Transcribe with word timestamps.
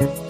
Everybody 0.00 0.27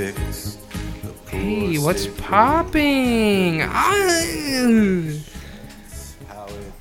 fight 0.00 0.26
was 0.26 0.56
fixed. 0.56 1.02
The 1.02 1.08
poor 1.08 1.40
Hey, 1.40 1.78
what's 1.78 2.06
popping? 2.06 3.62
Ah! 3.62 4.24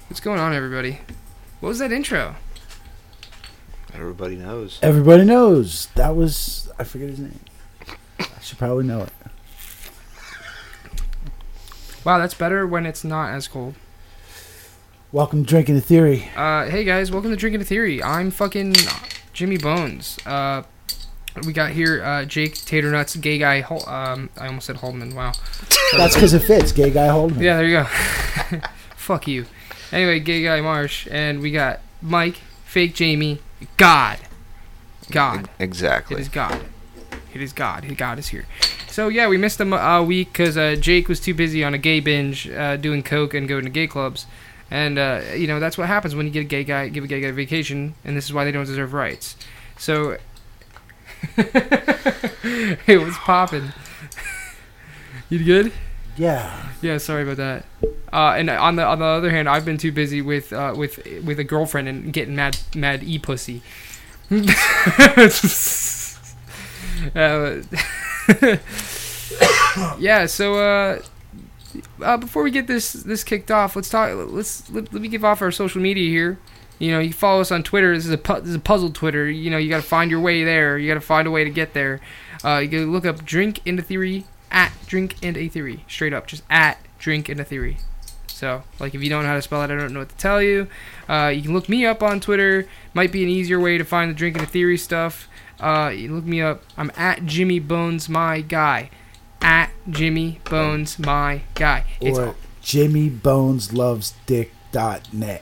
What's 0.08 0.20
going 0.22 0.40
on, 0.40 0.54
everybody? 0.54 1.00
What 1.60 1.70
was 1.70 1.80
that 1.80 1.92
intro? 1.92 2.36
Everybody 3.94 4.36
knows. 4.36 4.80
Everybody 4.82 5.26
knows 5.26 5.88
that 5.96 6.16
was 6.16 6.70
I 6.80 6.84
forget 6.84 7.10
his 7.10 7.20
name. 7.20 7.40
I 8.20 8.42
should 8.42 8.58
probably 8.58 8.86
know 8.86 9.02
it. 9.02 9.14
Wow, 12.06 12.18
that's 12.18 12.34
better 12.34 12.66
when 12.66 12.86
it's 12.86 13.04
not 13.04 13.32
as 13.32 13.48
cold. 13.48 13.76
Welcome 15.12 15.44
to 15.44 15.50
Drinking 15.50 15.76
the 15.76 15.82
Theory. 15.82 16.30
Uh, 16.36 16.68
hey 16.68 16.84
guys, 16.84 17.12
welcome 17.12 17.32
to 17.32 17.38
Drinking 17.38 17.62
a 17.62 17.66
Theory. 17.66 18.02
I'm 18.02 18.32
fucking 18.32 18.76
Jimmy 19.34 19.58
Bones. 19.58 20.18
Uh, 20.26 20.64
we 21.46 21.54
got 21.54 21.72
here 21.72 22.04
uh, 22.04 22.26
Jake 22.26 22.56
Tater 22.66 22.92
Nuts, 22.92 23.16
gay 23.16 23.38
guy. 23.38 23.62
Hol- 23.62 23.88
um, 23.88 24.30
I 24.38 24.48
almost 24.48 24.68
said 24.68 24.78
Holdman. 24.78 25.14
Wow. 25.14 25.34
That's 25.98 26.16
because 26.16 26.34
it 26.34 26.40
fits. 26.44 26.72
Gay 26.72 26.90
guy 26.90 27.08
Holdman. 27.08 27.42
Yeah, 27.42 27.58
there 27.58 27.66
you 27.66 27.78
go. 27.78 28.60
Fuck 28.96 29.28
you. 29.28 29.46
Anyway, 29.92 30.20
gay 30.20 30.44
guy 30.44 30.62
Marsh, 30.62 31.08
and 31.10 31.40
we 31.42 31.52
got 31.52 31.80
Mike, 32.02 32.36
fake 32.66 32.94
Jamie, 32.94 33.40
God, 33.78 34.20
God. 35.12 35.50
Exactly. 35.60 36.22
is 36.22 36.30
God. 36.30 36.62
It 37.34 37.42
is 37.42 37.54
God. 37.54 37.84
His 37.84 37.98
God 37.98 38.20
is 38.20 38.30
here. 38.30 38.46
So 38.88 39.08
yeah, 39.08 39.28
we 39.28 39.38
missed 39.38 39.60
a 39.60 39.66
mo- 39.66 39.78
a 39.78 40.04
week 40.04 40.34
because 40.34 40.58
uh, 40.58 40.76
Jake 40.80 41.08
was 41.08 41.20
too 41.20 41.34
busy 41.34 41.64
on 41.64 41.74
a 41.74 41.78
gay 41.78 42.00
binge, 42.00 42.50
uh, 42.50 42.76
doing 42.76 43.04
coke 43.04 43.34
and 43.34 43.48
going 43.48 43.64
to 43.64 43.70
gay 43.70 43.88
clubs, 43.88 44.26
and 44.70 44.98
uh, 44.98 45.22
you 45.36 45.48
know 45.48 45.60
that's 45.60 45.78
what 45.78 45.88
happens 45.88 46.16
when 46.16 46.26
you 46.26 46.32
get 46.32 46.42
a 46.42 46.46
gay 46.46 46.64
guy, 46.64 46.90
give 46.90 47.04
a 47.04 47.08
gay 47.08 47.22
guy 47.22 47.28
a 47.28 47.34
vacation, 47.34 47.94
and 48.04 48.18
this 48.18 48.26
is 48.26 48.34
why 48.34 48.44
they 48.46 48.52
don't 48.52 48.66
deserve 48.66 48.94
rights. 48.94 49.36
So, 49.78 50.18
hey, 52.86 52.98
what's 52.98 53.18
popping? 53.20 53.74
you 55.30 55.44
good? 55.44 55.72
Yeah. 56.18 56.70
Yeah, 56.82 56.98
sorry 56.98 57.24
about 57.24 57.38
that. 57.38 57.66
Uh, 58.12 58.36
and 58.38 58.50
on 58.50 58.76
the 58.76 58.84
on 58.84 59.00
the 59.00 59.06
other 59.06 59.30
hand, 59.30 59.48
I've 59.48 59.66
been 59.66 59.78
too 59.78 59.92
busy 59.92 60.22
with 60.22 60.52
uh, 60.52 60.74
with 60.76 61.00
with 61.24 61.40
a 61.40 61.44
girlfriend 61.44 61.88
and 61.88 62.12
getting 62.12 62.36
mad 62.36 62.58
mad 62.76 63.04
e 63.04 63.20
pussy. 63.20 63.62
uh, 64.32 64.40
yeah. 70.00 70.26
So 70.26 70.56
uh, 70.56 71.02
uh, 72.02 72.18
before 72.18 72.44
we 72.44 72.52
get 72.52 72.68
this 72.68 72.94
this 72.94 73.24
kicked 73.24 73.52
off, 73.52 73.76
let's 73.76 73.90
talk. 73.90 74.12
Let's 74.16 74.70
let, 74.70 74.92
let 74.92 75.02
me 75.02 75.08
give 75.08 75.24
off 75.24 75.42
our 75.42 75.52
social 75.52 75.82
media 75.82 76.10
here. 76.10 76.40
You 76.80 76.92
know, 76.92 77.00
you 77.00 77.14
follow 77.14 77.42
us 77.42 77.52
on 77.52 77.62
Twitter. 77.62 77.94
This 77.96 78.06
is 78.06 78.12
a 78.12 78.18
pu- 78.18 78.40
this 78.40 78.50
is 78.50 78.56
a 78.56 78.60
puzzle 78.60 78.90
Twitter. 78.90 79.30
You 79.30 79.52
know, 79.52 79.58
you 79.58 79.70
got 79.70 79.82
to 79.82 79.88
find 79.88 80.10
your 80.10 80.22
way 80.22 80.44
there. 80.44 80.78
You 80.78 80.88
got 80.88 80.96
to 80.96 81.06
find 81.06 81.28
a 81.28 81.32
way 81.32 81.44
to 81.44 81.50
get 81.50 81.74
there. 81.74 82.00
Uh, 82.44 82.58
you 82.58 82.70
can 82.70 82.92
look 82.92 83.06
up 83.06 83.24
Drink 83.26 83.60
into 83.66 83.84
Theory 83.84 84.26
at 84.50 84.72
Drink 84.88 85.16
and 85.22 85.38
a 85.38 85.48
Theory, 85.50 85.84
straight 85.88 86.14
up, 86.14 86.26
just 86.26 86.44
at 86.50 86.80
Drink 86.98 87.30
and 87.30 87.40
a 87.40 87.44
Theory. 87.44 87.78
So, 88.28 88.64
like, 88.80 88.96
if 88.96 89.04
you 89.04 89.10
don't 89.10 89.24
know 89.24 89.30
how 89.30 89.36
to 89.36 89.42
spell 89.42 89.62
it, 89.64 89.66
I 89.66 89.76
don't 89.76 89.92
know 89.92 90.00
what 90.00 90.10
to 90.10 90.16
tell 90.16 90.42
you. 90.42 90.68
Uh, 91.10 91.28
you 91.36 91.42
can 91.42 91.54
look 91.54 91.68
me 91.68 91.86
up 91.86 92.02
on 92.02 92.22
Twitter. 92.22 92.66
Might 92.94 93.12
be 93.12 93.22
an 93.24 93.30
easier 93.30 93.60
way 93.60 93.78
to 93.78 93.84
find 93.84 94.10
the 94.10 94.16
Drink 94.16 94.38
and 94.38 94.46
a 94.46 94.50
Theory 94.50 94.78
stuff. 94.78 95.28
Uh, 95.60 95.92
you 95.94 96.16
look 96.16 96.24
me 96.24 96.42
up. 96.42 96.64
I'm 96.78 96.90
at 96.96 97.26
Jimmy 97.26 97.60
Bones 97.60 98.08
My 98.08 98.40
Guy. 98.40 98.90
At 99.42 99.72
Jimmy 99.90 100.40
Bones 100.46 100.98
My 100.98 101.42
Guy. 101.56 101.84
It's 102.00 102.18
Or 102.18 102.36
Jimmy 102.62 103.10
Bones 103.10 103.74
Loves 103.74 104.14
Dick 104.26 104.54
dot 104.72 105.14
net. 105.14 105.42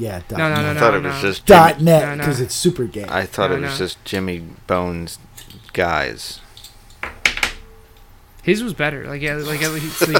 Yeah. 0.00 0.22
Dot 0.28 0.38
No, 0.38 0.48
no, 0.48 0.54
net. 0.56 0.62
no, 0.64 0.70
I 0.70 0.72
no. 0.74 0.80
thought 0.80 0.94
it 0.94 1.02
was 1.02 1.20
just 1.20 1.46
Dot 1.46 1.72
Jimmy, 1.78 1.84
net 1.84 2.02
No, 2.02 2.14
no. 2.14 2.16
because 2.18 2.40
it's 2.40 2.54
super 2.54 2.84
gay. 2.84 3.04
I 3.08 3.26
thought 3.26 3.50
No, 3.50 3.56
it 3.56 3.60
was 3.60 3.72
no. 3.78 3.86
just 3.86 4.04
Jimmy 4.04 4.40
Bones 4.66 5.18
guys. 5.72 6.40
His 8.42 8.62
was 8.62 8.72
better. 8.74 9.06
Like 9.06 9.20
yeah, 9.20 9.34
like 9.34 9.62
at 9.62 9.70
least 9.72 10.08
like, 10.08 10.16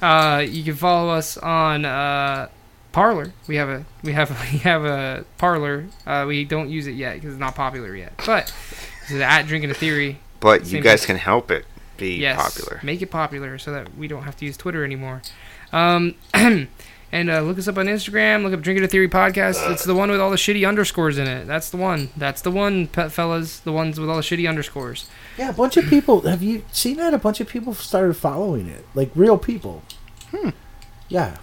uh, 0.02 0.40
you 0.48 0.62
can 0.62 0.74
follow 0.76 1.10
us 1.10 1.36
on 1.36 1.84
uh, 1.84 2.48
Parler. 2.92 3.32
We 3.48 3.56
have 3.56 3.68
a 3.68 3.84
we 4.04 4.12
have 4.12 4.30
a, 4.30 4.36
we 4.52 4.58
have 4.58 4.84
a 4.84 5.24
Parler. 5.38 5.86
Uh, 6.06 6.24
we 6.28 6.44
don't 6.44 6.70
use 6.70 6.86
it 6.86 6.92
yet 6.94 7.14
because 7.14 7.32
it's 7.32 7.40
not 7.40 7.54
popular 7.56 7.94
yet. 7.96 8.12
But 8.24 8.54
this 9.02 9.10
is 9.12 9.20
at 9.20 9.42
Drinking 9.46 9.70
a 9.70 9.74
Theory. 9.74 10.20
But 10.38 10.66
you 10.66 10.80
guys 10.80 11.00
thing. 11.00 11.16
can 11.16 11.24
help 11.24 11.50
it 11.50 11.64
be 11.96 12.16
yes, 12.18 12.36
popular. 12.40 12.80
make 12.84 13.02
it 13.02 13.10
popular 13.10 13.58
so 13.58 13.72
that 13.72 13.96
we 13.96 14.06
don't 14.06 14.22
have 14.22 14.36
to 14.36 14.44
use 14.44 14.56
Twitter 14.56 14.84
anymore. 14.84 15.22
Um, 15.72 16.14
and 17.16 17.30
uh, 17.30 17.40
look 17.40 17.56
us 17.58 17.66
up 17.66 17.78
on 17.78 17.86
Instagram. 17.86 18.42
Look 18.42 18.52
up 18.52 18.60
Drinking 18.60 18.84
a 18.84 18.88
Theory 18.88 19.08
podcast. 19.08 19.70
It's 19.72 19.84
the 19.84 19.94
one 19.94 20.10
with 20.10 20.20
all 20.20 20.30
the 20.30 20.36
shitty 20.36 20.68
underscores 20.68 21.16
in 21.16 21.26
it. 21.26 21.46
That's 21.46 21.70
the 21.70 21.78
one. 21.78 22.10
That's 22.16 22.42
the 22.42 22.50
one, 22.50 22.88
pet 22.88 23.10
fellas. 23.10 23.58
The 23.58 23.72
ones 23.72 23.98
with 23.98 24.10
all 24.10 24.16
the 24.16 24.22
shitty 24.22 24.46
underscores. 24.46 25.08
yeah, 25.38 25.48
a 25.48 25.52
bunch 25.54 25.78
of 25.78 25.86
people. 25.86 26.20
Have 26.22 26.42
you 26.42 26.62
seen 26.72 26.98
that? 26.98 27.14
A 27.14 27.18
bunch 27.18 27.40
of 27.40 27.48
people 27.48 27.72
started 27.72 28.14
following 28.14 28.68
it, 28.68 28.86
like 28.94 29.10
real 29.14 29.38
people. 29.38 29.82
Hmm. 30.30 30.50
Yeah. 31.08 31.38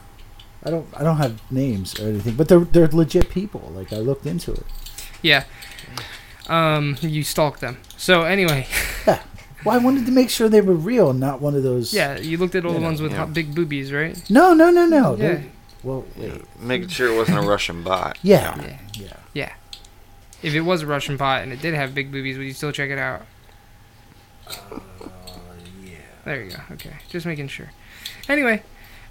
I 0.63 0.69
don't. 0.69 0.88
I 0.95 1.03
don't 1.03 1.17
have 1.17 1.41
names 1.51 2.00
or 2.00 2.07
anything, 2.07 2.35
but 2.35 2.47
they're 2.47 2.59
they're 2.59 2.88
legit 2.88 3.29
people. 3.29 3.72
Like 3.75 3.91
I 3.91 3.97
looked 3.97 4.25
into 4.25 4.53
it. 4.53 4.66
Yeah. 5.22 5.44
Um, 6.47 6.97
you 7.01 7.23
stalked 7.23 7.62
them. 7.62 7.79
So 7.97 8.22
anyway, 8.23 8.67
Well, 9.66 9.75
I 9.75 9.78
wanted 9.78 10.06
to 10.06 10.12
make 10.12 10.29
sure 10.29 10.50
they 10.50 10.62
were 10.62 10.73
real, 10.73 11.13
not 11.13 11.39
one 11.41 11.56
of 11.56 11.63
those. 11.63 11.94
yeah, 11.94 12.17
you 12.19 12.38
looked 12.38 12.56
at 12.56 12.66
all 12.66 12.73
the 12.73 12.81
ones 12.81 13.01
with 13.01 13.13
yeah. 13.13 13.25
big 13.25 13.56
boobies, 13.56 13.94
right? 13.94 14.22
No, 14.29 14.53
no, 14.53 14.69
no, 14.69 14.85
no. 14.85 15.12
Yeah. 15.12 15.16
They're- 15.16 15.45
Well, 15.83 16.05
wait. 16.16 16.41
Making 16.59 16.88
sure 16.88 17.13
it 17.13 17.17
wasn't 17.17 17.39
a 17.39 17.41
Russian 17.41 17.83
bot. 17.83 18.17
Yeah. 18.23 18.77
Yeah. 18.94 19.17
Yeah. 19.33 19.53
If 20.41 20.53
it 20.53 20.61
was 20.61 20.81
a 20.81 20.88
Russian 20.88 21.17
pot 21.17 21.44
and 21.44 21.51
it 21.53 21.61
did 21.61 21.73
have 21.73 21.94
big 21.95 22.11
boobies, 22.11 22.38
would 22.38 22.45
you 22.45 22.53
still 22.53 22.71
check 22.71 22.89
it 22.89 22.97
out? 22.97 23.25
Uh, 24.47 24.79
yeah. 25.83 25.97
There 26.25 26.44
you 26.44 26.51
go. 26.51 26.57
Okay, 26.71 26.95
just 27.09 27.25
making 27.25 27.47
sure. 27.47 27.71
Anyway, 28.27 28.61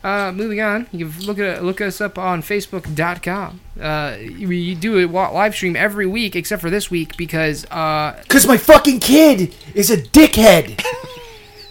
uh, 0.04 0.32
moving 0.32 0.60
on. 0.60 0.88
You 0.92 1.08
can 1.08 1.20
look 1.22 1.38
at 1.38 1.64
look 1.64 1.80
us 1.80 2.00
up 2.00 2.18
on 2.18 2.42
Facebook.com. 2.42 3.60
Uh, 3.80 4.16
we 4.18 4.74
do 4.74 4.98
a 4.98 5.06
live 5.08 5.54
stream 5.54 5.76
every 5.76 6.06
week 6.06 6.36
except 6.36 6.60
for 6.60 6.70
this 6.70 6.90
week 6.90 7.16
because 7.16 7.64
uh, 7.70 8.22
Cause 8.28 8.46
my 8.46 8.56
fucking 8.56 9.00
kid 9.00 9.54
is 9.74 9.90
a 9.90 9.96
dickhead. 9.96 10.84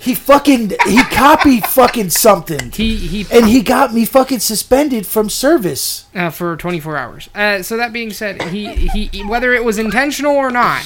he 0.01 0.15
fucking 0.15 0.71
he 0.87 1.03
copied 1.05 1.65
fucking 1.79 2.09
something, 2.09 2.71
he 2.71 2.95
he 2.95 3.25
and 3.31 3.45
he 3.47 3.61
got 3.61 3.93
me 3.93 4.03
fucking 4.05 4.39
suspended 4.39 5.05
from 5.05 5.29
service. 5.29 6.05
uh, 6.15 6.29
for 6.29 6.57
24 6.57 6.97
hours. 6.97 7.29
Uh, 7.35 7.61
so 7.61 7.77
that 7.77 7.93
being 7.93 8.11
said, 8.11 8.41
he, 8.43 8.67
he 9.07 9.23
whether 9.25 9.53
it 9.53 9.63
was 9.63 9.77
intentional 9.77 10.35
or 10.35 10.49
not, 10.51 10.83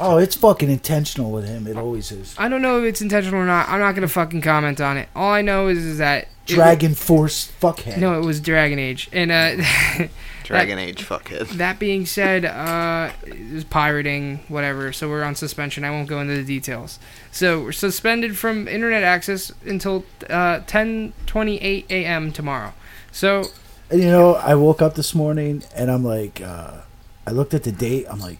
Oh, 0.00 0.16
it's 0.18 0.34
fucking 0.34 0.68
intentional 0.70 1.30
with 1.30 1.46
him. 1.46 1.68
It 1.68 1.76
always 1.76 2.10
is. 2.10 2.34
I 2.36 2.48
don't 2.48 2.62
know 2.62 2.78
if 2.80 2.84
it's 2.84 3.00
intentional 3.00 3.38
or 3.40 3.46
not. 3.46 3.68
I'm 3.68 3.78
not 3.78 3.94
gonna 3.94 4.08
fucking 4.08 4.40
comment 4.40 4.80
on 4.80 4.96
it. 4.96 5.08
All 5.14 5.30
I 5.30 5.40
know 5.40 5.68
is, 5.68 5.78
is 5.84 5.98
that 5.98 6.24
it- 6.24 6.28
Dragon 6.54 6.94
Force 6.94 7.50
fuckhead. 7.60 7.98
no, 7.98 8.20
it 8.20 8.24
was 8.24 8.40
Dragon 8.40 8.78
Age, 8.80 9.08
and 9.12 9.30
uh, 9.30 9.64
Dragon 10.44 10.78
Age 10.78 11.04
fuckhead. 11.04 11.48
that 11.58 11.78
being 11.78 12.06
said, 12.06 12.44
uh, 12.44 13.10
it 13.26 13.68
pirating, 13.70 14.38
whatever. 14.48 14.92
So 14.92 15.08
we're 15.08 15.24
on 15.24 15.34
suspension. 15.34 15.84
I 15.84 15.90
won't 15.90 16.08
go 16.08 16.20
into 16.20 16.36
the 16.36 16.44
details. 16.44 16.98
So 17.32 17.60
we're 17.62 17.72
suspended 17.72 18.36
from 18.38 18.68
internet 18.68 19.02
access 19.02 19.52
until 19.66 20.04
uh, 20.30 20.60
10:28 20.60 21.86
a.m. 21.90 22.30
tomorrow. 22.32 22.72
So 23.10 23.44
And 23.90 24.00
you 24.02 24.08
know, 24.10 24.34
I 24.36 24.54
woke 24.54 24.80
up 24.82 24.94
this 24.94 25.14
morning 25.14 25.62
and 25.74 25.90
I'm 25.90 26.04
like, 26.04 26.40
uh, 26.40 26.82
I 27.26 27.30
looked 27.30 27.54
at 27.54 27.64
the 27.64 27.72
date. 27.72 28.06
I'm 28.08 28.20
like, 28.20 28.38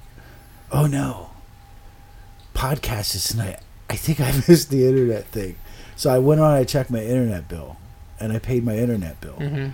oh 0.70 0.86
no, 0.86 1.30
podcast 2.54 3.14
is 3.14 3.24
tonight. 3.28 3.60
I 3.90 3.96
think 3.96 4.20
I 4.20 4.32
missed 4.48 4.70
the 4.70 4.86
internet 4.86 5.26
thing. 5.26 5.56
So 5.96 6.10
I 6.10 6.18
went 6.18 6.40
on. 6.40 6.52
I 6.52 6.64
checked 6.64 6.90
my 6.90 7.02
internet 7.02 7.48
bill, 7.48 7.76
and 8.18 8.32
I 8.32 8.38
paid 8.38 8.64
my 8.64 8.76
internet 8.76 9.20
bill. 9.20 9.36
mhm. 9.38 9.72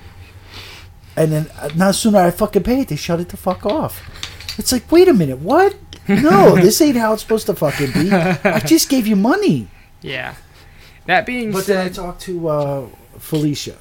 And 1.16 1.32
then 1.32 1.50
uh, 1.58 1.68
not 1.76 1.94
sooner 1.94 2.18
I 2.18 2.30
fucking 2.30 2.62
pay 2.62 2.80
it, 2.80 2.88
they 2.88 2.96
shut 2.96 3.20
it 3.20 3.28
the 3.30 3.36
fuck 3.36 3.66
off. 3.66 4.02
It's 4.58 4.72
like, 4.72 4.90
wait 4.92 5.08
a 5.08 5.12
minute, 5.14 5.38
what? 5.38 5.74
No, 6.08 6.54
this 6.60 6.80
ain't 6.80 6.96
how 6.96 7.12
it's 7.12 7.22
supposed 7.22 7.46
to 7.46 7.54
fucking 7.54 7.92
be. 7.92 8.10
I 8.12 8.60
just 8.60 8.88
gave 8.88 9.06
you 9.06 9.16
money. 9.16 9.68
yeah. 10.02 10.34
That 11.06 11.26
being 11.26 11.50
said 11.52 11.58
But 11.58 11.66
then 11.66 11.86
I 11.86 11.88
talked 11.88 12.20
to 12.22 12.48
uh, 12.48 12.86
Felicia. 13.18 13.76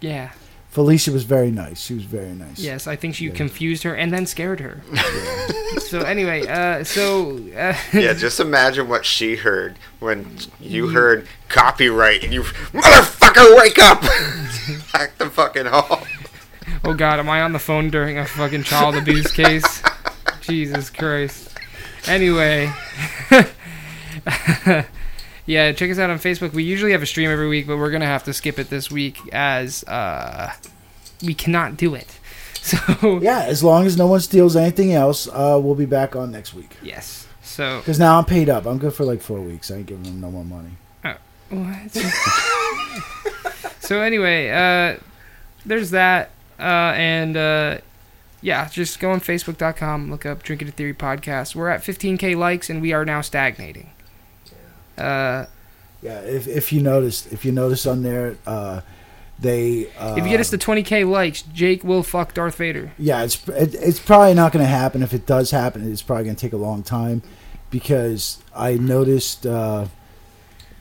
yeah. 0.00 0.30
Felicia 0.70 1.10
was 1.10 1.22
very 1.24 1.50
nice. 1.50 1.80
She 1.80 1.94
was 1.94 2.02
very 2.02 2.32
nice. 2.32 2.58
Yes, 2.58 2.86
I 2.86 2.96
think 2.96 3.18
you 3.18 3.30
Yeah. 3.30 3.36
confused 3.36 3.82
her 3.84 3.94
and 3.94 4.12
then 4.12 4.26
scared 4.26 4.60
her. 4.60 4.82
so 5.78 6.00
anyway, 6.00 6.46
uh, 6.46 6.84
so 6.84 7.38
uh, 7.56 7.74
Yeah, 7.94 8.12
just 8.12 8.40
imagine 8.40 8.86
what 8.86 9.06
she 9.06 9.36
heard 9.36 9.78
when 10.00 10.36
you 10.60 10.88
heard 10.88 11.26
copyright 11.48 12.22
and 12.24 12.34
you, 12.34 12.42
motherfucker, 12.42 13.56
wake 13.56 13.78
up! 13.78 14.02
Back 14.92 15.16
the 15.16 15.30
fucking 15.30 15.64
hall. 15.66 16.02
Oh 16.86 16.94
god, 16.94 17.18
am 17.18 17.28
I 17.28 17.42
on 17.42 17.52
the 17.52 17.58
phone 17.58 17.90
during 17.90 18.18
a 18.18 18.24
fucking 18.26 18.62
child 18.62 18.96
abuse 18.96 19.30
case? 19.32 19.82
Jesus 20.42 20.90
Christ. 20.90 21.58
Anyway, 22.06 22.72
yeah, 25.46 25.72
check 25.72 25.90
us 25.90 25.98
out 25.98 26.10
on 26.10 26.18
Facebook. 26.18 26.52
We 26.52 26.62
usually 26.62 26.92
have 26.92 27.02
a 27.02 27.06
stream 27.06 27.30
every 27.30 27.48
week, 27.48 27.66
but 27.66 27.76
we're 27.78 27.90
gonna 27.90 28.06
have 28.06 28.22
to 28.24 28.32
skip 28.32 28.58
it 28.58 28.70
this 28.70 28.90
week 28.90 29.18
as 29.32 29.82
uh, 29.84 30.52
we 31.24 31.34
cannot 31.34 31.76
do 31.76 31.94
it. 31.94 32.18
So 32.66 33.20
Yeah, 33.20 33.44
as 33.44 33.62
long 33.62 33.86
as 33.86 33.96
no 33.96 34.08
one 34.08 34.18
steals 34.18 34.56
anything 34.56 34.92
else, 34.92 35.28
uh, 35.28 35.56
we'll 35.62 35.76
be 35.76 35.86
back 35.86 36.16
on 36.16 36.32
next 36.32 36.52
week. 36.52 36.70
yes, 36.82 37.28
so 37.40 37.78
Because 37.78 38.00
now 38.00 38.18
I'm 38.18 38.24
paid 38.24 38.48
up. 38.48 38.66
I'm 38.66 38.78
good 38.78 38.92
for 38.92 39.04
like 39.04 39.20
four 39.20 39.40
weeks. 39.40 39.70
I 39.70 39.76
ain't 39.76 39.86
giving 39.86 40.02
them 40.02 40.20
no 40.20 40.32
more 40.32 40.44
money. 40.44 40.70
What? 41.48 41.92
so 43.78 44.00
anyway, 44.00 44.50
uh, 44.50 44.98
there's 45.64 45.90
that, 45.92 46.30
uh, 46.58 46.92
and 46.96 47.36
uh, 47.36 47.78
yeah, 48.40 48.68
just 48.68 49.00
go 49.00 49.10
on 49.10 49.20
Facebook.com, 49.20 50.10
look 50.10 50.24
up 50.26 50.42
Drinking 50.42 50.68
to 50.68 50.72
Theory 50.72 50.94
podcast. 50.94 51.54
We're 51.54 51.68
at 51.68 51.82
15k 51.82 52.36
likes, 52.36 52.70
and 52.70 52.80
we 52.80 52.92
are 52.92 53.04
now 53.04 53.20
stagnating. 53.20 53.90
Uh, 54.96 55.46
Yeah, 56.02 56.20
if 56.20 56.46
if 56.46 56.72
you 56.72 56.82
noticed, 56.82 57.32
if 57.32 57.44
you 57.44 57.52
notice 57.52 57.86
on 57.86 58.02
there, 58.02 58.36
uh, 58.46 58.80
they. 59.38 59.88
Uh, 59.98 60.14
if 60.16 60.24
you 60.24 60.30
get 60.30 60.40
us 60.40 60.50
to 60.50 60.58
20k 60.58 61.08
likes, 61.08 61.42
Jake 61.42 61.82
will 61.84 62.02
fuck 62.02 62.34
Darth 62.34 62.56
Vader. 62.56 62.92
yeah, 62.98 63.22
it's 63.24 63.46
it, 63.48 63.74
it's 63.74 63.98
probably 63.98 64.34
not 64.34 64.52
going 64.52 64.64
to 64.64 64.70
happen. 64.70 65.02
If 65.02 65.12
it 65.12 65.26
does 65.26 65.50
happen, 65.50 65.90
it's 65.90 66.02
probably 66.02 66.24
going 66.24 66.36
to 66.36 66.40
take 66.40 66.52
a 66.52 66.58
long 66.58 66.82
time 66.82 67.22
because 67.70 68.38
I 68.54 68.74
noticed. 68.74 69.46
Uh, 69.46 69.86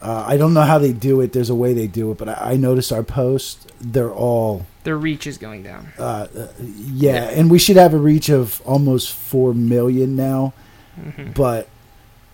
uh, 0.02 0.24
I 0.28 0.38
don't 0.38 0.54
know 0.54 0.62
how 0.64 0.78
they 0.78 0.94
do 0.94 1.22
it. 1.22 1.34
There's 1.34 1.50
a 1.50 1.56
way 1.56 1.74
they 1.74 1.88
do 1.88 2.12
it, 2.12 2.18
but 2.18 2.30
I, 2.30 2.52
I 2.54 2.56
noticed 2.58 2.92
our 2.92 3.04
posts. 3.04 3.66
They're 3.82 4.14
all 4.14 4.66
Their 4.84 4.98
reach 4.98 5.26
is 5.28 5.38
going 5.38 5.64
down. 5.64 5.88
uh, 5.98 6.28
uh, 6.38 6.48
yeah, 6.62 7.30
and 7.30 7.50
we 7.50 7.60
should 7.60 7.78
have 7.78 7.94
a 7.94 7.98
reach 7.98 8.30
of 8.30 8.62
almost 8.66 9.12
four 9.14 9.54
million 9.54 10.16
now, 10.16 10.54
Mhm. 11.00 11.34
but 11.34 11.68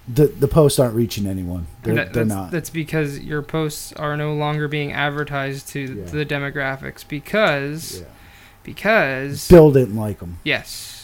the 0.08 0.26
the 0.28 0.48
posts 0.48 0.80
aren't 0.80 0.96
reaching 0.96 1.26
anyone. 1.28 1.68
They're, 1.84 1.96
that- 1.96 2.14
they're 2.14 2.24
that's, 2.26 2.36
not. 2.36 2.52
that's 2.52 2.70
because 2.70 3.20
your 3.20 3.42
posts 3.42 3.94
are 3.94 4.18
no 4.18 4.34
longer 4.34 4.68
being 4.68 4.92
advertised 4.92 5.70
to, 5.70 5.80
Yeah. 5.80 6.06
to 6.08 6.16
the 6.16 6.26
demographics 6.26 7.08
because 7.08 8.00
Yeah. 8.02 8.06
because 8.64 9.48
Bill 9.48 9.72
didn't 9.72 9.96
like 9.96 10.20
them. 10.20 10.38
Yes. 10.44 10.98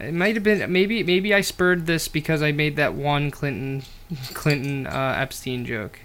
It 0.00 0.12
might 0.14 0.34
have 0.34 0.44
been 0.44 0.70
maybe 0.72 1.02
maybe 1.02 1.32
I 1.32 1.40
spurred 1.40 1.86
this 1.86 2.06
because 2.08 2.42
I 2.42 2.52
made 2.52 2.76
that 2.76 2.94
one 2.94 3.30
Clinton 3.30 3.82
Clinton 4.34 4.86
uh, 4.86 5.14
Epstein 5.18 5.64
joke. 5.64 6.00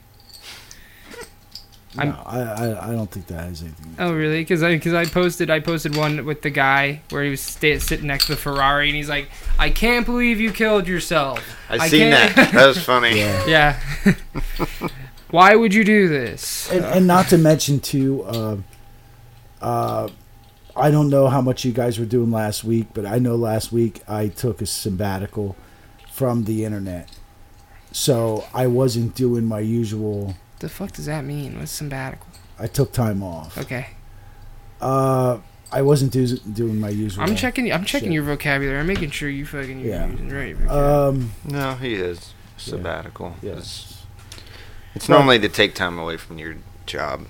I'm- 1.98 2.10
No, 2.10 2.24
I, 2.26 2.40
I 2.40 2.90
I 2.90 2.92
don't 2.94 3.12
think 3.12 3.28
that 3.28 3.42
has 3.44 3.62
anything. 3.62 3.96
Oh 4.00 4.14
really? 4.14 4.40
Because 4.42 4.64
I 4.64 4.76
because 4.76 4.94
I 4.94 5.04
posted 5.06 5.50
I 5.50 5.60
posted 5.60 5.98
one 5.98 6.24
with 6.26 6.42
the 6.42 6.50
guy 6.50 7.02
where 7.10 7.22
he 7.24 7.30
was 7.32 7.42
sta 7.42 7.80
sitting 7.80 8.08
next 8.08 8.28
to 8.28 8.32
the 8.36 8.38
Ferrari 8.38 8.88
and 8.88 8.96
he's 8.96 9.10
like, 9.10 9.28
I 9.60 9.70
can't 9.72 10.06
believe 10.06 10.40
you 10.40 10.54
killed 10.54 10.88
yourself. 10.88 11.44
I, 11.70 11.76
I 11.76 11.88
seen 11.90 12.12
can't- 12.12 12.36
that. 12.38 12.54
That 12.54 12.68
was 12.68 12.82
funny. 12.82 13.18
Yeah. 13.20 13.46
Yeah. 14.06 14.16
Why 15.32 15.56
would 15.56 15.74
you 15.74 15.84
do 15.84 16.08
this? 16.08 16.70
and, 16.72 16.84
and 16.86 17.08
not 17.08 17.28
to 17.30 17.38
mention 17.38 17.80
too 17.82 18.24
uh, 18.24 18.58
uh, 19.62 20.08
i 20.76 20.90
don't 20.92 21.10
know 21.10 21.28
how 21.28 21.42
much 21.42 21.64
you 21.66 21.72
guys 21.72 22.00
were 22.00 22.06
doing 22.06 22.32
last 22.32 22.64
week 22.64 22.88
but 22.94 23.06
i 23.06 23.18
know 23.20 23.36
last 23.36 23.72
week 23.72 24.02
i 24.08 24.28
took 24.28 24.62
a 24.62 24.66
sabbatical 24.66 25.56
from 26.12 26.44
the 26.46 26.64
internet 26.66 27.10
so 27.92 28.46
i 28.54 28.66
wasn't 28.68 29.14
doing 29.16 29.46
my 29.46 29.60
usual 29.60 30.36
the 30.60 30.70
fuck 30.70 30.92
does 30.92 31.08
that 31.08 31.26
mean? 31.26 31.58
What's 31.60 31.72
sabbatical? 31.72 32.28
i 32.60 32.68
took 32.68 32.92
time 32.94 33.24
off 33.24 33.58
Okay, 33.58 33.88
uh, 34.80 35.40
i 35.72 35.82
wasn't 35.82 36.12
do, 36.12 36.38
doing 36.38 36.80
my 36.80 36.90
usual 36.90 37.24
I'm 37.24 37.36
checking. 37.36 37.72
I'm 37.72 37.86
checking 37.86 38.10
shit. 38.10 38.14
your 38.14 38.24
vocabulary. 38.24 38.78
I'm 38.80 38.88
making 38.88 39.10
sure 39.12 39.30
you 39.30 39.46
fucking 39.46 39.80
you're 39.80 39.90
Yeah. 39.96 40.08
using 40.08 40.30
right. 40.30 40.58
vocab. 40.58 41.10
um 41.10 41.32
No, 41.46 41.74
he 41.76 41.94
is 41.96 42.34
sabbatical. 42.58 43.36
It's, 43.42 43.44
yes 43.44 44.04
it's 44.94 45.08
Well- 45.08 45.20
normally 45.20 45.40
to 45.40 45.50
take 45.50 45.74
time 45.74 45.98
away 45.98 46.18
from 46.18 46.38
your 46.38 46.56
job. 46.86 47.26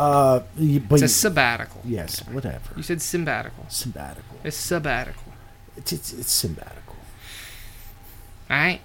Uh 0.00 0.38
but 0.88 1.02
it's 1.02 1.02
a 1.02 1.08
sabbatical. 1.08 1.80
yes 1.84 2.20
whatever 2.28 2.70
You 2.76 2.82
said 2.82 3.00
sabbatical. 3.02 3.66
sabbatical 3.68 4.36
It's 4.44 4.56
sabbatical. 4.56 5.32
it's 5.76 5.92
it's, 5.92 6.12
it's 6.12 6.32
sabbatical 6.32 6.96
All 8.50 8.56
right. 8.56 8.80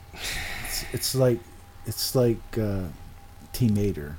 it's, 0.65 0.85
it's 0.93 1.15
like 1.15 1.39
it's 1.85 2.15
like 2.15 2.41
uh 2.57 2.87
teamater 3.53 4.15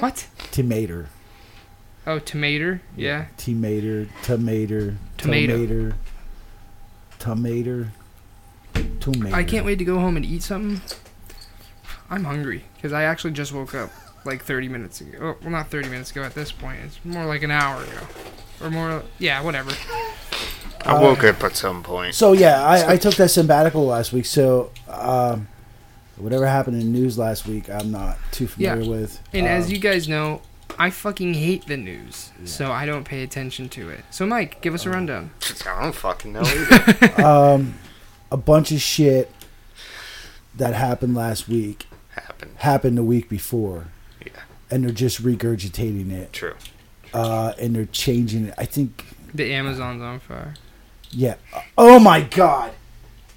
What? 0.00 0.26
teamater 0.52 1.06
Oh, 2.06 2.18
tomato. 2.18 2.78
Yeah. 2.96 3.26
Teamater, 3.36 4.08
tomater, 4.22 4.96
Tomato. 5.18 5.58
tomater, 5.58 5.94
tomater, 7.18 7.88
tomater. 8.98 9.34
I 9.34 9.44
can't 9.44 9.66
wait 9.66 9.76
to 9.78 9.84
go 9.84 9.98
home 9.98 10.16
and 10.16 10.24
eat 10.24 10.42
something. 10.42 10.80
I'm 12.08 12.24
hungry 12.24 12.64
because 12.76 12.94
I 12.94 13.02
actually 13.02 13.32
just 13.32 13.52
woke 13.52 13.74
up 13.74 13.90
like 14.28 14.44
30 14.44 14.68
minutes 14.68 15.00
ago. 15.00 15.18
Oh, 15.20 15.36
well, 15.42 15.50
not 15.50 15.70
30 15.70 15.88
minutes 15.88 16.10
ago 16.12 16.22
at 16.22 16.34
this 16.34 16.52
point. 16.52 16.78
It's 16.84 16.98
more 17.04 17.24
like 17.26 17.42
an 17.42 17.50
hour 17.50 17.82
ago, 17.82 18.06
or 18.62 18.70
more. 18.70 19.02
Yeah, 19.18 19.42
whatever. 19.42 19.72
I 20.84 20.92
Uh, 20.92 21.00
woke 21.00 21.24
up 21.24 21.42
at 21.42 21.56
some 21.56 21.82
point. 21.82 22.14
So 22.14 22.32
yeah, 22.32 22.62
I, 22.64 22.92
I 22.92 22.96
took 22.96 23.14
that 23.16 23.30
sabbatical 23.30 23.84
last 23.86 24.12
week. 24.12 24.26
So 24.26 24.70
um, 24.88 25.48
whatever 26.16 26.46
happened 26.46 26.80
in 26.80 26.92
the 26.92 26.98
news 27.00 27.18
last 27.18 27.46
week, 27.46 27.68
I'm 27.68 27.90
not 27.90 28.16
too 28.30 28.46
familiar 28.46 28.82
Yeah. 28.84 28.88
with. 28.88 29.20
And 29.32 29.46
as 29.48 29.66
Um, 29.66 29.72
you 29.72 29.78
guys 29.78 30.08
know, 30.08 30.42
I 30.78 30.90
fucking 30.90 31.34
hate 31.34 31.66
the 31.66 31.76
news, 31.76 32.30
so 32.44 32.70
I 32.70 32.86
don't 32.86 33.02
pay 33.04 33.22
attention 33.24 33.68
to 33.70 33.88
it. 33.90 34.04
So, 34.10 34.24
Mike, 34.26 34.60
give 34.60 34.74
us 34.74 34.86
a 34.86 34.90
rundown. 34.90 35.30
I 35.66 35.82
don't 35.82 35.94
fucking 35.94 36.32
know 36.32 36.42
either. 36.44 37.24
um, 37.24 37.74
a 38.30 38.36
bunch 38.36 38.70
of 38.70 38.80
shit 38.80 39.32
that 40.54 40.74
happened 40.74 41.14
last 41.16 41.48
week 41.48 41.86
Happened. 42.10 42.52
happened 42.58 42.96
the 42.98 43.02
week 43.02 43.28
before, 43.28 43.78
Yeah. 43.78 43.97
And 44.70 44.84
they're 44.84 44.90
just 44.92 45.22
regurgitating 45.22 46.10
it, 46.12 46.32
True. 46.32 46.54
uh, 47.14 47.52
and 47.58 47.74
they're 47.76 47.86
changing 47.86 48.46
it. 48.46 48.54
I 48.58 48.64
think 48.64 49.04
The 49.34 49.52
Amazon's 49.54 50.02
on 50.02 50.20
fire. 50.20 50.54
Yeah. 51.10 51.36
Oh 51.76 51.98
my 51.98 52.20
god. 52.20 52.72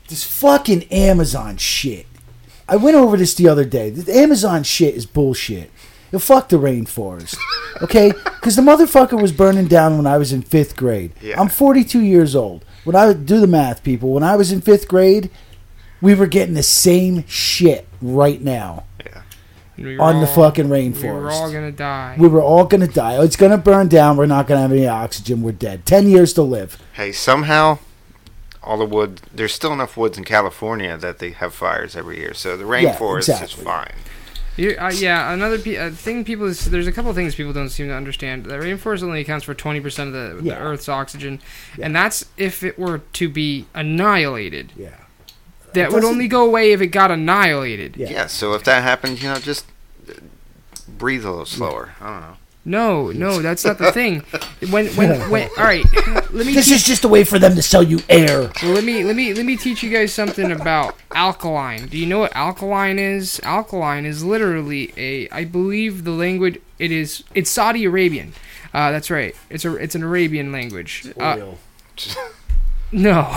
This 0.09 0.23
fucking 0.23 0.83
Amazon 0.91 1.57
shit. 1.57 2.05
I 2.67 2.75
went 2.75 2.97
over 2.97 3.15
this 3.17 3.33
the 3.33 3.47
other 3.47 3.63
day. 3.65 3.89
The 3.89 4.13
Amazon 4.17 4.63
shit 4.63 4.95
is 4.95 5.05
bullshit. 5.05 5.71
You 6.11 6.19
fuck 6.19 6.49
the 6.49 6.57
rainforest. 6.57 7.37
Okay? 7.81 8.11
Because 8.11 8.57
the 8.57 8.61
motherfucker 8.61 9.19
was 9.19 9.31
burning 9.31 9.65
down 9.65 9.95
when 9.97 10.05
I 10.05 10.17
was 10.17 10.31
in 10.33 10.41
fifth 10.43 10.75
grade. 10.75 11.13
Yeah. 11.21 11.39
I'm 11.39 11.47
42 11.47 12.01
years 12.01 12.35
old. 12.35 12.63
When 12.83 12.95
I 12.97 13.11
do 13.13 13.39
the 13.39 13.47
math, 13.47 13.81
people, 13.81 14.11
when 14.13 14.21
I 14.23 14.35
was 14.35 14.51
in 14.51 14.59
fifth 14.61 14.87
grade, 14.89 15.31
we 16.01 16.13
were 16.13 16.27
getting 16.27 16.53
the 16.53 16.61
same 16.63 17.25
shit 17.27 17.87
right 18.01 18.39
now 18.41 18.83
Yeah. 18.83 18.83
We 19.83 19.97
were 19.97 20.03
on 20.03 20.21
the 20.21 20.27
all- 20.27 20.33
fucking 20.49 20.69
We 20.69 20.89
were 20.89 21.29
all 21.31 21.49
rainforest. 21.49 21.53
gonna 21.53 21.71
die. 21.71 22.15
We 22.17 22.27
were 22.27 22.41
all 22.41 22.65
gonna 22.65 22.87
die. 22.87 23.21
It's 23.23 23.35
gonna 23.35 23.57
burn 23.57 23.87
down. 23.87 24.17
We're 24.17 24.25
not 24.25 24.47
gonna 24.47 24.61
have 24.61 24.71
any 24.71 24.87
oxygen. 24.87 25.41
We're 25.41 25.51
dead. 25.53 25.85
Ten 25.85 26.07
years 26.09 26.33
to 26.33 26.41
live. 26.41 26.77
Hey, 26.93 27.11
somehow, 27.11 27.79
all 28.63 28.77
the 28.77 28.85
wood. 28.85 29.21
There's 29.33 29.53
still 29.53 29.73
enough 29.73 29.97
woods 29.97 30.17
in 30.17 30.23
California 30.23 30.97
that 30.97 31.19
they 31.19 31.31
have 31.31 31.53
fires 31.53 31.95
every 31.95 32.17
year, 32.19 32.33
so 32.33 32.55
the 32.57 32.63
Yeah, 32.65 32.93
rainforest 32.95 33.43
is 33.43 33.51
fine. 33.51 33.93
You, 34.57 34.75
uh, 34.77 34.91
yeah, 34.93 35.31
another 35.31 35.57
pe- 35.57 35.77
uh, 35.77 35.91
thing 35.91 36.25
people 36.25 36.45
is 36.45 36.65
there's 36.65 36.85
a 36.85 36.91
couple 36.91 37.09
of 37.09 37.15
things 37.15 37.35
people 37.35 37.53
don't 37.53 37.69
seem 37.69 37.87
to 37.87 37.93
understand. 37.95 38.45
The 38.45 38.55
rainforest 38.55 39.01
only 39.01 39.21
accounts 39.21 39.45
for 39.45 39.53
20% 39.55 40.07
of 40.07 40.13
the, 40.13 40.41
Yeah. 40.43 40.55
the 40.55 40.61
Earth's 40.61 40.89
oxygen, 40.89 41.39
Yeah. 41.77 41.85
and 41.85 41.95
that's 41.95 42.25
if 42.37 42.61
it 42.61 42.77
were 42.77 42.99
to 43.13 43.29
be 43.29 43.65
annihilated. 43.73 44.73
Yeah. 44.75 44.89
That 45.73 45.91
would 45.91 46.03
only 46.03 46.27
go 46.27 46.45
away 46.45 46.71
if 46.73 46.81
it 46.81 46.87
got 46.87 47.11
annihilated. 47.11 47.95
Yeah. 47.97 48.09
Yeah. 48.09 48.25
So 48.27 48.53
if 48.53 48.63
that 48.65 48.83
happens, 48.83 49.21
you 49.23 49.29
know, 49.29 49.39
just 49.39 49.65
uh, 50.09 50.13
breathe 50.87 51.25
a 51.25 51.29
little 51.29 51.45
slower. 51.45 51.93
I 52.01 52.09
don't 52.09 52.21
know. 52.21 52.37
No, 52.63 53.09
no, 53.11 53.41
that's 53.41 53.65
not 53.65 53.79
the 53.79 53.91
thing. 53.99 54.19
When 54.69 54.85
when 54.89 55.19
when 55.31 55.49
all 55.57 55.63
right, 55.63 55.83
let 56.31 56.45
me 56.45 56.53
This 56.53 56.67
te- 56.67 56.75
is 56.75 56.83
just 56.83 57.03
a 57.03 57.07
way 57.07 57.23
for 57.23 57.39
them 57.39 57.55
to 57.55 57.61
sell 57.63 57.81
you 57.81 58.01
air. 58.07 58.51
well, 58.61 58.73
let 58.73 58.83
me 58.83 59.03
let 59.03 59.15
me 59.15 59.33
let 59.33 59.45
me 59.47 59.57
teach 59.57 59.81
you 59.81 59.89
guys 59.89 60.13
something 60.13 60.51
about 60.51 60.95
alkaline. 61.15 61.87
Do 61.87 61.97
you 61.97 62.05
know 62.05 62.19
what 62.19 62.35
alkaline 62.35 62.99
is? 62.99 63.39
Alkaline 63.43 64.05
is 64.05 64.23
literally 64.23 64.93
a 64.95 65.27
I 65.29 65.43
believe 65.43 66.03
the 66.03 66.11
language 66.11 66.59
it 66.77 66.91
is 66.91 67.23
it's 67.33 67.49
Saudi 67.49 67.83
Arabian. 67.85 68.33
Uh, 68.75 68.91
that's 68.91 69.09
right. 69.09 69.35
It's 69.49 69.65
a 69.65 69.75
it's 69.77 69.95
an 69.95 70.03
Arabian 70.03 70.51
language. 70.51 71.11
Uh, 71.19 71.55
no. 72.91 73.27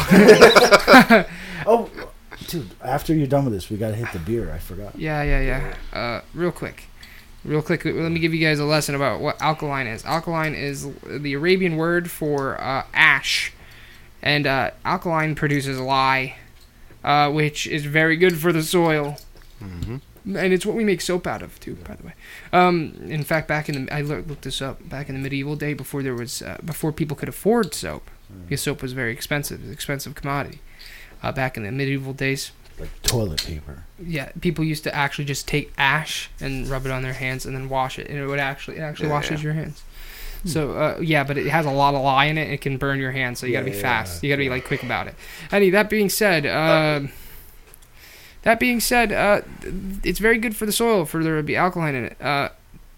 oh, 1.66 1.88
dude! 2.48 2.70
After 2.82 3.14
you're 3.14 3.26
done 3.26 3.44
with 3.44 3.54
this, 3.54 3.70
we 3.70 3.76
gotta 3.76 3.96
hit 3.96 4.12
the 4.12 4.18
beer. 4.18 4.52
I 4.52 4.58
forgot. 4.58 4.96
Yeah, 4.98 5.22
yeah, 5.22 5.40
yeah. 5.92 5.98
Uh, 5.98 6.20
real 6.34 6.52
quick. 6.52 6.84
real 7.44 7.62
quick. 7.62 7.84
Let 7.84 7.94
me 8.10 8.20
give 8.20 8.32
you 8.34 8.40
guys 8.44 8.58
a 8.58 8.64
lesson 8.64 8.94
about 8.94 9.20
what 9.20 9.40
alkaline 9.40 9.86
is. 9.86 10.04
Alkaline 10.04 10.54
is 10.54 10.86
the 11.06 11.34
Arabian 11.34 11.76
word 11.76 12.10
for 12.10 12.60
uh, 12.60 12.84
ash, 12.94 13.52
and 14.22 14.46
uh, 14.46 14.70
alkaline 14.84 15.34
produces 15.34 15.78
lye, 15.78 16.36
uh, 17.02 17.30
which 17.30 17.66
is 17.66 17.84
very 17.84 18.16
good 18.16 18.38
for 18.38 18.52
the 18.52 18.62
soil. 18.62 19.16
hmm 19.60 19.96
And 20.24 20.52
it's 20.54 20.64
what 20.64 20.74
we 20.76 20.84
make 20.84 21.00
soap 21.02 21.26
out 21.26 21.42
of 21.42 21.60
too, 21.60 21.74
by 21.86 21.94
the 21.96 22.06
way. 22.06 22.14
Um, 22.52 22.94
in 23.08 23.24
fact, 23.24 23.46
back 23.46 23.68
in 23.68 23.86
the 23.86 23.92
I 23.94 24.00
looked 24.00 24.42
this 24.42 24.62
up. 24.62 24.88
Back 24.88 25.08
in 25.08 25.14
the 25.14 25.20
medieval 25.20 25.54
day, 25.56 25.74
before 25.74 26.02
there 26.02 26.14
was 26.14 26.40
uh, 26.42 26.58
before 26.64 26.92
people 26.92 27.16
could 27.16 27.28
afford 27.28 27.74
soap, 27.74 28.10
because 28.46 28.62
soap 28.62 28.80
was 28.80 28.92
very 28.94 29.12
expensive, 29.12 29.60
it 29.62 29.66
an 29.66 29.72
expensive 29.72 30.14
commodity. 30.14 30.60
Uh, 31.24 31.32
back 31.32 31.56
in 31.56 31.62
the 31.64 31.72
medieval 31.72 32.12
days, 32.12 32.52
Like 32.78 32.90
toilet 33.02 33.42
paper. 33.44 33.84
yeah, 34.04 34.30
people 34.40 34.64
used 34.64 34.84
to 34.84 34.94
actually 34.94 35.24
just 35.24 35.46
take 35.48 35.72
ash 35.78 36.28
and 36.40 36.68
rub 36.68 36.84
it 36.86 36.92
on 36.92 37.02
their 37.02 37.12
hands 37.14 37.46
and 37.46 37.54
then 37.56 37.68
wash 37.68 37.98
it, 37.98 38.08
and 38.08 38.18
it 38.18 38.26
would 38.26 38.40
actually 38.40 38.76
it 38.76 38.80
actually 38.80 39.08
Yeah, 39.08 39.14
washes 39.14 39.40
yeah. 39.40 39.44
your 39.44 39.52
hands. 39.54 39.82
So 40.46 40.72
uh, 40.72 40.98
yeah, 41.00 41.24
but 41.24 41.38
it 41.38 41.46
has 41.46 41.64
a 41.64 41.70
lot 41.70 41.94
of 41.94 42.02
lye 42.02 42.26
in 42.26 42.36
it. 42.36 42.50
It 42.50 42.60
can 42.60 42.76
burn 42.76 42.98
your 43.00 43.12
hands, 43.12 43.38
so 43.38 43.46
you 43.46 43.52
gotta 43.54 43.64
Yeah, 43.66 43.70
be 43.72 43.76
yeah, 43.78 43.82
fast. 43.82 44.22
You 44.22 44.28
gotta 44.28 44.42
be 44.42 44.50
like 44.50 44.66
quick 44.66 44.82
about 44.82 45.06
it. 45.06 45.14
Any 45.50 45.70
that 45.70 45.88
being 45.88 46.10
said, 46.10 46.44
uh, 46.44 47.08
that 48.42 48.60
being 48.60 48.80
said, 48.80 49.10
uh, 49.12 49.40
it's 50.02 50.18
very 50.18 50.36
good 50.36 50.54
for 50.54 50.66
the 50.66 50.72
soil 50.72 51.06
for 51.06 51.24
there 51.24 51.36
to 51.38 51.42
be 51.42 51.56
alkaline 51.56 51.94
in 51.94 52.04
it. 52.04 52.16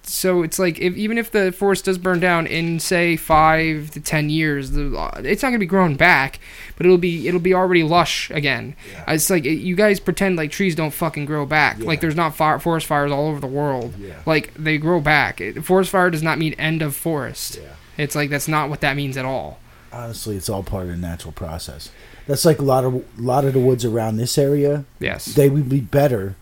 So 0.08 0.42
it's 0.42 0.58
like 0.58 0.78
if 0.78 0.96
even 0.96 1.18
if 1.18 1.30
the 1.32 1.50
forest 1.52 1.86
does 1.86 1.98
burn 1.98 2.20
down 2.20 2.46
in 2.46 2.78
say 2.78 3.16
five 3.16 3.90
to 3.90 4.00
ten 4.00 4.30
years, 4.30 4.70
the, 4.70 5.10
it's 5.24 5.42
not 5.42 5.48
gonna 5.48 5.58
be 5.58 5.66
grown 5.66 5.96
back, 5.96 6.38
but 6.76 6.86
it'll 6.86 6.98
be 6.98 7.26
it'll 7.26 7.40
be 7.40 7.54
already 7.54 7.82
lush 7.82 8.30
again. 8.30 8.76
Uh, 9.08 9.12
It's 9.12 9.30
like 9.30 9.44
you 9.44 9.74
guys 9.74 9.98
pretend 9.98 10.36
like 10.36 10.50
trees 10.50 10.74
don't 10.74 10.92
fucking 10.92 11.24
grow 11.24 11.44
back. 11.44 11.78
Yeah. 11.78 11.86
Like 11.86 12.00
there's 12.00 12.16
not 12.16 12.36
fire, 12.36 12.58
forest 12.58 12.86
fires 12.86 13.10
all 13.10 13.28
over 13.28 13.40
the 13.40 13.46
world. 13.46 13.94
Yeah. 13.98 14.14
Like 14.26 14.54
they 14.54 14.78
grow 14.78 15.00
back. 15.00 15.40
It, 15.40 15.64
forest 15.64 15.90
fire 15.90 16.10
does 16.10 16.22
not 16.22 16.38
mean 16.38 16.54
end 16.54 16.82
of 16.82 16.94
forest. 16.94 17.58
Yeah. 17.60 17.70
It's 17.98 18.14
like 18.14 18.30
that's 18.30 18.48
not 18.48 18.70
what 18.70 18.80
that 18.82 18.96
means 18.96 19.16
at 19.16 19.24
all. 19.24 19.58
Honestly, 19.92 20.36
it's 20.36 20.48
all 20.48 20.62
part 20.62 20.84
of 20.84 20.88
the 20.90 20.96
natural 20.96 21.32
process. 21.32 21.90
That's 22.26 22.44
like 22.44 22.58
a 22.58 22.62
lot 22.62 22.84
of 22.84 22.94
a 22.94 23.02
lot 23.20 23.44
of 23.44 23.54
the 23.54 23.60
woods 23.60 23.84
around 23.84 24.16
this 24.16 24.38
area. 24.38 24.84
Yes. 25.00 25.26
They 25.26 25.48
would 25.48 25.68
be 25.68 25.80
better 25.80 26.36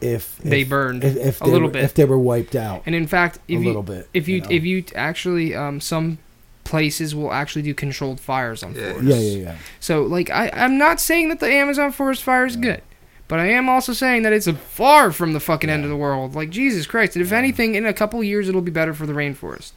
if, 0.00 0.38
They 0.38 0.62
if- 0.62 0.68
burned 0.68 1.04
if, 1.04 1.16
if 1.16 1.40
a 1.40 1.44
they 1.44 1.50
little 1.50 1.68
were- 1.68 1.72
bit. 1.72 1.84
if 1.84 1.94
they 1.94 2.04
were 2.04 2.18
wiped 2.18 2.54
out. 2.56 2.82
and 2.86 2.94
in 2.94 3.06
fact, 3.06 3.38
if 3.48 3.58
a 3.58 3.62
you 3.62 3.66
little 3.66 3.82
bit, 3.82 4.08
if 4.14 4.28
you, 4.28 4.36
you 4.36 4.40
know? 4.42 4.48
if 4.50 4.64
you 4.64 4.84
actually 4.94 5.54
um 5.54 5.80
some 5.80 6.18
places 6.64 7.14
will 7.14 7.32
actually 7.32 7.62
do 7.62 7.72
controlled 7.74 8.20
fires 8.20 8.62
on 8.62 8.74
Yeah. 8.74 8.92
forests. 8.92 9.04
Yeah, 9.08 9.16
yeah, 9.20 9.42
yeah. 9.44 9.56
So 9.80 10.02
like 10.02 10.30
I 10.30 10.50
I'm 10.54 10.76
not 10.78 11.00
saying 11.00 11.28
that 11.30 11.40
the 11.40 11.50
Amazon 11.50 11.92
forest 11.92 12.22
fire 12.22 12.46
is 12.46 12.56
good. 12.56 12.82
But 13.26 13.40
I 13.40 13.48
am 13.50 13.68
also 13.68 13.92
saying 13.92 14.22
that 14.22 14.32
it's 14.32 14.48
far 14.50 15.12
from 15.12 15.34
the 15.34 15.40
fucking 15.40 15.68
end 15.68 15.84
of 15.84 15.90
the 15.90 15.96
world. 15.96 16.34
Like 16.34 16.48
Jesus 16.48 16.86
Christ! 16.86 17.14
And 17.14 17.22
if 17.22 17.30
anything, 17.30 17.74
in 17.74 17.84
a 17.84 17.92
couple 17.92 18.24
years, 18.24 18.48
it'll 18.48 18.62
be 18.62 18.70
better 18.70 18.94
for 18.94 19.04
the 19.04 19.12
rainforest. 19.12 19.72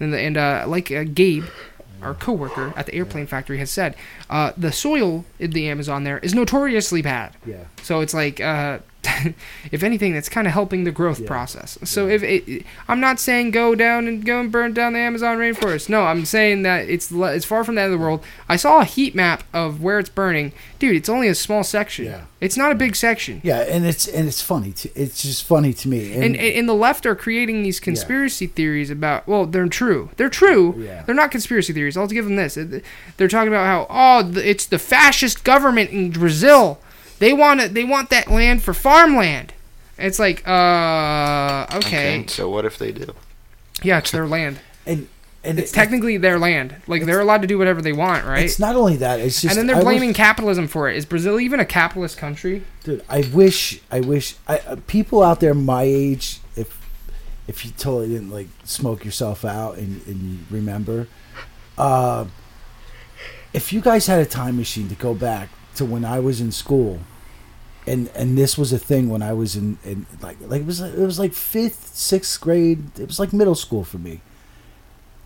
And 0.00 0.10
the, 0.14 0.18
and 0.18 0.38
uh, 0.38 0.64
like 0.66 0.90
uh, 0.90 1.04
Gabe, 1.12 1.44
our 2.00 2.14
coworker 2.14 2.72
at 2.76 2.86
the 2.86 2.94
airplane 2.94 3.26
factory, 3.26 3.58
has 3.58 3.70
said, 3.70 3.94
uh, 4.30 4.52
the 4.56 4.72
soil 4.72 5.26
in 5.38 5.50
the 5.50 5.68
Amazon 5.68 6.04
there 6.04 6.16
is 6.20 6.34
notoriously 6.34 7.02
bad. 7.02 7.36
Yeah. 7.44 7.64
So 7.82 8.00
it's 8.00 8.14
like, 8.14 8.40
uh, 8.40 8.78
if 9.72 9.82
anything, 9.82 10.12
that's 10.14 10.28
kind 10.28 10.46
of 10.46 10.52
helping 10.52 10.84
the 10.84 10.90
growth 10.92 11.20
Yeah. 11.20 11.26
process. 11.28 11.78
So 11.84 12.08
if 12.08 12.22
it, 12.22 12.64
I'm 12.88 13.00
not 13.00 13.20
saying 13.20 13.50
go 13.52 13.74
down 13.74 14.06
and 14.08 14.24
go 14.24 14.40
and 14.40 14.50
burn 14.52 14.72
down 14.74 14.92
the 14.94 14.98
Amazon 15.00 15.38
rainforest. 15.38 15.88
No, 15.88 16.02
I'm 16.04 16.24
saying 16.24 16.62
that 16.62 16.88
it's 16.88 17.10
le- 17.12 17.32
it's 17.34 17.44
far 17.44 17.64
from 17.64 17.74
the 17.76 17.82
end 17.82 17.92
of 17.92 17.98
the 17.98 18.04
world. 18.04 18.24
I 18.48 18.56
saw 18.56 18.80
a 18.80 18.84
heat 18.84 19.14
map 19.14 19.44
of 19.52 19.82
where 19.82 19.98
it's 19.98 20.08
burning, 20.10 20.52
dude. 20.78 20.96
It's 20.96 21.08
only 21.08 21.28
a 21.28 21.34
small 21.34 21.64
section. 21.64 22.06
Yeah. 22.06 22.24
It's 22.40 22.56
not 22.58 22.72
a 22.72 22.74
big 22.74 22.94
section. 22.94 23.40
Yeah, 23.42 23.60
and 23.60 23.86
it's 23.86 24.06
and 24.06 24.28
it's 24.28 24.42
funny. 24.42 24.72
To, 24.72 24.90
it's 24.94 25.22
just 25.22 25.44
funny 25.44 25.72
to 25.72 25.88
me. 25.88 26.12
And, 26.14 26.36
and 26.36 26.68
the 26.68 26.74
left 26.74 27.06
are 27.06 27.14
creating 27.14 27.62
these 27.62 27.80
conspiracy 27.80 28.46
theories 28.46 28.90
about 28.90 29.26
well 29.26 29.46
they're 29.46 29.66
true 29.68 30.10
they're 30.16 30.28
true 30.28 30.74
Yeah. 30.78 31.02
they're 31.02 31.14
not 31.14 31.30
conspiracy 31.30 31.72
theories 31.72 31.96
I'll 31.96 32.06
give 32.06 32.24
them 32.26 32.36
this 32.36 32.54
they're 33.16 33.28
talking 33.28 33.48
about 33.48 33.64
how 33.66 33.86
oh 33.88 34.32
it's 34.38 34.66
the 34.66 34.78
fascist 34.78 35.42
government 35.44 35.90
in 35.90 36.10
Brazil 36.10 36.78
they 37.18 37.32
want 37.32 37.60
it 37.60 37.74
they 37.74 37.84
want 37.84 38.10
that 38.10 38.30
land 38.30 38.62
for 38.62 38.74
farmland 38.74 39.52
it's 39.98 40.18
like 40.18 40.46
uh 40.48 41.66
okay, 41.74 42.24
So 42.28 42.48
what 42.50 42.64
if 42.64 42.78
they 42.78 42.92
do? 42.92 43.14
yeah 43.82 43.98
it's 43.98 44.10
their 44.10 44.26
land 44.26 44.58
and, 44.86 45.08
and 45.44 45.58
it's 45.58 45.70
it- 45.70 45.74
technically 45.74 46.16
their 46.16 46.38
land 46.38 46.76
like 46.86 47.04
they're 47.04 47.20
allowed 47.20 47.42
to 47.42 47.46
do 47.48 47.58
whatever 47.58 47.80
they 47.82 47.92
want 47.92 48.24
right 48.24 48.44
It's 48.44 48.58
not 48.58 48.74
only 48.76 48.96
that. 48.96 49.20
It's 49.20 49.40
just. 49.42 49.52
and 49.52 49.58
then 49.58 49.66
they're 49.66 49.76
I 49.76 49.78
wish- 49.86 49.98
blaming 49.98 50.14
capitalism 50.14 50.66
for 50.68 50.88
it 50.90 50.96
is 50.96 51.04
Brazil 51.06 51.38
even 51.38 51.60
a 51.60 51.64
capitalist 51.64 52.18
country 52.18 52.62
Dude, 52.82 53.04
I 53.08 53.20
wish, 53.32 53.80
I 53.90 54.00
wish, 54.00 54.34
I, 54.48 54.58
uh, 54.58 54.76
people 54.86 55.22
out 55.22 55.40
there 55.40 55.54
my 55.54 55.82
age, 55.84 56.40
if 56.56 56.76
if 57.46 57.64
you 57.64 57.70
totally 57.72 58.08
didn't 58.08 58.30
like 58.30 58.48
smoke 58.64 59.04
yourself 59.04 59.44
out 59.44 59.76
and, 59.78 60.00
and 60.06 60.22
you 60.22 60.38
remember, 60.50 61.06
uh, 61.78 62.24
if 63.52 63.72
you 63.72 63.80
guys 63.80 64.06
had 64.06 64.18
a 64.20 64.26
time 64.26 64.56
machine 64.56 64.88
to 64.88 64.94
go 64.94 65.14
back 65.14 65.48
to 65.76 65.84
when 65.84 66.04
I 66.04 66.20
was 66.20 66.40
in 66.40 66.52
school, 66.52 67.00
and 67.86 68.08
and 68.14 68.36
this 68.36 68.56
was 68.56 68.72
a 68.72 68.78
thing 68.78 69.08
when 69.08 69.22
I 69.22 69.32
was 69.32 69.56
in, 69.56 69.78
in 69.84 70.06
like 70.20 70.36
like 70.40 70.62
it 70.62 70.66
was 70.66 70.80
it 70.80 70.98
was 70.98 71.18
like 71.18 71.32
fifth 71.32 71.94
sixth 71.94 72.40
grade, 72.40 72.98
it 72.98 73.06
was 73.06 73.18
like 73.18 73.32
middle 73.32 73.54
school 73.54 73.84
for 73.84 73.98
me. 73.98 74.20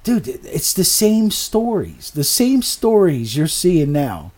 Dude, 0.05 0.29
it's 0.29 0.73
the 0.73 0.85
same 0.85 1.31
stories, 1.31 2.11
the 2.11 2.25
same 2.25 2.63
stories 2.63 3.37
you're 3.37 3.47
seeing 3.47 3.93
now. 3.93 4.33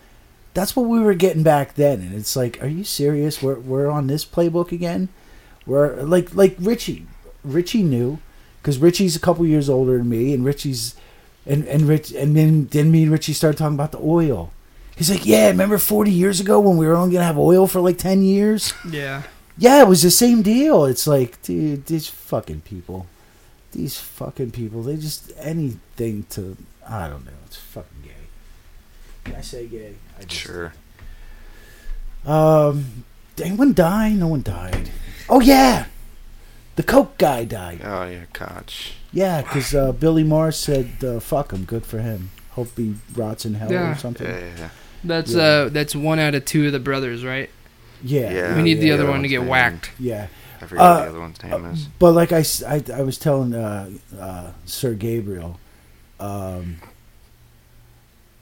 That's 0.53 0.75
what 0.75 0.87
we 0.87 0.99
were 0.99 1.15
getting 1.15 1.45
back 1.45 1.75
then. 1.75 2.01
And 2.01 2.15
it's 2.15 2.35
like 2.35 2.63
are 2.63 2.69
you 2.69 2.85
serious? 2.85 3.43
We're, 3.43 3.59
we're 3.59 3.91
on 3.91 4.07
this 4.07 4.25
playbook 4.25 4.73
again? 4.73 5.09
We're 5.67 6.03
like 6.03 6.35
like 6.35 6.57
richie. 6.59 7.07
Richie 7.45 7.83
knew 7.83 8.19
because 8.61 8.79
richie's 8.79 9.17
a 9.17 9.21
couple 9.21 9.47
years 9.47 9.69
older 9.69 9.99
than 9.99 10.09
me 10.09 10.35
and 10.35 10.45
richie's 10.45 10.95
and 11.47 11.67
and 11.67 11.83
rich 11.83 12.13
and 12.13 12.37
then 12.37 12.67
then 12.67 12.91
me 12.91 13.05
and 13.05 13.13
richie 13.13 13.33
started 13.33 13.59
talking 13.59 13.75
about 13.75 13.93
the 13.93 13.99
oil 13.99 14.53
he's 15.01 15.11
like 15.11 15.25
yeah 15.25 15.49
remember 15.49 15.79
40 15.79 16.11
years 16.13 16.39
ago 16.41 16.61
when 16.61 16.77
we 16.77 16.87
were 16.87 16.95
only 16.95 17.15
gonna 17.15 17.25
have 17.25 17.39
oil 17.39 17.67
for 17.67 17.81
like 17.81 17.97
10 17.99 18.23
years 18.23 18.75
yeah 18.89 19.23
yeah 19.57 19.81
it 19.81 19.89
was 19.89 20.03
the 20.03 20.11
same 20.11 20.43
deal 20.43 20.85
it's 20.85 21.07
like 21.07 21.41
dude 21.43 21.87
these 21.87 22.07
fucking 22.07 22.61
people 22.61 23.07
these 23.73 23.97
fucking 23.99 24.51
people 24.51 24.83
they 24.83 24.97
just 24.97 25.33
anything 25.39 26.25
to 26.29 26.57
i 26.87 27.09
don't 27.09 27.25
know 27.25 27.33
it's 27.47 27.57
fucking 27.57 28.03
gay 28.05 28.27
can 29.25 29.35
i 29.37 29.41
say 29.41 29.67
gay 29.67 29.95
I 30.19 30.25
just- 30.25 30.43
Sure. 30.43 30.73
um, 32.27 33.05
did 33.37 33.47
anyone 33.47 33.73
die? 33.73 34.11
No 34.13 34.29
one 34.29 34.43
died. 34.43 34.91
Oh 35.29 35.41
yeah, 35.41 35.87
the 36.77 36.83
Coke 36.83 37.17
guy 37.17 37.45
died. 37.45 37.81
Oh 37.83 38.05
yeah, 38.05 38.25
Koch. 38.35 38.93
Yeah, 39.13 39.41
because 39.43 39.75
uh, 39.75 39.93
Bill 39.93 40.23
Maher 40.25 40.53
said, 40.53 40.91
uh, 41.03 41.21
"Fuck 41.21 41.53
him, 41.53 41.65
good 41.65 41.87
for 41.87 41.99
him. 42.01 42.31
Hope 42.51 42.77
he 42.77 42.97
rots 43.15 43.47
in 43.47 43.55
hell 43.55 43.73
Yeah. 43.73 43.93
or 43.93 43.95
something." 43.97 44.27
Yeah, 44.27 44.39
yeah, 44.39 44.55
yeah. 44.59 44.69
That's 45.05 45.33
Yeah. 45.33 45.43
uh 45.43 45.69
that's 45.71 45.95
one 45.95 46.19
out 46.19 46.35
of 46.35 46.45
two 46.45 46.67
of 46.67 46.73
the 46.73 46.79
brothers 46.81 47.25
right 47.25 47.51
Yeah, 48.03 48.31
Yeah. 48.33 48.57
we 48.57 48.63
need 48.63 48.81
the 48.81 48.89
yeah, 48.89 48.95
other 48.95 49.05
yeah. 49.05 49.11
one 49.11 49.23
to 49.23 49.29
get 49.29 49.43
Yeah. 49.43 49.49
whacked 49.49 49.91
yeah. 49.99 50.27
I 50.63 50.67
forget 50.67 50.79
what 50.79 50.85
Uh, 50.91 51.03
the 51.05 51.09
other 51.11 51.21
one's 51.21 51.43
name 51.43 51.65
is. 51.67 51.89
But 51.99 52.13
like 52.13 52.33
I 52.33 52.45
I 52.95 53.03
was 53.03 53.17
telling 53.19 53.55
uh, 53.55 53.89
uh, 54.19 54.51
Sir 54.67 54.93
Gabriel, 54.95 55.59
um, 56.19 56.77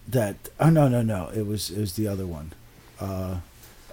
that 0.09 0.37
oh 0.59 0.71
no 0.71 0.89
no 0.89 1.03
no 1.03 1.31
it 1.35 1.47
was 1.47 1.71
it 1.71 1.79
was 1.79 1.93
the 1.95 2.09
other 2.09 2.27
one, 2.27 2.53
uh, 3.01 3.37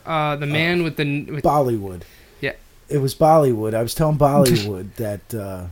uh 0.05 0.35
the 0.37 0.45
man 0.45 0.83
with 0.83 0.95
the 0.97 1.25
with 1.25 1.43
Bollywood. 1.43 2.01
Yeah. 2.41 2.53
It 2.89 2.99
was 2.99 3.13
Bollywood. 3.15 3.73
I 3.73 3.81
was 3.83 3.93
telling 3.93 4.17
Bollywood 4.27 4.95
that 4.95 5.33
uh, 5.33 5.65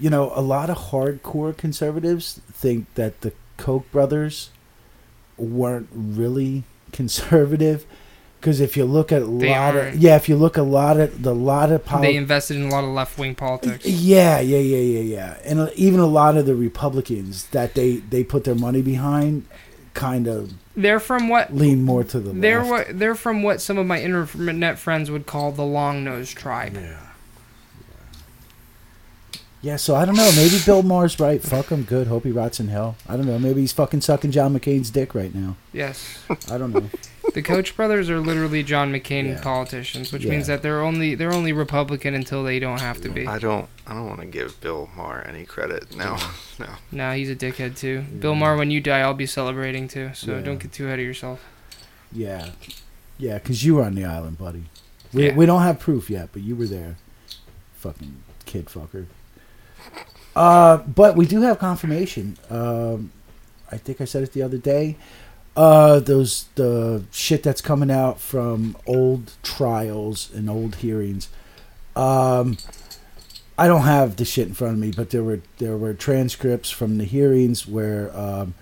you 0.00 0.10
know 0.10 0.32
a 0.34 0.42
lot 0.42 0.68
of 0.68 0.76
hardcore 0.90 1.56
conservatives 1.56 2.40
think 2.52 2.92
that 2.94 3.20
the 3.22 3.32
Koch 3.56 3.90
brothers 3.92 4.50
weren't 5.36 5.88
really 5.92 6.64
conservative 6.92 7.84
because 8.40 8.60
if 8.60 8.76
you 8.76 8.84
look 8.84 9.12
at 9.12 9.22
a 9.22 9.26
They 9.26 9.50
lot 9.50 9.76
aren't. 9.76 9.94
of 9.94 10.00
yeah, 10.00 10.16
if 10.16 10.28
you 10.28 10.36
look 10.36 10.56
a 10.56 10.62
lot 10.62 10.98
of 10.98 11.22
the 11.22 11.34
lot 11.34 11.70
of 11.70 11.84
they 12.00 12.16
invested 12.16 12.56
in 12.56 12.64
a 12.64 12.68
lot 12.70 12.84
of 12.84 12.90
left 12.90 13.18
wing 13.18 13.34
politics. 13.34 13.86
Yeah, 13.86 14.40
yeah, 14.40 14.58
yeah, 14.58 14.78
yeah, 14.78 15.00
yeah, 15.00 15.36
and 15.44 15.60
uh, 15.60 15.68
even 15.76 16.00
a 16.00 16.06
lot 16.06 16.36
of 16.36 16.46
the 16.46 16.54
Republicans 16.56 17.46
that 17.48 17.74
they 17.74 17.96
they 17.96 18.24
put 18.24 18.44
their 18.44 18.54
money 18.56 18.82
behind, 18.82 19.46
kind 19.94 20.26
of 20.26 20.52
They're 20.76 21.00
from 21.00 21.28
what 21.28 21.54
lean 21.54 21.82
more 21.84 22.02
to 22.04 22.18
the 22.20 22.32
they're 22.32 22.58
left. 22.64 22.70
what 22.88 22.98
they're 22.98 23.14
from 23.14 23.42
what 23.42 23.60
some 23.60 23.78
of 23.78 23.86
my 23.86 24.00
internet 24.02 24.78
friends 24.78 25.10
would 25.10 25.26
call 25.26 25.52
the 25.52 25.64
long 25.64 26.02
nosed 26.04 26.36
tribe. 26.36 26.74
Yeah. 26.74 26.98
Yeah, 29.62 29.76
so 29.76 29.94
I 29.94 30.04
don't 30.04 30.16
know. 30.16 30.28
Maybe 30.34 30.56
Bill 30.66 30.82
Maher's 30.82 31.20
right. 31.20 31.40
Fuck 31.40 31.68
him. 31.68 31.84
Good. 31.84 32.08
Hope 32.08 32.24
he 32.24 32.32
rots 32.32 32.58
in 32.58 32.66
hell. 32.66 32.96
I 33.08 33.16
don't 33.16 33.26
know. 33.26 33.38
Maybe 33.38 33.60
he's 33.60 33.70
fucking 33.72 34.00
sucking 34.00 34.32
John 34.32 34.58
McCain's 34.58 34.90
dick 34.90 35.14
right 35.14 35.32
now. 35.32 35.54
Yes, 35.72 36.18
I 36.50 36.58
don't 36.58 36.72
know. 36.72 36.90
the 37.32 37.42
Koch 37.42 37.76
brothers 37.76 38.10
are 38.10 38.18
literally 38.18 38.64
John 38.64 38.92
McCain 38.92 39.26
Yeah. 39.28 39.40
politicians, 39.40 40.12
which 40.12 40.24
Yeah. 40.24 40.32
means 40.32 40.48
that 40.48 40.62
they're 40.62 40.80
only 40.82 41.14
they're 41.14 41.32
only 41.32 41.52
Republican 41.52 42.12
until 42.12 42.42
they 42.42 42.58
don't 42.58 42.80
have 42.80 43.00
to 43.02 43.08
be. 43.08 43.24
I 43.24 43.38
don't. 43.38 43.68
I 43.86 43.94
don't 43.94 44.08
want 44.08 44.18
to 44.20 44.26
give 44.26 44.60
Bill 44.60 44.90
Maher 44.96 45.24
any 45.28 45.44
credit. 45.44 45.96
No, 45.96 46.18
no. 46.58 46.66
No, 46.90 47.12
he's 47.12 47.30
a 47.30 47.36
dickhead 47.36 47.76
too. 47.76 48.00
Bill 48.18 48.34
Maher, 48.34 48.56
when 48.56 48.72
you 48.72 48.80
die, 48.80 48.98
I'll 49.00 49.14
be 49.14 49.26
celebrating 49.26 49.86
too. 49.86 50.10
So 50.14 50.32
Yeah. 50.32 50.40
don't 50.42 50.58
get 50.58 50.72
too 50.72 50.86
ahead 50.86 50.98
of 50.98 51.04
yourself. 51.04 51.40
Yeah, 52.10 52.48
yeah, 53.16 53.34
because 53.34 53.64
you 53.64 53.76
were 53.76 53.84
on 53.84 53.94
the 53.94 54.04
island, 54.04 54.38
buddy. 54.38 54.64
We 55.12 55.26
Yeah. 55.28 55.36
we 55.36 55.46
don't 55.46 55.62
have 55.62 55.78
proof 55.78 56.10
yet, 56.10 56.30
but 56.32 56.42
you 56.42 56.56
were 56.56 56.66
there. 56.66 56.96
Fucking 57.76 58.16
kid 58.44 58.66
fucker. 58.66 59.06
Uh, 60.34 60.78
but 60.78 61.16
we 61.16 61.26
do 61.26 61.42
have 61.42 61.58
confirmation. 61.58 62.36
Um, 62.50 63.12
I 63.70 63.76
think 63.76 64.00
I 64.00 64.04
said 64.04 64.22
it 64.22 64.32
the 64.32 64.42
other 64.42 64.58
day. 64.58 64.96
Uh, 65.54 66.00
those 66.00 66.46
the 66.54 67.04
shit 67.10 67.42
that's 67.42 67.60
coming 67.60 67.90
out 67.90 68.18
from 68.18 68.76
old 68.86 69.32
trials 69.42 70.30
and 70.34 70.48
old 70.48 70.76
hearings. 70.76 71.28
Um, 71.94 72.56
I 73.58 73.68
don't 73.68 73.82
have 73.82 74.16
the 74.16 74.24
shit 74.24 74.48
in 74.48 74.54
front 74.54 74.74
of 74.74 74.78
me, 74.78 74.92
but 74.96 75.10
there 75.10 75.22
were 75.22 75.40
there 75.58 75.76
were 75.76 75.92
transcripts 75.92 76.70
from 76.70 76.96
the 76.96 77.04
hearings 77.04 77.66
where 77.66 78.16
um, 78.16 78.54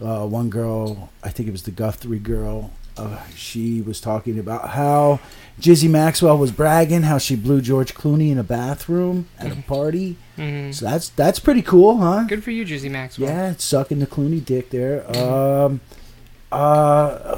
uh, 0.00 0.26
one 0.26 0.48
girl, 0.48 1.10
I 1.22 1.28
think 1.28 1.48
it 1.48 1.52
was 1.52 1.64
the 1.64 1.70
Guthrie 1.70 2.18
girl, 2.18 2.72
uh, 2.98 3.22
she 3.34 3.80
was 3.80 4.00
talking 4.00 4.38
about 4.38 4.70
how 4.70 5.20
Jizzy 5.60 5.88
Maxwell 5.88 6.36
was 6.38 6.50
bragging 6.52 7.02
how 7.02 7.18
she 7.18 7.34
blew 7.36 7.60
George 7.60 7.94
Clooney 7.94 8.30
in 8.30 8.38
a 8.38 8.42
bathroom 8.44 9.28
at 9.38 9.52
a 9.52 9.62
party. 9.62 10.16
hmm 10.36 10.70
So 10.72 10.84
that's 10.84 11.08
that's 11.10 11.38
pretty 11.38 11.62
cool, 11.62 11.98
huh? 11.98 12.24
Good 12.28 12.44
for 12.44 12.50
you, 12.50 12.64
Jizzy 12.64 12.90
Maxwell. 12.90 13.28
Yeah, 13.30 13.54
sucking 13.58 13.98
the 14.00 14.06
Clooney 14.06 14.44
dick 14.44 14.70
there. 14.70 15.04
Um, 15.16 15.80
uh, 16.52 17.36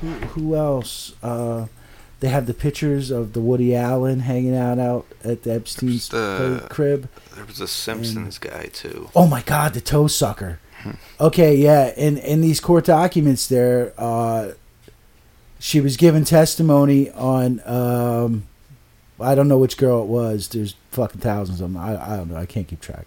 who, 0.00 0.08
who 0.08 0.54
else? 0.56 1.14
Uh, 1.22 1.66
they 2.20 2.28
have 2.28 2.46
the 2.46 2.54
pictures 2.54 3.10
of 3.10 3.32
the 3.34 3.40
Woody 3.40 3.74
Allen 3.74 4.20
hanging 4.20 4.56
out 4.56 4.78
out 4.78 5.06
at 5.22 5.42
the 5.42 5.52
Epstein's 5.54 6.08
The- 6.08 6.66
crib. 6.70 7.08
There 7.34 7.44
was 7.44 7.60
a 7.60 7.66
Simpsons 7.68 8.38
guy 8.38 8.66
too. 8.72 9.10
Oh 9.14 9.26
my 9.26 9.42
God, 9.42 9.74
the 9.74 9.80
toe 9.80 10.06
sucker. 10.06 10.60
Okay, 11.18 11.56
yeah, 11.56 11.94
in 11.96 12.18
in 12.18 12.42
these 12.42 12.60
court 12.60 12.84
documents, 12.84 13.46
there, 13.46 13.94
uh, 13.96 14.50
she 15.58 15.80
was 15.80 15.96
given 15.96 16.24
testimony 16.24 17.10
on. 17.10 17.60
Um, 17.66 18.44
I 19.20 19.34
don't 19.34 19.46
know 19.48 19.58
which 19.58 19.76
girl 19.76 20.02
it 20.02 20.06
was. 20.06 20.48
There's 20.48 20.74
fucking 20.90 21.20
thousands 21.20 21.60
of 21.60 21.72
them. 21.72 21.76
I, 21.80 22.14
I 22.14 22.16
don't 22.16 22.30
know. 22.30 22.36
I 22.36 22.46
can't 22.46 22.66
keep 22.68 22.80
track. 22.80 23.06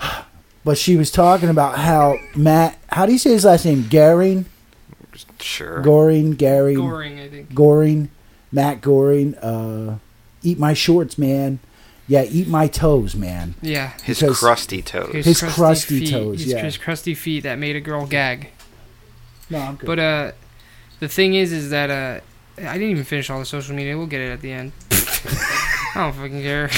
But 0.64 0.76
she 0.76 0.96
was 0.96 1.12
talking 1.12 1.48
about 1.48 1.78
how 1.78 2.18
Matt. 2.34 2.76
How 2.88 3.06
do 3.06 3.12
you 3.12 3.18
say 3.18 3.30
his 3.30 3.44
last 3.44 3.64
name? 3.64 3.86
Goring, 3.88 4.46
Sure. 5.38 5.80
Goring, 5.80 6.32
Gary, 6.32 6.74
Goring, 6.74 7.20
I 7.20 7.28
think. 7.28 7.54
Goring, 7.54 8.10
Matt 8.50 8.80
Goring. 8.80 9.36
Uh, 9.36 9.98
eat 10.42 10.58
my 10.58 10.74
shorts, 10.74 11.16
man. 11.18 11.60
Yeah, 12.08 12.24
eat 12.24 12.48
my 12.48 12.66
toes, 12.66 13.14
man. 13.14 13.54
Yeah. 13.62 13.92
His 14.02 14.18
because- 14.18 14.40
crusty 14.40 14.82
toes. 14.82 15.24
His 15.24 15.40
crusty 15.40 16.00
feet. 16.00 16.10
toes, 16.10 16.40
His, 16.40 16.52
yeah. 16.52 16.64
his 16.64 16.76
crusty 16.78 17.14
feet 17.14 17.44
that 17.44 17.60
made 17.60 17.76
a 17.76 17.80
girl 17.80 18.04
gag. 18.04 18.50
No, 19.48 19.58
I'm 19.60 19.76
good. 19.76 19.86
But 19.86 19.98
uh, 20.00 20.32
the 21.00 21.08
thing 21.08 21.34
is, 21.34 21.52
is 21.52 21.70
that 21.70 21.90
uh, 21.90 22.20
I 22.68 22.72
didn't 22.74 22.90
even 22.90 23.04
finish 23.04 23.28
all 23.30 23.38
the 23.38 23.44
social 23.44 23.74
media. 23.74 23.96
We'll 23.96 24.06
get 24.06 24.20
it 24.20 24.30
at 24.32 24.40
the 24.40 24.52
end. 24.52 24.72
I 24.90 25.92
don't 26.00 26.12
fucking 26.14 26.42
care. 26.42 26.70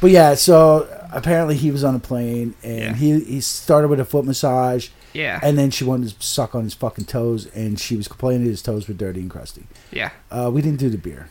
But 0.00 0.10
yeah, 0.10 0.34
so 0.34 0.86
apparently 1.12 1.56
he 1.56 1.70
was 1.70 1.82
on 1.84 1.94
a 1.94 1.98
plane 1.98 2.54
and 2.62 2.78
Yeah. 2.78 2.94
he 2.94 3.20
he 3.20 3.40
started 3.40 3.88
with 3.88 4.00
a 4.00 4.04
foot 4.04 4.24
massage 4.26 4.88
Yeah. 5.14 5.40
and 5.42 5.56
then 5.56 5.70
she 5.70 5.84
wanted 5.84 6.10
to 6.18 6.26
suck 6.26 6.54
on 6.54 6.64
his 6.64 6.74
fucking 6.74 7.06
toes 7.06 7.46
and 7.54 7.80
she 7.80 7.96
was 7.96 8.06
complaining 8.06 8.44
that 8.44 8.50
his 8.50 8.62
toes 8.62 8.86
were 8.88 8.94
dirty 8.94 9.20
and 9.20 9.30
crusty. 9.30 9.66
Yeah. 9.90 10.10
Uh, 10.30 10.50
we 10.52 10.60
didn't 10.62 10.78
do 10.78 10.90
the 10.90 10.98
beer. 10.98 11.28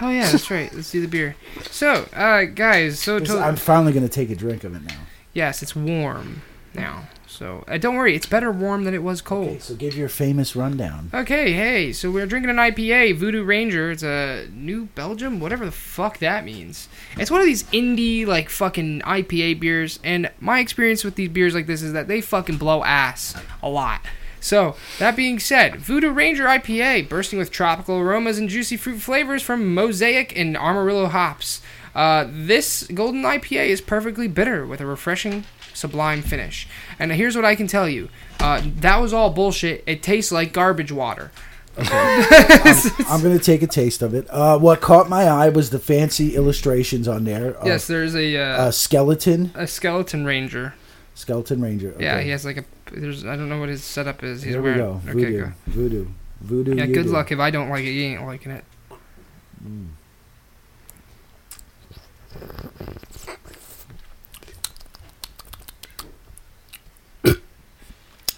Oh 0.00 0.10
yeah, 0.10 0.30
that's 0.30 0.48
right. 0.52 0.72
Let's 0.72 0.92
do 0.92 1.00
the 1.00 1.08
beer. 1.08 1.34
So, 1.70 2.06
uh, 2.14 2.44
guys, 2.44 3.00
so 3.00 3.18
to- 3.18 3.38
I'm 3.40 3.56
finally 3.56 3.92
gonna 3.92 4.08
take 4.08 4.30
a 4.30 4.36
drink 4.36 4.62
of 4.62 4.76
it 4.76 4.82
now. 4.82 5.00
yes, 5.32 5.60
it's 5.62 5.74
warm 5.74 6.42
now. 6.74 7.08
So 7.28 7.62
uh, 7.68 7.76
don't 7.76 7.94
worry, 7.94 8.16
it's 8.16 8.26
better 8.26 8.50
warm 8.50 8.84
than 8.84 8.94
it 8.94 9.02
was 9.02 9.20
cold. 9.20 9.48
Okay, 9.48 9.58
so 9.58 9.74
give 9.74 9.96
your 9.96 10.08
famous 10.08 10.56
rundown. 10.56 11.10
Okay, 11.12 11.52
hey, 11.52 11.92
so 11.92 12.10
we're 12.10 12.26
drinking 12.26 12.50
an 12.50 12.56
IPA, 12.56 13.16
Voodoo 13.16 13.44
Ranger. 13.44 13.90
It's 13.90 14.02
a 14.02 14.48
New 14.52 14.86
Belgium, 14.94 15.38
whatever 15.38 15.66
the 15.66 15.70
fuck 15.72 16.18
that 16.18 16.44
means. 16.44 16.88
It's 17.18 17.30
one 17.30 17.40
of 17.40 17.46
these 17.46 17.64
indie, 17.64 18.26
like, 18.26 18.48
fucking 18.48 19.02
IPA 19.02 19.60
beers, 19.60 20.00
and 20.02 20.30
my 20.40 20.60
experience 20.60 21.04
with 21.04 21.16
these 21.16 21.28
beers 21.28 21.54
like 21.54 21.66
this 21.66 21.82
is 21.82 21.92
that 21.92 22.08
they 22.08 22.22
fucking 22.22 22.56
blow 22.56 22.82
ass 22.82 23.34
a 23.62 23.68
lot. 23.68 24.00
So, 24.40 24.76
that 24.98 25.16
being 25.16 25.38
said, 25.38 25.76
Voodoo 25.76 26.10
Ranger 26.10 26.46
IPA, 26.46 27.08
bursting 27.08 27.38
with 27.38 27.50
tropical 27.50 27.98
aromas 27.98 28.38
and 28.38 28.48
juicy 28.48 28.76
fruit 28.76 29.00
flavors 29.00 29.42
from 29.42 29.74
Mosaic 29.74 30.36
and 30.36 30.56
Amarillo 30.56 31.06
hops. 31.06 31.60
Uh, 31.94 32.26
this 32.30 32.86
golden 32.94 33.22
IPA 33.22 33.66
is 33.66 33.80
perfectly 33.80 34.28
bitter 34.28 34.64
with 34.64 34.80
a 34.80 34.86
refreshing, 34.86 35.44
sublime 35.78 36.22
finish. 36.22 36.68
And 36.98 37.12
here's 37.12 37.36
what 37.36 37.44
I 37.44 37.54
can 37.54 37.66
tell 37.66 37.88
you 37.88 38.08
uh, 38.40 38.62
that 38.80 39.00
was 39.00 39.12
all 39.12 39.30
bullshit. 39.30 39.84
It 39.86 40.02
tastes 40.02 40.32
like 40.32 40.52
garbage 40.52 40.92
water. 40.92 41.30
I'm 41.78 43.22
gonna 43.22 43.38
take 43.38 43.62
a 43.62 43.66
taste 43.68 44.02
of 44.02 44.12
it. 44.12 44.26
Uh, 44.30 44.58
what 44.58 44.80
caught 44.80 45.08
my 45.08 45.24
eye 45.24 45.48
was 45.48 45.70
the 45.70 45.78
fancy 45.78 46.34
illustrations 46.34 47.06
on 47.06 47.22
there. 47.24 47.56
Yes, 47.64 47.86
there's 47.86 48.16
a 48.16 48.36
uh, 48.36 48.66
a 48.68 48.72
skeleton, 48.72 49.52
a 49.54 49.66
skeleton 49.68 50.24
ranger. 50.24 50.74
skeleton 51.14 51.60
ranger. 51.62 51.92
Okay. 51.92 52.02
Yeah, 52.04 52.20
he 52.20 52.30
has 52.30 52.44
like 52.44 52.56
a. 52.56 52.64
There's 52.90 53.24
I 53.24 53.36
don't 53.36 53.48
know 53.48 53.60
what 53.60 53.68
his 53.68 53.84
setup 53.84 54.24
is. 54.24 54.42
He's 54.42 54.54
Here 54.54 54.60
we 54.62 54.70
wearing. 54.72 54.78
go. 54.78 55.00
Okay, 55.08 55.12
Voodoo, 55.12 55.40
go. 55.40 55.52
voodoo, 55.66 56.06
voodoo. 56.40 56.74
Yeah, 56.74 56.86
good 56.86 57.04
do. 57.06 57.12
luck. 57.12 57.30
If 57.30 57.38
I 57.38 57.50
don't 57.50 57.68
like 57.68 57.84
it, 57.84 57.90
you 57.92 58.02
ain't 58.06 58.26
liking 58.26 58.50
it. 58.50 58.64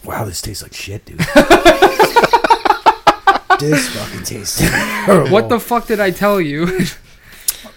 Wow, 0.04 0.24
this 0.24 0.40
tastes 0.40 0.62
like 0.62 0.72
shit, 0.74 1.04
dude. 1.04 1.18
this 3.58 3.88
fucking 3.88 4.22
tastes 4.24 4.58
terrible. 4.58 5.30
What 5.30 5.48
the 5.48 5.60
fuck 5.60 5.86
did 5.86 6.00
I 6.00 6.10
tell 6.10 6.40
you? 6.40 6.80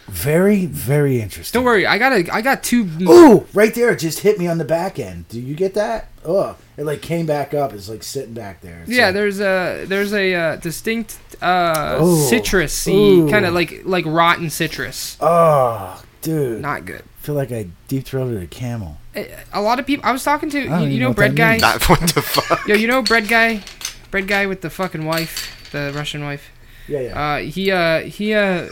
Very, 0.08 0.66
very 0.68 1.20
interesting. 1.20 1.58
don't 1.60 1.66
worry, 1.66 1.86
I 1.86 1.98
got 1.98 2.14
a. 2.14 2.28
I 2.34 2.42
got 2.42 2.64
two. 2.64 2.88
Ooh, 3.02 3.46
right 3.54 3.74
there, 3.74 3.92
it 3.92 4.00
just 4.00 4.20
hit 4.20 4.38
me 4.38 4.48
on 4.48 4.58
the 4.60 4.66
back 4.66 5.00
end. 5.00 5.28
Do 5.28 5.40
you 5.42 5.56
get 5.56 5.74
that? 5.74 6.10
Oh, 6.24 6.56
it 6.78 6.84
like 6.86 7.02
came 7.02 7.26
back 7.26 7.54
up. 7.54 7.74
It's 7.74 7.90
like 7.90 8.04
sitting 8.04 8.34
back 8.34 8.62
there. 8.62 8.82
It's 8.82 8.92
Yeah, 8.92 9.06
like- 9.08 9.16
there's 9.16 9.40
a 9.42 9.86
there's 9.86 10.14
a 10.14 10.34
uh, 10.36 10.56
distinct 10.58 11.18
uh, 11.42 11.98
citrusy 12.00 13.30
kind 13.30 13.46
of 13.46 13.54
like 13.54 13.82
like 13.86 14.06
rotten 14.06 14.50
citrus. 14.50 15.18
Oh, 15.20 16.02
dude, 16.22 16.62
Not 16.62 16.86
good. 16.86 17.04
I 17.24 17.26
feel 17.26 17.36
like 17.36 17.54
I 17.54 17.68
deep 17.88 18.04
throated 18.04 18.44
a 18.44 18.48
camel. 18.48 18.98
A- 19.16 19.32
A 19.54 19.62
lot 19.62 19.80
of 19.80 19.86
people. 19.88 20.06
I 20.06 20.12
was 20.12 20.26
talking 20.26 20.50
to 20.50 20.58
you, 20.60 20.64
you 20.86 21.00
know 21.00 21.08
know 21.08 21.14
bread 21.14 21.38
guy. 21.38 21.52
means. 21.52 21.62
Not 21.62 21.88
what 21.90 22.02
the 22.02 22.22
fuck. 22.22 22.68
Yo, 22.68 22.76
you 22.76 22.86
know 22.86 23.02
bread 23.02 23.30
guy, 23.30 23.64
bread 24.12 24.28
guy 24.28 24.46
with 24.46 24.60
the 24.60 24.70
fucking 24.70 25.06
wife, 25.06 25.70
the 25.72 25.94
Russian 25.96 26.26
wife. 26.26 26.50
Yeah, 26.90 27.00
yeah. 27.00 27.22
Uh, 27.22 27.38
he 27.38 27.72
uh 27.72 28.00
he 28.02 28.34
uh. 28.34 28.68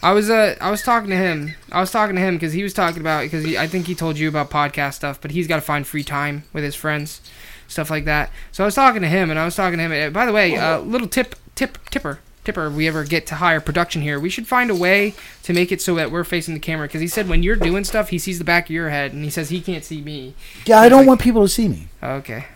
I 0.00 0.12
was 0.12 0.30
uh 0.30 0.54
I 0.60 0.70
was 0.70 0.82
talking 0.82 1.10
to 1.10 1.16
him. 1.16 1.54
I 1.72 1.80
was 1.80 1.90
talking 1.90 2.14
to 2.14 2.22
him 2.22 2.36
because 2.36 2.52
he 2.52 2.62
was 2.62 2.72
talking 2.72 3.00
about 3.00 3.22
because 3.22 3.44
I 3.56 3.66
think 3.66 3.88
he 3.88 3.96
told 3.96 4.16
you 4.16 4.28
about 4.28 4.48
podcast 4.48 4.94
stuff, 4.94 5.20
but 5.20 5.32
he's 5.32 5.48
got 5.48 5.56
to 5.56 5.62
find 5.62 5.84
free 5.84 6.04
time 6.04 6.44
with 6.52 6.62
his 6.62 6.76
friends, 6.76 7.20
stuff 7.66 7.90
like 7.90 8.04
that. 8.04 8.30
So 8.52 8.62
I 8.62 8.66
was 8.66 8.76
talking 8.76 9.02
to 9.02 9.08
him, 9.08 9.28
and 9.28 9.40
I 9.40 9.44
was 9.44 9.56
talking 9.56 9.78
to 9.78 9.82
him. 9.88 9.92
uh, 9.92 10.10
By 10.10 10.24
the 10.24 10.32
way, 10.32 10.56
uh, 10.56 10.78
little 10.78 11.08
tip 11.08 11.34
tip 11.56 11.78
tipper 11.90 12.20
tipper. 12.44 12.66
If 12.66 12.72
we 12.74 12.88
ever 12.88 13.04
get 13.04 13.26
to 13.28 13.36
higher 13.36 13.60
production 13.60 14.02
here, 14.02 14.18
we 14.20 14.30
should 14.30 14.46
find 14.46 14.70
a 14.70 14.74
way 14.74 15.14
to 15.44 15.52
make 15.52 15.70
it 15.72 15.80
so 15.80 15.94
that 15.96 16.10
we're 16.10 16.24
facing 16.24 16.54
the 16.54 16.60
camera. 16.60 16.86
Because 16.86 17.00
he 17.00 17.08
said 17.08 17.28
when 17.28 17.42
you're 17.42 17.56
doing 17.56 17.84
stuff, 17.84 18.08
he 18.10 18.18
sees 18.18 18.38
the 18.38 18.44
back 18.44 18.64
of 18.66 18.70
your 18.70 18.90
head, 18.90 19.12
and 19.12 19.22
he 19.24 19.30
says 19.30 19.48
he 19.50 19.60
can't 19.60 19.84
see 19.84 20.00
me. 20.00 20.34
yeah, 20.66 20.80
I 20.80 20.88
don't 20.88 21.00
like- 21.00 21.08
want 21.08 21.20
people 21.20 21.42
to 21.42 21.48
see 21.48 21.68
me. 21.68 21.88
Okay. 22.02 22.46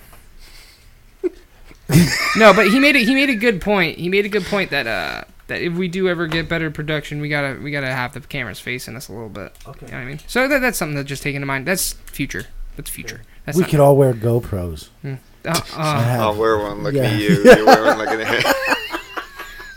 no, 2.36 2.52
but 2.52 2.68
he 2.68 2.78
made 2.80 2.96
it. 2.96 3.06
He 3.06 3.14
made 3.14 3.30
a 3.30 3.36
good 3.36 3.60
point. 3.60 3.98
He 3.98 4.08
made 4.08 4.24
a 4.24 4.28
good 4.28 4.44
point 4.44 4.70
that 4.70 4.86
uh 4.86 5.22
that 5.46 5.62
if 5.62 5.74
we 5.74 5.86
do 5.86 6.08
ever 6.08 6.26
get 6.26 6.48
better 6.48 6.70
production, 6.70 7.20
we 7.20 7.28
gotta 7.28 7.60
we 7.62 7.70
gotta 7.70 7.86
have 7.92 8.12
the 8.12 8.20
cameras 8.20 8.58
facing 8.58 8.96
us 8.96 9.08
a 9.08 9.12
little 9.12 9.28
bit. 9.28 9.52
Okay. 9.66 9.86
You 9.86 9.92
know 9.92 9.98
what 9.98 10.02
I 10.02 10.06
mean? 10.06 10.18
So 10.26 10.48
that, 10.48 10.58
that's 10.60 10.78
something 10.78 10.96
to 10.96 11.04
just 11.04 11.22
take 11.22 11.34
into 11.36 11.46
mind. 11.46 11.66
That's 11.66 11.92
future. 11.92 12.46
That's 12.76 12.90
future. 12.90 13.22
That's 13.44 13.56
we 13.56 13.62
not, 13.62 13.70
could 13.70 13.80
all 13.80 13.96
wear 13.96 14.12
GoPros. 14.14 14.88
uh, 15.04 15.16
uh, 15.44 15.60
I'll 15.76 16.34
wear 16.36 16.58
one 16.58 16.82
looking 16.82 17.02
Yeah. 17.04 17.10
at 17.10 17.20
you. 17.20 17.28
You 17.56 17.66
wear 17.66 17.84
one 17.84 17.98
looking 17.98 18.20
at 18.20 18.44
him. 18.44 18.52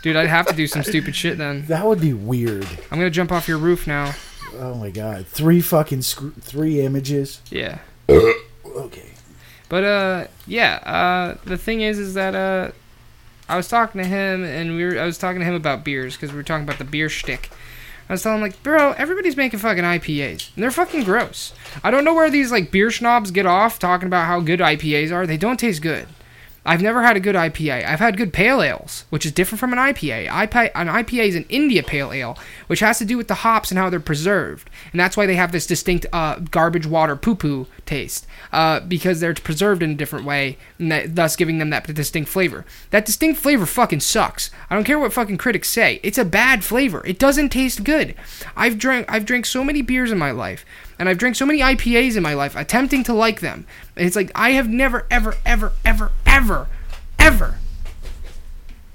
Dude, 0.02 0.16
I'd 0.16 0.28
have 0.28 0.46
to 0.46 0.54
do 0.54 0.66
some 0.66 0.82
stupid 0.82 1.14
shit 1.14 1.38
then. 1.38 1.64
that 1.68 1.86
would 1.86 2.00
be 2.00 2.12
weird. 2.12 2.66
I'm 2.90 2.98
gonna 2.98 3.10
jump 3.10 3.32
off 3.32 3.48
your 3.48 3.58
roof 3.58 3.86
now. 3.86 4.14
Oh 4.54 4.74
my 4.74 4.90
god, 4.90 5.26
three 5.26 5.60
fucking 5.60 6.02
scr- 6.02 6.30
three 6.40 6.80
images. 6.80 7.40
Yeah. 7.50 7.78
Okay. 8.08 9.10
But 9.68 9.84
uh, 9.84 10.26
yeah. 10.46 10.74
Uh, 10.84 11.38
the 11.44 11.56
thing 11.56 11.80
is, 11.80 11.98
is 11.98 12.14
that 12.14 12.34
uh, 12.34 12.72
I 13.48 13.56
was 13.56 13.68
talking 13.68 14.02
to 14.02 14.06
him, 14.06 14.44
and 14.44 14.76
we 14.76 14.84
were 14.84 14.98
I 14.98 15.04
was 15.04 15.18
talking 15.18 15.40
to 15.40 15.46
him 15.46 15.54
about 15.54 15.84
beers 15.84 16.16
because 16.16 16.30
we 16.30 16.36
were 16.36 16.42
talking 16.42 16.64
about 16.64 16.78
the 16.78 16.84
beer 16.84 17.08
shtick. 17.08 17.50
I 18.08 18.14
was 18.14 18.24
telling 18.24 18.38
him 18.38 18.42
like, 18.42 18.60
bro, 18.64 18.92
everybody's 18.92 19.36
making 19.36 19.60
fucking 19.60 19.84
IPAs, 19.84 20.52
and 20.54 20.62
they're 20.64 20.72
fucking 20.72 21.04
gross. 21.04 21.52
I 21.84 21.92
don't 21.92 22.04
know 22.04 22.14
where 22.14 22.28
these 22.28 22.50
like 22.50 22.72
beer 22.72 22.90
snobs 22.90 23.30
get 23.30 23.46
off 23.46 23.78
talking 23.78 24.08
about 24.08 24.26
how 24.26 24.40
good 24.40 24.58
IPAs 24.58 25.12
are. 25.12 25.28
They 25.28 25.36
don't 25.36 25.60
taste 25.60 25.80
good. 25.80 26.08
I've 26.64 26.82
never 26.82 27.02
had 27.02 27.16
a 27.16 27.20
good 27.20 27.34
IPA. 27.34 27.86
I've 27.86 28.00
had 28.00 28.18
good 28.18 28.32
pale 28.32 28.62
ales, 28.62 29.04
which 29.08 29.24
is 29.24 29.32
different 29.32 29.60
from 29.60 29.72
an 29.72 29.78
IPA. 29.78 30.28
An 30.74 30.88
IPA 30.88 31.28
is 31.28 31.36
an 31.36 31.46
India 31.48 31.82
pale 31.82 32.12
ale, 32.12 32.38
which 32.66 32.80
has 32.80 32.98
to 32.98 33.04
do 33.06 33.16
with 33.16 33.28
the 33.28 33.36
hops 33.36 33.70
and 33.70 33.78
how 33.78 33.88
they're 33.88 33.98
preserved, 33.98 34.68
and 34.92 35.00
that's 35.00 35.16
why 35.16 35.24
they 35.24 35.36
have 35.36 35.52
this 35.52 35.66
distinct 35.66 36.04
uh, 36.12 36.36
garbage 36.50 36.86
water 36.86 37.16
poo 37.16 37.34
poo 37.34 37.66
taste 37.86 38.26
uh, 38.52 38.80
because 38.80 39.20
they're 39.20 39.34
preserved 39.34 39.82
in 39.82 39.90
a 39.90 39.94
different 39.94 40.26
way, 40.26 40.58
and 40.78 40.92
that, 40.92 41.16
thus 41.16 41.34
giving 41.34 41.58
them 41.58 41.70
that 41.70 41.86
distinct 41.94 42.28
flavor. 42.28 42.66
That 42.90 43.06
distinct 43.06 43.40
flavor 43.40 43.64
fucking 43.64 44.00
sucks. 44.00 44.50
I 44.68 44.74
don't 44.74 44.84
care 44.84 44.98
what 44.98 45.14
fucking 45.14 45.38
critics 45.38 45.70
say. 45.70 45.98
It's 46.02 46.18
a 46.18 46.24
bad 46.24 46.62
flavor. 46.62 47.02
It 47.06 47.18
doesn't 47.18 47.48
taste 47.48 47.84
good. 47.84 48.14
I've 48.54 48.78
drank 48.78 49.06
I've 49.10 49.24
drank 49.24 49.46
so 49.46 49.64
many 49.64 49.80
beers 49.80 50.12
in 50.12 50.18
my 50.18 50.30
life 50.30 50.66
and 51.00 51.08
I've 51.08 51.16
drank 51.16 51.34
so 51.34 51.46
many 51.46 51.60
IPAs 51.60 52.14
in 52.18 52.22
my 52.22 52.34
life, 52.34 52.54
attempting 52.54 53.02
to 53.04 53.14
like 53.14 53.40
them. 53.40 53.66
And 53.96 54.06
it's 54.06 54.14
like 54.14 54.30
I 54.34 54.50
have 54.50 54.68
never, 54.68 55.06
ever, 55.10 55.34
ever, 55.46 55.72
ever, 55.82 56.12
ever, 56.30 56.68
ever 57.18 57.56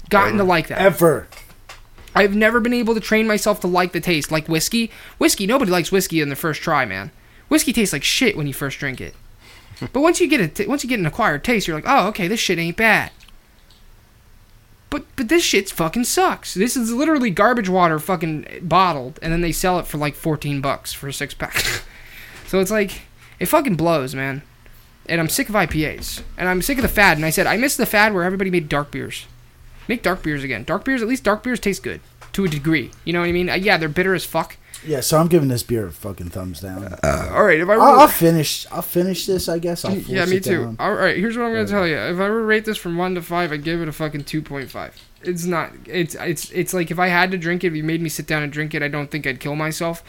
gotten 0.08 0.38
to 0.38 0.44
like 0.44 0.68
that. 0.68 0.80
Ever. 0.80 1.28
I've 2.14 2.34
never 2.34 2.60
been 2.60 2.72
able 2.72 2.94
to 2.94 3.00
train 3.00 3.26
myself 3.26 3.60
to 3.60 3.66
like 3.66 3.92
the 3.92 4.00
taste, 4.00 4.32
like 4.32 4.48
whiskey. 4.48 4.90
Whiskey, 5.18 5.46
nobody 5.46 5.70
likes 5.70 5.92
whiskey 5.92 6.20
in 6.20 6.30
the 6.30 6.36
first 6.36 6.62
try, 6.62 6.86
man. 6.86 7.10
Whiskey 7.48 7.72
tastes 7.72 7.92
like 7.92 8.02
shit 8.02 8.36
when 8.36 8.46
you 8.46 8.54
first 8.54 8.78
drink 8.78 9.00
it. 9.00 9.14
But 9.92 10.00
once 10.00 10.22
you 10.22 10.26
get 10.26 10.40
a 10.40 10.48
t- 10.48 10.66
once 10.66 10.82
you 10.82 10.88
get 10.88 11.00
an 11.00 11.04
acquired 11.04 11.44
taste, 11.44 11.66
you're 11.66 11.76
like, 11.76 11.84
oh, 11.86 12.08
okay, 12.08 12.28
this 12.28 12.40
shit 12.40 12.58
ain't 12.58 12.78
bad. 12.78 13.10
But 14.88 15.04
but 15.16 15.28
this 15.28 15.44
shit's 15.44 15.70
fucking 15.70 16.04
sucks. 16.04 16.54
This 16.54 16.78
is 16.78 16.90
literally 16.94 17.28
garbage 17.28 17.68
water, 17.68 17.98
fucking 17.98 18.60
bottled, 18.62 19.18
and 19.20 19.30
then 19.30 19.42
they 19.42 19.52
sell 19.52 19.78
it 19.78 19.86
for 19.86 19.98
like 19.98 20.14
14 20.14 20.62
bucks 20.62 20.94
for 20.94 21.08
a 21.08 21.12
six 21.12 21.34
pack. 21.34 21.58
so 22.46 22.58
it's 22.58 22.70
like 22.70 23.02
it 23.38 23.46
fucking 23.46 23.76
blows, 23.76 24.14
man. 24.14 24.40
And 25.08 25.20
I'm 25.20 25.28
sick 25.28 25.48
of 25.48 25.54
IPAs, 25.54 26.22
and 26.36 26.48
I'm 26.48 26.62
sick 26.62 26.78
of 26.78 26.82
the 26.82 26.88
fad. 26.88 27.16
And 27.16 27.24
I 27.24 27.30
said 27.30 27.46
I 27.46 27.56
miss 27.56 27.76
the 27.76 27.86
fad 27.86 28.12
where 28.12 28.24
everybody 28.24 28.50
made 28.50 28.68
dark 28.68 28.90
beers. 28.90 29.26
Make 29.88 30.02
dark 30.02 30.22
beers 30.22 30.42
again. 30.42 30.64
Dark 30.64 30.84
beers, 30.84 31.00
at 31.00 31.08
least 31.08 31.22
dark 31.22 31.42
beers 31.42 31.60
taste 31.60 31.82
good 31.82 32.00
to 32.32 32.44
a 32.44 32.48
degree. 32.48 32.90
You 33.04 33.12
know 33.12 33.20
what 33.20 33.28
I 33.28 33.32
mean? 33.32 33.48
Uh, 33.48 33.54
yeah, 33.54 33.76
they're 33.76 33.88
bitter 33.88 34.14
as 34.14 34.24
fuck. 34.24 34.56
Yeah, 34.84 35.00
so 35.00 35.18
I'm 35.18 35.26
giving 35.26 35.48
this 35.48 35.62
beer 35.62 35.86
a 35.86 35.92
fucking 35.92 36.28
thumbs 36.28 36.60
down. 36.60 36.84
All 37.02 37.44
right, 37.44 37.58
if 37.58 37.68
I 37.68 37.76
were, 37.76 37.82
I'll, 37.82 38.00
I'll 38.00 38.08
finish. 38.08 38.66
I'll 38.70 38.82
finish 38.82 39.26
this. 39.26 39.48
I 39.48 39.58
guess. 39.58 39.84
I'll 39.84 39.96
yeah, 39.96 40.26
me 40.26 40.38
too. 40.38 40.64
down. 40.64 40.76
All 40.78 40.94
right, 40.94 41.16
here's 41.16 41.36
what 41.36 41.44
I'm 41.44 41.52
gonna 41.52 41.66
tell 41.66 41.86
you. 41.86 41.96
If 41.96 42.16
I 42.16 42.28
were 42.28 42.40
to 42.40 42.44
rate 42.44 42.64
this 42.64 42.76
from 42.76 42.96
one 42.96 43.14
to 43.14 43.22
five, 43.22 43.52
I'd 43.52 43.64
give 43.64 43.80
it 43.80 43.88
a 43.88 43.92
fucking 43.92 44.24
two 44.24 44.42
point 44.42 44.70
five. 44.70 44.94
It's 45.22 45.44
not. 45.44 45.72
It's 45.86 46.14
it's 46.14 46.50
it's 46.50 46.74
like 46.74 46.90
if 46.90 46.98
I 46.98 47.08
had 47.08 47.30
to 47.30 47.38
drink 47.38 47.64
it, 47.64 47.68
if 47.68 47.74
you 47.74 47.82
made 47.82 48.00
me 48.00 48.08
sit 48.08 48.26
down 48.26 48.42
and 48.42 48.52
drink 48.52 48.74
it, 48.74 48.82
I 48.82 48.88
don't 48.88 49.10
think 49.10 49.26
I'd 49.26 49.40
kill 49.40 49.56
myself. 49.56 50.04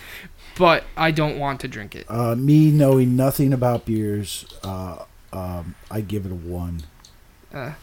But 0.57 0.83
I 0.95 1.11
don't 1.11 1.37
want 1.37 1.59
to 1.61 1.67
drink 1.67 1.95
it. 1.95 2.05
Uh, 2.09 2.35
me 2.35 2.71
knowing 2.71 3.15
nothing 3.15 3.53
about 3.53 3.85
beers, 3.85 4.45
uh, 4.63 5.03
um, 5.31 5.75
I 5.91 6.01
give 6.01 6.25
it 6.25 6.31
a 6.31 6.35
one. 6.35 6.83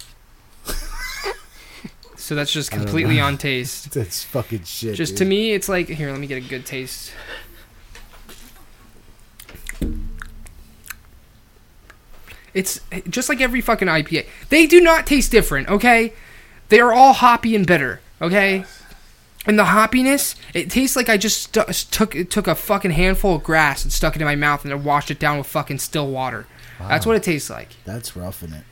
So 2.25 2.35
that's 2.35 2.51
just 2.51 2.71
completely 2.71 3.21
on 3.21 3.37
taste. 3.37 3.91
That's 3.93 4.25
fucking 4.25 4.63
shit. 4.65 4.95
Just 4.95 5.13
dude. 5.13 5.19
to 5.19 5.25
me, 5.27 5.53
it's 5.53 5.69
like 5.69 5.89
here. 5.89 6.11
Let 6.11 6.19
me 6.19 6.27
get 6.27 6.43
a 6.43 6.49
good 6.49 6.65
taste. 6.65 7.13
It's 12.55 12.81
just 13.11 13.29
like 13.29 13.43
every 13.43 13.61
fucking 13.61 13.89
IPA. 13.89 14.27
They 14.49 14.67
do 14.67 14.81
not 14.81 15.07
taste 15.07 15.33
different, 15.33 15.69
okay? 15.69 16.15
They 16.71 16.81
are 16.81 16.95
all 16.95 17.13
hoppy 17.13 17.55
and 17.55 17.67
bitter, 17.67 18.01
okay? 18.23 18.65
And 19.47 19.59
the 19.59 19.65
hoppiness, 19.65 20.37
it 20.55 20.71
tastes 20.71 20.97
like 20.97 21.09
I 21.11 21.17
just 21.19 21.43
stu- 21.43 21.73
took 21.91 22.31
took 22.31 22.47
a 22.47 22.55
fucking 22.55 22.93
handful 22.93 23.37
of 23.37 23.43
grass 23.45 23.85
and 23.85 23.93
stuck 23.93 24.17
it 24.17 24.23
in 24.23 24.27
my 24.27 24.37
mouth 24.37 24.63
and 24.65 24.73
then 24.73 24.85
washed 24.85 25.11
it 25.11 25.19
down 25.19 25.37
with 25.39 25.47
fucking 25.47 25.79
still 25.79 26.09
water. 26.11 26.47
That's 26.81 27.05
what 27.07 27.17
it 27.17 27.23
tastes 27.23 27.51
like. 27.51 27.69
That's 27.85 28.17
roughing 28.17 28.53
it. 28.53 28.65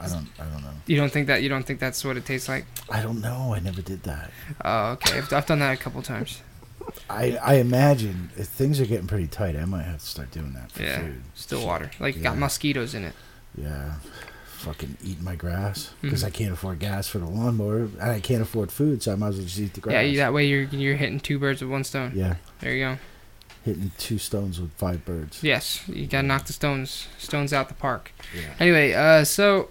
I 0.00 0.08
don't. 0.08 0.28
I 0.38 0.44
don't 0.44 0.62
know. 0.62 0.70
You 0.86 0.96
don't 0.96 1.10
think 1.12 1.26
that? 1.26 1.42
You 1.42 1.48
don't 1.48 1.64
think 1.64 1.80
that's 1.80 2.04
what 2.04 2.16
it 2.16 2.24
tastes 2.24 2.48
like? 2.48 2.66
I 2.88 3.02
don't 3.02 3.20
know. 3.20 3.52
I 3.54 3.58
never 3.60 3.82
did 3.82 4.04
that. 4.04 4.30
Oh, 4.64 4.92
okay. 4.92 5.18
I've, 5.18 5.32
I've 5.32 5.46
done 5.46 5.58
that 5.58 5.74
a 5.74 5.76
couple 5.76 6.00
times. 6.02 6.40
I 7.10 7.36
I 7.42 7.54
imagine 7.54 8.30
if 8.36 8.46
things 8.48 8.80
are 8.80 8.86
getting 8.86 9.06
pretty 9.06 9.26
tight, 9.26 9.56
I 9.56 9.64
might 9.64 9.82
have 9.82 9.98
to 10.00 10.06
start 10.06 10.30
doing 10.30 10.52
that 10.54 10.70
for 10.72 10.82
Yeah, 10.82 11.00
food. 11.00 11.22
still 11.34 11.66
water. 11.66 11.90
Like 12.00 12.16
it 12.16 12.22
got 12.22 12.38
mosquitoes 12.38 12.94
in 12.94 13.04
it. 13.04 13.12
Yeah. 13.56 13.94
Fucking 14.58 14.96
eating 15.04 15.22
my 15.24 15.36
grass 15.36 15.90
because 16.02 16.22
Mhm. 16.22 16.26
I 16.26 16.30
can't 16.30 16.52
afford 16.52 16.78
gas 16.80 17.06
for 17.08 17.18
the 17.18 17.26
lawnmower 17.26 17.78
and 18.00 18.02
I 18.02 18.18
can't 18.20 18.42
afford 18.42 18.72
food, 18.72 19.02
so 19.02 19.12
I 19.12 19.14
might 19.16 19.28
as 19.28 19.36
well 19.36 19.44
just 19.46 19.58
eat 19.58 19.74
the 19.74 19.80
grass. 19.80 20.04
Yeah, 20.10 20.16
that 20.24 20.32
way 20.34 20.46
you're 20.46 20.64
you're 20.64 20.96
hitting 20.96 21.20
two 21.20 21.38
birds 21.38 21.60
with 21.62 21.70
one 21.70 21.84
stone. 21.84 22.12
Yeah, 22.14 22.34
There 22.60 22.72
you 22.74 22.84
go. 22.84 22.98
hitting 23.64 23.92
two 23.98 24.18
stones 24.18 24.60
with 24.60 24.72
five 24.72 25.04
birds. 25.04 25.44
Yes, 25.44 25.82
you 25.88 26.06
gotta 26.06 26.26
knock 26.26 26.46
the 26.46 26.52
stones 26.52 27.06
stones 27.18 27.52
out 27.52 27.68
the 27.68 27.74
park. 27.74 28.10
Yeah. 28.34 28.42
Anyway, 28.58 28.94
uh, 28.94 29.22
so 29.24 29.68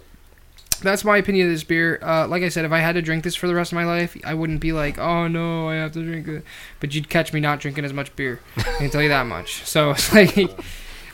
that's 0.80 1.04
my 1.04 1.18
opinion 1.18 1.48
of 1.48 1.52
this 1.52 1.64
beer. 1.64 1.98
Uh, 2.02 2.26
like 2.26 2.42
I 2.42 2.48
said, 2.48 2.64
if 2.64 2.72
I 2.72 2.78
had 2.78 2.94
to 2.94 3.02
drink 3.02 3.24
this 3.24 3.34
for 3.34 3.46
the 3.46 3.54
rest 3.54 3.72
of 3.72 3.76
my 3.76 3.84
life, 3.84 4.16
I 4.24 4.32
wouldn't 4.32 4.60
be 4.60 4.72
like, 4.72 4.96
oh 4.98 5.28
no, 5.28 5.68
I 5.68 5.74
have 5.74 5.92
to 5.92 6.02
drink 6.02 6.26
it. 6.28 6.44
But 6.80 6.94
you'd 6.94 7.10
catch 7.10 7.32
me 7.34 7.40
not 7.40 7.60
drinking 7.60 7.84
as 7.84 7.92
much 7.92 8.14
beer. 8.16 8.40
I 8.56 8.62
can 8.62 8.88
tell 8.90 9.02
you 9.02 9.08
that 9.10 9.26
much. 9.26 9.64
So 9.64 9.90
it's 9.96 10.12
like. 10.14 10.48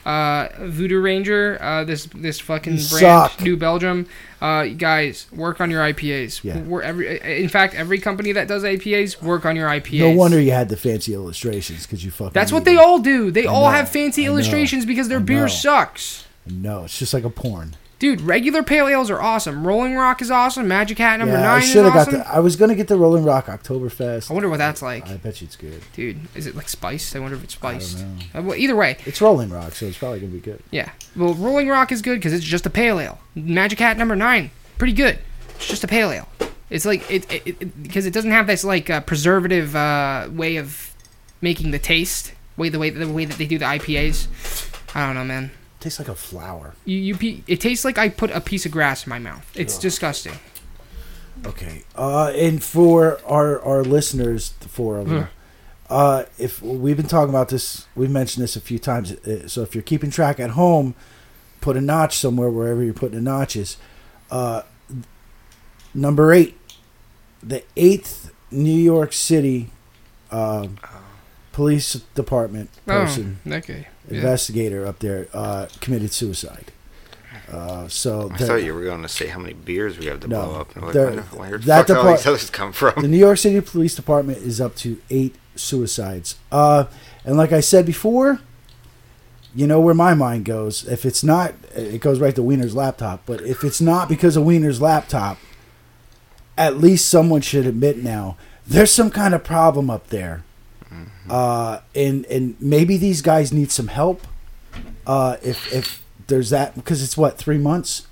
Uh, 0.05 0.49
Voodoo 0.59 0.99
Ranger, 1.01 1.57
uh, 1.59 1.83
this 1.83 2.05
this 2.13 2.39
fucking 2.39 2.73
You 2.73 2.89
brand, 2.89 3.31
suck. 3.31 3.41
New 3.41 3.57
Belgium. 3.57 4.07
Uh, 4.39 4.65
guys 4.65 5.25
work 5.31 5.59
on 5.59 5.71
your 5.71 5.81
IPAs. 5.81 6.43
Yeah. 6.43 6.59
We're 6.59 6.83
every, 6.83 7.19
in 7.41 7.49
fact, 7.49 7.73
every 7.73 7.97
company 7.97 8.31
that 8.33 8.47
does 8.47 8.63
IPAs 8.63 9.21
work 9.23 9.45
on 9.45 9.55
your 9.55 9.67
IPAs. 9.67 9.99
No 9.99 10.11
wonder 10.11 10.39
you 10.39 10.51
had 10.51 10.69
the 10.69 10.77
fancy 10.77 11.15
illustrations 11.15 11.87
because 11.87 12.05
you 12.05 12.11
fucking. 12.11 12.33
That's 12.33 12.51
what 12.51 12.65
they 12.65 12.75
them. 12.75 12.85
all 12.85 12.99
do. 12.99 13.31
They 13.31 13.47
I 13.47 13.51
all 13.51 13.65
know, 13.65 13.71
have 13.71 13.89
fancy 13.89 14.23
I 14.23 14.25
know, 14.27 14.33
illustrations 14.33 14.85
because 14.85 15.07
their 15.07 15.19
beer 15.19 15.41
know. 15.41 15.47
sucks. 15.47 16.25
No, 16.45 16.83
it's 16.83 16.99
just 16.99 17.13
like 17.13 17.23
a 17.23 17.29
porn. 17.31 17.75
Dude, 17.97 18.19
regular 18.21 18.61
pale 18.61 18.87
ales 18.87 19.09
are 19.09 19.21
awesome. 19.21 19.65
Rolling 19.65 19.95
Rock 19.95 20.21
is 20.21 20.29
awesome. 20.29 20.67
Magic 20.67 20.97
Hat 20.97 21.17
number 21.19 21.33
yeah, 21.35 21.41
nine 21.41 21.61
I 21.61 21.63
is 21.63 21.69
should 21.71 21.85
have 21.85 21.95
awesome. 21.95 22.13
got 22.15 22.25
the. 22.25 22.33
I 22.35 22.39
was 22.39 22.55
gonna 22.57 22.75
get 22.75 22.87
the 22.89 22.97
Rolling 22.97 23.23
Rock 23.23 23.45
Oktoberfest. 23.45 24.29
I 24.29 24.33
wonder 24.33 24.49
what 24.49 24.57
that's 24.57 24.81
like. 24.81 25.07
I 25.07 25.15
bet 25.17 25.39
you 25.41 25.45
it's 25.45 25.55
good. 25.55 25.81
Dude, 25.93 26.19
is 26.35 26.45
it 26.45 26.55
like 26.55 26.67
spiced? 26.67 27.15
I 27.15 27.19
wonder 27.19 27.37
if 27.37 27.43
it's 27.45 27.55
I 27.55 27.57
spiced. 27.79 27.97
don't 27.99 28.15
know. 28.17 28.23
Uh, 28.39 28.41
well, 28.43 28.55
either 28.57 28.75
way, 28.75 28.97
It's 29.05 29.21
Rolling 29.21 29.49
Rock, 29.49 29.73
so 29.75 29.85
it's 29.85 29.97
probably 29.97 30.19
gonna 30.19 30.31
be 30.33 30.39
good. 30.39 30.61
yeah. 30.71 30.91
Well, 31.15 31.33
Rolling 31.35 31.69
Rock 31.69 31.91
is 31.93 32.01
good 32.01 32.15
because 32.19 32.33
it's 32.33 32.43
just 32.45 32.65
a 32.65 32.69
pale 32.69 32.99
ale. 32.99 33.19
Magic 33.33 33.79
Hat 33.79 33.97
number 33.97 34.15
nine, 34.15 34.51
pretty 34.77 34.93
good. 34.93 35.19
It's 35.55 35.67
just 35.67 35.83
a 35.85 35.87
pale 35.87 36.11
ale. 36.11 36.27
It's 36.69 36.85
like 36.85 37.09
it 37.09 37.27
because 37.81 38.05
it, 38.05 38.07
it, 38.07 38.09
it 38.09 38.13
doesn't 38.13 38.31
have 38.31 38.47
this 38.47 38.63
like 38.65 38.89
uh, 38.89 38.99
preservative 39.01 39.73
uh, 39.75 40.27
way 40.31 40.57
of 40.57 40.93
making 41.41 41.71
the 41.71 41.79
taste. 41.79 42.33
Way 42.57 42.69
the 42.69 42.79
way 42.79 42.89
the 42.89 43.07
way 43.07 43.23
that 43.25 43.37
they 43.37 43.45
do 43.45 43.57
the 43.57 43.65
IPAs. 43.65 44.27
I 44.95 45.05
don't 45.05 45.15
know, 45.15 45.23
man. 45.25 45.51
Tastes 45.85 45.99
like 45.99 46.09
a 46.09 46.15
flower. 46.15 46.73
You, 46.85 46.97
you 46.97 47.15
pe- 47.15 47.41
it 47.47 47.61
tastes 47.61 47.85
like 47.85 47.97
I 47.97 48.09
put 48.09 48.29
a 48.31 48.41
piece 48.41 48.65
of 48.65 48.71
grass 48.71 49.05
in 49.05 49.09
my 49.09 49.19
mouth. 49.19 49.49
It's 49.55 49.77
disgusting. 49.77 50.33
Okay. 51.45 51.83
Uh, 51.95 52.31
and 52.35 52.63
for 52.63 53.19
our 53.25 53.61
our 53.61 53.83
listeners, 53.83 54.53
the 54.59 54.67
four 54.69 54.97
of 54.97 55.07
them, 55.09 55.27
uh, 55.89 56.23
if 56.37 56.61
we've 56.61 56.97
been 56.97 57.07
talking 57.07 57.29
about 57.29 57.49
this, 57.49 57.85
we've 57.95 58.09
mentioned 58.11 58.43
this 58.43 58.55
a 58.55 58.61
few 58.61 58.79
times. 58.79 59.11
uh, 59.11 59.47
So 59.47 59.61
if 59.61 59.75
you're 59.75 59.83
keeping 59.83 60.09
track 60.11 60.39
at 60.39 60.51
home, 60.51 60.95
put 61.61 61.77
a 61.77 61.81
notch 61.81 62.17
somewhere 62.17 62.49
wherever 62.49 62.83
you're 62.83 62.93
putting 62.93 63.15
the 63.15 63.21
notches. 63.21 63.77
Uh, 64.31 64.63
number 65.93 66.33
eight, 66.33 66.57
the 67.43 67.63
eighth 67.77 68.31
New 68.51 68.73
York 68.93 69.13
City 69.13 69.69
um 70.31 70.77
police 71.55 71.93
department 72.15 72.69
person, 72.85 73.39
Oh, 73.49 73.53
okay. 73.53 73.87
Yeah. 74.09 74.17
investigator 74.17 74.85
up 74.85 74.99
there, 74.99 75.27
uh, 75.33 75.67
committed 75.79 76.11
suicide. 76.11 76.71
Uh, 77.49 77.87
so 77.87 78.29
I 78.33 78.37
the- 78.37 78.45
thought 78.45 78.63
you 78.63 78.73
were 78.73 78.83
going 78.83 79.01
to 79.03 79.07
say 79.07 79.27
how 79.27 79.39
many 79.39 79.53
beers 79.53 79.97
we 79.97 80.07
have 80.07 80.19
to 80.19 80.27
No, 80.27 80.43
blow 80.45 80.59
up. 80.59 80.75
No, 80.75 80.91
there- 80.91 81.11
where, 81.11 81.21
where 81.49 81.57
the 81.57 81.65
that 81.67 81.87
fuck 81.87 81.97
all 81.97 82.11
these 82.11 82.27
others 82.27 82.49
come 82.49 82.73
from? 82.73 83.01
the 83.01 83.07
New 83.07 83.17
York 83.17 83.37
City 83.37 83.61
Police 83.61 83.95
Department 83.95 84.39
is 84.39 84.59
up 84.59 84.75
to 84.77 84.99
eight 85.09 85.35
suicides. 85.55 86.35
Uh, 86.51 86.85
and 87.23 87.37
like 87.37 87.53
I 87.53 87.61
said 87.61 87.85
before, 87.85 88.39
you 89.55 89.65
know 89.65 89.79
where 89.79 89.93
my 89.95 90.13
mind 90.13 90.43
goes. 90.43 90.85
If 90.85 91.05
it's 91.05 91.23
not, 91.23 91.53
it 91.73 92.01
goes 92.01 92.19
right 92.19 92.35
to 92.35 92.43
Weiner's 92.43 92.75
laptop. 92.75 93.21
But 93.25 93.39
if 93.41 93.63
it's 93.63 93.79
not 93.79 94.09
because 94.09 94.35
of 94.35 94.43
Weiner's 94.43 94.81
laptop, 94.81 95.37
at 96.57 96.77
least 96.77 97.07
someone 97.09 97.39
should 97.39 97.65
admit 97.65 98.03
now 98.03 98.35
there's 98.67 98.91
some 98.91 99.09
kind 99.09 99.33
of 99.33 99.43
problem 99.45 99.89
up 99.89 100.07
there. 100.07 100.43
Uh, 101.29 101.79
and 101.95 102.25
and 102.25 102.55
maybe 102.59 102.97
these 102.97 103.21
guys 103.21 103.51
need 103.53 103.71
some 103.71 103.87
help. 103.87 104.21
Uh, 105.07 105.37
if 105.43 105.71
if 105.73 106.03
there's 106.27 106.49
that 106.49 106.75
because 106.75 107.03
it's 107.03 107.15
what 107.17 107.37
three 107.37 107.57
months, 107.57 108.07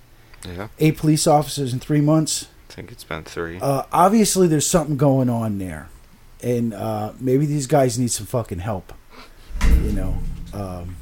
Yeah, 0.47 0.67
eight 0.79 0.97
police 0.97 1.25
officers 1.27 1.73
in 1.73 1.79
three 1.79 2.01
months. 2.01 2.47
I 2.69 2.73
think 2.73 2.91
it's 2.91 3.03
been 3.03 3.23
three. 3.23 3.59
Uh, 3.61 3.83
obviously, 3.91 4.47
there's 4.47 4.65
something 4.67 4.97
going 4.97 5.29
on 5.29 5.57
there, 5.59 5.89
and 6.41 6.73
uh, 6.73 7.13
maybe 7.19 7.45
these 7.45 7.67
guys 7.67 7.99
need 7.99 8.11
some 8.11 8.25
fucking 8.25 8.59
help. 8.59 8.93
You 9.61 9.91
know, 9.93 10.17
um, 10.53 10.95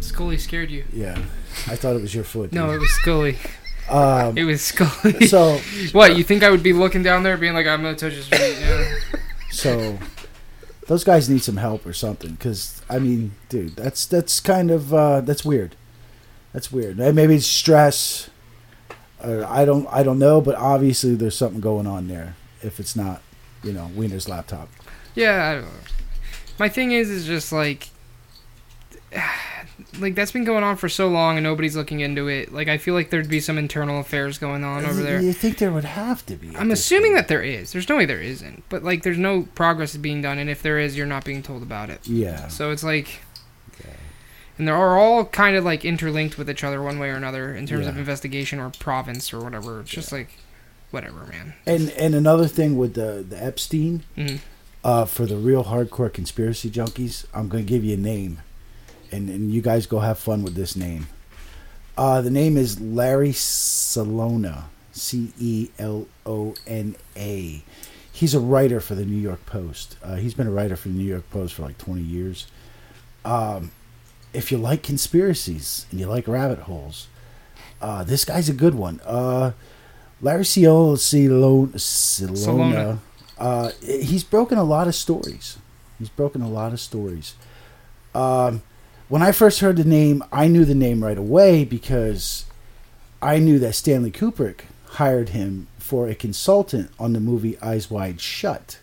Scully 0.00 0.38
scared 0.38 0.70
you. 0.70 0.84
yeah. 0.92 1.18
I 1.68 1.76
thought 1.76 1.94
it 1.96 2.02
was 2.02 2.14
your 2.14 2.24
foot. 2.24 2.52
No, 2.52 2.70
it 2.70 2.78
was 2.78 2.90
Scully. 2.90 3.36
Um, 3.90 4.38
It 4.38 4.44
was 4.44 4.62
Scully. 4.62 5.26
so 5.26 5.58
what? 5.92 6.16
You 6.16 6.22
think 6.24 6.42
I 6.42 6.50
would 6.50 6.62
be 6.62 6.72
looking 6.72 7.02
down 7.02 7.22
there, 7.24 7.36
being 7.36 7.52
like, 7.54 7.66
"I'm 7.66 7.82
gonna 7.82 7.96
touch 7.96 8.12
his 8.14 8.26
feet"? 8.28 8.56
Yeah. 8.60 8.94
so 9.50 9.98
those 10.92 11.04
guys 11.04 11.26
need 11.30 11.42
some 11.42 11.56
help 11.56 11.86
or 11.86 11.94
something. 11.94 12.32
Because 12.32 12.82
I 12.90 12.98
mean, 12.98 13.32
dude, 13.48 13.76
that's 13.76 14.04
that's 14.04 14.40
kind 14.40 14.70
of 14.70 14.92
uh, 14.92 15.22
that's 15.22 15.42
weird. 15.42 15.74
That's 16.52 16.70
weird. 16.70 16.98
Maybe 16.98 17.36
it's 17.36 17.46
stress. 17.46 18.28
I 19.24 19.64
don't 19.64 19.86
I 19.90 20.02
don't 20.02 20.18
know, 20.18 20.42
but 20.42 20.54
obviously 20.56 21.14
there's 21.14 21.34
something 21.34 21.60
going 21.62 21.86
on 21.86 22.08
there. 22.08 22.36
If 22.60 22.78
it's 22.78 22.94
not, 22.94 23.22
you 23.64 23.72
know, 23.72 23.90
Weiner's 23.96 24.28
laptop. 24.28 24.68
Yeah. 25.14 25.64
My 26.58 26.68
thing 26.68 26.92
is, 26.92 27.08
is 27.08 27.24
just 27.24 27.52
like, 27.52 27.88
like 29.98 30.14
that's 30.14 30.32
been 30.32 30.44
going 30.44 30.64
on 30.64 30.76
for 30.76 30.88
so 30.88 31.08
long 31.08 31.36
and 31.36 31.44
nobody's 31.44 31.76
looking 31.76 32.00
into 32.00 32.28
it. 32.28 32.52
Like 32.52 32.68
I 32.68 32.78
feel 32.78 32.94
like 32.94 33.10
there'd 33.10 33.28
be 33.28 33.40
some 33.40 33.58
internal 33.58 34.00
affairs 34.00 34.38
going 34.38 34.64
on 34.64 34.84
over 34.86 35.02
there. 35.02 35.20
You 35.20 35.32
think 35.32 35.58
there 35.58 35.70
would 35.72 35.84
have 35.84 36.24
to 36.26 36.36
be? 36.36 36.56
I'm 36.56 36.70
assuming 36.70 37.12
point. 37.12 37.16
that 37.16 37.28
there 37.28 37.42
is. 37.42 37.72
There's 37.72 37.88
no 37.88 37.96
way 37.98 38.06
there 38.06 38.20
isn't. 38.20 38.64
But 38.68 38.82
like, 38.82 39.02
there's 39.02 39.18
no 39.18 39.42
progress 39.54 39.96
being 39.96 40.22
done, 40.22 40.38
and 40.38 40.48
if 40.48 40.62
there 40.62 40.78
is, 40.78 40.96
you're 40.96 41.06
not 41.06 41.24
being 41.24 41.42
told 41.42 41.62
about 41.62 41.90
it. 41.90 42.00
Yeah. 42.08 42.48
So 42.48 42.70
it's 42.70 42.82
like, 42.82 43.20
Okay. 43.78 43.94
and 44.58 44.66
they 44.68 44.72
are 44.72 44.98
all 44.98 45.24
kind 45.26 45.56
of 45.56 45.64
like 45.64 45.84
interlinked 45.84 46.38
with 46.38 46.48
each 46.48 46.64
other 46.64 46.82
one 46.82 46.98
way 46.98 47.10
or 47.10 47.14
another 47.16 47.54
in 47.54 47.66
terms 47.66 47.86
of 47.86 47.96
investigation 47.98 48.58
or 48.60 48.70
province 48.78 49.32
or 49.32 49.40
whatever. 49.40 49.80
It's 49.80 49.90
just 49.90 50.10
like, 50.12 50.30
whatever, 50.90 51.26
man. 51.26 51.54
And 51.66 51.90
and 51.90 52.14
another 52.14 52.46
thing 52.48 52.78
with 52.78 52.94
the 52.94 53.24
the 53.28 53.42
Epstein, 53.42 54.04
Mhm. 54.16 54.38
uh, 54.84 55.04
for 55.04 55.26
the 55.26 55.36
real 55.36 55.64
hardcore 55.64 56.12
conspiracy 56.12 56.70
junkies, 56.70 57.24
I'm 57.34 57.48
gonna 57.48 57.62
give 57.64 57.84
you 57.84 57.94
a 57.94 57.98
name, 57.98 58.40
and 59.12 59.28
and 59.28 59.52
you 59.52 59.60
guys 59.60 59.86
go 59.86 60.00
have 60.00 60.18
fun 60.18 60.42
with 60.42 60.54
this 60.54 60.74
name. 60.74 61.06
Uh, 61.96 62.20
the 62.22 62.30
name 62.30 62.56
is 62.56 62.80
Larry 62.80 63.30
Celona, 63.32 64.64
C 64.92 65.32
E 65.38 65.68
L 65.78 66.06
O 66.24 66.54
N 66.66 66.96
A. 67.16 67.62
He's 68.10 68.34
a 68.34 68.40
writer 68.40 68.80
for 68.80 68.94
the 68.94 69.04
New 69.04 69.20
York 69.20 69.44
Post. 69.46 69.96
Uh, 70.02 70.16
he's 70.16 70.34
been 70.34 70.46
a 70.46 70.50
writer 70.50 70.76
for 70.76 70.88
the 70.88 70.94
New 70.94 71.04
York 71.04 71.28
Post 71.30 71.54
for 71.54 71.62
like 71.62 71.78
20 71.78 72.02
years. 72.02 72.46
Um, 73.24 73.70
if 74.32 74.52
you 74.52 74.58
like 74.58 74.82
conspiracies 74.82 75.86
and 75.90 75.98
you 75.98 76.06
like 76.06 76.28
rabbit 76.28 76.60
holes, 76.60 77.08
uh, 77.80 78.04
this 78.04 78.24
guy's 78.24 78.48
a 78.48 78.54
good 78.54 78.74
one. 78.74 79.00
Uh, 79.04 79.52
Larry 80.20 80.44
Ciolo, 80.44 80.96
Celona, 80.96 81.72
Celona, 81.74 82.36
Celona. 82.36 82.98
Uh, 83.38 83.70
he's 83.82 84.24
broken 84.24 84.58
a 84.58 84.64
lot 84.64 84.86
of 84.86 84.94
stories. 84.94 85.58
He's 85.98 86.08
broken 86.08 86.42
a 86.42 86.48
lot 86.48 86.72
of 86.72 86.80
stories. 86.80 87.34
Um, 88.14 88.62
when 89.12 89.20
I 89.20 89.30
first 89.30 89.60
heard 89.60 89.76
the 89.76 89.84
name, 89.84 90.24
I 90.32 90.48
knew 90.48 90.64
the 90.64 90.74
name 90.74 91.04
right 91.04 91.18
away 91.18 91.66
because 91.66 92.46
I 93.20 93.36
knew 93.38 93.58
that 93.58 93.74
Stanley 93.74 94.10
Kubrick 94.10 94.60
hired 94.86 95.28
him 95.28 95.66
for 95.78 96.08
a 96.08 96.14
consultant 96.14 96.90
on 96.98 97.12
the 97.12 97.20
movie 97.20 97.60
Eyes 97.60 97.90
Wide 97.90 98.22
Shut. 98.22 98.78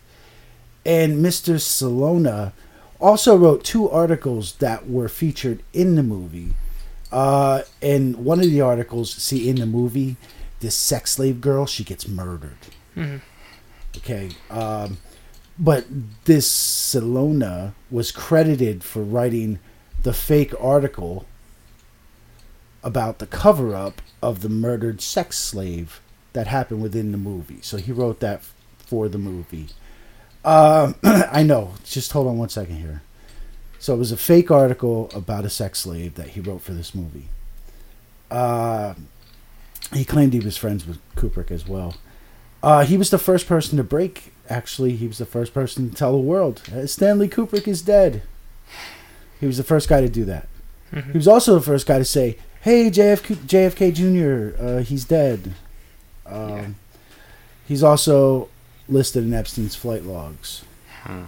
And 0.86 1.26
Mr. 1.26 1.56
Celona 1.56 2.52
also 3.02 3.36
wrote 3.36 3.63
two 3.63 3.89
articles 3.89 4.54
that 4.58 4.88
were 4.88 5.10
featured 5.10 5.63
in 5.74 5.96
the 5.96 6.04
movie. 6.04 6.54
Uh, 7.12 7.63
and 7.82 8.18
one 8.18 8.38
of 8.39 8.46
the 8.46 8.62
articles, 8.62 9.12
see, 9.12 9.50
in 9.50 9.56
the 9.56 9.65
movie, 9.65 10.15
this 10.60 10.76
sex 10.76 11.13
slave 11.13 11.42
girl, 11.42 11.65
she 11.65 11.84
gets 11.84 12.08
murdered. 12.08 12.68
Mhm. 12.96 13.22
Okay. 13.98 14.30
Um, 14.52 15.00
but 15.58 15.86
this 16.26 16.48
Celona 16.48 17.74
was 17.89 18.12
credited 18.12 18.84
for 18.84 19.02
writing 19.02 19.58
the 20.03 20.13
fake 20.13 20.53
article 20.59 21.25
about 22.83 23.19
the 23.19 23.27
cover 23.27 23.75
up 23.75 24.01
of 24.21 24.41
the 24.41 24.49
murdered 24.49 25.01
sex 25.01 25.38
slave 25.38 26.01
that 26.33 26.47
happened 26.47 26.81
within 26.81 27.12
the 27.12 27.17
movie. 27.17 27.59
So 27.62 27.77
he 27.77 27.91
wrote 27.91 28.19
that 28.19 28.43
for 28.77 29.09
the 29.09 29.17
movie. 29.17 29.67
Um, 30.45 30.95
I 31.03 31.43
know. 31.43 31.73
Just 31.83 32.12
hold 32.12 32.27
on 32.27 32.38
one 32.38 32.49
second 32.49 32.77
here. 32.77 33.01
So 33.79 33.93
it 33.93 33.97
was 33.97 34.12
a 34.12 34.17
fake 34.17 34.51
article 34.51 35.09
about 35.13 35.45
a 35.45 35.49
sex 35.49 35.79
slave 35.79 36.15
that 36.15 36.29
he 36.29 36.41
wrote 36.41 36.62
for 36.62 36.73
this 36.73 36.93
movie. 36.93 37.29
Uh, 38.29 38.93
he 39.93 40.05
claimed 40.05 40.33
he 40.33 40.39
was 40.39 40.57
friends 40.57 40.85
with 40.85 40.99
Kubrick 41.15 41.51
as 41.51 41.67
well. 41.67 41.95
Uh, 42.62 42.83
he 42.83 42.97
was 42.97 43.09
the 43.09 43.17
first 43.17 43.47
person 43.47 43.77
to 43.77 43.83
break. 43.83 44.33
Actually, 44.49 44.95
he 44.95 45.07
was 45.07 45.17
the 45.17 45.25
first 45.25 45.53
person 45.53 45.89
to 45.89 45.95
tell 45.95 46.12
the 46.12 46.17
world 46.17 46.62
uh, 46.73 46.85
Stanley 46.85 47.29
Kubrick 47.29 47.67
is 47.67 47.81
dead. 47.81 48.23
He 49.39 49.45
was 49.47 49.58
the 49.58 49.63
first 49.63 49.88
guy 49.89 50.02
to 50.02 50.10
do 50.10 50.25
that. 50.25 50.47
Mhm. 50.93 51.12
He 51.12 51.17
was 51.17 51.28
also 51.28 51.56
the 51.56 51.62
first 51.62 51.86
guy 51.86 51.97
to 51.97 52.06
say, 52.06 52.38
"Hey, 52.62 52.89
JFK, 52.89 53.36
JFK 53.47 53.91
Jr., 53.91 54.62
uh, 54.63 54.80
he's 54.80 55.06
dead." 55.06 55.54
Um, 56.25 56.49
Yeah. 56.49 56.65
He's 57.67 57.84
also 57.84 58.49
listed 58.88 59.23
in 59.23 59.34
Epstein's 59.34 59.75
flight 59.75 60.04
logs. 60.04 60.63
Huh. 61.04 61.28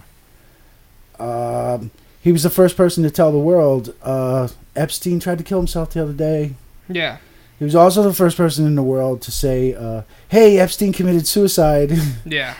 Um, 1.18 1.90
he 2.20 2.32
was 2.32 2.42
the 2.42 2.50
first 2.50 2.76
person 2.76 3.02
to 3.04 3.10
tell 3.10 3.30
the 3.32 3.38
world 3.38 3.94
uh, 4.02 4.48
Epstein 4.74 5.20
tried 5.20 5.38
to 5.38 5.44
kill 5.44 5.58
himself 5.58 5.90
the 5.92 6.02
other 6.02 6.12
day. 6.12 6.54
Yeah. 6.88 7.18
He 7.58 7.64
was 7.64 7.74
also 7.76 8.02
the 8.02 8.12
first 8.14 8.36
person 8.36 8.66
in 8.66 8.74
the 8.74 8.82
world 8.82 9.22
to 9.22 9.30
say, 9.30 9.74
uh, 9.74 10.02
"Hey, 10.28 10.58
Epstein 10.58 10.92
committed 10.92 11.26
suicide." 11.26 11.92
Yeah. 12.24 12.54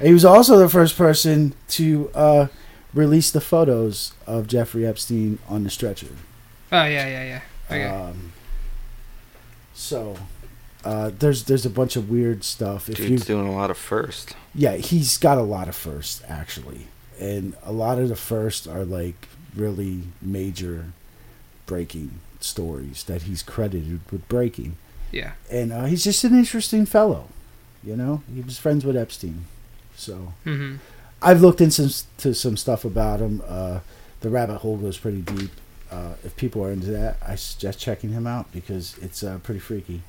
he 0.00 0.12
was 0.12 0.24
also 0.24 0.58
the 0.58 0.68
first 0.68 0.96
person 0.96 1.54
to 1.70 2.08
uh, 2.94 2.98
release 2.98 3.30
the 3.30 3.40
photos 3.40 4.12
of 4.26 4.46
Jeffrey 4.46 4.86
Epstein 4.86 5.38
on 5.48 5.64
the 5.64 5.70
stretcher. 5.70 6.08
Oh 6.72 6.84
yeah, 6.84 7.06
yeah, 7.06 7.24
yeah. 7.24 7.40
Okay. 7.70 7.84
Um, 7.84 8.32
so 9.74 10.16
uh, 10.84 11.10
there's 11.18 11.44
there's 11.44 11.66
a 11.66 11.70
bunch 11.70 11.96
of 11.96 12.10
weird 12.10 12.44
stuff. 12.44 12.88
If 12.88 12.96
Dude's 12.96 13.10
you 13.28 13.34
doing 13.36 13.46
a 13.46 13.52
lot 13.54 13.70
of 13.70 13.78
first. 13.78 14.34
yeah, 14.54 14.76
he's 14.76 15.16
got 15.18 15.38
a 15.38 15.42
lot 15.42 15.68
of 15.68 15.76
firsts 15.76 16.22
actually, 16.28 16.88
and 17.20 17.54
a 17.64 17.72
lot 17.72 17.98
of 17.98 18.08
the 18.08 18.16
firsts 18.16 18.66
are 18.66 18.84
like 18.84 19.28
really 19.54 20.02
major 20.20 20.86
breaking 21.66 22.20
stories 22.40 23.04
that 23.04 23.22
he's 23.22 23.42
credited 23.42 24.00
with 24.10 24.26
breaking. 24.28 24.76
yeah. 25.10 25.32
And 25.50 25.72
uh, 25.72 25.84
he's 25.86 26.04
just 26.04 26.22
an 26.24 26.34
interesting 26.34 26.86
fellow, 26.86 27.28
you 27.82 27.96
know. 27.96 28.22
He 28.32 28.40
was 28.40 28.58
friends 28.58 28.84
with 28.84 28.96
Epstein, 28.96 29.44
so 29.96 30.32
hmm 30.44 30.76
I've 31.22 31.40
looked 31.40 31.60
into 31.60 31.88
some, 31.88 32.06
to 32.18 32.34
some 32.34 32.56
stuff 32.56 32.84
about 32.84 33.20
him. 33.20 33.42
Uh, 33.46 33.80
the 34.20 34.30
rabbit 34.30 34.58
hole 34.58 34.76
goes 34.76 34.98
pretty 34.98 35.22
deep. 35.22 35.50
Uh, 35.90 36.14
if 36.24 36.36
people 36.36 36.62
are 36.64 36.70
into 36.70 36.88
that, 36.88 37.16
I 37.26 37.34
suggest 37.34 37.78
checking 37.80 38.10
him 38.10 38.26
out 38.26 38.52
because 38.52 38.96
it's 38.98 39.22
uh, 39.22 39.38
pretty 39.42 39.60
freaky. 39.60 40.02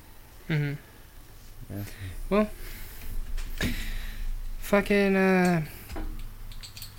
hmm 0.46 0.72
Yeah. 1.70 1.82
Well, 2.28 2.50
fucking. 4.58 5.16
uh... 5.16 5.62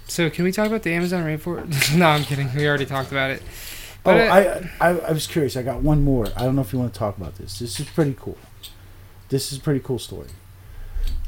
So 0.07 0.29
can 0.29 0.43
we 0.43 0.51
talk 0.51 0.67
about 0.67 0.83
the 0.83 0.91
Amazon 0.93 1.23
rainforest? 1.23 1.95
no, 1.97 2.07
I'm 2.07 2.23
kidding. 2.23 2.53
We 2.55 2.67
already 2.67 2.85
talked 2.85 3.11
about 3.11 3.31
it. 3.31 3.41
Oh, 3.43 3.47
But 4.03 4.19
uh, 4.19 4.61
I, 4.81 4.89
I 4.89 4.99
I 4.99 5.11
was 5.11 5.25
curious. 5.27 5.55
I 5.55 5.61
got 5.61 5.81
one 5.81 6.03
more. 6.03 6.27
I 6.35 6.43
don't 6.43 6.55
know 6.55 6.61
if 6.61 6.73
you 6.73 6.79
want 6.79 6.91
to 6.93 6.99
talk 6.99 7.17
about 7.17 7.35
this. 7.37 7.59
This 7.59 7.79
is 7.79 7.87
pretty 7.87 8.15
cool. 8.19 8.37
This 9.29 9.53
is 9.53 9.59
a 9.59 9.61
pretty 9.61 9.79
cool 9.79 9.99
story. 9.99 10.27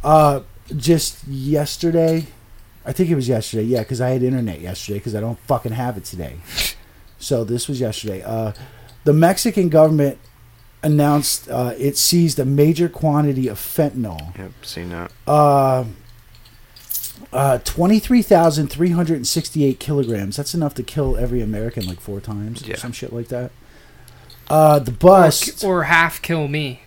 Uh, 0.04 0.42
just 0.76 1.26
yesterday, 1.28 2.26
I 2.86 2.92
think 2.92 3.10
it 3.10 3.16
was 3.16 3.28
yesterday. 3.28 3.64
Yeah, 3.64 3.80
because 3.80 4.00
I 4.02 4.10
had 4.10 4.22
internet 4.24 4.60
yesterday 4.62 5.00
because 5.00 5.16
I 5.16 5.20
don't 5.22 5.40
fucking 5.40 5.72
have 5.74 5.98
it 5.98 6.04
today. 6.06 6.38
So 7.18 7.44
this 7.44 7.68
was 7.70 7.80
yesterday. 7.80 8.22
Uh, 8.22 8.52
the 9.06 9.14
Mexican 9.14 9.70
government 9.70 10.18
announced 10.82 11.48
uh, 11.50 11.74
it 11.78 11.98
seized 11.98 12.40
a 12.40 12.46
major 12.46 12.90
quantity 12.90 13.48
of 13.48 13.58
fentanyl. 13.58 14.38
Yep, 14.38 14.52
seen 14.66 14.90
that. 14.90 15.12
Uh, 15.26 15.86
uh, 17.32 17.58
23,368 17.60 19.80
kilograms. 19.80 20.36
That's 20.36 20.54
enough 20.54 20.74
to 20.76 20.84
kill 20.84 21.16
every 21.18 21.42
American 21.42 21.86
like 21.88 22.02
four 22.02 22.20
times 22.20 22.64
or 22.64 22.68
Yeah. 22.72 22.76
some 22.76 22.92
shit 22.92 23.14
like 23.14 23.30
that. 23.30 23.52
Uh, 24.50 24.80
the 24.80 24.92
bust. 24.92 25.64
or 25.64 25.84
half 25.84 26.22
kill 26.22 26.50
me. 26.50 26.82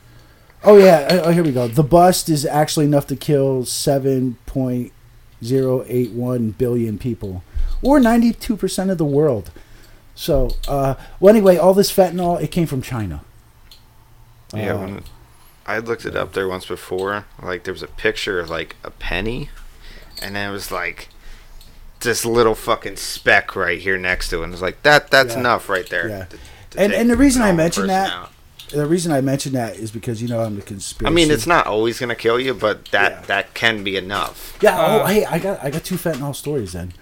oh, 0.62 0.76
yeah. 0.76 1.22
Oh, 1.24 1.30
here 1.32 1.42
we 1.42 1.52
go. 1.52 1.66
The 1.68 1.82
bust 1.82 2.28
is 2.28 2.44
actually 2.44 2.84
enough 2.86 3.06
to 3.06 3.16
kill 3.16 3.64
7.081 5.42 6.56
billion 6.58 6.98
people, 6.98 7.42
or 7.82 7.98
92% 7.98 8.90
of 8.90 8.98
the 8.98 9.04
world. 9.04 9.50
So, 10.14 10.50
uh, 10.66 10.94
well, 11.20 11.34
anyway, 11.34 11.56
all 11.56 11.74
this 11.74 11.92
fentanyl, 11.92 12.40
it 12.40 12.48
came 12.50 12.66
from 12.66 12.82
China. 12.82 13.22
Yeah, 14.54 14.74
Uh, 14.74 14.78
when 14.78 15.02
I 15.66 15.78
looked 15.78 16.06
it 16.06 16.16
up 16.16 16.32
there 16.32 16.48
once 16.48 16.64
before. 16.66 17.26
Like 17.42 17.64
there 17.64 17.74
was 17.74 17.82
a 17.82 17.88
picture 17.88 18.38
of 18.40 18.48
like 18.48 18.76
a 18.84 18.90
penny, 18.90 19.50
and 20.22 20.36
then 20.36 20.48
it 20.48 20.52
was 20.52 20.70
like 20.70 21.08
this 22.00 22.24
little 22.24 22.54
fucking 22.54 22.96
speck 22.96 23.56
right 23.56 23.78
here 23.80 23.98
next 23.98 24.28
to 24.30 24.40
it. 24.40 24.44
And 24.44 24.52
it's 24.52 24.62
like 24.62 24.82
that. 24.84 25.10
That's 25.10 25.34
Yeah. 25.34 25.40
enough 25.40 25.68
right 25.68 25.88
there. 25.88 26.08
Yeah. 26.08 26.24
to- 26.26 26.38
to 26.70 26.80
And- 26.80 26.92
and 26.92 27.10
the 27.10 27.16
reason 27.16 27.42
I 27.42 27.46
normal 27.46 27.64
mention 27.64 27.86
that- 27.88 28.10
out. 28.12 28.30
The 28.76 28.86
reason 28.86 29.12
I 29.12 29.20
mention 29.20 29.52
that 29.54 29.76
is 29.76 29.90
because, 29.90 30.20
you 30.22 30.28
know, 30.28 30.40
I'm 30.42 30.56
the 30.56 30.62
conspiracy. 30.62 31.10
I 31.10 31.14
mean, 31.14 31.30
it's 31.30 31.46
not 31.46 31.66
always 31.66 31.98
gonna 31.98 32.14
kill 32.14 32.38
you, 32.38 32.54
but 32.54 32.86
that 32.86 33.12
Yeah. 33.12 33.20
that 33.26 33.54
can 33.54 33.82
be 33.84 33.96
enough. 33.96 34.56
Yeah. 34.60 34.76
oh, 34.78 34.98
Uh, 35.00 35.06
hey, 35.06 35.24
I 35.24 35.38
got 35.38 35.62
I 35.64 35.70
got 35.70 35.84
two 35.84 35.96
fentanyl 35.96 36.34
stories 36.34 36.72
then. 36.72 36.92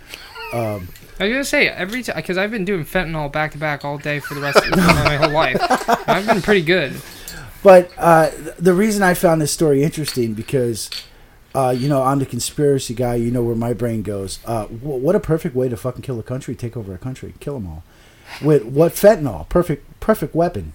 Um, 0.53 0.89
I 1.19 1.25
was 1.25 1.33
gonna 1.33 1.45
say 1.45 1.69
every 1.69 2.03
time 2.03 2.17
because 2.17 2.37
I've 2.39 2.51
been 2.51 2.65
doing 2.65 2.85
fentanyl 2.85 3.31
back 3.31 3.53
to 3.53 3.59
back 3.59 3.85
all 3.85 3.99
day 3.99 4.19
for 4.21 4.35
the 4.35 4.41
rest 4.41 4.59
of 4.59 4.71
my 4.77 5.17
whole 5.17 5.31
life. 5.31 5.57
I've 6.09 6.27
been 6.27 6.43
pretty 6.43 6.63
good. 6.63 6.93
but 7.63 7.91
uh, 7.99 8.31
the 8.59 8.75
reason 8.75 9.03
I 9.03 9.15
found 9.15 9.41
this 9.41 9.53
story 9.53 9.83
interesting 9.83 10.35
because, 10.35 10.91
uh, 11.55 11.75
you 11.77 11.89
know, 11.89 12.03
I'm 12.03 12.19
the 12.19 12.27
conspiracy 12.27 12.95
guy. 12.95 13.15
You 13.17 13.31
know 13.31 13.43
where 13.43 13.57
my 13.57 13.73
brain 13.73 14.03
goes. 14.03 14.39
Uh, 14.45 14.67
wh- 14.67 15.01
what 15.03 15.15
a 15.17 15.21
perfect 15.21 15.55
way 15.57 15.69
to 15.69 15.77
fucking 15.77 16.03
kill 16.03 16.19
a 16.19 16.23
country, 16.23 16.55
take 16.55 16.77
over 16.77 16.93
a 16.95 16.99
country, 16.99 17.35
kill 17.41 17.55
them 17.55 17.67
all. 17.67 17.83
With 18.43 18.65
what 18.65 18.93
fentanyl? 18.95 19.49
Perfect, 19.49 20.01
perfect 20.01 20.35
weapon. 20.35 20.73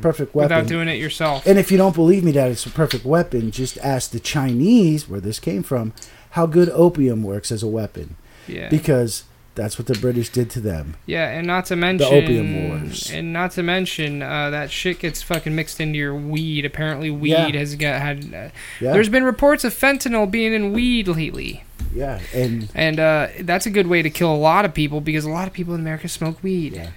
Perfect 0.00 0.34
weapon. 0.34 0.56
without 0.56 0.68
doing 0.68 0.88
it 0.88 0.98
yourself. 0.98 1.46
And 1.46 1.58
if 1.58 1.70
you 1.70 1.78
don't 1.78 1.94
believe 1.94 2.24
me 2.24 2.32
that 2.32 2.50
it's 2.50 2.66
a 2.66 2.70
perfect 2.70 3.04
weapon, 3.04 3.50
just 3.50 3.78
ask 3.78 4.10
the 4.10 4.20
Chinese, 4.20 5.08
where 5.08 5.20
this 5.20 5.38
came 5.40 5.62
from, 5.62 5.92
how 6.30 6.46
good 6.46 6.68
opium 6.70 7.22
works 7.22 7.52
as 7.52 7.62
a 7.62 7.68
weapon. 7.68 8.16
yeah. 8.46 8.68
Because 8.68 9.24
that's 9.54 9.78
what 9.78 9.86
the 9.86 9.94
British 9.94 10.30
did 10.30 10.48
to 10.48 10.60
them. 10.60 10.96
Yeah, 11.04 11.28
and 11.28 11.46
not 11.46 11.66
to 11.66 11.76
mention 11.76 12.08
the 12.08 12.16
Opium 12.16 12.68
Wars. 12.70 13.10
and 13.10 13.34
not 13.34 13.50
to 13.52 13.62
mention 13.62 14.22
uh, 14.22 14.48
that 14.48 14.70
shit 14.70 14.98
gets 14.98 15.20
fucking 15.22 15.54
mixed 15.54 15.78
into 15.78 15.98
your 15.98 16.14
weed. 16.14 16.64
Apparently, 16.64 17.10
weed 17.10 17.30
Yeah. 17.32 17.48
has 17.58 17.74
got 17.74 18.00
had. 18.00 18.24
Uh, 18.24 18.48
Yeah. 18.80 18.92
There's 18.94 19.10
been 19.10 19.24
reports 19.24 19.62
of 19.64 19.74
fentanyl 19.74 20.30
being 20.30 20.54
in 20.54 20.72
weed 20.72 21.06
lately, 21.06 21.64
yeah. 21.94 22.20
And 22.32 22.70
and 22.74 22.98
uh, 22.98 23.28
that's 23.40 23.66
a 23.66 23.70
good 23.70 23.88
way 23.88 24.00
to 24.00 24.08
kill 24.08 24.34
a 24.34 24.36
lot 24.40 24.64
of 24.64 24.72
people 24.72 25.02
because 25.02 25.26
a 25.26 25.30
lot 25.30 25.46
of 25.48 25.52
people 25.52 25.74
in 25.74 25.80
America 25.80 26.08
smoke 26.08 26.42
weed. 26.42 26.72
Yeah. 26.72 26.88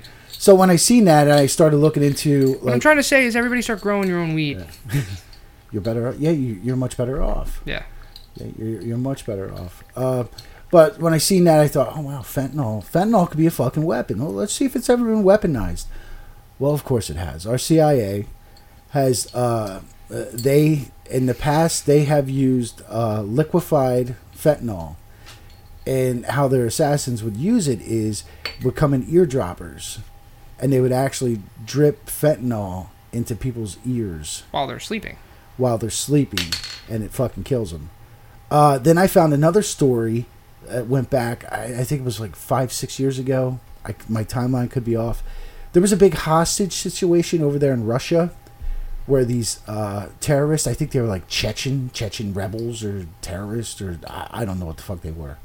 So 0.45 0.53
when 0.53 0.69
I 0.69 0.75
seen 0.75 1.05
that, 1.05 1.27
I 1.27 1.47
started 1.47 1.77
looking 1.77 2.03
into 2.03 2.60
What 2.60 2.71
I'm 2.71 2.79
trying 2.79 2.97
to 2.97 3.03
say 3.03 3.25
is 3.25 3.36
everybody 3.36 3.63
start 3.63 3.81
growing 3.81 4.08
your 4.08 4.19
own 4.19 4.36
weed. 4.36 4.63
you're 5.71 5.81
better. 5.81 6.15
Yeah, 6.19 6.29
you, 6.29 6.60
you're 6.63 6.75
much 6.75 6.97
better 6.97 7.19
off. 7.19 7.63
Yeah. 7.65 7.81
Yeah, 8.36 8.51
you're, 8.55 8.81
you're 8.84 8.97
much 8.99 9.25
better 9.25 9.51
off. 9.51 9.84
Uh, 9.95 10.25
but 10.69 10.99
when 10.99 11.15
I 11.15 11.17
seen 11.17 11.45
that, 11.45 11.62
I 11.62 11.67
thought, 11.67 11.93
oh 11.97 12.01
wow, 12.01 12.19
fentanyl. 12.19 12.86
Fentanyl 12.86 13.27
could 13.27 13.39
be 13.39 13.47
a 13.47 13.49
fucking 13.49 13.81
weapon. 13.81 14.19
Well, 14.19 14.34
let's 14.34 14.53
see 14.53 14.65
if 14.65 14.75
it's 14.75 14.88
ever 14.88 15.03
been 15.03 15.23
weaponized. 15.23 15.86
Well, 16.60 16.75
of 16.75 16.84
course 16.84 17.10
it 17.10 17.17
has. 17.17 17.47
Our 17.47 17.58
CIA 17.58 18.27
has. 18.89 19.34
Uh, 19.34 19.81
uh, 20.12 20.25
they 20.31 20.91
in 21.10 21.25
the 21.25 21.34
past 21.34 21.88
they 21.88 22.03
have 22.03 22.29
used 22.29 22.84
uh, 22.88 23.23
liquefied 23.23 24.15
fentanyl, 24.38 24.97
and 25.88 26.23
how 26.27 26.47
their 26.47 26.67
assassins 26.67 27.23
would 27.23 27.36
use 27.36 27.67
it 27.67 27.81
is 27.81 28.23
would 28.63 28.75
come 28.75 28.93
in 28.93 29.10
eardroppers, 29.10 30.01
and 30.59 30.71
they 30.71 30.79
would 30.81 30.91
actually 30.91 31.41
drip 31.65 32.05
fentanyl 32.05 32.87
into 33.11 33.35
people's 33.35 33.77
ears 33.85 34.43
while 34.51 34.67
they're 34.67 34.79
sleeping. 34.79 35.17
while 35.57 35.77
they're 35.77 35.89
sleeping, 35.89 36.47
and 36.89 37.03
it 37.03 37.11
fucking 37.11 37.43
kills 37.43 37.71
them. 37.71 37.89
Uh, 38.51 38.77
then 38.77 38.97
I 38.97 39.07
found 39.07 39.33
another 39.33 39.61
story. 39.61 40.25
That 40.67 40.87
went 40.87 41.09
back. 41.11 41.45
I, 41.51 41.81
I 41.81 41.83
think 41.83 42.01
it 42.01 42.05
was 42.05 42.19
like 42.19 42.35
five, 42.35 42.73
six 42.73 42.99
years 42.99 43.19
ago. 43.19 43.59
I, 43.85 43.93
my 44.09 44.23
timeline 44.23 44.71
could 44.71 44.83
be 44.83 44.95
off. 44.95 45.21
There 45.73 45.81
was 45.81 45.91
a 45.91 45.97
big 45.97 46.15
hostage 46.15 46.73
situation 46.73 47.41
over 47.43 47.59
there 47.59 47.73
in 47.73 47.85
Russia, 47.85 48.31
where 49.05 49.23
these 49.23 49.59
uh, 49.67 50.09
terrorists. 50.21 50.65
I 50.67 50.73
think 50.73 50.89
they 50.91 50.99
were 50.99 51.07
like 51.07 51.27
Chechen, 51.27 51.91
Chechen 51.93 52.33
rebels 52.33 52.83
or 52.83 53.05
terrorists, 53.21 53.79
or 53.79 53.99
I, 54.07 54.41
I 54.41 54.45
don't 54.45 54.59
know 54.59 54.65
what 54.65 54.77
the 54.77 54.83
fuck 54.83 55.01
they 55.01 55.11
were. 55.11 55.37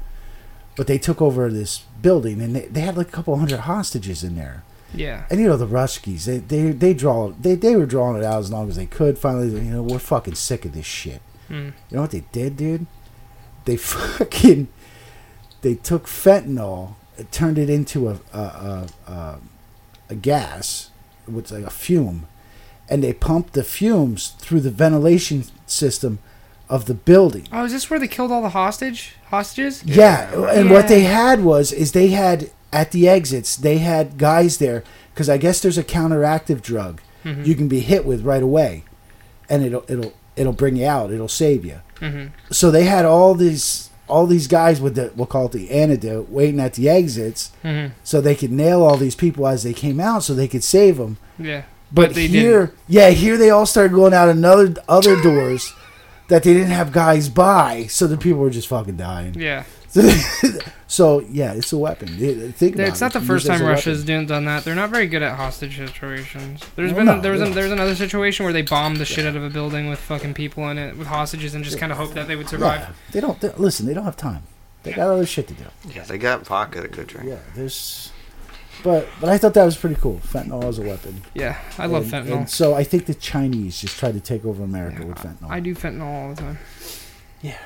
But 0.75 0.87
they 0.87 0.97
took 0.97 1.21
over 1.21 1.49
this 1.49 1.83
building, 2.01 2.41
and 2.41 2.55
they, 2.55 2.65
they 2.65 2.81
had 2.81 2.97
like 2.97 3.09
a 3.09 3.11
couple 3.11 3.35
hundred 3.37 3.59
hostages 3.61 4.23
in 4.23 4.35
there. 4.35 4.63
Yeah. 4.93 5.25
And 5.29 5.39
you 5.39 5.47
know 5.47 5.57
the 5.57 5.67
Ruskies, 5.67 6.25
they 6.25 6.37
they 6.39 6.71
they 6.71 6.93
draw 6.93 7.31
they 7.31 7.55
they 7.55 7.75
were 7.75 7.85
drawing 7.85 8.17
it 8.17 8.23
out 8.23 8.39
as 8.39 8.51
long 8.51 8.69
as 8.69 8.75
they 8.75 8.85
could. 8.85 9.17
Finally, 9.17 9.49
you 9.49 9.71
know, 9.71 9.83
we're 9.83 9.99
fucking 9.99 10.35
sick 10.35 10.65
of 10.65 10.73
this 10.73 10.85
shit. 10.85 11.21
Hmm. 11.47 11.69
You 11.89 11.95
know 11.95 12.01
what 12.01 12.11
they 12.11 12.23
did, 12.31 12.57
dude? 12.57 12.87
They 13.65 13.77
fucking 13.77 14.67
they 15.61 15.75
took 15.75 16.05
fentanyl, 16.05 16.95
it 17.17 17.31
turned 17.31 17.57
it 17.57 17.69
into 17.69 18.09
a 18.09 18.19
a 18.33 18.37
a, 18.37 18.87
a, 19.07 19.39
a 20.09 20.15
gas, 20.15 20.89
which 21.27 21.51
like 21.51 21.63
a 21.63 21.69
fume, 21.69 22.27
and 22.89 23.03
they 23.03 23.13
pumped 23.13 23.53
the 23.53 23.63
fumes 23.63 24.29
through 24.39 24.61
the 24.61 24.71
ventilation 24.71 25.45
system 25.65 26.19
of 26.69 26.85
the 26.85 26.93
building. 26.93 27.47
Oh, 27.51 27.65
is 27.65 27.73
this 27.73 27.89
where 27.89 27.99
they 27.99 28.07
killed 28.07 28.31
all 28.31 28.41
the 28.41 28.49
hostage 28.49 29.15
hostages? 29.29 29.83
Yeah, 29.83 30.31
and 30.49 30.71
what 30.71 30.87
they 30.87 31.01
had 31.01 31.43
was 31.43 31.71
is 31.71 31.91
they 31.91 32.09
had 32.09 32.49
at 32.73 32.91
the 32.91 33.07
exits 33.09 33.55
they 33.55 33.79
had 33.79 34.17
guys 34.17 34.57
there 34.57 34.83
because 35.13 35.29
I 35.29 35.37
guess 35.37 35.59
there's 35.59 35.77
a 35.77 35.83
counteractive 35.83 36.61
drug 36.61 37.01
Mhm. 37.25 37.45
you 37.45 37.53
can 37.55 37.67
be 37.67 37.81
hit 37.81 38.05
with 38.05 38.23
right 38.23 38.41
away, 38.41 38.83
and 39.49 39.63
it'll 39.63 39.83
it'll 39.87 40.13
it'll 40.35 40.53
bring 40.53 40.75
you 40.75 40.87
out. 40.87 41.11
It'll 41.11 41.27
save 41.27 41.63
you. 41.65 41.79
hmm 41.99 42.27
So 42.49 42.71
they 42.71 42.85
had 42.85 43.05
all 43.05 43.35
these 43.35 43.89
all 44.07 44.25
these 44.27 44.47
guys 44.47 44.81
with 44.81 44.95
the 44.95 45.11
we'll 45.15 45.27
call 45.27 45.45
it 45.45 45.51
the 45.51 45.69
antidote 45.71 46.29
waiting 46.29 46.59
at 46.59 46.73
the 46.73 46.89
exits 46.89 47.51
hmm 47.61 47.87
so 48.03 48.19
they 48.21 48.35
could 48.35 48.51
nail 48.51 48.81
all 48.83 48.97
these 48.97 49.15
people 49.15 49.45
as 49.47 49.61
they 49.63 49.73
came 49.73 49.99
out 49.99 50.23
so 50.23 50.33
they 50.33 50.47
could 50.47 50.63
save 50.63 50.97
them. 50.97 51.17
Yeah. 51.37 51.63
But, 51.93 52.07
But 52.07 52.15
they 52.15 52.27
here, 52.27 52.71
yeah, 52.87 53.09
here 53.09 53.37
they 53.37 53.49
all 53.49 53.65
started 53.65 53.93
going 53.93 54.13
out 54.13 54.29
another 54.29 54.73
other 54.87 55.21
doors 55.21 55.73
that 56.29 56.41
they 56.43 56.53
didn't 56.53 56.71
have 56.71 56.91
guys 56.93 57.27
by, 57.27 57.85
so 57.87 58.07
the 58.07 58.15
people 58.17 58.39
were 58.39 58.49
just 58.49 58.69
fucking 58.69 58.95
dying. 58.95 59.35
Yeah. 59.37 59.63
so 60.87 61.19
yeah, 61.29 61.53
it's 61.53 61.73
a 61.73 61.77
weapon. 61.77 62.07
Think 62.53 62.75
about 62.75 62.87
It's 62.87 63.01
it. 63.01 63.03
not 63.03 63.13
the 63.13 63.21
first 63.21 63.45
time 63.47 63.61
Russia's 63.61 63.99
weapon. 63.99 64.25
done, 64.25 64.25
done 64.27 64.45
that. 64.45 64.63
They're 64.63 64.75
not 64.75 64.89
very 64.89 65.07
good 65.07 65.21
at 65.21 65.35
hostage 65.35 65.77
situations. 65.77 66.61
There's 66.75 66.91
Well, 66.93 67.05
been 67.05 67.15
no, 67.17 67.21
there 67.21 67.31
was 67.33 67.41
they're 67.41 67.49
a, 67.51 67.53
there 67.53 67.63
was 67.63 67.71
another 67.73 67.95
situation 67.95 68.43
where 68.45 68.53
they 68.53 68.61
bombed 68.61 68.97
the 68.97 69.05
shit 69.05 69.25
out 69.25 69.35
of 69.35 69.43
a 69.43 69.49
building 69.49 69.89
with 69.89 69.99
fucking 69.99 70.33
people 70.33 70.69
in 70.69 70.77
it 70.77 70.97
with 70.97 71.07
hostages 71.07 71.53
and 71.55 71.63
just 71.63 71.77
kind 71.77 71.91
of 71.91 71.97
hoped 71.97 72.13
that 72.15 72.27
they 72.27 72.35
would 72.35 72.47
survive. 72.49 72.79
Yeah, 72.79 72.91
they 73.11 73.19
don't 73.21 73.39
they, 73.41 73.49
listen. 73.57 73.85
They 73.85 73.93
don't 73.93 74.05
have 74.05 74.17
time. 74.17 74.43
They 74.83 74.93
got 74.93 75.09
other 75.09 75.25
shit 75.25 75.47
to 75.49 75.53
do. 75.53 75.65
Yeah, 75.93 76.03
they 76.03 76.17
got 76.17 76.45
vodka 76.45 76.81
to 76.81 76.87
go 76.87 77.03
drink. 77.03 77.29
Yeah, 77.29 77.37
there's. 77.55 78.11
But 78.83 79.07
but 79.19 79.29
I 79.29 79.37
thought 79.37 79.53
that 79.53 79.65
was 79.65 79.77
pretty 79.77 79.95
cool. 79.95 80.19
Fentanyl 80.25 80.63
as 80.63 80.79
a 80.79 80.81
weapon. 80.81 81.21
Yeah, 81.35 81.59
I 81.77 81.85
love 81.85 82.11
And- 82.11 82.27
fentanyl. 82.27 82.37
And 82.37 82.49
so 82.49 82.73
I 82.73 82.83
think 82.83 83.05
the 83.05 83.13
Chinese 83.13 83.79
just 83.81 83.99
tried 83.99 84.13
to 84.13 84.19
take 84.19 84.43
over 84.45 84.63
America 84.63 85.01
Yeah, 85.01 85.05
with 85.07 85.17
fentanyl. 85.17 85.49
I 85.51 85.59
do 85.59 85.75
fentanyl 85.75 86.01
all 86.05 86.29
the 86.33 86.41
time. 86.41 86.57
yeah. 87.41 87.57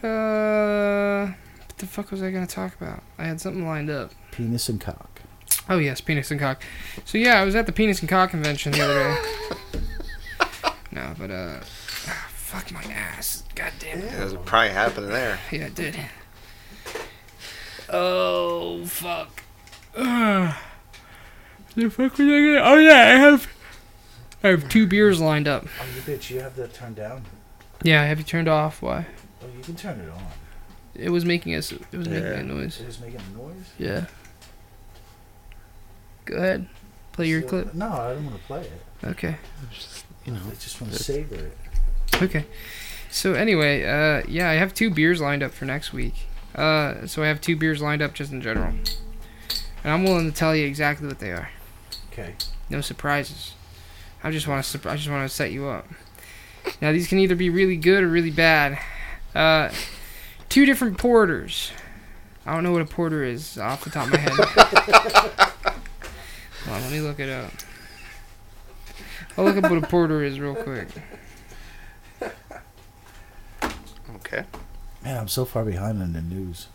So 0.00 0.08
But, 0.08 0.08
uh, 0.08 1.26
what 1.66 1.78
the 1.78 1.86
fuck 1.86 2.10
was 2.10 2.22
I 2.22 2.30
gonna 2.30 2.46
talk 2.46 2.74
about? 2.80 3.02
I 3.18 3.24
had 3.24 3.40
something 3.40 3.66
lined 3.66 3.90
up. 3.90 4.12
penis 4.30 4.68
and 4.68 4.80
cock. 4.80 5.20
Oh 5.68 5.78
yes, 5.78 6.00
penis 6.00 6.30
and 6.30 6.40
cock. 6.40 6.62
So 7.04 7.18
yeah, 7.18 7.40
I 7.40 7.44
was 7.44 7.54
at 7.54 7.66
the 7.66 7.72
penis 7.72 8.00
and 8.00 8.08
cock 8.08 8.30
convention 8.30 8.72
the 8.72 8.80
other 8.82 8.94
day. 8.94 9.80
no, 10.92 11.14
but 11.18 11.30
uh, 11.30 11.60
ah, 12.08 12.28
fuck 12.30 12.72
my 12.72 12.82
ass. 12.84 13.44
God 13.54 13.72
damn 13.78 13.98
it. 13.98 14.04
Yeah, 14.06 14.16
that's 14.16 14.34
probably 14.44 14.70
happened 14.70 15.08
there. 15.08 15.38
Yeah, 15.52 15.66
it 15.66 15.74
did. 15.74 15.96
Oh 17.88 18.84
fuck. 18.86 19.42
Ugh. 19.96 20.54
the 21.74 21.90
fuck 21.90 22.12
was 22.12 22.20
I 22.20 22.24
gonna? 22.24 22.60
Oh 22.62 22.78
yeah, 22.78 22.92
I 22.92 23.18
have. 23.18 23.48
I 24.42 24.48
have 24.48 24.68
two 24.70 24.86
beers 24.86 25.20
lined 25.20 25.46
up. 25.46 25.66
Oh, 25.80 25.84
you 25.94 26.00
bitch! 26.00 26.30
You 26.30 26.40
have 26.40 26.56
that 26.56 26.72
turned 26.72 26.96
down. 26.96 27.24
Yeah, 27.82 28.04
have 28.04 28.18
you 28.18 28.24
turned 28.24 28.48
off? 28.48 28.80
Why? 28.80 29.06
You 29.60 29.64
can 29.66 29.76
turn 29.76 30.00
it 30.00 30.08
on. 30.08 30.22
It 30.94 31.10
was 31.10 31.26
making 31.26 31.54
us. 31.54 31.70
It 31.70 31.80
was 31.92 32.08
making 32.08 32.24
Yeah. 32.24 32.38
a 32.38 32.42
noise. 32.42 32.80
It 32.80 32.86
was 32.86 32.98
making 32.98 33.20
a 33.20 33.36
noise. 33.38 33.66
Yeah. 33.78 34.06
Go 36.24 36.36
ahead. 36.36 36.66
Play 37.12 37.28
your 37.28 37.42
So- 37.42 37.48
clip. 37.48 37.74
No, 37.74 37.92
I 37.92 38.14
don't 38.14 38.24
want 38.24 38.38
to 38.40 38.46
play 38.46 38.60
it. 38.62 38.82
Okay. 39.04 39.36
You 40.24 40.32
know, 40.32 40.40
I 40.46 40.54
just 40.54 40.80
want 40.80 40.94
to 40.94 41.02
savor 41.02 41.34
it. 41.34 41.58
Okay. 42.22 42.46
So 43.10 43.34
anyway, 43.34 43.84
uh, 43.84 44.22
yeah, 44.28 44.48
I 44.48 44.54
have 44.54 44.72
two 44.72 44.88
beers 44.88 45.20
lined 45.20 45.42
up 45.42 45.52
for 45.52 45.66
next 45.66 45.92
week. 45.92 46.14
Uh, 46.54 47.06
so 47.06 47.22
I 47.22 47.26
have 47.26 47.42
two 47.42 47.54
beers 47.56 47.82
lined 47.82 48.00
up 48.00 48.14
just 48.14 48.32
in 48.32 48.40
general, 48.40 48.68
and 48.72 49.92
I'm 49.92 50.04
willing 50.04 50.30
to 50.30 50.36
tell 50.36 50.56
you 50.56 50.66
exactly 50.66 51.06
what 51.06 51.18
they 51.18 51.32
are. 51.32 51.50
Okay. 52.12 52.34
No 52.70 52.80
surprises. 52.80 53.52
I 54.24 54.30
just 54.30 54.46
want 54.48 54.64
to. 54.64 54.90
I 54.90 54.96
just 54.96 55.10
want 55.10 55.28
to 55.28 55.34
set 55.34 55.52
you 55.52 55.66
up. 55.66 55.86
Now 56.80 56.92
these 56.92 57.08
can 57.08 57.18
either 57.18 57.34
be 57.36 57.50
really 57.50 57.76
good 57.76 58.02
or 58.04 58.08
really 58.08 58.30
bad. 58.30 58.78
Uh, 59.34 59.70
two 60.48 60.66
different 60.66 60.98
porters. 60.98 61.72
I 62.46 62.54
don't 62.54 62.64
know 62.64 62.72
what 62.72 62.82
a 62.82 62.86
porter 62.86 63.22
is 63.22 63.58
off 63.58 63.84
the 63.84 63.90
top 63.90 64.06
of 64.06 64.12
my 64.12 64.18
head. 64.18 64.32
Hold 66.64 66.76
on, 66.76 66.82
let 66.82 66.92
me 66.92 67.00
look 67.00 67.20
it 67.20 67.28
up. 67.28 67.52
I'll 69.36 69.44
look 69.44 69.56
up 69.56 69.70
what 69.70 69.82
a 69.82 69.86
porter 69.86 70.22
is 70.24 70.40
real 70.40 70.54
quick. 70.54 70.88
okay. 74.16 74.44
Man, 75.02 75.16
I'm 75.16 75.28
so 75.28 75.44
far 75.44 75.64
behind 75.64 76.02
on 76.02 76.12
the 76.12 76.20
news. 76.20 76.68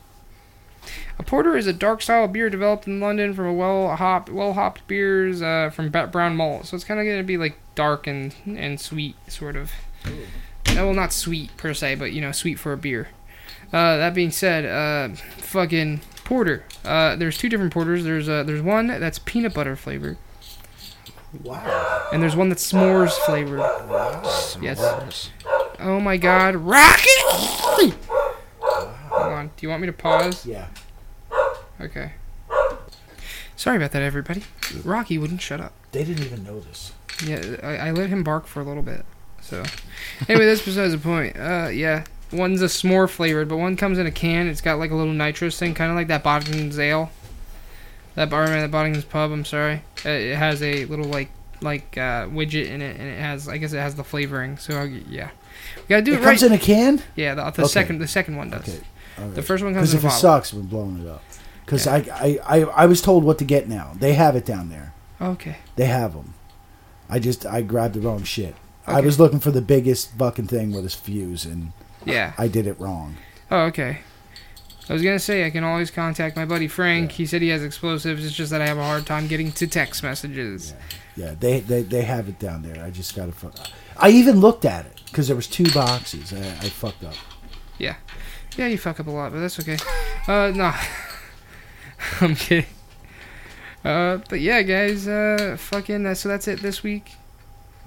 A 1.17 1.23
porter 1.23 1.55
is 1.55 1.67
a 1.67 1.73
dark 1.73 2.01
style 2.01 2.27
beer 2.27 2.49
developed 2.49 2.87
in 2.87 2.99
London 2.99 3.33
from 3.33 3.45
a 3.47 3.53
well 3.53 3.95
hopped, 3.95 4.29
well 4.29 4.53
hopped 4.53 4.85
beers 4.87 5.41
uh, 5.41 5.69
from 5.73 5.89
brown 5.89 6.35
malt. 6.35 6.67
So 6.67 6.75
it's 6.75 6.83
kind 6.83 6.99
of 6.99 7.05
gonna 7.05 7.23
be 7.23 7.37
like 7.37 7.57
dark 7.73 8.07
and 8.07 8.35
and 8.45 8.79
sweet, 8.79 9.15
sort 9.27 9.55
of. 9.55 9.71
No, 10.05 10.11
well, 10.67 10.93
not 10.93 11.13
sweet 11.13 11.56
per 11.58 11.73
se, 11.73 11.95
but 11.95 12.12
you 12.12 12.21
know, 12.21 12.32
sweet 12.32 12.60
for 12.60 12.73
a 12.73 12.78
beer. 12.78 13.10
Uh, 13.73 13.97
that 13.97 14.13
being 14.13 14.32
said, 14.32 14.65
uh, 14.65 15.15
fucking 15.38 16.01
porter. 16.23 16.63
Uh, 16.84 17.15
there's 17.15 17.38
two 17.38 17.49
different 17.49 17.73
porters. 17.73 18.04
There's 18.04 18.28
uh, 18.30 18.43
there's 18.43 18.62
one 18.62 18.88
that's 18.88 19.19
peanut 19.19 19.54
butter 19.54 19.75
flavored, 19.75 20.17
Wow. 21.43 22.08
and 22.13 22.21
there's 22.21 22.36
one 22.36 22.49
that's 22.49 22.71
s'mores 22.71 23.12
flavored. 23.25 23.60
Yes. 24.62 24.80
S'mores. 24.80 25.30
Oh 25.80 25.99
my 25.99 26.17
God, 26.17 26.56
Rocky! 26.56 27.10
Hold 27.30 27.93
on. 29.11 29.47
Do 29.47 29.66
you 29.66 29.70
want 29.70 29.82
me 29.82 29.88
to 29.88 29.93
pause? 29.93 30.45
Yeah. 30.45 30.68
Okay. 31.82 32.13
Sorry 33.57 33.78
about 33.78 33.91
that, 33.91 34.01
everybody. 34.01 34.43
Rocky 34.84 35.18
wouldn't 35.18 35.41
shut 35.41 35.59
up. 35.59 35.74
They 35.91 36.03
didn't 36.03 36.24
even 36.26 36.43
know 36.43 36.59
this. 36.59 36.93
Yeah, 37.26 37.57
I, 37.63 37.88
I 37.88 37.91
let 37.91 38.09
him 38.09 38.24
bark 38.24 38.45
for 38.47 38.59
a 38.61 38.63
little 38.63 38.84
bit. 38.84 39.05
So, 39.45 39.63
anyway, 40.27 40.45
that's 40.45 40.63
besides 40.65 40.91
the 40.93 40.97
point. 40.97 41.37
Uh, 41.37 41.69
yeah, 41.71 42.03
one's 42.31 42.61
a 42.61 42.65
s'more 42.65 43.09
flavored, 43.09 43.47
but 43.47 43.57
one 43.57 43.75
comes 43.77 43.97
in 43.99 44.05
a 44.07 44.11
can. 44.11 44.47
It's 44.47 44.61
got 44.61 44.79
like 44.79 44.91
a 44.91 44.95
little 44.95 45.13
nitrous 45.13 45.57
thing, 45.59 45.73
kind 45.75 45.91
of 45.91 45.95
like 45.95 46.07
that 46.07 46.23
Bodden's 46.23 46.79
ale. 46.79 47.11
That 48.15 48.29
barman 48.29 48.57
at 48.59 48.71
Boddington's 48.71 49.05
Pub. 49.05 49.31
I'm 49.31 49.45
sorry. 49.45 49.81
Uh, 50.05 50.09
it 50.09 50.35
has 50.35 50.63
a 50.63 50.85
little 50.85 51.05
like 51.05 51.29
like 51.61 51.97
uh, 51.97 52.25
widget 52.27 52.67
in 52.69 52.81
it, 52.81 52.97
and 52.99 53.07
it 53.09 53.19
has 53.19 53.47
I 53.47 53.57
guess 53.57 53.73
it 53.73 53.77
has 53.77 53.95
the 53.95 54.03
flavoring. 54.03 54.57
So 54.57 54.75
I'll, 54.77 54.87
yeah, 54.87 55.29
we 55.77 55.83
gotta 55.89 56.01
do 56.01 56.13
It 56.13 56.21
it, 56.21 56.23
comes 56.23 56.41
right. 56.41 56.51
in 56.51 56.57
a 56.57 56.59
can. 56.59 57.01
yeah, 57.15 57.35
the, 57.35 57.43
the 57.51 57.61
Okay. 57.63 57.67
second 57.67 57.99
the 57.99 58.07
second 58.07 58.37
one 58.37 58.49
does. 58.49 58.61
Okay. 58.67 58.79
all 59.19 59.29
The 59.29 59.41
first 59.41 59.63
one 59.63 59.73
comes 59.73 59.93
in 59.93 59.99
a 59.99 60.01
bottle. 60.01 60.09
Because 60.09 60.13
if 60.13 60.17
it 60.17 60.21
sucks, 60.21 60.53
we're 60.53 60.61
blowing 60.63 61.01
it 61.01 61.07
up. 61.07 61.23
Because 61.65 61.87
I, 61.87 61.97
I, 61.97 62.39
I, 62.45 62.59
I 62.63 62.85
was 62.85 63.01
told 63.01 63.23
what 63.23 63.37
to 63.39 63.45
get 63.45 63.67
now. 63.67 63.91
They 63.97 64.13
have 64.13 64.35
it 64.35 64.45
down 64.45 64.69
there. 64.69 64.93
Okay. 65.19 65.57
They 65.75 65.85
have 65.87 66.13
them. 66.13 66.35
I 67.09 67.19
just 67.19 67.45
I 67.45 67.61
grabbed 67.61 67.95
the 67.95 68.01
wrong 68.01 68.23
shit. 68.23 68.55
I 68.88 69.01
was 69.01 69.19
looking 69.19 69.39
for 69.39 69.51
the 69.51 69.61
biggest 69.61 70.11
fucking 70.17 70.47
thing 70.47 70.71
with 70.71 70.83
his 70.83 70.95
fuse, 70.95 71.45
and 71.45 71.71
Yeah. 72.05 72.33
I 72.38 72.47
did 72.47 72.67
it 72.67 72.79
wrong. 72.79 73.17
Oh, 73.49 73.61
okay. 73.63 73.99
I 74.88 74.93
was 74.93 75.01
gonna 75.01 75.17
say 75.19 75.45
I 75.45 75.49
can 75.49 75.63
always 75.63 75.89
contact 75.89 76.36
my 76.36 76.45
buddy 76.45 76.67
Frank. 76.67 77.13
He 77.13 77.25
said 77.25 77.41
he 77.41 77.47
has 77.49 77.63
explosives. 77.63 78.23
It's 78.23 78.36
just 78.36 78.51
that 78.51 78.61
I 78.61 78.67
have 78.67 78.77
a 78.77 78.83
hard 78.83 79.07
time 79.07 79.25
getting 79.27 79.51
to 79.53 79.65
text 79.65 80.03
messages. 80.03 80.75
Yeah, 81.15 81.33
they 81.39 81.59
they, 81.61 81.81
they 81.81 82.03
have 82.03 82.29
it 82.29 82.38
down 82.38 82.61
there. 82.61 82.83
I 82.83 82.91
just 82.91 83.15
got 83.15 83.25
to. 83.25 83.31
Fu- 83.31 83.51
I 83.97 84.09
even 84.09 84.39
looked 84.41 84.63
at 84.65 84.86
it 84.86 85.01
because 85.07 85.25
there 85.27 85.36
was 85.36 85.47
two 85.47 85.71
boxes. 85.71 86.31
I, 86.33 86.38
I 86.38 86.69
fucked 86.69 87.03
up. 87.03 87.15
Yeah, 87.79 87.95
yeah, 88.57 88.67
you 88.67 88.77
fuck 88.77 88.99
up 88.99 89.07
a 89.07 89.11
lot, 89.11 89.31
but 89.31 89.39
that's 89.39 89.59
okay. 89.59 89.77
Uh, 90.27 90.51
no, 90.55 90.71
I'm 92.21 92.36
kidding. 92.36 92.65
Uh, 93.83 94.17
but 94.29 94.39
yeah, 94.39 94.61
guys. 94.61 95.07
Uh, 95.07 95.55
fucking. 95.57 96.05
Uh, 96.05 96.13
so 96.13 96.29
that's 96.29 96.47
it 96.47 96.61
this 96.61 96.83
week. 96.83 97.13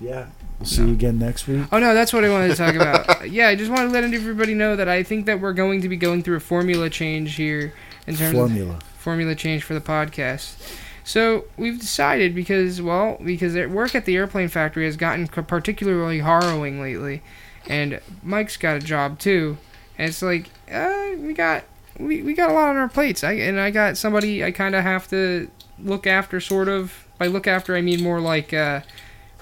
Yeah. 0.01 0.27
We'll 0.59 0.67
see 0.67 0.83
you 0.83 0.93
again 0.93 1.19
next 1.19 1.47
week. 1.47 1.67
Oh 1.71 1.79
no, 1.79 1.95
that's 1.95 2.13
what 2.13 2.25
I 2.25 2.31
wanted 2.31 2.49
to 2.49 2.57
talk 2.57 2.75
about. 2.75 3.31
yeah, 3.31 3.49
I 3.49 3.55
just 3.55 3.71
wanted 3.71 3.87
to 3.87 3.93
let 3.93 4.05
everybody 4.05 4.55
know 4.55 4.75
that 4.75 4.89
I 4.89 5.03
think 5.03 5.27
that 5.27 5.41
we're 5.41 5.53
going 5.53 5.83
to 5.83 5.89
be 5.89 5.97
going 5.97 6.23
through 6.23 6.37
a 6.37 6.41
formula 6.41 6.91
change 6.91 7.37
here 7.37 7.73
in 8.07 8.17
terms 8.17 8.31
of 8.37 8.49
Formula. 8.49 8.79
formula 8.97 9.35
change 9.35 9.63
for 9.63 9.75
the 9.75 9.81
podcast. 9.81 10.77
So 11.05 11.45
we've 11.57 11.79
decided 11.79 12.35
because 12.35 12.83
well 12.83 13.19
because 13.25 13.55
work 13.69 13.95
at 13.95 14.05
the 14.05 14.17
airplane 14.17 14.49
factory 14.49 14.85
has 14.85 14.97
gotten 14.97 15.29
particularly 15.29 16.19
harrowing 16.21 16.83
lately, 16.83 17.23
and 17.69 18.01
Mike's 18.23 18.57
got 18.57 18.77
a 18.77 18.81
job 18.81 19.19
too, 19.19 19.59
and 19.97 20.09
it's 20.09 20.23
like 20.23 20.51
uh, 20.71 21.11
we 21.19 21.35
got 21.35 21.65
we, 21.99 22.23
we 22.23 22.35
got 22.35 22.51
a 22.51 22.53
lot 22.53 22.69
on 22.69 22.77
our 22.77 22.89
plates. 22.89 23.23
I 23.23 23.33
and 23.33 23.61
I 23.61 23.71
got 23.71 23.97
somebody 23.97 24.45
I 24.45 24.51
kind 24.51 24.75
of 24.75 24.83
have 24.83 25.09
to 25.09 25.49
look 25.79 26.07
after 26.07 26.41
sort 26.41 26.69
of. 26.69 27.05
By 27.17 27.27
look 27.27 27.49
after 27.49 27.75
I 27.75 27.81
mean 27.81 28.01
more 28.01 28.21
like 28.21 28.55
uh, 28.55 28.83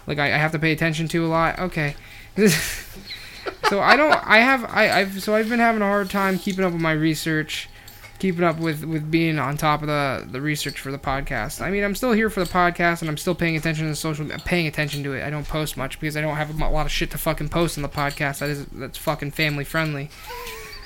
like 0.07 0.19
I, 0.19 0.27
I 0.27 0.39
have 0.39 0.53
to 0.53 0.59
pay 0.59 0.73
attention 0.73 1.09
to 1.09 1.25
a 1.25 1.29
lot. 1.29 1.59
Okay. 1.59 1.95
so 3.69 3.81
I 3.81 3.97
don't. 3.97 4.13
I 4.27 4.39
have. 4.39 4.65
I, 4.65 4.91
I've. 5.01 5.23
So 5.23 5.35
I've 5.35 5.49
been 5.49 5.59
having 5.61 5.83
a 5.83 5.87
hard 5.87 6.11
time 6.11 6.39
keeping 6.39 6.65
up 6.65 6.73
with 6.73 6.81
my 6.83 6.93
research, 6.93 7.69
keeping 8.19 8.45
up 8.45 8.59
with 8.59 8.85
with 8.85 9.11
being 9.11 9.39
on 9.39 9.57
top 9.57 9.83
of 9.83 9.89
the 9.89 10.27
the 10.31 10.41
research 10.41 10.79
for 10.81 10.93
the 10.93 10.99
podcast. 10.99 11.61
I 11.61 11.71
mean, 11.71 11.83
I'm 11.85 11.95
still 11.95 12.13
here 12.13 12.31
for 12.31 12.41
the 12.45 12.51
podcast, 12.51 13.01
and 13.01 13.09
I'm 13.09 13.17
still 13.17 13.35
paying 13.35 13.57
attention 13.57 13.85
to 13.85 13.91
the 13.91 13.97
social. 13.97 14.27
Paying 14.45 14.67
attention 14.67 15.03
to 15.05 15.15
it. 15.15 15.23
I 15.25 15.31
don't 15.31 15.47
post 15.49 15.77
much 15.77 15.99
because 16.01 16.17
I 16.17 16.21
don't 16.21 16.37
have 16.37 16.61
a 16.61 16.69
lot 16.69 16.87
of 16.87 16.93
shit 16.93 17.11
to 17.13 17.19
fucking 17.19 17.49
post 17.49 17.79
on 17.79 17.83
the 17.83 17.89
podcast. 17.89 18.39
That 18.41 18.51
is 18.51 18.67
that's 18.67 18.99
fucking 18.99 19.33
family 19.33 19.65
friendly. 19.65 20.11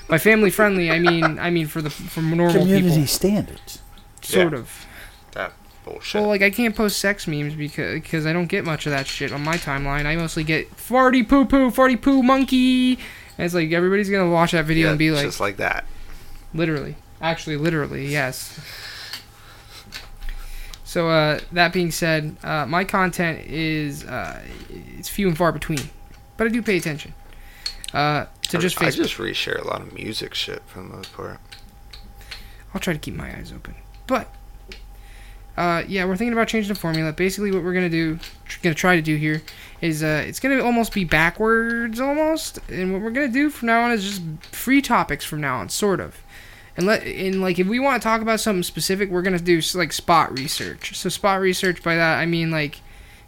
By 0.07 0.17
family 0.17 0.49
friendly, 0.49 0.91
I 0.91 0.99
mean 0.99 1.39
I 1.39 1.49
mean 1.51 1.67
for 1.67 1.81
the 1.81 1.89
for 1.89 2.21
normal 2.21 2.61
Community 2.61 2.89
people, 2.95 3.07
standards. 3.07 3.79
sort 4.21 4.53
Yeah. 4.53 4.59
of. 4.59 4.85
That 5.33 5.53
bullshit. 5.83 6.21
Well, 6.21 6.29
like 6.29 6.41
I 6.41 6.49
can't 6.49 6.75
post 6.75 6.97
sex 6.99 7.27
memes 7.27 7.53
because 7.55 7.95
because 7.95 8.25
I 8.25 8.33
don't 8.33 8.47
get 8.47 8.65
much 8.65 8.85
of 8.85 8.91
that 8.91 9.07
shit 9.07 9.31
on 9.31 9.41
my 9.43 9.57
timeline. 9.57 10.05
I 10.05 10.15
mostly 10.15 10.43
get 10.43 10.75
farty 10.75 11.27
poo 11.27 11.45
poo, 11.45 11.69
farty 11.71 11.99
poo 12.01 12.21
monkey. 12.23 12.93
And 13.37 13.45
it's 13.45 13.53
like 13.55 13.71
everybody's 13.71 14.09
gonna 14.09 14.29
watch 14.29 14.51
that 14.51 14.65
video 14.65 14.85
yeah, 14.85 14.89
and 14.91 14.99
be 14.99 15.11
like, 15.11 15.25
just 15.25 15.39
like 15.39 15.57
that. 15.57 15.85
literally, 16.53 16.95
actually, 17.21 17.57
literally, 17.57 18.07
yes. 18.07 18.59
So 20.83 21.09
uh, 21.09 21.39
that 21.53 21.71
being 21.71 21.91
said, 21.91 22.35
uh, 22.43 22.65
my 22.65 22.83
content 22.83 23.45
is 23.47 24.03
uh, 24.05 24.41
it's 24.69 25.07
few 25.07 25.27
and 25.27 25.37
far 25.37 25.51
between, 25.53 25.79
but 26.37 26.47
I 26.47 26.49
do 26.49 26.61
pay 26.61 26.75
attention. 26.77 27.13
Uh, 27.93 28.25
to 28.49 28.57
I- 28.57 28.61
just 28.61 28.81
I 28.81 28.85
Facebook, 28.85 28.95
just 28.95 29.17
reshare 29.17 29.61
a 29.61 29.67
lot 29.67 29.81
of 29.81 29.93
music 29.93 30.33
shit 30.33 30.61
for 30.65 30.79
the 30.81 30.87
most 30.87 31.13
part. 31.13 31.39
I'll 32.73 32.81
try 32.81 32.93
to 32.93 32.99
keep 32.99 33.13
my 33.15 33.35
eyes 33.37 33.53
open. 33.55 33.75
But 34.07 34.33
uh, 35.57 35.83
yeah, 35.87 36.05
we're 36.05 36.15
thinking 36.15 36.33
about 36.33 36.47
changing 36.47 36.73
the 36.73 36.79
formula. 36.79 37.11
Basically, 37.11 37.51
what 37.51 37.63
we're 37.63 37.73
gonna 37.73 37.89
do, 37.89 38.17
tr- 38.45 38.59
gonna 38.63 38.75
try 38.75 38.95
to 38.95 39.01
do 39.01 39.15
here, 39.17 39.41
is 39.81 40.01
uh, 40.01 40.23
it's 40.25 40.39
gonna 40.39 40.63
almost 40.63 40.93
be 40.93 41.03
backwards 41.03 41.99
almost. 41.99 42.59
And 42.69 42.93
what 42.93 43.01
we're 43.01 43.11
gonna 43.11 43.27
do 43.27 43.49
from 43.49 43.67
now 43.67 43.83
on 43.83 43.91
is 43.91 44.03
just 44.03 44.21
free 44.55 44.81
topics 44.81 45.25
from 45.25 45.41
now 45.41 45.57
on, 45.57 45.69
sort 45.69 45.99
of. 45.99 46.17
And 46.77 46.85
let 46.85 47.03
and 47.03 47.41
like 47.41 47.59
if 47.59 47.67
we 47.67 47.79
want 47.79 48.01
to 48.01 48.05
talk 48.05 48.21
about 48.21 48.39
something 48.39 48.63
specific, 48.63 49.09
we're 49.09 49.21
gonna 49.21 49.39
do 49.39 49.61
like 49.75 49.91
spot 49.91 50.37
research. 50.37 50.95
So 50.95 51.09
spot 51.09 51.41
research 51.41 51.83
by 51.83 51.95
that 51.95 52.19
I 52.19 52.25
mean 52.25 52.51
like. 52.51 52.79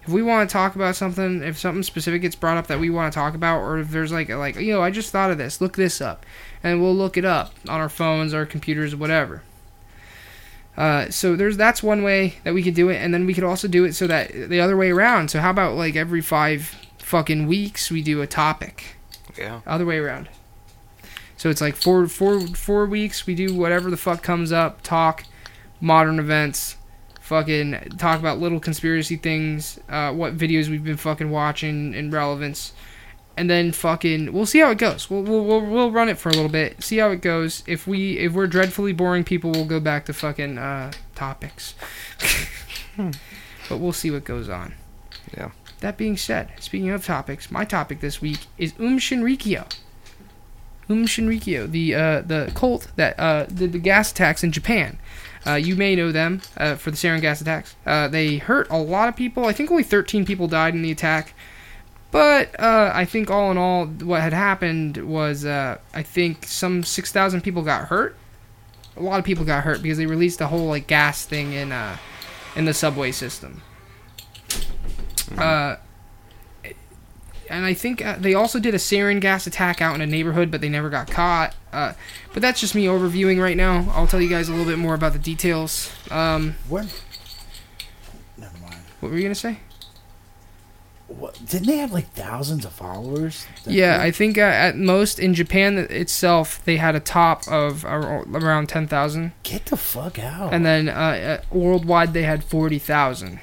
If 0.05 0.09
we 0.09 0.21
want 0.21 0.49
to 0.49 0.51
talk 0.51 0.76
about 0.76 0.97
something, 0.97 1.41
if 1.43 1.57
something 1.57 1.82
specific 1.82 2.24
gets 2.24 2.36
brought 2.36 2.57
up 2.57 2.67
that 2.67 2.78
we 2.78 2.89
want 2.89 3.13
to 3.13 3.17
talk 3.17 3.36
about, 3.36 3.61
or 3.61 3.78
if 3.78 3.89
there's 3.89 4.11
like 4.11 4.28
like 4.28 4.57
you 4.57 4.74
know, 4.74 4.82
I 4.82 4.91
just 4.91 5.11
thought 5.13 5.32
of 5.32 5.38
this, 5.38 5.61
look 5.61 5.78
this 5.78 6.01
up, 6.01 6.26
and 6.61 6.82
we'll 6.82 6.93
look 6.93 7.15
it 7.15 7.24
up 7.24 7.53
on 7.69 7.80
our 7.80 7.88
phones, 7.88 8.34
our 8.34 8.45
computers, 8.45 8.97
whatever. 8.97 9.43
Uh, 10.76 11.09
so 11.09 11.36
there's 11.36 11.55
that's 11.57 11.84
one 11.84 12.01
way 12.03 12.36
that 12.43 12.53
we 12.53 12.63
could 12.63 12.74
do 12.74 12.89
it, 12.89 12.95
and 12.97 13.13
then 13.13 13.26
we 13.26 13.34
could 13.34 13.43
also 13.43 13.67
do 13.67 13.86
it 13.86 13.93
so 13.93 14.07
that 14.07 14.32
the 14.49 14.59
other 14.59 14.76
way 14.76 14.91
around. 14.91 15.30
So 15.30 15.39
how 15.39 15.51
about 15.51 15.76
like 15.76 15.95
every 15.95 16.21
five 16.21 16.76
fucking 16.97 17.45
weeks 17.47 17.91
we 17.91 18.01
do 18.01 18.21
a 18.21 18.28
topic, 18.28 18.95
Yeah. 19.38 19.61
other 19.67 19.86
way 19.86 19.97
around. 19.99 20.30
So 21.38 21.49
it's 21.49 21.61
like 21.61 21.76
four 21.76 22.07
four 22.07 22.39
four 22.47 22.86
weeks 22.88 23.28
we 23.28 23.36
do 23.36 23.53
whatever 23.53 23.89
the 23.91 23.97
fuck 23.97 24.24
comes 24.24 24.51
up, 24.51 24.82
talk 24.82 25.26
modern 25.80 26.17
events, 26.17 26.78
fucking 27.21 27.95
talk 27.97 28.19
about 28.19 28.39
little 28.39 28.59
conspiracy 28.59 29.15
things, 29.17 29.80
uh, 29.89 30.11
what 30.11 30.38
videos 30.38 30.69
we've 30.69 30.84
been 30.84 30.97
fucking 30.97 31.30
watching 31.30 31.93
and 31.93 32.11
relevance, 32.11 32.74
and 33.36 33.49
then 33.49 33.71
fucking 33.71 34.31
we'll 34.31 34.45
see 34.45 34.59
how 34.59 34.71
it 34.71 34.77
goes. 34.77 35.09
We'll 35.09 35.23
we'll 35.23 35.43
we'll, 35.43 35.61
we'll 35.61 35.91
run 35.91 36.09
it 36.09 36.17
for 36.17 36.29
a 36.29 36.34
little 36.34 36.49
bit, 36.49 36.84
see 36.84 36.97
how 36.97 37.09
it 37.09 37.21
goes. 37.21 37.63
If 37.67 37.88
we 37.88 38.17
if 38.19 38.34
we're 38.34 38.47
dreadfully 38.47 38.93
boring 38.93 39.23
people, 39.23 39.51
we'll 39.51 39.65
go 39.65 39.79
back 39.79 40.05
to 40.05 40.13
fucking 40.13 40.57
uh, 40.57 40.91
topics. 41.15 41.75
but 42.97 43.77
we'll 43.77 43.93
see 43.93 44.11
what 44.11 44.23
goes 44.23 44.49
on. 44.49 44.73
Yeah. 45.36 45.51
That 45.79 45.97
being 45.97 46.15
said, 46.15 46.51
speaking 46.59 46.89
of 46.91 47.05
topics, 47.05 47.51
my 47.51 47.65
topic 47.65 47.99
this 47.99 48.21
week 48.21 48.39
is 48.57 48.73
Um 48.79 48.99
Shinrikyo. 48.99 49.65
Um 50.89 51.05
Shinrikyo, 51.05 51.69
the 51.69 51.95
uh, 51.95 52.21
the 52.21 52.51
cult 52.55 52.91
that 52.95 53.19
uh, 53.19 53.45
did 53.45 53.73
the 53.73 53.79
gas 53.79 54.11
attacks 54.11 54.43
in 54.43 54.51
Japan. 54.51 54.97
Uh, 55.45 55.55
you 55.55 55.75
may 55.75 55.95
know 55.95 56.11
them 56.11 56.41
uh, 56.55 56.75
for 56.75 56.89
the 56.89 56.95
sarin 56.95 57.19
gas 57.19 57.41
attacks. 57.41 57.75
Uh, 57.86 58.07
they 58.07 58.38
hurt 58.38 58.69
a 58.69 58.77
lot 58.77 59.09
of 59.09 59.15
people. 59.15 59.45
I 59.45 59.51
think 59.51 59.69
only 59.69 59.84
13 59.84 60.25
people 60.25 60.47
died 60.47 60.73
in 60.73 60.81
the 60.81 60.91
attack. 60.91 61.34
But 62.14 62.59
uh, 62.59 62.91
I 62.93 63.05
think 63.05 63.32
all 63.32 63.49
in 63.49 63.57
all, 63.57 63.88
what 63.88 64.22
had 64.22 64.34
happened 64.34 64.97
was 64.97 65.45
uh, 65.45 65.80
I 65.95 66.03
think 66.03 66.45
some 66.45 66.84
6,000 66.84 67.41
people 67.41 67.64
got 67.64 67.86
hurt. 67.88 68.16
A 68.95 69.01
lot 69.01 69.18
of 69.18 69.26
people 69.26 69.43
got 69.43 69.64
hurt 69.64 69.82
because 69.82 69.97
they 69.97 70.05
released 70.05 70.39
a 70.39 70.45
whole 70.45 70.68
like 70.68 70.86
gas 70.86 71.26
thing 71.26 71.53
in 71.53 71.72
uh, 71.72 71.97
in 72.55 72.66
the 72.66 72.74
subway 72.76 73.11
system. 73.11 73.64
Uh, 75.36 75.78
and 77.49 77.66
I 77.66 77.74
think 77.74 78.05
uh, 78.05 78.18
they 78.20 78.36
also 78.36 78.59
did 78.59 78.76
a 78.76 78.78
sarin 78.78 79.20
gas 79.20 79.47
attack 79.47 79.82
out 79.82 79.95
in 79.95 80.01
a 80.01 80.05
neighborhood, 80.05 80.51
but 80.51 80.61
they 80.61 80.70
never 80.70 80.91
got 80.91 81.09
caught. 81.09 81.55
Uh, 81.72 81.93
but 82.32 82.43
that's 82.43 82.61
just 82.61 82.76
me 82.76 82.86
overviewing 82.86 83.41
right 83.41 83.57
now. 83.57 83.91
I'll 83.95 84.05
tell 84.05 84.22
you 84.22 84.30
guys 84.30 84.49
a 84.49 84.51
little 84.51 84.68
bit 84.68 84.78
more 84.78 84.93
about 84.93 85.14
the 85.14 85.20
details. 85.20 85.91
Um, 86.11 86.53
When? 86.70 86.89
Never 88.38 88.55
mind. 88.59 88.82
what 88.99 89.11
were 89.11 89.18
you 89.18 89.24
gonna 89.24 89.34
say? 89.34 89.57
What, 91.20 91.39
didn't 91.45 91.68
they 91.68 91.78
have 91.78 91.91
like 91.91 92.09
thousands 92.14 92.66
of 92.66 92.72
followers? 92.74 93.45
Yeah, 93.66 93.99
I 94.01 94.11
think 94.11 94.38
uh, 94.38 94.41
at 94.41 94.76
most 94.78 95.20
in 95.20 95.34
Japan 95.34 95.78
itself 95.78 96.64
they 96.66 96.78
had 96.78 96.95
a 96.95 96.99
top 96.99 97.47
of 97.47 97.86
ar- 97.86 98.24
around 98.34 98.68
ten 98.70 98.88
thousand, 98.88 99.32
Get 99.43 99.66
the 99.68 99.78
fuck 99.78 100.18
out. 100.20 100.53
and 100.53 100.66
then 100.66 100.89
uh, 100.89 100.91
uh, 100.91 101.55
worldwide 101.55 102.14
they 102.14 102.24
had 102.24 102.43
forty 102.43 102.80
thousand. 102.80 103.39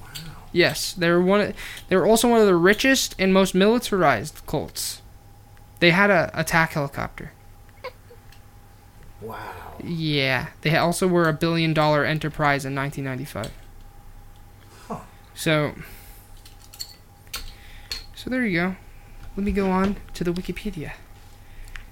Wow. 0.00 0.08
Yes, 0.52 0.92
they 0.92 1.08
were 1.10 1.22
one. 1.22 1.40
Of, 1.40 1.54
they 1.88 1.96
were 1.96 2.06
also 2.06 2.28
one 2.28 2.40
of 2.40 2.46
the 2.46 2.54
richest 2.56 3.14
and 3.18 3.32
most 3.32 3.54
militarized 3.54 4.42
cults. 4.46 5.00
They 5.78 5.92
had 5.92 6.10
a 6.10 6.30
attack 6.34 6.72
helicopter. 6.72 7.32
wow. 9.20 9.38
Yeah, 9.82 10.48
they 10.60 10.76
also 10.76 11.06
were 11.08 11.28
a 11.28 11.32
billion 11.32 11.72
dollar 11.72 12.04
enterprise 12.04 12.64
in 12.66 12.74
1995. 12.74 13.50
Huh. 14.88 14.98
So, 15.34 15.74
so 18.20 18.28
there 18.28 18.44
you 18.44 18.60
go. 18.60 18.76
Let 19.34 19.44
me 19.44 19.52
go 19.52 19.70
on 19.70 19.96
to 20.12 20.24
the 20.24 20.30
Wikipedia, 20.30 20.92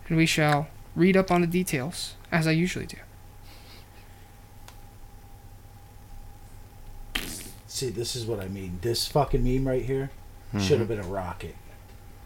and 0.09 0.19
we 0.19 0.27
shall 0.27 0.69
read 0.95 1.17
up 1.17 1.31
on 1.31 1.41
the 1.41 1.47
details 1.47 2.17
as 2.31 2.47
I 2.47 2.51
usually 2.51 2.85
do. 2.85 2.99
See, 7.67 7.89
this 7.89 8.15
is 8.15 8.27
what 8.27 8.41
I 8.41 8.49
mean. 8.49 8.79
This 8.83 9.07
fucking 9.07 9.43
meme 9.43 9.67
right 9.67 9.83
here 9.83 10.11
should 10.53 10.79
have 10.81 10.89
mm-hmm. 10.89 10.89
been 10.89 10.99
a 10.99 11.09
rocket. 11.09 11.55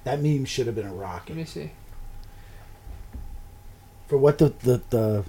That 0.02 0.20
meme 0.20 0.46
should 0.46 0.66
have 0.66 0.74
been 0.74 0.86
a 0.86 0.94
rocket. 0.94 1.36
Let 1.36 1.36
me 1.36 1.44
see. 1.44 1.70
For 4.08 4.16
what 4.16 4.38
the, 4.38 4.52
the, 4.64 4.82
the 4.90 5.24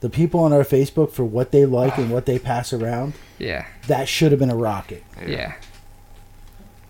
the 0.00 0.10
people 0.10 0.40
on 0.40 0.52
our 0.52 0.64
Facebook 0.64 1.10
for 1.12 1.24
what 1.24 1.52
they 1.52 1.64
like 1.64 1.96
and 1.96 2.10
what 2.10 2.26
they 2.26 2.38
pass 2.38 2.72
around, 2.72 3.14
Yeah. 3.38 3.66
that 3.86 4.08
should 4.08 4.32
have 4.32 4.38
been 4.38 4.50
a 4.50 4.56
rocket. 4.56 5.04
Yeah. 5.26 5.54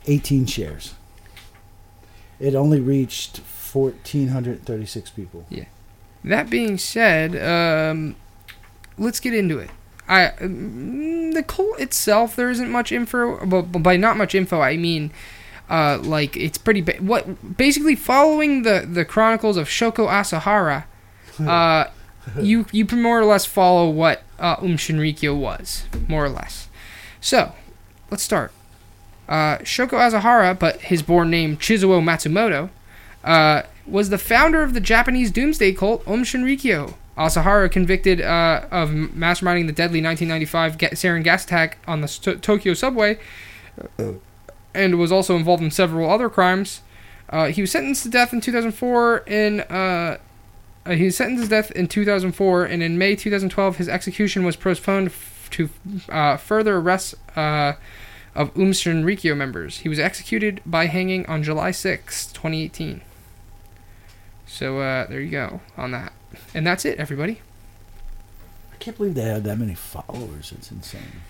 18 0.06 0.46
shares. 0.46 0.94
It 2.40 2.54
only 2.54 2.80
reached 2.80 3.38
1,436 3.38 5.10
people. 5.10 5.46
Yeah. 5.50 5.66
That 6.24 6.50
being 6.50 6.78
said, 6.78 7.36
um, 7.36 8.16
let's 8.98 9.20
get 9.20 9.34
into 9.34 9.58
it. 9.58 9.70
I 10.08 10.32
mm, 10.40 11.32
the 11.32 11.42
cult 11.42 11.78
itself, 11.78 12.34
there 12.34 12.50
isn't 12.50 12.70
much 12.70 12.90
info. 12.90 13.46
But 13.46 13.62
by 13.82 13.96
not 13.96 14.16
much 14.16 14.34
info, 14.34 14.60
I 14.60 14.76
mean, 14.76 15.12
uh, 15.70 15.98
like 16.02 16.36
it's 16.36 16.58
pretty. 16.58 16.80
Ba- 16.80 16.96
what 16.98 17.56
basically 17.56 17.94
following 17.94 18.62
the 18.62 18.86
the 18.90 19.04
chronicles 19.04 19.56
of 19.56 19.68
Shoko 19.68 20.08
Asahara, 20.08 20.84
uh, 21.40 21.90
you 22.40 22.66
you 22.72 22.86
more 22.92 23.20
or 23.20 23.24
less 23.24 23.46
follow 23.46 23.88
what 23.88 24.22
uh, 24.38 24.56
Um 24.58 24.76
Shinrikyo 24.76 25.38
was, 25.38 25.84
more 26.08 26.24
or 26.24 26.30
less. 26.30 26.68
So, 27.20 27.54
let's 28.10 28.22
start. 28.22 28.52
Uh, 29.30 29.58
Shoko 29.58 29.92
Asahara, 29.92 30.58
but 30.58 30.80
his 30.80 31.02
born 31.02 31.30
name 31.30 31.56
Chizuo 31.56 32.02
Matsumoto, 32.02 32.68
uh, 33.22 33.62
was 33.86 34.10
the 34.10 34.18
founder 34.18 34.62
of 34.62 34.74
the 34.74 34.80
Japanese 34.80 35.30
doomsday 35.30 35.72
cult 35.72 36.02
Aum 36.06 36.24
Shinrikyo. 36.24 36.94
Asahara, 37.16 37.70
convicted 37.70 38.20
uh, 38.20 38.66
of 38.70 38.90
masterminding 38.90 39.66
the 39.66 39.72
deadly 39.72 40.02
1995 40.02 40.78
sarin 40.96 41.22
gas 41.22 41.44
attack 41.44 41.78
on 41.86 42.00
the 42.00 42.08
Tokyo 42.40 42.74
subway, 42.74 43.18
and 44.74 44.98
was 44.98 45.12
also 45.12 45.36
involved 45.36 45.62
in 45.62 45.70
several 45.70 46.10
other 46.10 46.28
crimes. 46.28 46.80
Uh, 47.28 47.46
he 47.46 47.60
was 47.60 47.70
sentenced 47.70 48.02
to 48.02 48.08
death 48.08 48.32
in 48.32 48.40
2004 48.40 49.18
in. 49.26 49.60
Uh, 49.60 50.18
uh, 50.86 50.92
he 50.92 51.04
was 51.04 51.16
sentenced 51.16 51.44
to 51.44 51.50
death 51.50 51.70
in 51.72 51.86
2004, 51.86 52.64
and 52.64 52.82
in 52.82 52.96
May 52.96 53.14
2012, 53.14 53.76
his 53.76 53.88
execution 53.88 54.44
was 54.44 54.56
postponed 54.56 55.08
f- 55.08 55.48
to 55.50 55.68
uh, 56.08 56.38
further 56.38 56.78
arrests 56.78 57.14
uh, 57.36 57.74
of 58.34 58.50
Um 58.56 58.72
Shinrikyo 58.72 59.36
members. 59.36 59.78
He 59.78 59.88
was 59.88 59.98
executed 59.98 60.60
by 60.64 60.86
hanging 60.86 61.26
on 61.26 61.42
July 61.42 61.70
6, 61.70 62.26
2018. 62.32 63.00
So 64.46 64.78
uh, 64.80 65.06
there 65.06 65.20
you 65.20 65.30
go 65.30 65.60
on 65.76 65.90
that. 65.92 66.12
And 66.54 66.66
that's 66.66 66.84
it, 66.84 66.98
everybody. 66.98 67.40
I 68.72 68.76
can't 68.78 68.96
believe 68.96 69.14
they 69.14 69.22
had 69.22 69.44
that 69.44 69.58
many 69.58 69.74
followers. 69.74 70.52
It's 70.56 70.70
insane. 70.70 71.22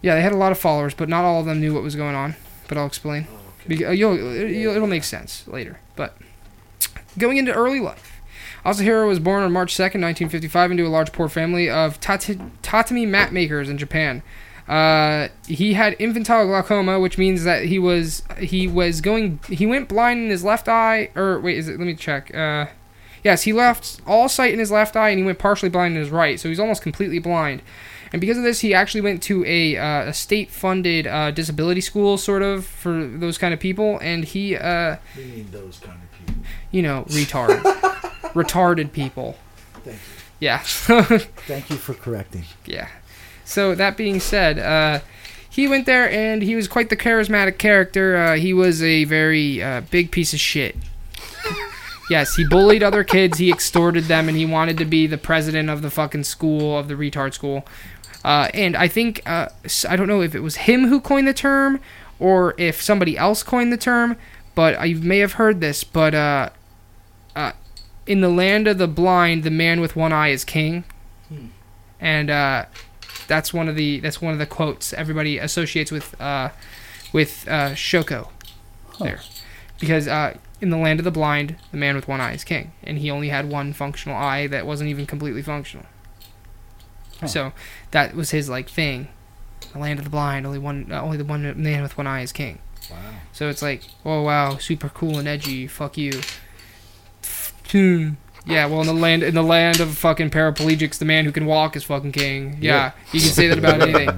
Yeah, 0.00 0.14
they 0.14 0.22
had 0.22 0.32
a 0.32 0.36
lot 0.36 0.52
of 0.52 0.58
followers, 0.58 0.94
but 0.94 1.08
not 1.08 1.24
all 1.24 1.40
of 1.40 1.46
them 1.46 1.60
knew 1.60 1.74
what 1.74 1.82
was 1.82 1.96
going 1.96 2.14
on. 2.14 2.34
But 2.68 2.78
I'll 2.78 2.86
explain. 2.86 3.26
Be- 3.66 3.84
uh, 3.84 3.90
you'll, 3.90 4.16
you'll, 4.16 4.74
it'll 4.74 4.88
make 4.88 5.04
sense 5.04 5.46
later. 5.46 5.80
But 5.96 6.16
going 7.18 7.36
into 7.36 7.52
early 7.52 7.80
life, 7.80 8.20
Asahara 8.64 9.06
was 9.06 9.18
born 9.18 9.42
on 9.42 9.52
March 9.52 9.74
2nd, 9.74 10.00
1955, 10.00 10.70
into 10.70 10.86
a 10.86 10.88
large 10.88 11.12
poor 11.12 11.28
family 11.28 11.68
of 11.68 12.00
tat- 12.00 12.38
tatami 12.62 13.06
mat 13.06 13.32
makers 13.32 13.68
in 13.68 13.78
Japan. 13.78 14.22
Uh, 14.72 15.28
he 15.46 15.74
had 15.74 15.94
infantile 15.98 16.46
glaucoma, 16.46 16.98
which 16.98 17.18
means 17.18 17.44
that 17.44 17.64
he 17.64 17.78
was 17.78 18.22
he 18.38 18.66
was 18.66 19.00
going 19.00 19.38
he 19.48 19.66
went 19.66 19.88
blind 19.88 20.20
in 20.24 20.30
his 20.30 20.44
left 20.44 20.68
eye. 20.68 21.10
Or 21.14 21.38
wait, 21.40 21.58
is 21.58 21.68
it? 21.68 21.78
Let 21.78 21.86
me 21.86 21.94
check. 21.94 22.34
Uh, 22.34 22.66
yes, 23.22 23.42
he 23.42 23.52
left 23.52 24.00
all 24.06 24.28
sight 24.28 24.52
in 24.52 24.58
his 24.58 24.70
left 24.70 24.96
eye, 24.96 25.10
and 25.10 25.18
he 25.18 25.24
went 25.24 25.38
partially 25.38 25.68
blind 25.68 25.94
in 25.94 26.00
his 26.00 26.10
right. 26.10 26.40
So 26.40 26.48
he's 26.48 26.60
almost 26.60 26.82
completely 26.82 27.18
blind. 27.18 27.60
And 28.12 28.20
because 28.20 28.36
of 28.36 28.44
this, 28.44 28.60
he 28.60 28.74
actually 28.74 29.00
went 29.00 29.22
to 29.22 29.42
a, 29.46 29.74
uh, 29.78 30.10
a 30.10 30.12
state-funded 30.12 31.06
uh, 31.06 31.30
disability 31.30 31.80
school, 31.80 32.18
sort 32.18 32.42
of, 32.42 32.66
for 32.66 33.06
those 33.06 33.38
kind 33.38 33.54
of 33.54 33.60
people. 33.60 33.98
And 34.02 34.22
he, 34.22 34.54
uh, 34.54 34.96
We 35.16 35.24
need 35.24 35.50
those 35.50 35.78
kind 35.78 35.98
of 36.02 36.18
people. 36.26 36.42
you 36.70 36.82
know, 36.82 37.04
retarded, 37.08 37.62
retarded 38.34 38.92
people. 38.92 39.36
Thank 39.82 39.96
you. 39.96 40.02
Yeah. 40.40 40.58
Thank 40.62 41.70
you 41.70 41.76
for 41.76 41.94
correcting. 41.94 42.44
yeah. 42.66 42.88
So 43.52 43.74
that 43.74 43.98
being 43.98 44.18
said, 44.18 44.58
uh, 44.58 45.00
he 45.48 45.68
went 45.68 45.84
there 45.84 46.10
and 46.10 46.40
he 46.40 46.56
was 46.56 46.66
quite 46.68 46.88
the 46.88 46.96
charismatic 46.96 47.58
character. 47.58 48.16
Uh, 48.16 48.36
he 48.36 48.54
was 48.54 48.82
a 48.82 49.04
very 49.04 49.62
uh, 49.62 49.82
big 49.90 50.10
piece 50.10 50.32
of 50.32 50.40
shit. 50.40 50.74
yes, 52.08 52.34
he 52.36 52.46
bullied 52.46 52.82
other 52.82 53.04
kids, 53.04 53.36
he 53.36 53.52
extorted 53.52 54.04
them, 54.04 54.26
and 54.26 54.38
he 54.38 54.46
wanted 54.46 54.78
to 54.78 54.86
be 54.86 55.06
the 55.06 55.18
president 55.18 55.68
of 55.68 55.82
the 55.82 55.90
fucking 55.90 56.24
school, 56.24 56.78
of 56.78 56.88
the 56.88 56.94
retard 56.94 57.34
school. 57.34 57.66
Uh, 58.24 58.48
and 58.54 58.74
I 58.74 58.88
think, 58.88 59.20
uh, 59.26 59.50
I 59.86 59.96
don't 59.96 60.08
know 60.08 60.22
if 60.22 60.34
it 60.34 60.40
was 60.40 60.56
him 60.56 60.86
who 60.86 60.98
coined 60.98 61.28
the 61.28 61.34
term 61.34 61.78
or 62.18 62.54
if 62.56 62.80
somebody 62.80 63.18
else 63.18 63.42
coined 63.42 63.70
the 63.70 63.76
term, 63.76 64.16
but 64.54 64.88
you 64.88 64.96
may 64.96 65.18
have 65.18 65.34
heard 65.34 65.60
this, 65.60 65.84
but 65.84 66.14
uh, 66.14 66.48
uh, 67.36 67.52
in 68.06 68.22
the 68.22 68.30
land 68.30 68.66
of 68.66 68.78
the 68.78 68.88
blind, 68.88 69.42
the 69.42 69.50
man 69.50 69.82
with 69.82 69.94
one 69.94 70.10
eye 70.12 70.28
is 70.28 70.42
king. 70.42 70.84
And 72.00 72.30
uh, 72.30 72.64
that's 73.26 73.52
one 73.52 73.68
of 73.68 73.76
the 73.76 74.00
that's 74.00 74.20
one 74.20 74.32
of 74.32 74.38
the 74.38 74.46
quotes 74.46 74.92
everybody 74.92 75.38
associates 75.38 75.90
with 75.90 76.20
uh, 76.20 76.50
with 77.12 77.46
uh, 77.48 77.70
Shoko 77.70 78.30
there, 78.98 79.20
because 79.78 80.08
uh, 80.08 80.36
in 80.60 80.70
the 80.70 80.76
land 80.76 81.00
of 81.00 81.04
the 81.04 81.10
blind, 81.10 81.56
the 81.70 81.76
man 81.76 81.96
with 81.96 82.08
one 82.08 82.20
eye 82.20 82.34
is 82.34 82.44
king, 82.44 82.72
and 82.84 82.98
he 82.98 83.10
only 83.10 83.28
had 83.28 83.48
one 83.48 83.72
functional 83.72 84.16
eye 84.16 84.46
that 84.46 84.66
wasn't 84.66 84.88
even 84.90 85.06
completely 85.06 85.42
functional. 85.42 85.86
Huh. 87.20 87.26
So 87.26 87.52
that 87.90 88.14
was 88.14 88.30
his 88.30 88.48
like 88.48 88.68
thing. 88.68 89.08
The 89.72 89.78
land 89.78 89.98
of 89.98 90.04
the 90.04 90.10
blind, 90.10 90.46
only 90.46 90.58
one, 90.58 90.88
uh, 90.90 91.00
only 91.00 91.16
the 91.16 91.24
one 91.24 91.62
man 91.62 91.82
with 91.82 91.96
one 91.96 92.06
eye 92.06 92.20
is 92.22 92.32
king. 92.32 92.58
Wow. 92.90 92.96
So 93.32 93.48
it's 93.48 93.62
like, 93.62 93.82
oh 94.04 94.22
wow, 94.22 94.56
super 94.58 94.88
cool 94.88 95.18
and 95.18 95.28
edgy. 95.28 95.66
Fuck 95.66 95.96
you. 95.96 96.20
Hmm. 97.70 98.10
Yeah, 98.44 98.66
well, 98.66 98.80
in 98.80 98.88
the 98.88 98.92
land 98.92 99.22
in 99.22 99.34
the 99.34 99.42
land 99.42 99.78
of 99.80 99.96
fucking 99.96 100.30
paraplegics, 100.30 100.98
the 100.98 101.04
man 101.04 101.24
who 101.24 101.30
can 101.32 101.46
walk 101.46 101.76
is 101.76 101.84
fucking 101.84 102.10
king. 102.12 102.58
Yeah, 102.60 102.90
you 103.12 103.20
can 103.20 103.28
say 103.30 103.46
that 103.46 103.58
about 103.58 103.80
anything. 103.88 104.08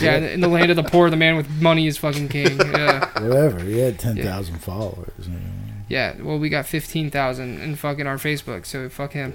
Yeah, 0.00 0.16
in 0.16 0.40
the 0.40 0.48
land 0.48 0.70
of 0.70 0.76
the 0.76 0.82
poor, 0.82 1.10
the 1.10 1.16
man 1.18 1.36
with 1.36 1.50
money 1.60 1.86
is 1.86 1.98
fucking 1.98 2.28
king. 2.30 2.58
Yeah, 2.58 3.04
Whatever. 3.22 3.60
He 3.60 3.78
had 3.78 3.98
10,000 3.98 4.58
followers. 4.60 5.12
you 5.28 5.34
know. 5.34 5.40
yeah. 5.88 6.14
Well, 6.22 6.38
we 6.38 6.48
got 6.48 6.64
fifteen 6.64 7.10
thousand 7.10 7.60
in 7.60 7.76
fucking 7.76 8.06
our 8.06 8.16
Facebook, 8.16 8.64
so 8.64 8.88
fuck 8.88 9.12
him. 9.12 9.34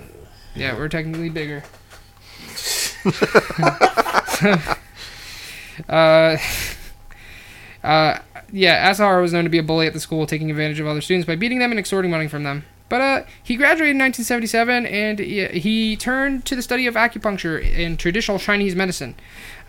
Yeah, 0.56 0.76
we're 0.76 0.90
technically 0.90 1.30
bigger. 1.30 1.64
uh, 5.88 6.38
uh, 7.84 8.20
yeah, 8.52 8.90
Asahara 8.92 9.22
was 9.22 9.32
known 9.34 9.44
to 9.44 9.50
be 9.50 9.58
a 9.60 9.64
bully 9.64 9.88
at 9.88 9.94
the 9.94 10.00
school, 10.00 10.26
taking 10.26 10.50
advantage 10.50 10.80
of 10.80 10.88
other 10.88 11.02
students 11.02 11.28
by 11.28 11.36
beating 11.36 11.60
them 11.60 11.72
and 11.72 11.80
extorting 11.80 12.12
money 12.12 12.28
from 12.28 12.44
them. 12.44 12.66
But 12.90 13.02
uh, 13.02 13.24
he 13.44 13.56
graduated 13.56 13.92
in 13.96 14.00
1977, 14.00 14.86
and 14.88 15.20
he, 15.20 15.96
turned 15.96 16.44
to 16.46 16.56
the 16.56 16.62
study 16.64 16.88
of 16.88 16.96
acupuncture 16.96 17.64
and 17.78 18.00
traditional 18.00 18.40
Chinese 18.40 18.76
medicine. 18.76 19.16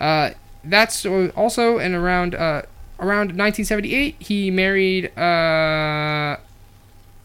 Uh, 0.01 0.31
that's 0.65 1.05
also 1.07 1.79
in 1.79 1.95
around 1.95 2.35
uh, 2.35 2.63
around 2.99 3.37
1978. 3.37 4.17
He 4.19 4.51
married. 4.51 5.17
Uh, 5.19 6.37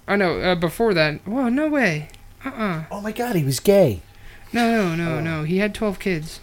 oh 0.07 0.15
no, 0.15 0.39
uh, 0.41 0.55
before 0.55 0.93
that. 0.93 1.25
Whoa, 1.25 1.49
no 1.49 1.69
way. 1.69 2.09
Uh-uh. 2.43 2.83
Oh 2.91 3.01
my 3.01 3.11
god, 3.11 3.35
he 3.35 3.43
was 3.43 3.59
gay. 3.59 4.01
No, 4.53 4.95
no, 4.95 4.95
no, 4.95 5.19
no. 5.19 5.43
He 5.43 5.57
had 5.57 5.73
12 5.73 5.99
kids. 5.99 6.39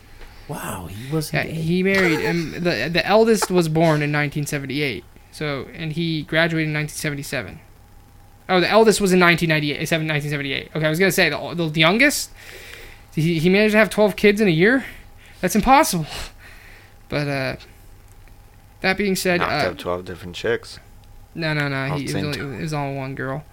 Wow, 0.48 0.86
he 0.86 1.10
was 1.10 1.32
Yeah, 1.32 1.44
gay. 1.44 1.52
he 1.52 1.82
married. 1.82 2.26
Um, 2.26 2.52
the 2.52 2.88
the 2.92 3.06
eldest 3.06 3.50
was 3.50 3.68
born 3.68 4.02
in 4.02 4.12
1978. 4.12 5.04
So, 5.30 5.66
and 5.72 5.92
he 5.92 6.22
graduated 6.24 6.68
in 6.68 6.74
1977. 6.74 7.60
Oh, 8.48 8.60
the 8.60 8.68
eldest 8.68 9.00
was 9.00 9.12
in 9.12 9.20
1998, 9.20 9.86
seven- 9.86 10.06
1978. 10.08 10.70
Okay, 10.76 10.86
I 10.86 10.90
was 10.90 10.98
gonna 10.98 11.12
say 11.12 11.30
the 11.30 11.70
the 11.72 11.80
youngest. 11.80 12.30
He 13.14 13.38
he 13.38 13.48
managed 13.48 13.72
to 13.72 13.78
have 13.78 13.90
12 13.90 14.16
kids 14.16 14.40
in 14.40 14.48
a 14.48 14.50
year. 14.52 14.84
That's 15.40 15.54
impossible. 15.56 16.06
But 17.08 17.28
uh, 17.28 17.56
that 18.80 18.96
being 18.96 19.16
said, 19.16 19.40
Knocked 19.40 19.66
uh, 19.66 19.70
up 19.72 19.76
12 19.78 20.04
different 20.06 20.34
chicks. 20.34 20.78
no, 21.34 21.52
no, 21.52 21.68
no. 21.68 21.94
He, 21.94 22.04
it, 22.04 22.14
was 22.14 22.14
only, 22.14 22.38
it 22.38 22.60
was 22.62 22.72
all 22.72 22.94
one 22.94 23.14
girl. 23.14 23.44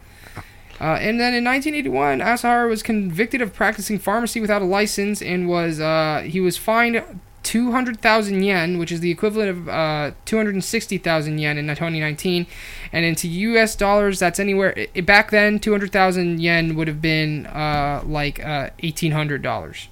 Uh, 0.80 0.96
and 0.96 1.20
then 1.20 1.34
in 1.34 1.44
1981, 1.44 2.20
Asahara 2.22 2.70
was 2.70 2.82
convicted 2.82 3.42
of 3.42 3.54
practicing 3.54 4.00
pharmacy 4.00 4.40
without 4.40 4.62
a 4.62 4.66
license 4.66 5.22
and 5.22 5.50
was 5.50 5.82
uh, 5.82 6.24
he 6.26 6.40
was 6.40 6.56
fined 6.56 7.04
200,000 7.44 8.44
yen, 8.44 8.78
which 8.78 8.92
is 8.92 9.00
the 9.00 9.12
equivalent 9.12 9.50
of 9.50 9.70
uh, 9.70 10.12
260,000 10.26 11.38
yen 11.40 11.58
in 11.58 11.68
2019, 11.68 12.48
and 12.92 13.06
into 13.06 13.28
U.S. 13.28 13.76
dollars, 13.76 14.20
that's 14.20 14.40
anywhere 14.40 14.88
i 14.96 15.02
back 15.02 15.32
then 15.32 15.60
200,000 15.60 16.40
yen 16.40 16.76
would 16.76 16.88
have 16.88 17.02
been 17.02 17.46
uh, 17.48 18.02
like 18.06 18.40
uh, 18.40 18.70
1,800 18.82 19.42
dollars. 19.42 19.88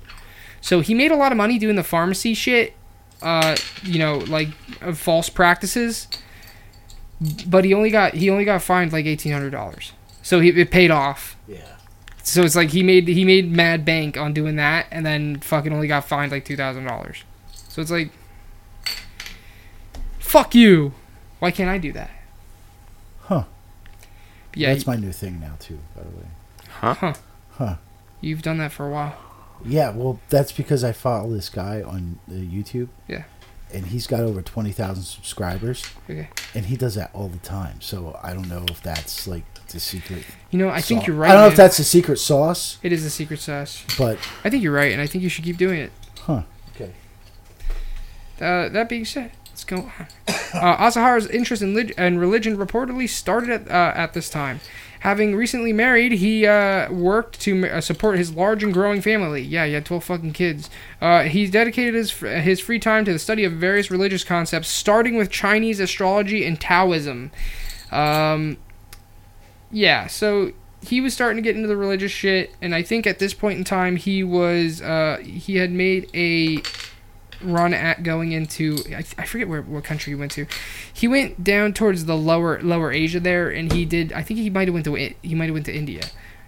So 0.61 0.81
he 0.81 0.93
made 0.93 1.11
a 1.11 1.15
lot 1.15 1.31
of 1.31 1.37
money 1.37 1.57
doing 1.59 1.75
the 1.75 1.83
pharmacy 1.83 2.33
shit, 2.33 2.73
uh, 3.21 3.55
you 3.83 3.99
know, 3.99 4.17
like 4.17 4.49
of 4.81 4.99
false 4.99 5.29
practices 5.29 6.07
but 7.47 7.65
he 7.65 7.73
only 7.73 7.89
got 7.89 8.13
he 8.13 8.29
only 8.29 8.45
got 8.45 8.61
fined 8.61 8.93
like 8.93 9.05
eighteen 9.05 9.31
hundred 9.31 9.51
dollars. 9.51 9.93
So 10.21 10.39
he 10.39 10.49
it 10.49 10.71
paid 10.71 10.91
off. 10.91 11.35
yeah. 11.47 11.75
So 12.23 12.43
it's 12.43 12.55
like 12.55 12.69
he 12.71 12.83
made 12.83 13.07
he 13.07 13.23
made 13.23 13.51
mad 13.51 13.85
bank 13.85 14.17
on 14.17 14.33
doing 14.33 14.57
that, 14.57 14.87
and 14.91 15.05
then 15.05 15.39
fucking 15.39 15.71
only 15.73 15.87
got 15.87 16.05
fined 16.05 16.31
like 16.31 16.45
two 16.45 16.57
thousand 16.57 16.85
dollars. 16.85 17.23
So 17.77 17.81
it's 17.83 17.91
like, 17.91 18.09
fuck 20.17 20.55
you. 20.55 20.93
Why 21.37 21.51
can't 21.51 21.69
I 21.69 21.77
do 21.77 21.91
that? 21.91 22.09
Huh. 23.19 23.43
Yeah, 24.55 24.73
That's 24.73 24.87
my 24.87 24.95
new 24.95 25.11
thing 25.11 25.39
now 25.39 25.53
too, 25.59 25.77
by 25.95 26.01
the 26.01 26.09
way. 26.09 26.25
Huh? 26.69 27.13
Huh. 27.51 27.75
you've 28.19 28.41
done 28.41 28.57
that 28.57 28.71
for 28.71 28.87
a 28.87 28.89
while. 28.89 29.15
Yeah, 29.63 29.91
well, 29.91 30.19
that's 30.29 30.51
because 30.51 30.83
I 30.83 30.91
follow 30.91 31.29
this 31.29 31.49
guy 31.49 31.83
on 31.83 32.17
uh, 32.27 32.33
YouTube. 32.33 32.87
Yeah. 33.07 33.25
And 33.71 33.85
he's 33.85 34.07
got 34.07 34.21
over 34.21 34.41
20,000 34.41 35.03
subscribers, 35.03 35.85
Okay. 36.09 36.29
and 36.55 36.65
he 36.65 36.77
does 36.77 36.95
that 36.95 37.11
all 37.13 37.27
the 37.27 37.37
time. 37.37 37.79
So 37.81 38.19
I 38.23 38.33
don't 38.33 38.49
know 38.49 38.65
if 38.69 38.81
that's 38.81 39.27
like 39.27 39.43
the 39.67 39.79
secret. 39.79 40.23
You 40.49 40.57
know, 40.57 40.69
I 40.69 40.81
think 40.81 41.05
you're 41.05 41.15
right. 41.15 41.29
I 41.29 41.33
don't 41.33 41.41
know 41.43 41.47
if 41.49 41.55
that's 41.57 41.77
the 41.77 41.83
secret 41.83 42.17
sauce, 42.17 42.79
It 42.81 42.91
is 42.91 43.03
the 43.03 43.11
secret 43.11 43.39
sauce. 43.39 43.83
but 43.99 44.17
I 44.43 44.49
think 44.49 44.63
you're 44.63 44.73
right, 44.73 44.91
and 44.91 44.99
I 44.99 45.05
think 45.05 45.23
you 45.23 45.29
should 45.29 45.43
keep 45.43 45.57
doing 45.57 45.79
it. 45.79 45.91
huh. 46.21 46.41
Uh, 48.41 48.69
that 48.69 48.89
being 48.89 49.05
said, 49.05 49.31
let's 49.49 49.63
go 49.63 49.77
on. 49.77 50.07
Uh, 50.53 50.77
Asahara's 50.77 51.27
interest 51.27 51.61
in, 51.61 51.73
lig- 51.73 51.95
in 51.97 52.19
religion 52.19 52.57
reportedly 52.57 53.09
started 53.09 53.49
at, 53.49 53.67
uh, 53.69 53.97
at 53.97 54.13
this 54.13 54.29
time. 54.29 54.59
Having 55.01 55.35
recently 55.35 55.73
married, 55.73 56.13
he 56.13 56.47
uh, 56.47 56.91
worked 56.91 57.39
to 57.41 57.53
ma- 57.55 57.67
uh, 57.67 57.81
support 57.81 58.17
his 58.17 58.33
large 58.33 58.63
and 58.63 58.73
growing 58.73 59.01
family. 59.01 59.41
Yeah, 59.41 59.65
he 59.65 59.73
had 59.73 59.85
12 59.85 60.03
fucking 60.03 60.33
kids. 60.33 60.69
Uh, 60.99 61.23
he's 61.23 61.51
dedicated 61.51 61.93
his, 61.93 62.09
fr- 62.09 62.27
his 62.27 62.59
free 62.59 62.79
time 62.79 63.05
to 63.05 63.13
the 63.13 63.19
study 63.19 63.43
of 63.43 63.53
various 63.53 63.91
religious 63.91 64.23
concepts, 64.23 64.67
starting 64.69 65.15
with 65.15 65.29
Chinese 65.29 65.79
astrology 65.79 66.43
and 66.45 66.59
Taoism. 66.59 67.31
Um, 67.91 68.57
yeah, 69.71 70.07
so 70.07 70.51
he 70.81 71.01
was 71.01 71.13
starting 71.13 71.37
to 71.37 71.41
get 71.41 71.55
into 71.55 71.67
the 71.67 71.77
religious 71.77 72.11
shit, 72.11 72.55
and 72.61 72.73
I 72.73 72.81
think 72.81 73.05
at 73.05 73.19
this 73.19 73.33
point 73.33 73.57
in 73.57 73.63
time, 73.63 73.95
he 73.95 74.23
was 74.23 74.81
uh, 74.81 75.17
he 75.23 75.57
had 75.57 75.71
made 75.71 76.09
a 76.13 76.57
run 77.41 77.73
at 77.73 78.03
going 78.03 78.31
into 78.31 78.77
I, 78.89 79.03
I 79.17 79.25
forget 79.25 79.47
where 79.47 79.61
what 79.61 79.83
country 79.83 80.11
he 80.11 80.15
went 80.15 80.31
to. 80.33 80.45
He 80.91 81.07
went 81.07 81.43
down 81.43 81.73
towards 81.73 82.05
the 82.05 82.15
lower 82.15 82.61
lower 82.61 82.91
Asia 82.91 83.19
there, 83.19 83.49
and 83.49 83.71
he 83.71 83.85
did. 83.85 84.13
I 84.13 84.23
think 84.23 84.39
he 84.39 84.49
might 84.49 84.67
have 84.67 84.73
went 84.73 84.85
to 84.85 84.95
he 84.95 85.35
might 85.35 85.45
have 85.45 85.53
went 85.53 85.65
to 85.67 85.75
India, 85.75 86.03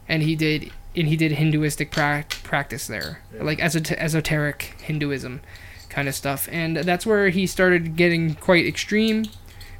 and 0.07 0.23
he 0.23 0.35
did 0.35 0.71
and 0.95 1.07
he 1.07 1.15
did 1.15 1.33
Hinduistic 1.33 1.91
pra- 1.91 2.25
practice 2.43 2.87
there, 2.87 3.21
like 3.39 3.59
esot- 3.59 3.91
esoteric 3.91 4.75
Hinduism 4.81 5.41
kind 5.89 6.07
of 6.07 6.15
stuff, 6.15 6.47
and 6.51 6.77
that's 6.77 7.05
where 7.05 7.29
he 7.29 7.47
started 7.47 7.95
getting 7.95 8.35
quite 8.35 8.65
extreme. 8.65 9.25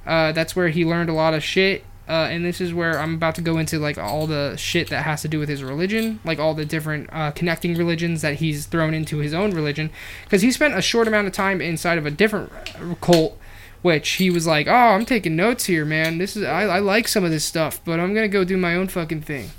Uh, 0.06 0.32
that's 0.32 0.56
where 0.56 0.70
he 0.70 0.86
learned 0.86 1.10
a 1.10 1.14
lot 1.14 1.34
of 1.34 1.44
shit. 1.44 1.84
Uh, 2.10 2.28
and 2.32 2.44
this 2.44 2.60
is 2.60 2.74
where 2.74 3.00
I'm 3.00 3.14
about 3.14 3.36
to 3.36 3.42
go 3.42 3.60
into 3.60 3.78
like 3.78 4.00
all 4.00 4.26
the 4.26 4.56
shit 4.58 4.90
that 4.90 5.04
has 5.04 5.22
to 5.22 5.28
do 5.28 5.38
with 5.38 5.48
his 5.48 5.64
religion, 5.64 6.20
like 6.26 6.40
all 6.40 6.56
the 6.56 6.66
different 6.66 7.08
uh, 7.14 7.30
connecting 7.30 7.76
religions 7.76 8.24
that 8.24 8.36
he's 8.36 8.66
thrown 8.66 8.96
into 8.96 9.20
his 9.20 9.32
own 9.32 9.52
religion, 9.52 9.92
because 10.24 10.42
he 10.42 10.52
spent 10.52 10.76
a 10.76 10.82
short 10.82 11.08
amount 11.08 11.28
of 11.28 11.34
time 11.34 11.62
inside 11.62 12.00
of 12.00 12.08
a 12.08 12.12
different 12.12 12.52
uh, 12.52 12.96
cult, 12.96 13.38
which 13.84 14.10
he 14.14 14.32
was 14.32 14.48
like, 14.48 14.68
"Oh, 14.68 14.74
I'm 14.74 15.06
taking 15.06 15.36
notes 15.36 15.66
here, 15.66 15.86
man. 15.86 16.18
This 16.18 16.36
is 16.36 16.44
I, 16.44 16.64
I 16.64 16.80
like 16.80 17.08
some 17.08 17.24
of 17.24 17.30
this 17.30 17.46
stuff, 17.46 17.80
but 17.86 18.00
I'm 18.00 18.16
gonna 18.16 18.28
go 18.28 18.44
do 18.44 18.58
my 18.58 18.74
own 18.74 18.88
fucking 18.88 19.22
thing." 19.22 19.52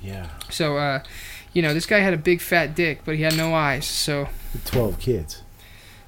Yeah. 0.00 0.28
So, 0.50 0.76
uh, 0.76 1.02
you 1.52 1.60
know, 1.62 1.74
this 1.74 1.86
guy 1.86 1.98
had 1.98 2.14
a 2.14 2.18
big 2.18 2.40
fat 2.40 2.76
dick, 2.76 3.00
but 3.04 3.16
he 3.16 3.22
had 3.22 3.36
no 3.36 3.52
eyes. 3.52 3.86
So, 3.86 4.28
12 4.64 5.00
kids. 5.00 5.42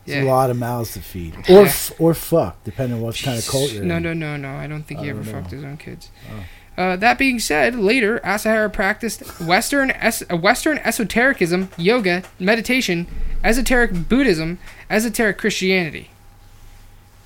It's 0.07 0.15
yeah. 0.15 0.23
a 0.23 0.25
lot 0.25 0.51
of 0.51 0.57
mouths 0.57 0.93
to 0.95 1.01
feed. 1.01 1.35
Or, 1.37 1.43
Yeah. 1.49 1.61
f- 1.63 1.93
or 1.99 2.15
fuck, 2.15 2.63
depending 2.65 2.99
on 2.99 3.03
what 3.03 3.21
kind 3.21 3.37
of 3.39 3.47
cult 3.47 3.73
you're 3.73 3.85
No, 3.85 3.97
in. 3.97 4.03
no, 4.05 4.13
no, 4.13 4.37
no. 4.37 4.53
no. 4.53 4.59
I 4.59 4.67
don't 4.69 4.85
think 4.85 5.01
he 5.01 5.07
I 5.07 5.11
ever 5.11 5.23
don't 5.23 5.33
fucked 5.33 5.51
know. 5.53 5.57
his 5.59 5.65
own 5.65 5.77
kids. 5.77 6.11
Oh. 6.31 6.45
Uh, 6.83 6.95
that 6.97 7.19
being 7.19 7.39
said, 7.41 7.75
later 7.75 8.21
Asahara 8.23 8.71
practiced 8.73 9.41
Western 9.41 9.91
es- 9.93 10.23
uh, 10.31 10.37
Western 10.37 10.79
esotericism, 10.79 11.71
yoga, 11.77 12.23
meditation, 12.39 13.07
esoteric 13.43 14.09
Buddhism, 14.09 14.59
esoteric 14.91 15.39
Christianity, 15.39 16.11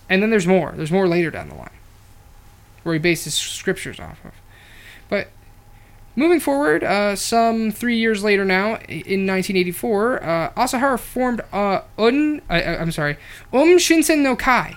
and 0.08 0.22
then 0.22 0.30
there's 0.30 0.46
more. 0.46 0.72
There's 0.76 0.92
more 0.92 1.08
later 1.08 1.30
down 1.30 1.48
the 1.48 1.56
line, 1.56 1.68
where 2.84 2.92
he 2.94 2.98
based 3.00 3.24
his 3.24 3.34
scriptures 3.34 3.98
off 4.00 4.24
of. 4.24 4.32
But 5.08 5.28
moving 6.16 6.40
forward, 6.40 6.82
uh, 6.84 7.16
some 7.16 7.70
three 7.70 7.96
years 7.96 8.22
later 8.24 8.44
now, 8.44 8.76
in 8.88 9.26
1984, 9.26 10.22
uh, 10.22 10.50
Asahara 10.56 10.98
formed 10.98 11.40
uh, 11.52 11.82
Un. 11.98 12.42
I, 12.48 12.62
I, 12.62 12.80
I'm 12.80 12.92
sorry, 12.92 13.16
Um 13.52 13.78
Shinsen 13.78 14.18
no 14.22 14.36
Kai. 14.36 14.76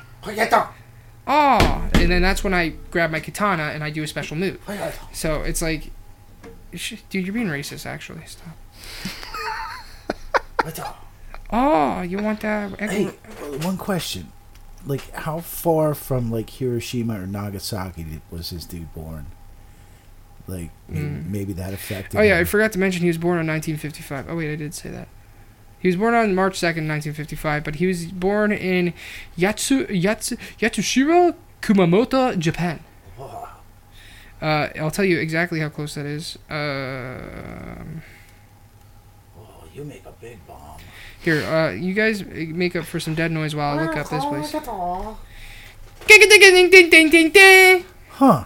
Oh, 1.26 1.90
and 1.94 2.12
then 2.12 2.22
that's 2.22 2.44
when 2.44 2.54
I 2.54 2.74
grab 2.92 3.10
my 3.10 3.20
katana 3.22 3.64
and 3.74 3.84
I 3.84 3.90
do 3.90 4.04
a 4.04 4.08
special 4.08 4.36
move. 4.36 4.60
So 5.14 5.42
it's 5.42 5.62
like, 5.62 5.92
dude, 7.10 7.26
you're 7.26 7.34
being 7.34 7.48
racist. 7.48 7.86
Actually, 7.86 8.26
stop. 8.26 8.58
Oh, 11.52 12.02
you 12.02 12.18
want 12.18 12.40
that? 12.42 12.80
Hey, 12.80 13.06
one 13.62 13.78
question. 13.78 14.32
Like, 14.86 15.12
how 15.12 15.40
far 15.40 15.94
from, 15.94 16.30
like, 16.32 16.50
Hiroshima 16.50 17.22
or 17.22 17.28
Nagasaki 17.28 18.22
was 18.32 18.50
this 18.50 18.66
dude 18.66 18.94
born? 18.94 19.28
Like, 20.48 20.72
maybe, 20.90 21.06
Mm. 21.06 21.30
maybe 21.30 21.54
that 21.54 21.74
affected 21.74 22.20
Oh 22.20 22.22
yeah, 22.22 22.38
I 22.38 22.44
forgot 22.44 22.72
to 22.74 22.80
mention 22.80 23.02
he 23.02 23.08
was 23.08 23.18
born 23.18 23.40
in 23.40 23.48
1955. 23.48 24.26
Oh 24.30 24.36
wait, 24.36 24.52
I 24.52 24.56
did 24.58 24.74
say 24.74 24.90
that. 24.90 25.08
He 25.80 25.88
was 25.88 25.96
born 25.96 26.14
on 26.14 26.34
March 26.36 26.60
2nd, 26.60 26.88
1955, 26.88 27.64
but 27.64 27.76
he 27.76 27.88
was 27.88 28.06
born 28.06 28.52
in 28.52 28.94
Yatsu, 29.38 29.88
Yatsu, 29.90 30.38
Yatsushiro, 30.60 31.36
Kumamoto, 31.62 32.38
Japan. 32.38 32.80
Uh, 34.42 34.68
I'll 34.78 34.92
tell 34.92 35.06
you 35.06 35.20
exactly 35.20 35.60
how 35.62 35.70
close 35.70 35.96
that 35.96 36.06
is. 36.06 36.38
Um 36.50 38.02
Oh, 39.38 39.64
you 39.74 39.86
make 39.86 40.06
a 40.06 40.12
big 40.20 40.46
bomb. 40.46 40.78
Here, 41.22 41.42
uh, 41.44 41.72
you 41.72 41.94
guys 41.94 42.26
make 42.26 42.76
up 42.76 42.84
for 42.84 43.00
some 43.00 43.16
dead 43.16 43.32
noise 43.32 43.56
while 43.56 43.78
I 43.80 43.84
look 43.86 43.96
up 43.96 44.10
this 44.10 44.26
place. 44.26 44.52
Huh. 48.10 48.44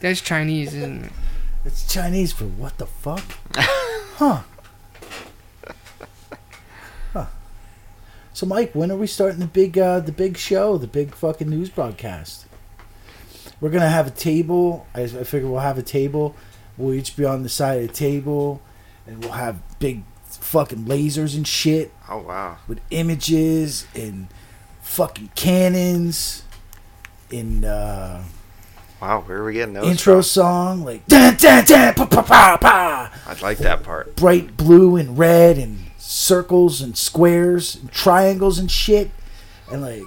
That's 0.00 0.20
Chinese, 0.20 0.74
isn't 0.74 1.04
it? 1.06 1.12
It's 1.64 1.92
Chinese 1.92 2.32
for 2.32 2.44
what 2.44 2.78
the 2.78 2.86
fuck? 2.86 3.24
huh. 3.56 4.42
Huh. 7.12 7.26
So, 8.32 8.46
Mike, 8.46 8.74
when 8.74 8.90
are 8.92 8.96
we 8.96 9.06
starting 9.06 9.40
the 9.40 9.46
big, 9.46 9.78
uh, 9.78 10.00
the 10.00 10.12
big 10.12 10.36
show, 10.36 10.76
the 10.78 10.86
big 10.86 11.14
fucking 11.14 11.48
news 11.48 11.70
broadcast? 11.70 12.46
We're 13.60 13.70
gonna 13.70 13.88
have 13.88 14.06
a 14.06 14.10
table. 14.10 14.86
I, 14.94 15.02
I 15.02 15.24
figure 15.24 15.48
we'll 15.48 15.60
have 15.60 15.78
a 15.78 15.82
table. 15.82 16.36
We'll 16.76 16.92
each 16.94 17.16
be 17.16 17.24
on 17.24 17.42
the 17.42 17.48
side 17.48 17.80
of 17.80 17.86
the 17.88 17.92
table, 17.94 18.60
and 19.06 19.24
we'll 19.24 19.32
have 19.32 19.62
big 19.78 20.02
fucking 20.26 20.84
lasers 20.84 21.34
and 21.34 21.48
shit 21.48 21.90
Oh 22.10 22.18
wow. 22.18 22.58
with 22.68 22.80
images 22.90 23.86
and 23.94 24.26
fucking 24.82 25.30
cannons 25.34 26.42
and 27.32 27.64
uh, 27.64 28.20
Wow, 29.00 29.22
where 29.26 29.38
are 29.38 29.44
we 29.44 29.52
getting 29.54 29.74
those 29.74 29.86
intro 29.86 30.14
from? 30.16 30.22
song 30.22 30.84
like 30.84 31.06
dun, 31.06 31.36
dun, 31.36 31.64
dun, 31.64 31.94
pa, 31.94 32.06
pa, 32.06 32.22
pa, 32.22 32.56
pa. 32.60 33.12
I'd 33.26 33.42
like 33.42 33.58
that 33.58 33.82
part. 33.82 34.16
bright 34.16 34.56
blue 34.56 34.96
and 34.96 35.18
red 35.18 35.58
and 35.58 35.78
circles 35.98 36.80
and 36.80 36.96
squares 36.96 37.74
and 37.76 37.90
triangles 37.92 38.58
and 38.58 38.70
shit 38.70 39.10
and 39.70 39.82
like 39.82 40.02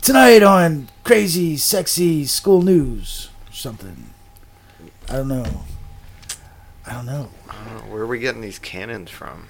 tonight 0.00 0.42
on 0.42 0.88
crazy 1.04 1.56
sexy 1.56 2.24
school 2.24 2.62
news 2.62 3.28
or 3.48 3.52
something 3.52 4.06
i 5.08 5.14
don't 5.14 5.28
know 5.28 5.64
i 6.86 6.92
don't 6.92 7.04
know 7.06 7.28
Uh, 7.50 7.80
where 7.90 8.02
are 8.02 8.06
we 8.06 8.18
getting 8.20 8.40
these 8.40 8.58
cannons 8.60 9.10
from? 9.10 9.48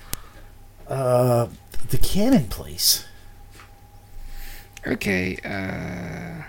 uh 0.88 1.46
the 1.90 1.98
cannon 1.98 2.48
place 2.48 3.04
Okay, 4.86 5.36
uh. 5.44 6.44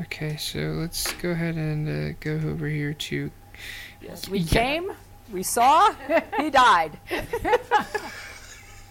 Okay, 0.00 0.36
so 0.36 0.58
let's 0.58 1.12
go 1.14 1.30
ahead 1.30 1.56
and 1.56 1.88
uh, 1.88 2.16
go 2.20 2.32
over 2.48 2.66
here 2.68 2.94
to. 2.94 3.30
Yes, 4.00 4.28
we 4.28 4.38
Yeah. 4.40 4.50
came, 4.62 4.92
we 5.32 5.42
saw, 5.42 5.92
he 6.38 6.50
died. 6.50 6.98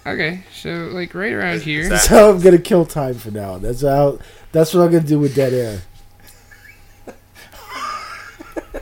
Okay, 0.07 0.43
so, 0.53 0.89
like, 0.93 1.13
right 1.13 1.33
around 1.33 1.61
here. 1.61 1.83
That- 1.83 1.89
that's 1.89 2.07
how 2.07 2.29
i'm 2.31 2.39
gonna 2.39 2.57
kill 2.57 2.85
time 2.85 3.15
for 3.15 3.31
now 3.31 3.57
that's 3.57 3.81
how 3.81 4.17
that's 4.53 4.73
what 4.73 4.81
i'm 4.81 4.91
gonna 4.91 5.03
do 5.05 5.19
with 5.19 5.35
dead 5.35 5.53
air 5.53 5.81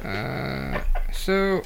Uh, 0.03 0.80
so. 1.11 1.63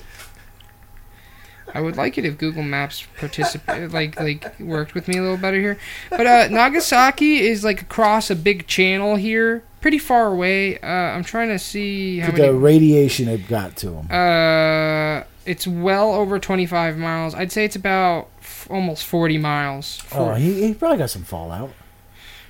I 1.75 1.79
would 1.81 1.95
like 1.95 2.17
it 2.17 2.25
if 2.25 2.37
Google 2.37 2.63
Maps 2.63 3.05
participate, 3.19 3.91
like, 3.93 4.19
like 4.19 4.59
worked 4.59 4.93
with 4.93 5.07
me 5.07 5.17
a 5.17 5.21
little 5.21 5.37
better 5.37 5.59
here. 5.59 5.77
But 6.09 6.25
uh, 6.27 6.47
Nagasaki 6.49 7.41
is 7.41 7.63
like 7.63 7.81
across 7.81 8.29
a 8.31 8.35
big 8.35 8.67
channel 8.67 9.15
here, 9.15 9.63
pretty 9.81 9.97
far 9.97 10.27
away. 10.27 10.79
Uh, 10.79 10.85
I'm 10.87 11.23
trying 11.23 11.49
to 11.49 11.59
see 11.59 12.19
how 12.19 12.31
the 12.31 12.53
radiation 12.53 13.27
it 13.27 13.47
got 13.47 13.75
to 13.77 13.93
him 13.95 14.07
Uh, 14.11 15.23
it's 15.45 15.67
well 15.67 16.13
over 16.13 16.39
25 16.39 16.97
miles. 16.97 17.33
I'd 17.35 17.51
say 17.51 17.65
it's 17.65 17.75
about 17.75 18.27
f- 18.39 18.67
almost 18.69 19.03
40 19.05 19.37
miles. 19.39 20.01
oh 20.13 20.33
he, 20.35 20.67
he 20.67 20.73
probably 20.73 20.99
got 20.99 21.09
some 21.09 21.23
fallout 21.23 21.71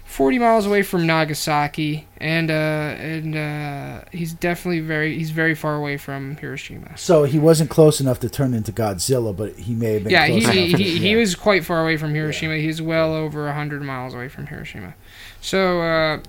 40 0.06 0.40
miles 0.40 0.66
away 0.66 0.82
from 0.84 1.08
Nagasaki, 1.08 2.06
and 2.18 2.52
uh, 2.52 2.54
and 2.54 3.34
uh, 3.34 4.02
he's 4.12 4.34
definitely 4.34 4.82
very 4.82 5.18
he's 5.18 5.30
very 5.32 5.56
far 5.56 5.76
away 5.78 5.96
from 5.96 6.36
Hiroshima. 6.36 6.98
so 6.98 7.24
he 7.24 7.40
wasn't 7.40 7.70
close 7.70 8.02
enough 8.02 8.20
to 8.20 8.28
turn 8.30 8.54
into 8.54 8.74
godzilla 8.74 9.34
but 9.34 9.54
he 9.56 9.74
may 9.74 9.94
have 9.94 10.04
been 10.04 10.12
Yeah, 10.12 10.28
he 10.28 10.42
close 10.42 10.54
he, 10.54 10.74
he, 10.74 10.98
he 10.98 11.16
was 11.16 11.34
quite 11.36 11.64
far 11.64 11.82
away 11.82 11.96
from 11.96 12.14
Hiroshima. 12.14 12.58
He's 12.58 12.82
well 12.82 13.14
over 13.14 13.46
100 13.46 13.82
miles 13.84 14.14
away 14.14 14.28
from 14.28 14.48
Hiroshima. 14.48 14.96
So, 15.40 15.80
uh, 15.82 16.20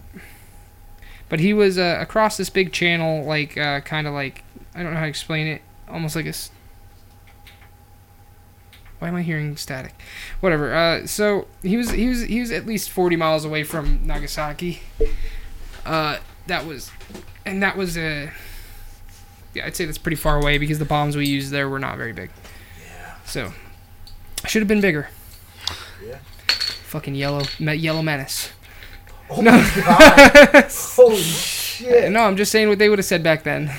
but 1.33 1.41
he 1.41 1.55
was 1.55 1.79
uh, 1.79 1.97
across 1.99 2.37
this 2.37 2.51
big 2.51 2.73
channel, 2.75 3.25
like 3.25 3.57
uh, 3.57 3.81
kind 3.81 4.07
of 4.07 4.13
like 4.13 4.45
I 4.75 4.83
don't 4.83 4.93
know 4.93 4.99
how 4.99 5.05
to 5.07 5.09
explain 5.09 5.47
it, 5.47 5.63
almost 5.89 6.15
like 6.15 6.27
a. 6.27 6.29
s- 6.29 6.51
Why 8.99 9.09
am 9.09 9.15
I 9.17 9.23
hearing 9.23 9.57
static? 9.57 9.95
Whatever. 10.41 10.75
Uh, 10.75 11.07
so 11.07 11.47
he 11.63 11.79
was 11.79 11.91
he 11.91 12.07
was 12.09 12.21
he 12.23 12.41
was 12.41 12.51
at 12.51 12.67
least 12.67 12.91
40 12.91 13.17
miles 13.17 13.45
away 13.47 13.65
from 13.65 14.07
Nagasaki. 14.07 14.81
Uh, 15.87 16.19
that 16.49 16.67
was, 16.67 16.91
and 17.47 17.63
that 17.63 17.77
was 17.79 17.97
a. 17.97 18.31
yeah, 19.55 19.65
I'd 19.67 19.75
say 19.75 19.87
that's 19.87 19.97
pretty 19.99 20.17
far 20.17 20.37
away 20.37 20.59
because 20.59 20.79
the 20.79 20.85
bombs 20.85 21.17
we 21.17 21.27
used 21.27 21.51
there 21.51 21.69
were 21.69 21.79
not 21.79 21.97
very 21.97 22.13
big. 22.13 22.31
Yeah. 22.85 23.15
So, 23.25 23.53
should 24.47 24.61
have 24.61 24.69
been 24.69 24.81
bigger. 24.83 25.09
Yeah. 26.07 26.19
Fucking 26.49 27.15
yellow, 27.15 27.43
yellow 27.59 28.03
menace. 28.03 28.51
Oh 29.35 29.43
my 29.43 29.71
god! 29.85 30.65
Holy 30.71 31.17
shit! 31.17 32.11
No, 32.13 32.21
I'm 32.21 32.37
just 32.37 32.53
saying 32.53 32.69
what 32.69 32.79
they 32.79 32.89
would 32.89 32.99
have 32.99 33.07
said 33.07 33.23
back 33.23 33.43
then. 33.45 33.67
Did 33.67 33.75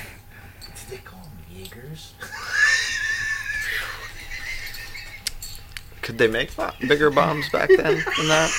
they 0.90 0.96
call 0.98 1.20
them 1.20 1.32
Jaegers? 1.56 2.12
Could 6.02 6.18
they 6.18 6.26
make 6.28 6.54
bo- 6.56 6.70
bigger 6.80 7.10
bombs 7.10 7.48
back 7.50 7.68
then 7.68 8.04
than 8.16 8.28
that? 8.28 8.50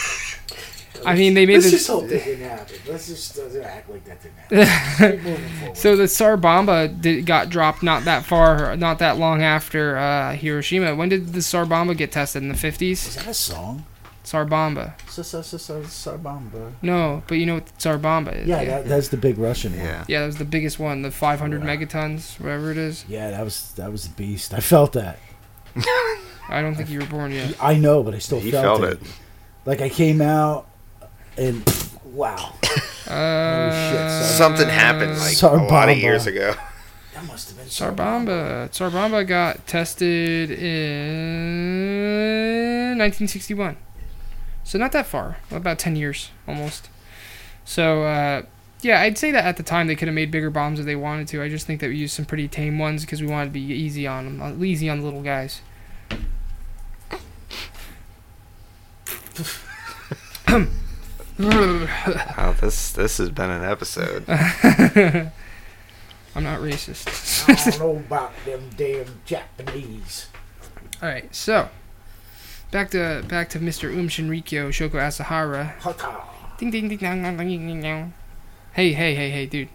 I 1.05 1.13
mean, 1.13 1.35
they 1.35 1.45
made 1.45 1.55
Let's 1.55 1.65
this. 1.65 1.73
just 1.73 1.87
hope 1.87 2.07
that 2.07 2.23
didn't 2.23 2.49
happen. 2.49 2.75
Let's 2.87 3.07
just 3.07 3.37
uh, 3.37 3.59
act 3.61 3.89
like 3.89 4.03
that 4.05 4.23
didn't 4.23 4.37
happen. 4.67 5.11
Keep 5.11 5.23
moving 5.23 5.49
forward. 5.59 5.77
So 5.77 5.95
the 5.95 6.07
Tsar 6.07 6.37
Bomba 6.37 6.87
did, 6.87 7.25
got 7.27 7.49
dropped 7.49 7.83
not 7.83 8.05
that 8.05 8.25
far, 8.25 8.75
not 8.75 8.97
that 8.99 9.17
long 9.17 9.43
after 9.43 9.97
uh, 9.97 10.33
Hiroshima. 10.33 10.95
When 10.95 11.09
did 11.09 11.33
the 11.33 11.41
Tsar 11.41 11.65
Bomba 11.67 11.93
get 11.93 12.11
tested? 12.11 12.41
In 12.41 12.49
the 12.49 12.55
50s? 12.55 12.91
Is 12.91 13.15
that 13.17 13.27
a 13.27 13.33
song? 13.35 13.85
Tsar 14.25 14.43
Bomba. 14.45 14.95
Sarbamba. 15.07 16.71
No, 16.81 17.21
but 17.27 17.35
you 17.35 17.45
know 17.45 17.53
what 17.55 17.67
the 17.67 17.73
Tsar 17.77 17.97
Bomba 17.99 18.31
is. 18.35 18.47
Yeah, 18.47 18.63
that, 18.65 18.87
that's 18.87 19.09
the 19.09 19.17
big 19.17 19.37
Russian 19.37 19.73
one. 19.77 19.85
Yeah. 19.85 20.03
Yeah, 20.07 20.19
that 20.21 20.25
was 20.25 20.37
the 20.37 20.45
biggest 20.45 20.79
one, 20.79 21.03
the 21.03 21.11
500 21.11 21.61
Wow. 21.61 21.67
megatons, 21.67 22.39
whatever 22.39 22.71
it 22.71 22.77
is. 22.77 23.05
Yeah, 23.07 23.29
that 23.29 23.43
was 23.43 23.71
that 23.75 23.91
was 23.91 24.07
a 24.07 24.09
beast. 24.09 24.51
I 24.53 24.59
felt 24.61 24.93
that. 24.93 25.19
I 26.49 26.61
don't 26.61 26.73
think 26.75 26.89
you 26.89 26.99
were 26.99 27.05
born 27.05 27.31
yet. 27.31 27.55
I 27.61 27.75
know, 27.75 28.01
but 28.03 28.13
I 28.15 28.19
still 28.19 28.39
He 28.39 28.49
felt, 28.51 28.79
felt 28.81 28.83
it. 28.93 29.01
it. 29.01 29.07
Like 29.65 29.81
I 29.81 29.89
came 29.89 30.21
out 30.21 30.67
and 31.37 31.61
wow, 32.05 32.53
Uh, 33.07 33.69
shit. 33.91 34.25
Something 34.37 34.67
happened 34.69 35.17
like 35.19 35.35
Tsar 35.35 35.57
a 35.57 35.63
lot 35.67 35.89
of 35.89 35.97
years 35.97 36.25
ago. 36.25 36.55
that 37.13 37.23
must 37.25 37.49
have 37.49 37.57
been 37.59 37.67
Tsar 37.67 37.91
Bomba. 37.91 38.69
Tsar 38.71 38.89
Bomba 38.89 39.23
got 39.23 39.67
tested 39.67 40.49
in 41.65 42.97
1961. 42.97 43.77
So 44.65 44.77
not 44.77 44.91
that 44.91 45.05
far. 45.05 45.37
About 45.51 45.79
10 45.79 45.95
years, 45.95 46.31
almost. 46.47 46.89
So, 47.63 48.03
uh, 48.03 48.43
yeah, 48.81 49.01
I'd 49.01 49.17
say 49.17 49.31
that 49.31 49.45
at 49.45 49.57
the 49.57 49.63
time 49.63 49.87
they 49.87 49.95
could 49.95 50.07
have 50.07 50.15
made 50.15 50.31
bigger 50.31 50.49
bombs 50.49 50.79
if 50.79 50.85
they 50.85 50.95
wanted 50.95 51.27
to. 51.29 51.41
I 51.41 51.49
just 51.49 51.65
think 51.65 51.79
that 51.79 51.89
we 51.89 51.95
used 51.95 52.15
some 52.15 52.25
pretty 52.25 52.47
tame 52.47 52.77
ones 52.77 53.05
because 53.05 53.21
we 53.21 53.27
wanted 53.27 53.45
to 53.45 53.51
be 53.51 53.61
easy 53.61 54.05
on 54.05 54.25
them, 54.25 54.41
uh, 54.41 54.63
easy 54.63 54.89
on 54.89 54.99
the 54.99 55.05
little 55.05 55.21
guys. 55.21 55.61
Wow, 61.37 62.55
this 62.61 62.93
this 62.93 63.17
has 63.17 63.29
been 63.29 63.49
an 63.49 63.61
episode. 63.61 64.23
I'm 64.29 65.33
not 66.43 66.61
racist. 66.61 67.49
I 67.49 67.71
don't 67.71 67.79
know 67.79 67.97
about 68.07 68.31
them 68.45 68.69
damn 68.77 69.19
Japanese. 69.25 70.29
All 71.01 71.09
right, 71.09 71.35
so 71.35 71.67
back 72.71 72.91
to 72.91 73.23
back 73.27 73.49
to 73.49 73.59
Mr. 73.59 73.89
Um 73.91 74.07
Shinrikyo 74.09 74.69
Shoko 74.69 74.95
Asahara. 74.99 75.77
Hata. 75.79 76.21
Ding 76.57 76.71
ding 76.71 76.87
ding 76.87 76.97
dong 76.99 77.21
dong 77.21 77.37
ding 77.37 77.67
ding 77.67 77.81
dong. 77.81 78.13
Hey 78.73 78.93
hey 78.93 79.15
hey 79.15 79.29
hey, 79.29 79.45
dude. 79.45 79.69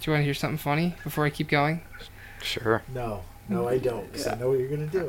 Do 0.00 0.10
you 0.10 0.12
want 0.12 0.20
to 0.22 0.24
hear 0.24 0.34
something 0.34 0.58
funny 0.58 0.94
before 1.04 1.24
I 1.24 1.30
keep 1.30 1.48
going? 1.48 1.82
Sure. 2.42 2.82
No, 2.92 3.22
no, 3.48 3.68
I 3.68 3.78
don't. 3.78 4.10
Because 4.10 4.26
I 4.26 4.34
know 4.34 4.50
what 4.50 4.58
you're 4.58 4.68
gonna 4.68 4.86
do. 4.86 5.08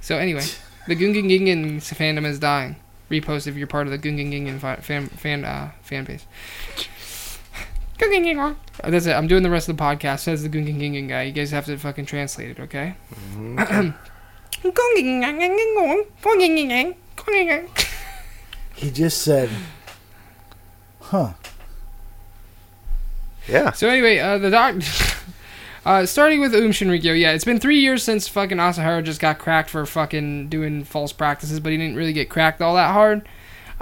So 0.00 0.18
anyway, 0.18 0.44
the 0.88 0.96
Gungan 0.96 1.28
Gingan 1.30 1.76
fandom 1.76 2.24
is 2.26 2.40
dying. 2.40 2.76
Repost 3.10 3.46
if 3.46 3.54
you're 3.56 3.66
part 3.68 3.86
of 3.86 3.92
the 3.92 3.98
Gungan 3.98 4.32
Gingan 4.32 4.58
fi- 4.58 4.76
fan 4.76 5.06
fan 5.06 5.44
uh, 5.44 5.70
fan 5.82 6.04
base. 6.04 6.26
Gungan 8.02 8.24
Gingan. 8.24 8.56
Oh, 8.82 8.90
That's 8.90 9.06
it. 9.06 9.12
I'm 9.12 9.28
doing 9.28 9.42
the 9.42 9.50
rest 9.50 9.68
of 9.68 9.76
the 9.76 9.82
podcast. 9.82 10.20
Says 10.20 10.42
the 10.42 10.48
Gungan 10.48 10.78
Gingan 10.80 11.08
guy. 11.08 11.22
You 11.22 11.32
guys 11.32 11.50
have 11.52 11.66
to 11.66 11.78
fucking 11.78 12.06
translate 12.06 12.50
it, 12.50 12.60
okay? 12.60 12.94
He 18.74 18.90
just 18.90 19.22
said, 19.22 19.50
"Huh." 21.00 21.34
Yeah. 23.46 23.72
So 23.72 23.88
anyway, 23.88 24.18
uh, 24.18 24.38
the 24.38 24.50
doc. 24.50 24.76
Uh, 25.84 26.06
starting 26.06 26.40
with 26.40 26.54
Um 26.54 26.70
Shinrikyo, 26.70 27.18
yeah, 27.18 27.32
it's 27.32 27.44
been 27.44 27.58
three 27.58 27.80
years 27.80 28.04
since 28.04 28.28
fucking 28.28 28.58
Asahara 28.58 29.02
just 29.02 29.20
got 29.20 29.40
cracked 29.40 29.68
for 29.68 29.84
fucking 29.84 30.48
doing 30.48 30.84
false 30.84 31.12
practices, 31.12 31.58
but 31.58 31.72
he 31.72 31.76
didn't 31.76 31.96
really 31.96 32.12
get 32.12 32.30
cracked 32.30 32.62
all 32.62 32.76
that 32.76 32.92
hard. 32.92 33.28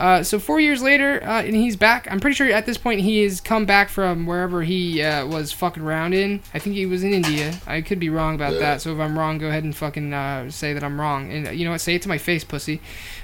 Uh, 0.01 0.23
so 0.23 0.39
four 0.39 0.59
years 0.59 0.81
later, 0.81 1.23
uh, 1.23 1.43
and 1.43 1.55
he's 1.55 1.77
back. 1.77 2.11
I'm 2.11 2.21
pretty 2.21 2.35
sure 2.35 2.51
at 2.51 2.65
this 2.65 2.79
point 2.79 3.03
he 3.03 3.23
has 3.23 3.39
come 3.39 3.67
back 3.67 3.91
from 3.91 4.25
wherever 4.25 4.63
he 4.63 5.03
uh, 5.03 5.27
was 5.27 5.53
fucking 5.53 5.83
around 5.83 6.15
in. 6.15 6.41
I 6.55 6.59
think 6.59 6.75
he 6.75 6.87
was 6.87 7.05
in 7.05 7.13
India. 7.13 7.61
I 7.67 7.83
could 7.83 8.01
be 8.01 8.09
wrong 8.09 8.35
about 8.35 8.59
that. 8.61 8.81
So 8.81 8.95
if 8.95 8.99
I'm 8.99 9.19
wrong, 9.19 9.37
go 9.37 9.49
ahead 9.49 9.63
and 9.63 9.77
fucking 9.77 10.15
uh, 10.15 10.51
say 10.51 10.73
that 10.73 10.83
I'm 10.83 10.99
wrong. 10.99 11.31
And 11.31 11.49
uh, 11.49 11.51
you 11.51 11.67
know 11.67 11.73
what? 11.73 11.83
Say 11.83 11.97
it 11.97 12.03
to 12.03 12.09
my 12.09 12.17
face, 12.17 12.45
pussy. 12.45 12.81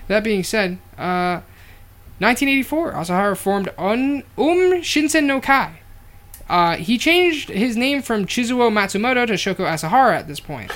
That 0.08 0.22
being 0.22 0.44
said, 0.44 0.72
uh, 0.98 1.40
1984, 2.18 2.92
Asahara 2.92 3.36
formed 3.38 3.70
Un 3.78 4.22
Um 4.36 4.82
Shinsen 4.82 5.24
no 5.24 5.40
Kai. 5.40 5.80
Uh, 6.46 6.76
he 6.76 6.98
changed 6.98 7.48
his 7.48 7.78
name 7.78 8.02
from 8.02 8.26
Chizuo 8.26 8.70
Matsumoto 8.70 9.26
to 9.26 9.32
Shoko 9.32 9.64
Asahara 9.64 10.14
at 10.14 10.28
this 10.28 10.40
point. 10.40 10.70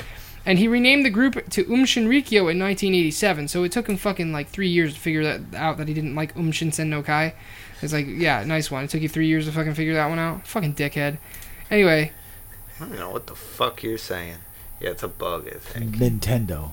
And 0.47 0.59
he 0.59 0.69
renamed 0.69 1.05
the 1.05 1.11
group 1.11 1.35
to 1.51 1.63
Um 1.63 1.85
Shinrikyo 1.85 2.51
in 2.51 2.59
1987. 2.59 3.49
So 3.49 3.63
it 3.63 3.73
took 3.73 3.89
him 3.89 3.97
fucking 3.97 4.33
like 4.33 4.49
three 4.49 4.69
years 4.69 4.95
to 4.95 5.01
figure 5.01 5.23
that 5.23 5.55
out 5.55 5.77
that 5.77 5.89
he 5.89 5.95
didn't 5.95 6.15
like 6.15 6.37
Um 6.37 6.53
Shinsen 6.53 6.87
no 6.87 7.03
Kai. 7.03 7.35
It's 7.83 7.93
like, 7.93 8.07
yeah, 8.09 8.45
nice 8.45 8.71
one. 8.71 8.85
It 8.85 8.91
took 8.91 9.01
you 9.01 9.09
three 9.09 9.27
years 9.27 9.47
to 9.47 9.53
fucking 9.53 9.75
figure 9.75 9.95
that 9.95 10.09
one 10.09 10.19
out. 10.19 10.47
Fucking 10.47 10.75
dickhead. 10.75 11.19
Anyway, 11.71 12.13
I 12.79 12.85
don't 12.85 12.97
know 12.99 13.11
what 13.11 13.27
the 13.27 13.35
fuck 13.35 13.83
you're 13.83 13.99
saying. 13.99 14.37
Yeah, 14.81 14.91
it's 14.91 15.03
a 15.03 15.09
bug, 15.09 15.47
I 15.49 15.59
think. 15.59 15.97
Nintendo. 15.97 16.73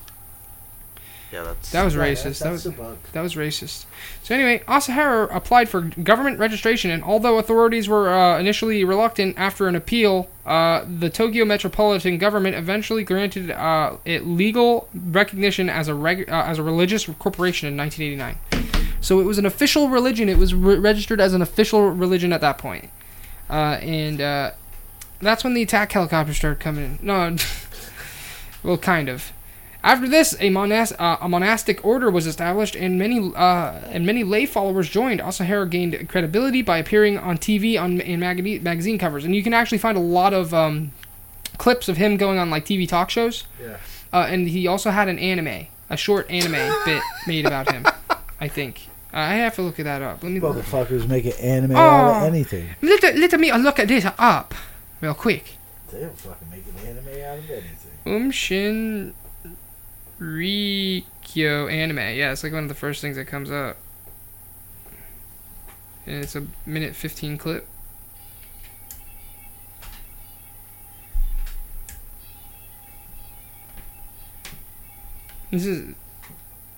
Yeah, 1.32 1.44
that's. 1.44 1.72
that 1.72 1.84
was 1.84 1.96
Yeah, 1.96 2.02
racist. 2.06 2.40
That 2.40 2.52
was 2.52 2.64
the 2.64 2.72
bug. 2.72 2.98
That 3.12 3.22
was 3.22 3.36
racist. 3.36 3.86
So 4.24 4.34
anyway, 4.34 4.64
Asahara 4.68 5.34
applied 5.36 5.68
for 5.68 5.82
government 5.82 6.40
registration, 6.40 6.90
and 6.90 7.04
although 7.04 7.38
authorities 7.38 7.90
were 7.90 8.10
uh, 8.10 8.40
initially 8.40 8.84
reluctant, 8.86 9.38
after 9.38 9.68
an 9.68 9.76
appeal, 9.76 10.30
uh, 10.46 10.86
the 10.88 11.10
Tokyo 11.10 11.44
Metropolitan 11.44 12.18
Government 12.18 12.56
eventually 12.56 13.04
granted 13.04 13.52
uh, 13.52 13.98
it 14.06 14.26
legal 14.26 14.88
recognition 14.94 15.70
as 15.70 15.90
a 15.90 15.96
reg- 15.96 16.30
uh, 16.30 16.44
as 16.48 16.60
a 16.60 16.64
religious 16.64 17.06
corporation 17.20 17.68
in 17.68 17.76
1989. 17.76 18.38
So 19.02 19.20
it 19.20 19.26
was 19.26 19.38
an 19.38 19.46
official 19.46 19.90
religion. 19.90 20.30
It 20.30 20.38
was 20.38 20.54
re- 20.54 20.78
registered 20.80 21.20
as 21.20 21.34
an 21.34 21.42
official 21.42 21.90
religion 21.90 22.32
at 22.32 22.40
that 22.42 22.58
point, 22.58 22.90
uh, 23.50 23.80
and 23.82 24.22
uh, 24.22 24.52
that's 25.20 25.44
when 25.44 25.54
the 25.54 25.62
attack 25.62 25.92
helicopters 25.92 26.38
started 26.38 26.62
coming 26.62 26.86
in. 26.86 27.00
No, 27.02 27.36
well, 28.64 28.78
kind 28.78 29.10
of. 29.10 29.34
After 29.88 30.06
this, 30.10 30.34
a, 30.34 30.50
monas- 30.50 30.92
uh, 31.00 31.16
a 31.22 31.30
monastic 31.30 31.86
order 31.86 32.12
was 32.12 32.28
established, 32.28 32.76
and 32.76 33.00
many 33.00 33.32
uh, 33.34 33.72
and 33.90 34.06
many 34.06 34.26
lay 34.26 34.46
followers 34.46 34.90
joined. 34.90 35.22
Asahara 35.22 35.66
gained 35.70 36.10
credibility 36.10 36.62
by 36.62 36.78
appearing 36.78 37.18
on 37.18 37.38
TV 37.38 37.82
on 37.82 38.02
in 38.02 38.20
magazine 38.20 38.62
magazine 38.62 38.98
covers, 39.00 39.24
and 39.24 39.34
you 39.34 39.42
can 39.42 39.54
actually 39.54 39.78
find 39.78 39.98
a 39.98 40.02
lot 40.02 40.34
of 40.34 40.54
um, 40.54 40.92
clips 41.58 41.88
of 41.88 41.96
him 41.96 42.18
going 42.18 42.38
on 42.38 42.50
like 42.50 42.66
TV 42.66 42.86
talk 42.86 43.10
shows. 43.10 43.46
Yeah. 43.62 43.78
Uh, 44.12 44.28
and 44.30 44.50
he 44.50 44.68
also 44.68 44.90
had 44.92 45.08
an 45.08 45.18
anime, 45.20 45.68
a 45.90 45.96
short 45.96 46.30
anime 46.30 46.52
bit 46.86 47.02
made 47.26 47.46
about 47.46 47.72
him. 47.72 47.86
I 48.42 48.50
think 48.50 48.88
uh, 49.14 49.20
I 49.20 49.36
have 49.36 49.56
to 49.56 49.62
look 49.62 49.80
at 49.80 49.86
that 49.86 50.02
up. 50.02 50.22
Let 50.22 50.34
me 50.34 50.42
Motherfuckers 50.42 51.08
make 51.08 51.24
an 51.24 51.32
anime 51.42 51.78
out 51.78 52.10
of 52.18 52.24
Oh. 52.24 52.26
anything. 52.26 52.68
let, 52.82 53.02
let 53.16 53.40
me 53.40 53.54
look 53.54 53.80
at 53.80 53.88
this 53.88 54.06
up 54.20 54.54
real 55.00 55.14
quick. 55.14 55.56
They 55.94 56.02
don't 56.02 56.18
fucking 56.18 56.50
make 56.52 56.64
an 56.82 56.88
anime 56.90 57.24
out 57.24 57.38
of 57.38 57.50
anything. 57.50 57.92
Um 58.06 58.32
Shin 58.32 59.14
Rikyo 60.20 61.72
anime. 61.72 61.98
Yeah, 61.98 62.32
it's 62.32 62.44
like 62.44 62.54
one 62.54 62.64
of 62.64 62.70
the 62.70 62.76
first 62.76 63.02
things 63.02 63.16
that 63.18 63.26
comes 63.26 63.52
up. 63.52 63.78
And 66.06 66.24
it's 66.24 66.36
a 66.36 66.48
minute 66.66 66.96
15 66.96 67.38
clip. 67.38 67.68
This 75.52 75.66
is. 75.66 75.96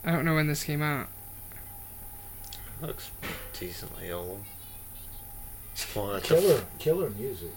I 0.03 0.11
don't 0.11 0.25
know 0.25 0.35
when 0.35 0.47
this 0.47 0.63
came 0.63 0.81
out. 0.81 1.07
Looks 2.81 3.11
decently 3.53 4.11
old. 4.11 4.43
Well, 5.95 6.07
that's 6.07 6.29
a 6.29 6.35
Killer, 6.35 6.65
killer 6.77 7.09
music. 7.09 7.51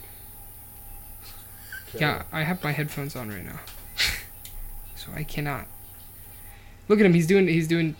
Killer. 1.91 2.01
Yeah, 2.01 2.22
I 2.33 2.43
have 2.43 2.62
my 2.64 2.72
headphones 2.72 3.14
on 3.14 3.28
right 3.28 3.45
now. 3.45 3.61
so 4.97 5.11
I 5.14 5.22
cannot. 5.22 5.66
Look 6.89 7.01
at 7.01 7.07
him, 7.07 7.14
he's 7.14 7.26
doing 7.26 7.49
he's 7.49 7.68
doing 7.68 7.97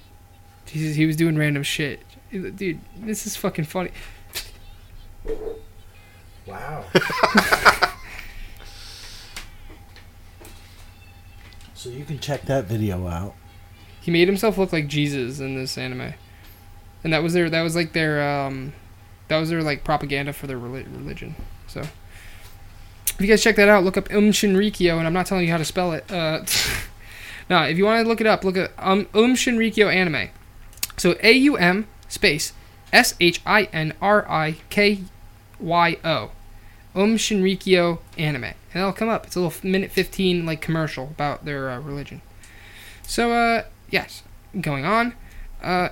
he's, 0.67 0.95
he 0.97 1.07
was 1.07 1.17
doing 1.17 1.37
random 1.37 1.63
shit. 1.63 2.01
Dude, 2.31 2.81
this 2.97 3.27
is 3.27 3.37
fucking 3.37 3.65
funny. 3.65 3.91
Wow. 6.47 6.85
so 11.75 11.89
you 11.91 12.05
can 12.05 12.19
check 12.19 12.43
that 12.43 12.65
video 12.65 13.07
out. 13.07 13.35
He 14.01 14.11
made 14.11 14.27
himself 14.27 14.59
look 14.59 14.73
like 14.73 14.89
Jesus 14.89 15.39
in 15.39 15.55
this 15.55 15.79
anime, 15.79 16.15
and 17.05 17.13
that 17.13 17.23
was 17.23 17.35
their 17.35 17.49
that 17.49 17.63
was 17.63 17.77
like 17.77 17.93
their 17.93 18.21
um, 18.21 18.73
that 19.29 19.39
was 19.39 19.51
their 19.51 19.63
like 19.63 19.85
propaganda 19.85 20.33
for 20.33 20.49
their 20.49 20.59
reli- 20.59 20.93
religion. 20.97 21.37
So, 21.69 21.81
if 21.81 23.21
you 23.21 23.29
guys 23.29 23.43
check 23.43 23.55
that 23.57 23.69
out, 23.69 23.85
look 23.85 23.97
up 23.97 24.13
Um 24.13 24.33
Shinrikyo, 24.33 24.99
and 24.99 25.07
I'm 25.07 25.13
not 25.13 25.27
telling 25.27 25.45
you 25.45 25.53
how 25.53 25.59
to 25.59 25.65
spell 25.65 25.93
it. 25.93 26.11
Uh, 26.11 26.45
no, 27.51 27.63
if 27.63 27.79
you 27.79 27.85
want 27.85 28.03
to 28.03 28.09
look 28.09 28.21
it 28.21 28.27
up, 28.27 28.45
look 28.45 28.57
at 28.57 28.73
um 28.79 29.07
Um 29.15 29.35
Shinrikyo 29.35 29.93
anime. 29.93 30.31
So 30.97 31.17
A 31.23 31.33
U 31.33 31.57
M 31.57 31.87
space 32.09 32.53
S 32.93 33.15
H 33.21 33.41
I 33.47 33.65
N 33.73 33.95
R 34.01 34.29
I 34.31 34.57
K 34.71 35.01
Y 35.59 35.97
O. 36.05 36.31
Um 36.95 37.17
Shinrikyo 37.17 37.99
anime, 38.19 38.45
and 38.45 38.55
it'll 38.75 38.93
come 38.93 39.09
up. 39.09 39.27
It's 39.27 39.37
a 39.37 39.41
little 39.41 39.69
minute 39.69 39.91
15 39.91 40.45
like 40.45 40.61
commercial 40.61 41.05
about 41.05 41.45
their 41.45 41.71
uh, 41.71 41.81
religion. 41.81 42.21
So, 43.03 43.33
uh, 43.33 43.65
yes, 43.91 44.23
going 44.61 44.85
on. 44.85 45.15
Uh, 45.63 45.91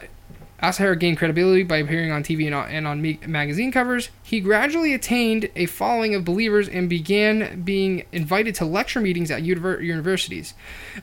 Asahara 0.63 0.99
gained 0.99 1.17
credibility 1.19 1.63
by 1.63 1.79
appearing 1.79 2.11
on 2.11 2.23
TV 2.23 2.47
and 2.47 2.55
on, 2.55 2.69
and 2.71 2.87
on 2.87 3.01
me- 3.01 3.19
magazine 3.27 3.73
covers. 3.73 4.11
He 4.23 4.41
gradually 4.41 4.93
attained 4.93 5.49
a 5.57 5.67
following 5.67 6.15
of 6.15 6.25
believers 6.25 6.69
and 6.69 6.89
began 6.89 7.63
being 7.63 8.05
invited 8.13 8.55
to 8.57 8.65
lecture 8.67 9.01
meetings 9.01 9.31
at 9.31 9.43
universities. 9.43 10.55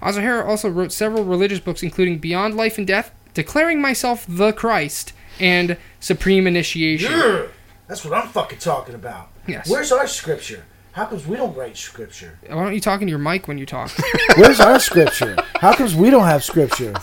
Asahara 0.01 0.45
also 0.45 0.70
wrote 0.70 0.91
several 0.91 1.24
religious 1.24 1.60
books, 1.60 1.82
including 1.82 2.20
Beyond 2.20 2.55
Life 2.55 2.78
and 2.78 2.86
Death, 2.86 3.12
Declaring 3.34 3.82
Myself 3.82 4.26
the 4.28 4.51
Christ, 4.53 5.14
and 5.39 5.78
Supreme 5.99 6.45
Initiation. 6.47 7.12
That's 7.88 8.03
what 8.03 8.14
I'm 8.14 8.28
fucking 8.28 8.60
talking 8.60 8.95
about. 8.95 9.30
Yes. 9.47 9.70
Where's 9.70 9.91
our 9.91 10.08
scripture? 10.08 10.66
How 10.91 11.05
comes 11.05 11.28
we 11.28 11.38
don't 11.38 11.55
write 11.55 11.78
scripture? 11.78 12.38
Why 12.47 12.64
don't 12.64 12.74
you 12.74 12.82
talk 12.82 13.01
into 13.01 13.12
your 13.12 13.20
mic 13.20 13.47
when 13.47 13.58
you 13.58 13.66
talk? 13.68 13.91
Where's 14.36 14.60
our 14.60 14.80
scripture? 14.80 15.38
How 15.55 15.74
comes 15.74 15.93
we 15.95 16.10
don't 16.10 16.26
have 16.26 16.43
scripture? 16.43 16.93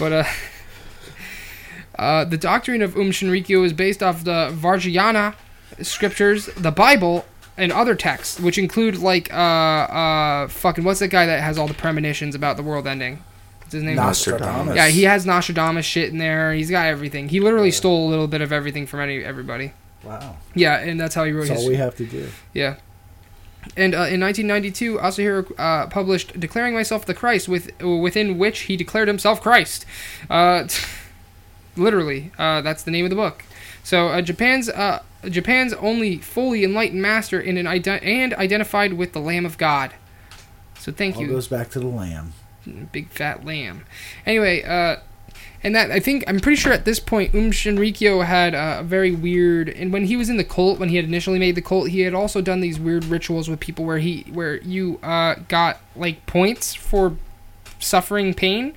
But 0.00 0.12
uh, 0.12 0.24
uh, 1.98 2.24
the 2.24 2.36
doctrine 2.38 2.82
of 2.82 2.96
Um 2.96 3.10
Shinrikyo 3.10 3.64
is 3.64 3.72
based 3.72 4.02
off 4.02 4.24
the 4.24 4.50
Vajrayana 4.52 5.34
scriptures, 5.80 6.46
the 6.56 6.70
Bible, 6.70 7.24
and 7.56 7.72
other 7.72 7.94
texts, 7.94 8.40
which 8.40 8.58
include 8.58 8.96
like 8.98 9.32
uh 9.32 9.36
uh 9.36 10.48
fucking 10.48 10.84
what's 10.84 11.00
that 11.00 11.08
guy 11.08 11.26
that 11.26 11.40
has 11.40 11.58
all 11.58 11.68
the 11.68 11.74
premonitions 11.74 12.34
about 12.34 12.56
the 12.56 12.62
world 12.62 12.86
ending? 12.86 13.22
What's 13.60 13.72
his 13.72 13.82
name? 13.82 13.96
Nostradamus. 13.96 14.76
Yeah, 14.76 14.88
he 14.88 15.04
has 15.04 15.26
Nostradamus 15.26 15.84
shit 15.86 16.10
in 16.10 16.18
there. 16.18 16.52
He's 16.52 16.70
got 16.70 16.86
everything. 16.86 17.28
He 17.28 17.40
literally 17.40 17.70
stole 17.70 18.08
a 18.08 18.10
little 18.10 18.26
bit 18.28 18.40
of 18.40 18.52
everything 18.52 18.86
from 18.86 19.00
any 19.00 19.22
everybody. 19.22 19.72
Wow. 20.04 20.36
Yeah, 20.54 20.78
and 20.78 20.98
that's 21.00 21.14
how 21.14 21.24
he 21.24 21.32
wrote 21.32 21.48
That's 21.48 21.60
his 21.60 21.64
all 21.64 21.68
we 21.68 21.76
have 21.76 21.94
to 21.96 22.06
do. 22.06 22.28
yeah. 22.52 22.76
And 23.76 23.94
uh, 23.94 24.10
in 24.10 24.20
1992, 24.20 24.98
Asahara 24.98 25.46
uh, 25.56 25.86
published 25.86 26.40
"Declaring 26.40 26.74
Myself 26.74 27.06
the 27.06 27.14
Christ," 27.14 27.48
with 27.48 27.70
within 27.80 28.36
which 28.36 28.60
he 28.62 28.76
declared 28.76 29.06
himself 29.06 29.40
Christ. 29.40 29.86
Uh, 30.28 30.66
literally, 31.76 32.30
uh, 32.38 32.60
that's 32.62 32.82
the 32.82 32.90
name 32.90 33.04
of 33.04 33.10
the 33.10 33.16
book. 33.16 33.44
So 33.82 34.08
uh, 34.08 34.22
Japan's 34.22 34.68
uh, 34.68 35.02
Japan's 35.28 35.72
only 35.74 36.18
fully 36.18 36.64
enlightened 36.64 37.02
master 37.02 37.40
in 37.40 37.56
an 37.56 37.66
ide- 37.66 37.88
and 37.88 38.34
identified 38.34 38.94
with 38.94 39.12
the 39.12 39.20
Lamb 39.20 39.46
of 39.46 39.58
God. 39.58 39.92
So 40.78 40.92
thank 40.92 41.16
All 41.16 41.22
you, 41.22 41.28
goes 41.28 41.48
back 41.48 41.70
to 41.70 41.80
the 41.80 41.86
lamb. 41.86 42.32
big 42.92 43.08
fat 43.08 43.44
lamb. 43.44 43.84
Anyway, 44.26 44.62
uh, 44.62 44.96
and 45.64 45.76
that 45.76 45.92
I 45.92 46.00
think 46.00 46.24
I'm 46.26 46.40
pretty 46.40 46.56
sure 46.56 46.72
at 46.72 46.84
this 46.84 46.98
point 46.98 47.34
Um 47.34 47.52
Shinrikyo 47.52 48.24
had 48.24 48.54
uh, 48.54 48.78
a 48.80 48.82
very 48.82 49.12
weird. 49.12 49.68
And 49.68 49.92
when 49.92 50.06
he 50.06 50.16
was 50.16 50.28
in 50.28 50.36
the 50.36 50.44
cult, 50.44 50.78
when 50.80 50.88
he 50.88 50.96
had 50.96 51.04
initially 51.04 51.38
made 51.38 51.54
the 51.54 51.62
cult, 51.62 51.90
he 51.90 52.00
had 52.00 52.14
also 52.14 52.40
done 52.40 52.60
these 52.60 52.80
weird 52.80 53.04
rituals 53.04 53.48
with 53.48 53.60
people 53.60 53.84
where 53.84 53.98
he 53.98 54.26
where 54.32 54.56
you 54.62 54.98
uh, 55.04 55.36
got 55.48 55.78
like 55.94 56.26
points 56.26 56.74
for 56.74 57.16
suffering 57.78 58.34
pain. 58.34 58.74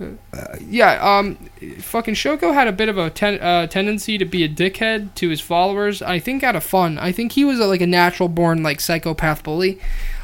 Uh, 0.00 0.56
yeah, 0.60 1.18
um, 1.18 1.36
fucking 1.78 2.14
Shoko 2.14 2.54
had 2.54 2.66
a 2.66 2.72
bit 2.72 2.88
of 2.88 2.96
a 2.96 3.10
ten- 3.10 3.40
uh, 3.40 3.66
tendency 3.66 4.16
to 4.16 4.24
be 4.24 4.42
a 4.44 4.48
dickhead 4.48 5.14
to 5.16 5.28
his 5.28 5.40
followers. 5.40 6.00
I 6.00 6.18
think 6.18 6.42
out 6.42 6.56
of 6.56 6.64
fun. 6.64 6.98
I 6.98 7.12
think 7.12 7.32
he 7.32 7.44
was 7.44 7.60
a, 7.60 7.66
like 7.66 7.82
a 7.82 7.86
natural 7.86 8.28
born 8.28 8.62
like 8.62 8.80
psychopath 8.80 9.42
bully. 9.42 9.78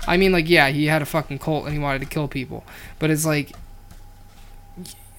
I 0.09 0.17
mean, 0.17 0.33
like, 0.33 0.49
yeah, 0.49 0.69
he 0.69 0.87
had 0.87 1.03
a 1.03 1.07
fucking 1.07 1.41
cult 1.41 1.65
and 1.65 1.75
he 1.75 1.79
wanted 1.79 1.99
to 2.01 2.07
kill 2.07 2.29
people, 2.29 2.65
but 2.99 3.11
it's 3.11 3.27
like, 3.27 3.53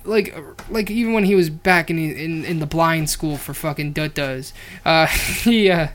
like, 0.05 0.35
like 0.69 0.89
even 0.89 1.13
when 1.13 1.25
he 1.25 1.35
was 1.35 1.49
back 1.49 1.89
in 1.89 1.99
in, 1.99 2.45
in 2.45 2.59
the 2.59 2.65
blind 2.65 3.09
school 3.09 3.37
for 3.37 3.53
fucking 3.53 3.93
duttas, 3.93 4.53
uh, 4.85 5.05
he 5.07 5.69
uh. 5.69 5.89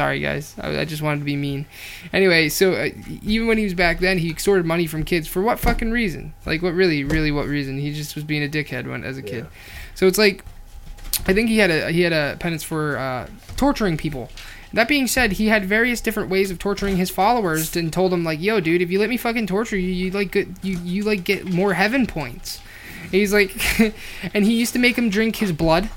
Sorry, 0.00 0.20
guys. 0.20 0.54
I, 0.58 0.78
I 0.78 0.84
just 0.86 1.02
wanted 1.02 1.18
to 1.18 1.26
be 1.26 1.36
mean. 1.36 1.66
Anyway, 2.10 2.48
so 2.48 2.72
uh, 2.72 2.88
even 3.22 3.46
when 3.46 3.58
he 3.58 3.64
was 3.64 3.74
back 3.74 3.98
then, 3.98 4.16
he 4.16 4.30
extorted 4.30 4.64
money 4.64 4.86
from 4.86 5.04
kids 5.04 5.28
for 5.28 5.42
what 5.42 5.58
fucking 5.58 5.90
reason? 5.90 6.32
Like, 6.46 6.62
what 6.62 6.72
really, 6.72 7.04
really, 7.04 7.30
what 7.30 7.46
reason? 7.46 7.78
He 7.78 7.92
just 7.92 8.14
was 8.14 8.24
being 8.24 8.42
a 8.42 8.48
dickhead 8.48 8.88
when 8.88 9.04
as 9.04 9.18
a 9.18 9.22
kid. 9.22 9.46
So 9.94 10.06
it's 10.06 10.16
like, 10.16 10.42
I 11.26 11.34
think 11.34 11.50
he 11.50 11.58
had 11.58 11.70
a 11.70 11.90
he 11.90 12.00
had 12.00 12.14
a 12.14 12.38
penance 12.40 12.62
for 12.62 12.96
uh, 12.96 13.28
torturing 13.58 13.98
people. 13.98 14.30
That 14.72 14.88
being 14.88 15.06
said, 15.06 15.32
he 15.32 15.48
had 15.48 15.66
various 15.66 16.00
different 16.00 16.30
ways 16.30 16.50
of 16.50 16.58
torturing 16.58 16.96
his 16.96 17.10
followers 17.10 17.76
and 17.76 17.92
told 17.92 18.10
them 18.10 18.24
like, 18.24 18.40
"Yo, 18.40 18.58
dude, 18.58 18.80
if 18.80 18.90
you 18.90 18.98
let 18.98 19.10
me 19.10 19.18
fucking 19.18 19.48
torture 19.48 19.76
you, 19.76 19.92
you 19.92 20.10
like 20.12 20.32
get, 20.32 20.48
you 20.64 20.78
you 20.78 21.02
like 21.02 21.24
get 21.24 21.44
more 21.44 21.74
heaven 21.74 22.06
points." 22.06 22.58
And 23.02 23.12
he's 23.12 23.34
like, 23.34 23.54
and 24.34 24.46
he 24.46 24.54
used 24.54 24.72
to 24.72 24.78
make 24.78 24.96
him 24.96 25.10
drink 25.10 25.36
his 25.36 25.52
blood. 25.52 25.90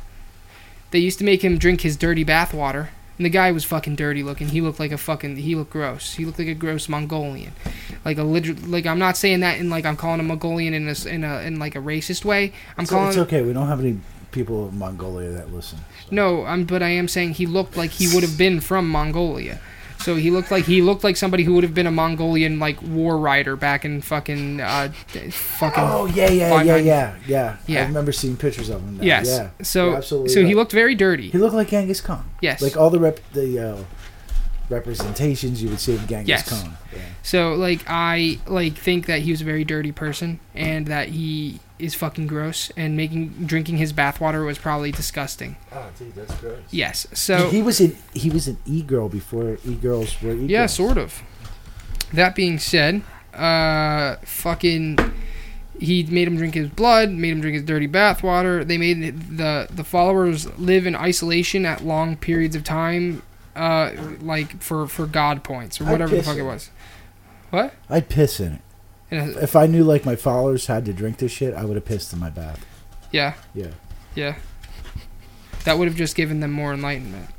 They 0.91 0.99
used 0.99 1.19
to 1.19 1.23
make 1.23 1.41
him 1.41 1.57
drink 1.57 1.79
his 1.79 1.95
dirty 1.95 2.25
bath 2.25 2.53
water. 2.53 2.89
And 3.18 3.26
the 3.26 3.30
guy 3.30 3.51
was 3.51 3.64
fucking 3.64 3.95
dirty 3.95 4.24
looking. 4.24 4.47
He 4.49 4.59
looked 4.61 4.80
like 4.80 4.91
a 4.91 4.97
fucking. 4.97 5.36
He 5.38 5.53
looked 5.55 5.72
gross. 5.72 6.16
He 6.16 6.26
looked 6.26 6.39
like 6.39 6.47
a 6.47 6.55
gross 6.55 6.89
Mongolian, 6.89 7.53
like 8.03 8.18
a 8.18 8.24
literal. 8.24 8.57
Like 8.66 8.86
I'm 8.88 8.97
not 8.99 9.18
saying 9.18 9.41
that 9.41 9.59
in 9.59 9.70
like 9.70 9.86
I'm 9.86 9.95
calling 9.95 10.20
him 10.20 10.28
Mongolian 10.28 10.74
in 10.74 10.88
a 10.89 11.07
in 11.07 11.24
a 11.24 11.41
in 11.41 11.59
like 11.59 11.76
a 11.76 11.80
racist 11.80 12.26
way. 12.26 12.53
I'm 12.78 12.84
It's, 12.84 12.91
calling. 12.91 13.09
it's 13.09 13.18
okay. 13.18 13.43
We 13.43 13.53
don't 13.53 13.68
have 13.68 13.80
any 13.80 13.99
people 14.32 14.70
in 14.70 14.80
Mongolia 14.80 15.30
that 15.32 15.53
listen. 15.53 15.78
No, 16.09 16.43
I'm, 16.45 16.66
but 16.66 16.82
I 16.82 16.89
am 16.89 17.07
saying 17.07 17.36
he 17.36 17.45
looked 17.45 17.78
like 17.78 17.91
he 17.91 18.07
would 18.14 18.24
have 18.24 18.38
been 18.38 18.59
from 18.59 18.89
Mongolia. 18.89 19.59
So 20.03 20.15
he 20.15 20.31
looked 20.31 20.51
like 20.51 20.65
he 20.65 20.81
looked 20.81 21.03
like 21.03 21.15
somebody 21.15 21.43
who 21.43 21.53
would 21.53 21.63
have 21.63 21.73
been 21.73 21.87
a 21.87 21.91
Mongolian 21.91 22.59
like 22.59 22.81
war 22.81 23.17
rider 23.17 23.55
back 23.55 23.85
in 23.85 24.01
fucking 24.01 24.59
uh 24.59 24.91
fucking 25.31 25.83
Oh 25.83 26.05
yeah, 26.07 26.29
yeah, 26.29 26.61
yeah, 26.61 26.75
yeah, 26.75 27.15
yeah. 27.25 27.57
Yeah. 27.67 27.83
I 27.83 27.85
remember 27.85 28.11
seeing 28.11 28.35
pictures 28.35 28.69
of 28.69 28.81
him. 28.81 28.97
Now. 28.97 29.03
yes. 29.03 29.27
Yeah. 29.27 29.49
So 29.61 29.87
You're 29.87 29.97
absolutely 29.97 30.29
so 30.33 30.45
he 30.45 30.55
looked 30.55 30.73
very 30.73 30.93
dirty. 30.93 31.29
He 31.29 31.37
looked 31.37 31.55
like 31.55 31.69
Genghis 31.69 32.01
Khan. 32.01 32.29
Yes. 32.41 32.61
Like 32.61 32.75
all 32.75 32.89
the 32.89 32.99
rep 32.99 33.19
the 33.31 33.59
uh, 33.59 33.83
representations 34.70 35.61
you 35.61 35.70
would 35.70 35.80
see 35.80 35.95
of 35.95 36.07
Genghis 36.07 36.28
Yes. 36.28 36.49
Khan. 36.49 36.78
Yeah. 36.93 36.99
So 37.22 37.53
like 37.53 37.84
I 37.88 38.39
like 38.47 38.74
think 38.76 39.05
that 39.07 39.20
he 39.22 39.32
was 39.32 39.41
a 39.41 39.45
very 39.45 39.64
dirty 39.64 39.91
person 39.91 40.39
and 40.55 40.88
that 40.88 41.09
he 41.09 41.59
is 41.80 41.95
fucking 41.95 42.28
gross 42.28 42.72
and 42.78 42.95
making 42.95 43.30
drinking 43.45 43.78
his 43.78 43.91
bathwater 43.91 44.45
was 44.45 44.57
probably 44.57 44.91
disgusting. 44.91 45.57
Oh, 45.72 45.89
dude, 45.97 46.16
that's 46.16 46.34
gross. 46.36 46.59
Yes. 46.72 47.07
So 47.14 47.49
he 47.49 47.61
was 47.61 47.80
an 47.82 47.97
he 48.14 48.30
was 48.30 48.47
an 48.47 48.57
e 48.66 48.82
girl 48.82 49.09
before 49.09 49.57
e 49.66 49.76
girls 49.76 50.22
were 50.22 50.34
e 50.34 50.45
Yeah, 50.45 50.66
sort 50.68 50.97
of. 50.97 51.22
That 52.14 52.36
being 52.36 52.59
said, 52.59 53.01
uh, 53.34 54.18
fucking, 54.24 54.99
he 55.80 56.03
made 56.03 56.28
him 56.28 56.38
drink 56.38 56.53
his 56.53 56.70
blood, 56.70 57.09
made 57.09 57.32
him 57.32 57.41
drink 57.41 57.55
his 57.55 57.64
dirty 57.66 57.88
bathwater. 57.88 58.66
They 58.66 58.78
made 58.78 59.36
the 59.38 59.68
the 59.72 59.84
followers 59.84 60.45
live 60.59 60.86
in 60.86 60.95
isolation 60.95 61.66
at 61.66 61.84
long 61.84 62.16
periods 62.16 62.55
of 62.55 62.64
time, 62.64 63.24
uh, 63.55 63.91
like 64.21 64.61
for 64.61 64.87
for 64.87 65.05
God 65.05 65.43
points 65.43 65.79
or 65.81 65.85
I'd 65.85 65.91
whatever 65.91 66.15
the 66.15 66.23
fuck 66.23 66.37
it 66.37 66.41
it. 66.41 66.43
was. 66.43 66.69
What? 67.51 67.73
I'd 67.89 68.09
piss 68.09 68.39
in 68.39 68.53
it. 68.53 68.61
And, 69.11 69.35
If 69.37 69.55
I 69.55 69.67
knew 69.67 69.83
like 69.83 70.05
my 70.05 70.15
followers 70.15 70.65
had 70.67 70.85
to 70.85 70.93
drink 70.93 71.17
this 71.17 71.31
shit, 71.31 71.53
I 71.53 71.65
would 71.65 71.75
have 71.75 71.85
pissed 71.85 72.11
in 72.13 72.19
my 72.19 72.29
bath. 72.31 72.65
yeah, 73.11 73.35
Yeah. 73.53 73.73
yeah. 74.15 74.35
That 75.65 75.77
would 75.77 75.87
have 75.87 75.95
just 75.95 76.15
given 76.15 76.39
them 76.39 76.51
more 76.51 76.73
enlightenment. 76.73 77.29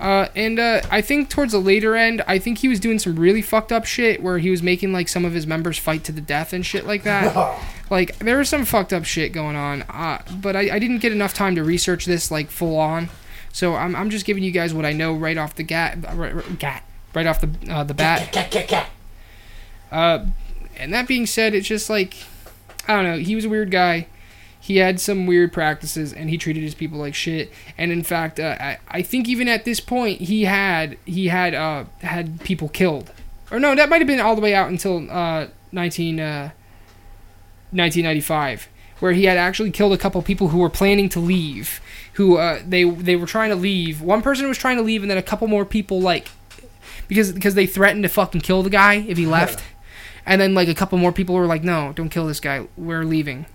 Uh, 0.00 0.26
and 0.34 0.58
uh, 0.58 0.80
I 0.90 1.00
think 1.00 1.28
towards 1.30 1.52
the 1.52 1.60
later 1.60 1.94
end, 1.94 2.22
I 2.26 2.38
think 2.40 2.58
he 2.58 2.66
was 2.68 2.80
doing 2.80 2.98
some 2.98 3.14
really 3.14 3.40
fucked 3.42 3.70
up 3.70 3.84
shit 3.84 4.20
where 4.20 4.38
he 4.38 4.50
was 4.50 4.60
making 4.60 4.92
like 4.92 5.06
some 5.08 5.24
of 5.24 5.32
his 5.32 5.46
members 5.46 5.78
fight 5.78 6.02
to 6.04 6.12
the 6.12 6.20
death 6.20 6.52
and 6.52 6.66
shit 6.66 6.86
like 6.86 7.04
that. 7.04 7.60
like 7.90 8.18
there 8.18 8.38
was 8.38 8.48
some 8.48 8.64
fucked 8.64 8.92
up 8.92 9.04
shit 9.04 9.32
going 9.32 9.54
on. 9.54 9.82
Uh, 9.82 10.20
but 10.40 10.56
I, 10.56 10.74
I 10.74 10.78
didn't 10.80 10.98
get 10.98 11.12
enough 11.12 11.34
time 11.34 11.54
to 11.54 11.62
research 11.62 12.04
this 12.04 12.32
like 12.32 12.50
full 12.50 12.78
on, 12.78 13.10
so 13.52 13.74
I'm, 13.74 13.94
I'm 13.94 14.10
just 14.10 14.24
giving 14.24 14.42
you 14.42 14.50
guys 14.50 14.72
what 14.74 14.84
I 14.84 14.92
know 14.92 15.14
right 15.14 15.36
off 15.36 15.54
the 15.54 15.62
gat, 15.62 16.02
right, 16.14 16.34
right, 16.34 16.58
gat, 16.58 16.84
right 17.14 17.26
off 17.26 17.40
the 17.40 17.50
uh, 17.70 17.84
the 17.84 17.94
bat. 17.94 18.32
Uh, 19.90 20.26
and 20.78 20.92
that 20.94 21.06
being 21.06 21.26
said, 21.26 21.54
it's 21.54 21.68
just 21.68 21.90
like 21.90 22.16
I 22.88 22.94
don't 22.96 23.04
know. 23.04 23.18
He 23.18 23.34
was 23.34 23.44
a 23.44 23.48
weird 23.48 23.70
guy. 23.70 24.08
He 24.58 24.76
had 24.76 25.00
some 25.00 25.26
weird 25.26 25.52
practices, 25.52 26.12
and 26.12 26.30
he 26.30 26.38
treated 26.38 26.62
his 26.62 26.74
people 26.74 26.98
like 26.98 27.14
shit. 27.14 27.52
And 27.76 27.90
in 27.90 28.02
fact, 28.02 28.38
uh, 28.38 28.56
I, 28.60 28.78
I 28.88 29.02
think 29.02 29.28
even 29.28 29.48
at 29.48 29.64
this 29.64 29.80
point, 29.80 30.20
he 30.22 30.44
had 30.44 30.96
he 31.04 31.28
had 31.28 31.52
uh, 31.54 31.84
had 32.00 32.40
people 32.40 32.68
killed. 32.68 33.10
Or 33.50 33.60
no, 33.60 33.74
that 33.74 33.88
might 33.88 34.00
have 34.00 34.06
been 34.06 34.20
all 34.20 34.34
the 34.34 34.40
way 34.40 34.54
out 34.54 34.70
until 34.70 35.10
uh, 35.10 35.48
19, 35.72 36.18
uh, 36.18 36.50
1995, 37.72 38.68
where 39.02 39.10
he 39.10 39.24
had 39.24 39.36
actually 39.36 39.72
killed 39.72 39.92
a 39.92 39.98
couple 39.98 40.22
people 40.22 40.48
who 40.48 40.58
were 40.58 40.70
planning 40.70 41.08
to 41.08 41.18
leave. 41.18 41.80
Who 42.12 42.36
uh, 42.36 42.60
they 42.64 42.84
they 42.84 43.16
were 43.16 43.26
trying 43.26 43.50
to 43.50 43.56
leave. 43.56 44.00
One 44.00 44.22
person 44.22 44.46
was 44.46 44.56
trying 44.56 44.76
to 44.76 44.82
leave, 44.84 45.02
and 45.02 45.10
then 45.10 45.18
a 45.18 45.22
couple 45.22 45.48
more 45.48 45.64
people 45.64 46.00
like 46.00 46.28
because 47.08 47.32
because 47.32 47.56
they 47.56 47.66
threatened 47.66 48.04
to 48.04 48.08
fucking 48.08 48.42
kill 48.42 48.62
the 48.62 48.70
guy 48.70 48.94
if 48.94 49.18
he 49.18 49.26
left. 49.26 49.64
And 50.24 50.40
then 50.40 50.54
like 50.54 50.68
a 50.68 50.74
couple 50.74 50.98
more 50.98 51.10
people 51.10 51.34
were 51.34 51.46
like, 51.46 51.64
"No, 51.64 51.92
don't 51.96 52.10
kill 52.10 52.28
this 52.28 52.38
guy. 52.38 52.68
We're 52.76 53.02
leaving. 53.02 53.46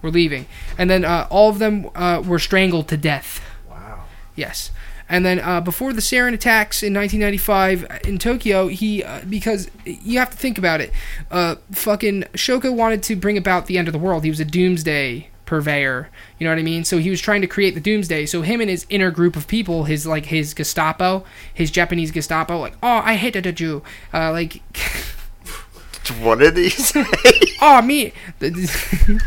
We're 0.00 0.08
leaving." 0.08 0.46
And 0.78 0.88
then 0.88 1.04
uh, 1.04 1.26
all 1.28 1.50
of 1.50 1.58
them 1.58 1.90
uh, 1.94 2.22
were 2.24 2.38
strangled 2.38 2.88
to 2.88 2.96
death. 2.96 3.42
Wow. 3.68 4.04
Yes. 4.34 4.70
And 5.08 5.24
then 5.24 5.38
uh, 5.38 5.60
before 5.60 5.92
the 5.92 6.00
sarin 6.00 6.34
attacks 6.34 6.82
in 6.82 6.92
1995 6.92 8.06
in 8.08 8.18
Tokyo, 8.18 8.68
he 8.68 9.04
uh, 9.04 9.20
because 9.28 9.70
you 9.84 10.18
have 10.18 10.30
to 10.30 10.36
think 10.36 10.58
about 10.58 10.80
it. 10.80 10.92
Uh, 11.30 11.56
fucking 11.70 12.24
Shoko 12.34 12.74
wanted 12.74 13.02
to 13.04 13.16
bring 13.16 13.38
about 13.38 13.66
the 13.66 13.78
end 13.78 13.88
of 13.88 13.92
the 13.92 13.98
world. 13.98 14.24
He 14.24 14.30
was 14.30 14.40
a 14.40 14.44
doomsday 14.44 15.28
purveyor. 15.46 16.10
You 16.38 16.44
know 16.44 16.50
what 16.50 16.58
I 16.58 16.62
mean? 16.62 16.84
So 16.84 16.98
he 16.98 17.08
was 17.08 17.20
trying 17.20 17.40
to 17.40 17.46
create 17.46 17.74
the 17.74 17.80
doomsday. 17.80 18.26
So 18.26 18.42
him 18.42 18.60
and 18.60 18.68
his 18.68 18.84
inner 18.90 19.10
group 19.10 19.36
of 19.36 19.46
people, 19.46 19.84
his 19.84 20.06
like 20.06 20.26
his 20.26 20.52
Gestapo, 20.52 21.24
his 21.54 21.70
Japanese 21.70 22.10
Gestapo, 22.10 22.58
like 22.58 22.74
oh 22.82 23.00
I 23.04 23.14
hated 23.14 23.46
a 23.46 23.52
Jew, 23.52 23.82
uh, 24.12 24.32
like 24.32 24.60
What 26.20 26.38
did 26.38 26.56
he 26.56 26.68
say? 26.70 27.04
oh 27.62 27.82
me 27.82 28.12
the, 28.38 29.22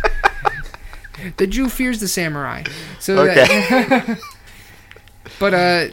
the 1.38 1.47
Jew 1.47 1.69
fears 1.69 1.99
the 1.99 2.07
samurai. 2.07 2.63
So 2.99 3.25
that, 3.25 3.49
okay. 3.49 4.15
But 5.40 5.54
uh, 5.54 5.88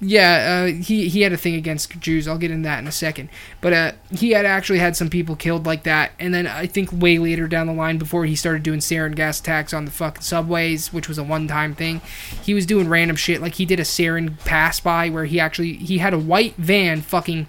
yeah, 0.00 0.64
uh, 0.64 0.72
he 0.72 1.08
he 1.08 1.22
had 1.22 1.32
a 1.32 1.38
thing 1.38 1.54
against 1.54 1.98
Jews. 2.00 2.28
I'll 2.28 2.36
get 2.36 2.50
into 2.50 2.68
that 2.68 2.78
in 2.80 2.86
a 2.86 2.92
second. 2.92 3.30
But 3.62 3.72
uh, 3.72 3.92
he 4.14 4.32
had 4.32 4.44
actually 4.44 4.78
had 4.78 4.94
some 4.94 5.08
people 5.08 5.36
killed 5.36 5.64
like 5.64 5.84
that, 5.84 6.12
and 6.18 6.34
then 6.34 6.46
I 6.46 6.66
think 6.66 6.92
way 6.92 7.18
later 7.18 7.48
down 7.48 7.66
the 7.66 7.72
line, 7.72 7.96
before 7.96 8.26
he 8.26 8.36
started 8.36 8.62
doing 8.62 8.80
sarin 8.80 9.14
gas 9.14 9.40
attacks 9.40 9.72
on 9.72 9.86
the 9.86 9.90
fucking 9.90 10.22
subways, 10.22 10.92
which 10.92 11.08
was 11.08 11.16
a 11.16 11.24
one-time 11.24 11.74
thing, 11.74 12.02
he 12.42 12.52
was 12.52 12.66
doing 12.66 12.88
random 12.88 13.16
shit. 13.16 13.40
Like 13.40 13.54
he 13.54 13.64
did 13.64 13.80
a 13.80 13.84
sarin 13.84 14.38
pass 14.40 14.80
by 14.80 15.08
where 15.08 15.24
he 15.24 15.40
actually 15.40 15.74
he 15.74 15.98
had 15.98 16.12
a 16.12 16.18
white 16.18 16.56
van 16.56 17.00
fucking 17.00 17.46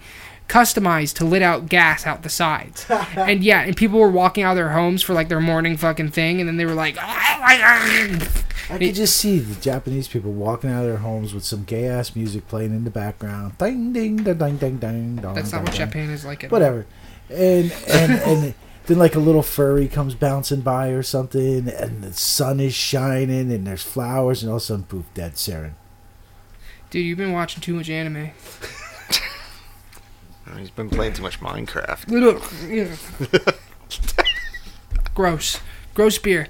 customized 0.48 1.14
to 1.16 1.26
let 1.26 1.42
out 1.42 1.68
gas 1.68 2.06
out 2.06 2.22
the 2.22 2.30
sides. 2.30 2.86
and 3.16 3.44
yeah, 3.44 3.60
and 3.60 3.76
people 3.76 4.00
were 4.00 4.10
walking 4.10 4.44
out 4.44 4.52
of 4.52 4.56
their 4.56 4.70
homes 4.70 5.02
for 5.02 5.12
like 5.12 5.28
their 5.28 5.40
morning 5.40 5.76
fucking 5.76 6.10
thing, 6.10 6.40
and 6.40 6.48
then 6.48 6.56
they 6.56 6.64
were 6.64 6.74
like. 6.74 6.96
I 8.70 8.78
could 8.78 8.94
just 8.94 9.16
see 9.16 9.38
the 9.38 9.58
Japanese 9.60 10.08
people 10.08 10.32
walking 10.32 10.70
out 10.70 10.82
of 10.82 10.88
their 10.88 10.98
homes 10.98 11.32
with 11.32 11.44
some 11.44 11.64
gay 11.64 11.86
ass 11.86 12.14
music 12.14 12.46
playing 12.48 12.72
in 12.72 12.84
the 12.84 12.90
background. 12.90 13.56
Ding 13.58 13.92
ding 13.92 14.16
ding 14.18 14.36
ding 14.36 14.56
ding 14.58 14.76
ding. 14.78 15.16
dong, 15.16 15.34
That's 15.34 15.52
not 15.52 15.58
dong, 15.58 15.64
what 15.66 15.76
dong. 15.76 15.86
Japan 15.88 16.10
is 16.10 16.24
like. 16.24 16.44
At. 16.44 16.50
Whatever. 16.50 16.86
And 17.30 17.72
and 17.88 18.12
and 18.22 18.54
then 18.86 18.98
like 18.98 19.14
a 19.14 19.20
little 19.20 19.42
furry 19.42 19.88
comes 19.88 20.14
bouncing 20.14 20.60
by 20.60 20.88
or 20.88 21.02
something, 21.02 21.68
and 21.68 22.02
the 22.02 22.12
sun 22.12 22.60
is 22.60 22.74
shining, 22.74 23.52
and 23.52 23.66
there's 23.66 23.82
flowers, 23.82 24.42
and 24.42 24.50
all 24.50 24.56
of 24.56 24.62
a 24.62 24.64
sudden, 24.64 24.84
poof, 24.84 25.06
dead 25.14 25.34
Sarin. 25.34 25.72
Dude, 26.90 27.04
you've 27.04 27.18
been 27.18 27.32
watching 27.32 27.60
too 27.60 27.74
much 27.74 27.90
anime. 27.90 28.30
He's 30.56 30.70
been 30.70 30.88
playing 30.88 31.12
too 31.12 31.22
much 31.22 31.40
Minecraft. 31.40 32.08
Gross. 35.14 35.60
Gross 35.94 36.18
beer. 36.18 36.48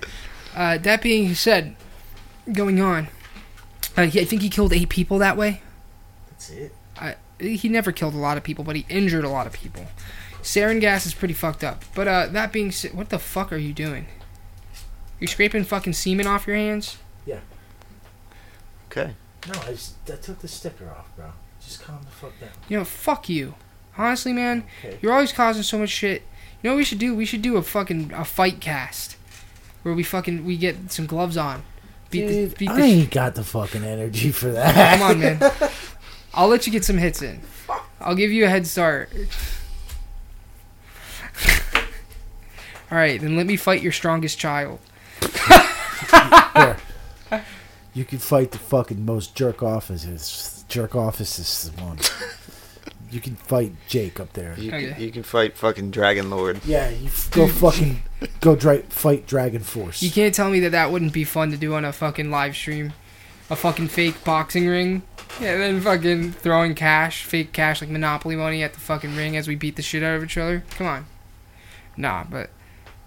Uh, 0.55 0.79
that 0.79 1.03
being 1.03 1.35
said, 1.35 1.75
going 2.53 2.81
on, 2.81 3.09
uh, 3.97 4.07
he, 4.07 4.21
I 4.21 4.25
think 4.25 4.43
he 4.43 4.49
killed 4.51 4.73
eight 4.73 4.89
people 4.89 5.19
that 5.19 5.37
way. 5.37 5.63
That's 6.31 6.51
it. 6.51 6.75
Uh, 6.99 7.13
he 7.41 7.69
never 7.69 7.93
killed 7.93 8.15
a 8.15 8.19
lot 8.19 8.37
of 8.37 8.45
people, 8.45 8.65
but 8.65 8.77
he 8.77 8.85
injured 8.89 9.25
a 9.25 9.29
lot 9.29 9.47
of 9.47 9.53
people. 9.53 9.87
Sarin 10.43 10.81
gas 10.81 11.07
is 11.07 11.15
pretty 11.15 11.35
fucked 11.35 11.63
up. 11.65 11.85
But 11.95 12.09
uh, 12.09 12.27
that 12.29 12.53
being 12.53 12.71
said, 12.73 12.95
what 12.95 13.11
the 13.11 13.19
fuck 13.19 13.53
are 13.53 13.57
you 13.57 13.73
doing? 13.73 14.07
You're 15.21 15.29
scraping 15.29 15.65
fucking 15.65 15.93
semen 15.95 16.27
off 16.27 16.47
your 16.47 16.57
hands? 16.57 16.99
Yeah. 17.27 17.41
Okay. 18.91 19.15
No, 19.47 19.61
I 19.61 19.73
just 19.73 19.95
I 20.11 20.17
took 20.17 20.39
the 20.41 20.49
sticker 20.49 20.89
off, 20.91 21.15
bro. 21.17 21.27
Just 21.61 21.83
calm 21.83 22.01
the 22.05 22.11
fuck 22.11 22.39
down. 22.41 22.51
You 22.69 22.79
know, 22.79 22.85
fuck 22.85 23.29
you. 23.29 23.55
Honestly, 23.97 24.33
man, 24.33 24.65
Okay. 24.85 24.99
you're 25.03 25.13
always 25.13 25.33
causing 25.33 25.63
so 25.65 25.79
much 25.79 25.91
shit. 25.91 26.23
You 26.63 26.71
know 26.71 26.75
what 26.75 26.79
we 26.79 26.85
should 26.85 26.99
do? 26.99 27.15
We 27.15 27.25
should 27.25 27.43
do 27.43 27.57
a 27.57 27.63
fucking 27.63 28.13
a 28.13 28.25
fight 28.25 28.61
cast 28.61 29.17
where 29.83 29.95
we 29.95 30.03
fucking 30.03 30.45
we 30.45 30.57
get 30.57 30.93
some 30.93 31.07
gloves 31.07 31.37
on. 31.37 31.63
Beat 32.11 32.27
the, 32.27 32.33
Dude, 32.33 32.59
beat 32.59 32.71
I 32.71 32.77
the 32.77 32.83
ain't 32.83 33.11
got 33.11 33.35
the 33.35 33.45
fucking 33.45 33.85
energy 33.85 34.33
for 34.33 34.51
that. 34.51 34.99
Come 34.99 35.11
on, 35.11 35.21
man. 35.21 35.53
I'll 36.35 36.49
let 36.49 36.67
you 36.67 36.73
get 36.73 36.85
some 36.85 36.99
hits 36.99 37.23
in. 37.23 37.41
I'll 38.01 38.15
give 38.15 38.31
you 38.31 38.45
a 38.45 38.49
head 38.49 38.67
start. 38.67 39.11
All 42.91 42.97
right, 42.97 43.21
then 43.21 43.37
let 43.37 43.47
me 43.47 43.57
fight 43.57 43.83
your 43.83 43.93
strongest 43.93 44.39
child. 44.39 44.79
You 47.95 48.05
can 48.05 48.19
fight 48.19 48.53
the 48.53 48.59
fucking 48.59 49.05
most 49.05 49.35
jerk 49.35 49.61
offices. 49.61 50.65
Jerk 50.69 50.95
office 50.95 51.37
is 51.41 51.69
the 51.69 51.83
one. 51.83 51.99
You 53.11 53.21
can 53.21 53.37
fight 53.37 53.73
Jake 53.89 54.21
up 54.21 54.33
there. 54.35 54.55
You, 54.59 54.69
Okay. 54.73 54.93
can, 54.93 55.03
you 55.03 55.11
can 55.11 55.23
fight 55.23 55.57
fucking 55.57 55.91
Dragon 55.91 56.29
Lord. 56.31 56.61
Yeah, 56.65 56.91
you 56.91 57.07
f- 57.07 57.31
go 57.31 57.47
fucking 57.49 58.03
go 58.41 58.55
dra- 58.55 58.83
fight 58.91 59.27
Dragon 59.27 59.63
Force. 59.63 60.03
You 60.03 60.11
can't 60.11 60.35
tell 60.35 60.51
me 60.51 60.61
that 60.61 60.71
that 60.73 60.91
wouldn't 60.93 61.13
be 61.13 61.25
fun 61.25 61.51
to 61.51 61.57
do 61.57 61.75
on 61.75 61.85
a 61.85 61.93
fucking 61.93 62.31
live 62.31 62.55
stream, 62.55 62.93
a 63.49 63.57
fucking 63.57 63.89
fake 63.89 64.23
boxing 64.25 64.67
ring. 64.69 65.03
Yeah, 65.41 65.53
and 65.53 65.63
then 65.63 65.81
fucking 65.81 66.33
throwing 66.33 66.75
cash, 66.75 67.25
fake 67.25 67.53
cash 67.53 67.81
like 67.81 67.91
Monopoly 67.91 68.37
money 68.37 68.63
at 68.63 68.73
the 68.75 68.81
fucking 68.81 69.15
ring 69.17 69.37
as 69.37 69.47
we 69.49 69.55
beat 69.55 69.77
the 69.77 69.83
shit 69.83 70.03
out 70.03 70.17
of 70.17 70.25
each 70.25 70.37
other. 70.37 70.65
Come 70.71 70.87
on. 70.87 71.07
Nah, 71.97 72.25
but 72.25 72.51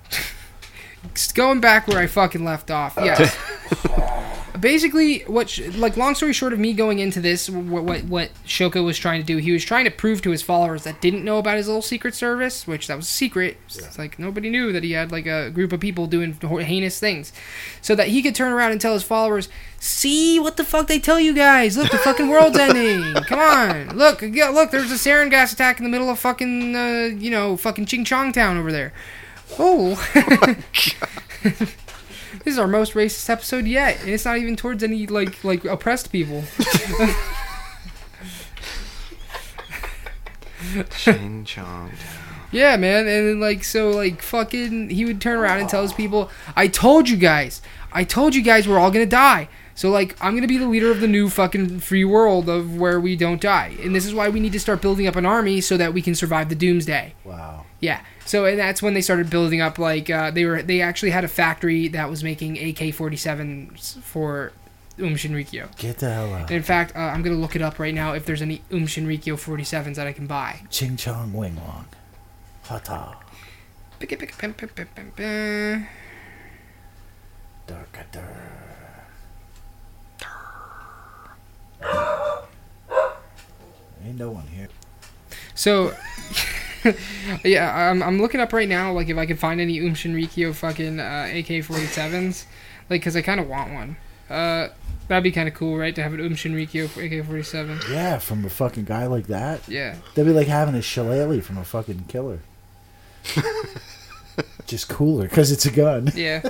going 1.33 1.59
back 1.61 1.87
where 1.87 1.99
I 1.99 2.07
fucking 2.07 2.43
left 2.43 2.71
off. 2.71 2.97
Uh, 2.97 3.03
yeah. 3.03 4.37
Basically, 4.59 5.19
what 5.21 5.49
sh- 5.49 5.61
like 5.75 5.97
long 5.97 6.13
story 6.13 6.33
short 6.33 6.53
of 6.53 6.59
me 6.59 6.73
going 6.73 6.99
into 6.99 7.21
this, 7.21 7.49
what, 7.49 7.83
what 7.83 8.03
what 8.03 8.31
Shoko 8.45 8.83
was 8.83 8.97
trying 8.97 9.21
to 9.21 9.25
do, 9.25 9.37
he 9.37 9.51
was 9.51 9.63
trying 9.63 9.85
to 9.85 9.91
prove 9.91 10.21
to 10.23 10.31
his 10.31 10.41
followers 10.41 10.83
that 10.83 10.99
didn't 11.01 11.23
know 11.23 11.37
about 11.37 11.57
his 11.57 11.67
little 11.67 11.81
secret 11.81 12.13
service, 12.13 12.67
which 12.67 12.87
that 12.87 12.95
was 12.97 13.07
a 13.07 13.11
secret. 13.11 13.57
It's 13.67 13.97
like 13.97 14.19
nobody 14.19 14.49
knew 14.49 14.71
that 14.73 14.83
he 14.83 14.91
had 14.91 15.11
like 15.11 15.25
a 15.25 15.49
group 15.49 15.71
of 15.71 15.79
people 15.79 16.05
doing 16.05 16.33
heinous 16.33 16.99
things, 16.99 17.31
so 17.81 17.95
that 17.95 18.09
he 18.09 18.21
could 18.21 18.35
turn 18.35 18.51
around 18.51 18.71
and 18.71 18.81
tell 18.81 18.93
his 18.93 19.03
followers, 19.03 19.47
"See 19.79 20.39
what 20.39 20.57
the 20.57 20.63
fuck 20.63 20.87
they 20.87 20.99
tell 20.99 21.19
you 21.19 21.33
guys? 21.33 21.77
Look, 21.77 21.91
the 21.91 21.97
fucking 21.97 22.27
world's 22.29 22.57
ending. 22.59 23.13
Come 23.23 23.39
on, 23.39 23.97
look, 23.97 24.21
yeah, 24.21 24.49
look, 24.49 24.71
there's 24.71 24.91
a 24.91 24.95
sarin 24.95 25.29
gas 25.29 25.53
attack 25.53 25.79
in 25.79 25.83
the 25.85 25.89
middle 25.89 26.09
of 26.09 26.19
fucking, 26.19 26.75
uh, 26.75 27.09
you 27.17 27.31
know, 27.31 27.57
fucking 27.57 27.85
Ching 27.85 28.05
Chong 28.05 28.31
Town 28.31 28.57
over 28.57 28.71
there. 28.71 28.93
Oh." 29.57 29.95
This 32.43 32.53
is 32.53 32.59
our 32.59 32.67
most 32.67 32.93
racist 32.93 33.29
episode 33.29 33.67
yet, 33.67 33.99
and 34.01 34.09
it's 34.09 34.25
not 34.25 34.37
even 34.39 34.55
towards 34.55 34.83
any 34.83 35.05
like 35.05 35.43
like 35.43 35.63
oppressed 35.63 36.11
people. 36.11 36.43
Ching 40.97 41.45
Chong. 41.45 41.91
Yeah, 42.51 42.77
man, 42.77 43.07
and 43.07 43.27
then 43.27 43.39
like 43.39 43.63
so 43.63 43.91
like 43.91 44.21
fucking 44.23 44.89
he 44.89 45.05
would 45.05 45.21
turn 45.21 45.37
around 45.37 45.59
and 45.59 45.69
tell 45.69 45.83
his 45.83 45.93
people, 45.93 46.31
"I 46.55 46.67
told 46.67 47.07
you 47.09 47.17
guys. 47.17 47.61
I 47.93 48.03
told 48.03 48.33
you 48.33 48.41
guys 48.41 48.67
we're 48.67 48.79
all 48.79 48.91
to 48.91 49.05
die." 49.05 49.47
So 49.75 49.89
like 49.89 50.15
I'm 50.21 50.31
going 50.33 50.41
to 50.41 50.47
be 50.47 50.57
the 50.57 50.67
leader 50.67 50.91
of 50.91 50.99
the 51.01 51.07
new 51.07 51.29
fucking 51.29 51.79
free 51.79 52.03
world 52.05 52.49
of 52.49 52.77
where 52.77 52.99
we 52.99 53.15
don't 53.15 53.41
die. 53.41 53.75
And 53.83 53.95
this 53.95 54.05
is 54.05 54.13
why 54.13 54.29
we 54.29 54.39
need 54.39 54.51
to 54.53 54.59
start 54.59 54.81
building 54.81 55.07
up 55.07 55.15
an 55.15 55.25
army 55.25 55.61
so 55.61 55.77
that 55.77 55.93
we 55.93 56.01
can 56.01 56.13
survive 56.15 56.49
the 56.49 56.55
doomsday. 56.55 57.13
wow. 57.23 57.65
Yeah. 57.79 58.01
So 58.25 58.45
and 58.45 58.59
that's 58.59 58.81
when 58.81 58.93
they 58.93 59.01
started 59.01 59.29
building 59.29 59.59
up 59.61 59.79
like 59.79 60.09
uh, 60.09 60.29
they 60.31 60.45
were 60.45 60.61
they 60.61 60.81
actually 60.81 61.09
had 61.11 61.23
a 61.23 61.27
factory 61.27 61.87
that 61.89 62.09
was 62.09 62.23
making 62.23 62.57
AK-47s 62.57 63.99
for 64.01 64.51
Um 64.99 65.15
Shinrikyo. 65.15 65.75
Get 65.77 65.97
the 65.97 66.13
hell 66.13 66.33
out. 66.33 66.51
In 66.51 66.61
fact, 66.61 66.95
uh, 66.95 66.99
I'm 66.99 67.23
gonna 67.23 67.37
look 67.37 67.55
it 67.55 67.61
up 67.63 67.79
right 67.79 67.93
now 67.93 68.13
if 68.13 68.25
there's 68.25 68.41
any 68.43 68.61
Um 68.71 68.85
Shinrikyo 68.85 69.33
47s 69.33 69.95
that 69.95 70.05
I 70.05 70.13
can 70.13 70.27
buy. 70.27 70.61
Ching 70.69 70.95
Chong 70.97 71.33
Wing 71.33 71.55
Wong. 71.55 71.85
Hata. 72.63 73.15
Darkader. 77.67 78.70
Ain't 84.05 84.17
no 84.17 84.31
one 84.31 84.47
here. 84.47 84.67
So, 85.53 85.93
yeah, 87.43 87.89
I'm, 87.91 88.01
I'm 88.01 88.21
looking 88.21 88.39
up 88.39 88.51
right 88.53 88.67
now, 88.67 88.91
like 88.93 89.09
if 89.09 89.17
I 89.17 89.25
can 89.25 89.37
find 89.37 89.61
any 89.61 89.79
Um 89.79 89.93
Shinrikyo 89.93 90.53
fucking 90.55 90.99
uh, 90.99 91.29
AK-47s, 91.31 92.45
like 92.89 93.01
because 93.01 93.15
I 93.15 93.21
kind 93.21 93.39
of 93.39 93.47
want 93.47 93.73
one. 93.73 93.97
Uh, 94.29 94.69
that'd 95.07 95.23
be 95.23 95.31
kind 95.31 95.47
of 95.47 95.53
cool, 95.53 95.77
right? 95.77 95.93
To 95.93 96.01
have 96.01 96.13
an 96.13 96.21
Um 96.21 96.33
Shinrikyo 96.35 96.85
AK-47. 96.85 97.89
Yeah, 97.89 98.17
from 98.17 98.43
a 98.45 98.49
fucking 98.49 98.85
guy 98.85 99.05
like 99.05 99.27
that. 99.27 99.67
Yeah. 99.67 99.95
That'd 100.15 100.31
be 100.31 100.37
like 100.37 100.47
having 100.47 100.75
a 100.75 100.81
shillelagh 100.81 101.41
from 101.41 101.57
a 101.57 101.63
fucking 101.63 102.05
killer. 102.07 102.39
Just 104.65 104.87
cooler 104.89 105.27
because 105.27 105.51
it's 105.51 105.65
a 105.65 105.71
gun. 105.71 106.11
Yeah. 106.15 106.41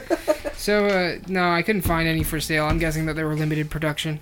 So 0.55 0.85
uh, 0.85 1.17
no, 1.27 1.49
I 1.49 1.63
couldn't 1.63 1.81
find 1.81 2.07
any 2.07 2.23
for 2.23 2.39
sale. 2.39 2.65
I'm 2.65 2.77
guessing 2.77 3.07
that 3.07 3.15
they 3.15 3.23
were 3.23 3.35
limited 3.35 3.69
production. 3.71 4.19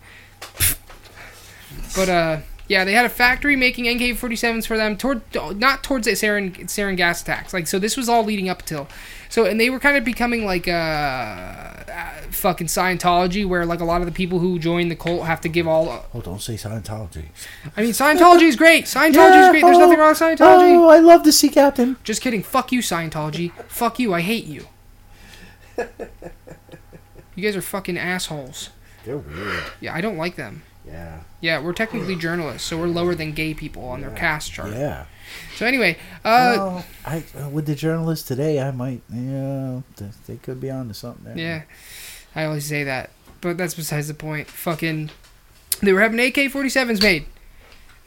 But 1.96 2.10
uh, 2.10 2.38
Yeah, 2.68 2.86
they 2.86 2.94
had 2.94 3.06
a 3.06 3.10
factory 3.10 3.56
making 3.56 3.88
AK-47s 3.88 4.68
for 4.68 4.78
them 4.78 4.96
toward 4.96 5.22
not 5.34 5.84
towards 5.84 6.06
the 6.06 6.12
sarin 6.12 6.54
sarin 6.66 6.96
gas 6.98 7.22
attacks. 7.22 7.54
Like 7.54 7.68
so, 7.68 7.80
this 7.80 7.98
was 7.98 8.08
all 8.08 8.24
leading 8.24 8.48
up 8.50 8.64
till. 8.64 8.88
So 9.30 9.46
and 9.46 9.60
they 9.60 9.70
were 9.70 9.80
kind 9.80 9.98
of 9.98 10.04
becoming 10.04 10.46
like 10.46 10.68
uh, 10.68 10.72
uh, 10.72 12.12
fucking 12.32 12.68
Scientology, 12.68 13.48
where 13.48 13.66
like 13.66 13.80
a 13.80 13.86
lot 13.86 14.02
of 14.02 14.06
the 14.08 14.12
people 14.14 14.40
who 14.40 14.60
join 14.60 14.88
the 14.90 14.96
cult 14.96 15.26
have 15.26 15.42
to 15.42 15.50
give 15.50 15.68
all. 15.68 16.06
Oh, 16.14 16.22
don't 16.22 16.42
say 16.42 16.54
Scientology. 16.56 17.26
I 17.76 17.82
mean, 17.82 17.92
Scientology 17.92 18.44
is 18.44 18.56
great. 18.56 18.86
Scientology 18.86 19.44
is 19.44 19.50
great. 19.50 19.64
There's 19.64 19.78
nothing 19.78 19.98
wrong 20.00 20.10
with 20.10 20.20
Scientology. 20.20 20.76
Oh, 20.76 20.90
I 20.90 21.00
love 21.00 21.24
the 21.24 21.32
sea 21.32 21.50
captain. 21.50 21.98
Just 22.04 22.22
kidding. 22.22 22.44
Fuck 22.44 22.72
you, 22.72 22.80
Scientology. 22.82 23.52
Fuck 23.68 24.00
you. 24.00 24.14
I 24.14 24.22
hate 24.22 24.46
you. 24.46 24.68
You 27.36 27.44
guys 27.46 27.56
are 27.56 27.62
fucking 27.62 27.98
assholes. 27.98 28.70
They're 29.06 29.16
weird. 29.18 29.64
Yeah, 29.80 29.96
I 29.96 30.02
don't 30.02 30.18
like 30.18 30.36
them. 30.36 30.64
Yeah. 30.92 31.20
Yeah, 31.42 31.62
we're 31.62 31.74
technically 31.74 32.16
journalists, 32.16 32.68
so 32.68 32.78
we're 32.78 32.88
lower 32.88 33.16
than 33.16 33.32
gay 33.34 33.54
people 33.54 33.86
on 33.86 34.02
their 34.02 34.10
caste 34.12 34.52
chart. 34.52 34.72
Yeah. 34.72 35.06
So 35.56 35.66
anyway, 35.66 35.98
uh, 36.26 36.54
well, 36.58 36.86
I 37.06 37.24
uh, 37.40 37.50
with 37.50 37.66
the 37.68 37.76
journalists 37.76 38.28
today, 38.28 38.60
I 38.60 38.72
might. 38.72 39.02
Yeah, 39.14 39.82
they 40.28 40.38
could 40.38 40.60
be 40.60 40.70
on 40.72 40.88
to 40.88 40.94
something 40.94 41.24
there. 41.24 41.38
yeah, 41.38 41.62
I 42.36 42.46
always 42.46 42.66
say 42.66 42.84
that, 42.84 43.12
but 43.42 43.58
that's 43.58 43.76
besides 43.76 44.08
the 44.08 44.14
point. 44.16 44.48
Fucking, 44.48 45.12
they 45.82 45.94
were 45.94 46.02
having 46.02 46.20
AK-47s 46.20 47.02
made, 47.02 47.26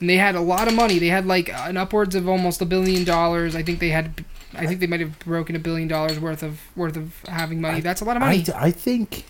and 0.01 0.11
they 0.11 0.17
had 0.17 0.35
a 0.35 0.41
lot 0.41 0.67
of 0.69 0.75
money. 0.75 0.99
They 0.99 1.09
had 1.09 1.25
like 1.27 1.49
an 1.51 1.77
upwards 1.77 2.15
of 2.17 2.29
almost 2.29 2.61
a 2.61 2.67
billion 2.67 3.05
dollars. 3.05 3.55
I 3.55 3.63
think 3.63 3.79
they 3.79 3.91
had, 3.91 4.25
I 4.55 4.67
think 4.67 4.81
they 4.81 4.87
might 4.89 5.01
have 5.01 5.19
broken 5.21 5.55
a 5.55 5.61
billion 5.61 5.87
dollars 5.89 6.19
worth 6.19 6.43
of 6.43 6.61
worth 6.77 6.97
of 6.97 7.15
having 7.29 7.61
money. 7.61 7.79
I- 7.79 7.81
That's 7.81 8.01
a 8.01 8.05
lot 8.05 8.17
of 8.17 8.21
money. 8.21 8.43
th- 8.43 8.57
I 8.57 8.73
think, 8.73 9.25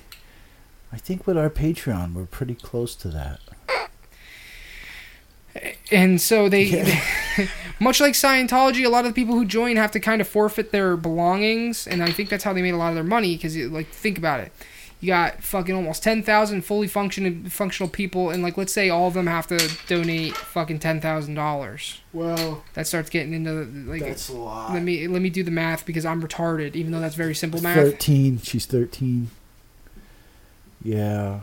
I 0.93 0.97
think 0.99 1.26
with 1.26 1.38
our 1.38 1.49
Patreon, 1.51 2.12
we're 2.12 2.26
pretty 2.26 2.55
close 2.55 2.95
to 2.97 3.09
that. 3.09 3.40
and 5.90 6.20
so 6.20 6.49
they, 6.49 6.64
Yeah. 6.64 7.01
much 7.80 8.01
like 8.01 8.14
Scientology, 8.14 8.84
a 8.84 8.88
lot 8.88 9.05
of 9.07 9.14
the 9.14 9.20
people 9.20 9.34
who 9.34 9.45
join 9.45 9.76
have 9.76 9.90
to 9.93 10.01
kind 10.01 10.20
of 10.20 10.28
forfeit 10.28 10.70
their 10.72 10.97
belongings, 10.97 11.86
and 11.86 12.03
I 12.03 12.11
think 12.11 12.28
that's 12.28 12.45
how 12.45 12.53
they 12.53 12.62
made 12.62 12.74
a 12.74 12.76
lot 12.76 12.88
of 12.90 12.95
their 12.95 13.05
money. 13.05 13.36
Because 13.36 13.57
like, 13.57 13.88
think 13.88 14.16
about 14.18 14.40
it, 14.40 14.53
you 15.01 15.09
got 15.09 15.43
fucking 15.43 15.74
almost 15.74 16.03
ten 16.03 16.22
thousand 16.22 16.62
fully 16.62 16.88
functioning 16.88 17.49
functional 17.49 17.88
people, 17.90 18.30
and 18.30 18.43
like, 18.43 18.57
let's 18.57 18.72
say 18.72 18.88
all 18.88 19.09
of 19.09 19.14
them 19.14 19.26
have 19.26 19.47
to 19.49 19.70
donate 19.88 20.36
fucking 20.36 20.78
ten 20.78 21.01
thousand 21.01 21.34
dollars. 21.34 22.01
Well, 22.12 22.62
That 22.74 22.86
starts 22.86 23.11
getting 23.11 23.32
into 23.34 23.51
like. 23.90 24.03
that's 24.03 24.28
a 24.28 24.34
lot. 24.34 24.72
let 24.72 24.82
me 24.82 25.07
let 25.09 25.20
me 25.22 25.30
do 25.30 25.43
the 25.43 25.51
math 25.51 25.84
because 25.86 26.05
I'm 26.07 26.22
retarded, 26.22 26.76
even 26.76 26.93
though 26.93 27.01
that's 27.01 27.16
very 27.16 27.34
simple 27.34 27.61
math. 27.62 27.76
Thirteen. 27.76 28.38
She's 28.40 28.66
thirteen. 28.66 29.30
Yeah. 30.83 31.41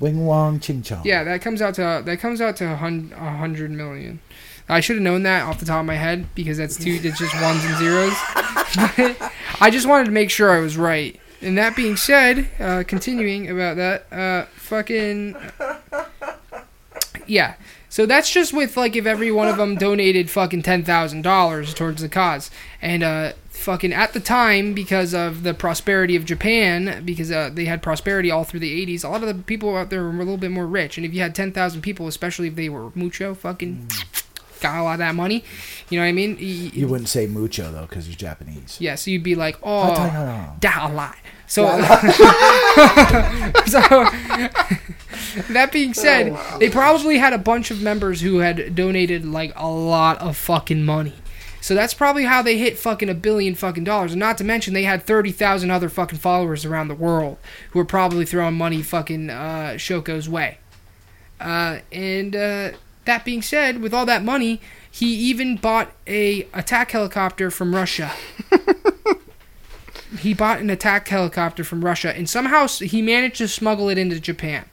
Wing 0.00 0.26
Wong 0.26 0.60
Ching 0.60 0.82
Chong. 0.82 1.02
Yeah, 1.04 1.24
that 1.24 1.40
comes 1.40 1.62
out 1.62 1.74
to 1.74 2.02
that 2.04 2.20
comes 2.20 2.40
out 2.40 2.56
to 2.56 2.72
a 2.72 2.76
hundred 2.76 3.70
million. 3.70 4.20
I 4.68 4.80
should 4.80 4.96
have 4.96 5.02
known 5.02 5.22
that 5.24 5.42
off 5.42 5.58
the 5.60 5.66
top 5.66 5.80
of 5.80 5.86
my 5.86 5.94
head 5.94 6.26
because 6.34 6.58
that's 6.58 6.76
two. 6.76 6.98
It's 7.02 7.18
just 7.18 7.34
ones 7.40 7.64
and 7.64 7.76
zeros. 7.76 8.12
I 9.60 9.70
just 9.70 9.86
wanted 9.86 10.06
to 10.06 10.10
make 10.10 10.30
sure 10.30 10.50
I 10.50 10.58
was 10.58 10.76
right. 10.76 11.20
And 11.42 11.58
that 11.58 11.76
being 11.76 11.96
said, 11.96 12.48
uh, 12.58 12.84
continuing 12.86 13.50
about 13.50 13.76
that, 13.76 14.12
uh, 14.12 14.46
fucking 14.56 15.36
yeah. 17.26 17.54
So 17.90 18.06
that's 18.06 18.30
just 18.30 18.52
with 18.52 18.76
like 18.76 18.96
if 18.96 19.06
every 19.06 19.30
one 19.30 19.48
of 19.48 19.56
them 19.56 19.76
donated 19.76 20.30
fucking 20.30 20.62
ten 20.62 20.82
thousand 20.82 21.22
dollars 21.22 21.74
towards 21.74 22.02
the 22.02 22.08
cause, 22.08 22.50
and 22.82 23.02
uh, 23.02 23.32
fucking 23.54 23.92
at 23.92 24.12
the 24.12 24.20
time 24.20 24.74
because 24.74 25.14
of 25.14 25.42
the 25.42 25.54
prosperity 25.54 26.16
of 26.16 26.24
Japan, 26.24 27.02
because 27.04 27.30
uh, 27.30 27.50
they 27.52 27.64
had 27.64 27.82
prosperity 27.82 28.30
all 28.30 28.44
through 28.44 28.60
the 28.60 28.86
'80s. 28.86 29.04
A 29.04 29.08
lot 29.08 29.22
of 29.22 29.28
the 29.28 29.42
people 29.42 29.76
out 29.76 29.88
there 29.90 30.02
were 30.02 30.10
a 30.10 30.14
little 30.18 30.36
bit 30.36 30.50
more 30.50 30.66
rich, 30.66 30.96
and 30.98 31.06
if 31.06 31.14
you 31.14 31.20
had 31.20 31.34
ten 31.34 31.52
thousand 31.52 31.80
people, 31.82 32.06
especially 32.08 32.48
if 32.48 32.56
they 32.56 32.68
were 32.68 32.90
mucho, 32.94 33.34
fucking 33.34 33.88
got 34.60 34.78
a 34.78 34.82
lot 34.82 34.92
of 34.94 34.98
that 34.98 35.14
money. 35.14 35.44
You 35.90 35.98
know 35.98 36.04
what 36.04 36.08
I 36.08 36.12
mean? 36.12 36.36
Y- 36.36 36.70
You 36.72 36.88
wouldn't 36.88 37.08
say 37.08 37.26
mucho 37.26 37.70
though, 37.72 37.82
because 37.86 38.06
you're 38.08 38.16
Japanese. 38.16 38.76
yeah, 38.80 38.94
so 38.94 39.10
you'd 39.10 39.22
be 39.22 39.34
like, 39.34 39.56
Oh. 39.62 39.92
oh, 39.96 40.52
da 40.60 40.88
a 40.88 40.92
lot. 40.92 41.16
So, 41.46 41.66
so 43.66 43.80
that 45.52 45.70
being 45.72 45.92
said, 45.94 46.36
they 46.58 46.70
probably 46.70 47.18
had 47.18 47.32
a 47.34 47.38
bunch 47.38 47.70
of 47.70 47.82
members 47.82 48.20
who 48.22 48.38
had 48.38 48.74
donated 48.74 49.24
like 49.26 49.52
a 49.56 49.68
lot 49.68 50.18
of 50.20 50.36
fucking 50.36 50.84
money. 50.84 51.12
So 51.64 51.74
that's 51.74 51.94
probably 51.94 52.24
how 52.24 52.42
they 52.42 52.58
hit 52.58 52.78
fucking 52.78 53.08
a 53.08 53.14
billion 53.14 53.54
fucking 53.54 53.84
dollars. 53.84 54.12
And 54.12 54.20
not 54.20 54.36
to 54.36 54.44
mention 54.44 54.74
they 54.74 54.82
had 54.82 55.02
30,000 55.04 55.70
other 55.70 55.88
fucking 55.88 56.18
followers 56.18 56.66
around 56.66 56.88
the 56.88 56.94
world 56.94 57.38
who 57.70 57.78
were 57.78 57.86
probably 57.86 58.26
throwing 58.26 58.52
money 58.52 58.82
fucking 58.82 59.30
uh, 59.30 59.76
Shoko's 59.78 60.28
way. 60.28 60.58
Uh, 61.40 61.78
and 61.90 62.36
uh, 62.36 62.72
that 63.06 63.24
being 63.24 63.40
said, 63.40 63.80
with 63.80 63.94
all 63.94 64.04
that 64.04 64.22
money, 64.22 64.60
he 64.90 65.06
even 65.14 65.56
bought 65.56 65.90
a 66.06 66.46
attack 66.52 66.90
helicopter 66.90 67.50
from 67.50 67.74
Russia 67.74 68.12
he 70.18 70.34
bought 70.34 70.60
an 70.60 70.68
attack 70.68 71.08
helicopter 71.08 71.64
from 71.64 71.82
Russia, 71.82 72.14
and 72.14 72.28
somehow 72.28 72.68
he 72.68 73.00
managed 73.00 73.38
to 73.38 73.48
smuggle 73.48 73.88
it 73.88 73.96
into 73.96 74.20
Japan. 74.20 74.66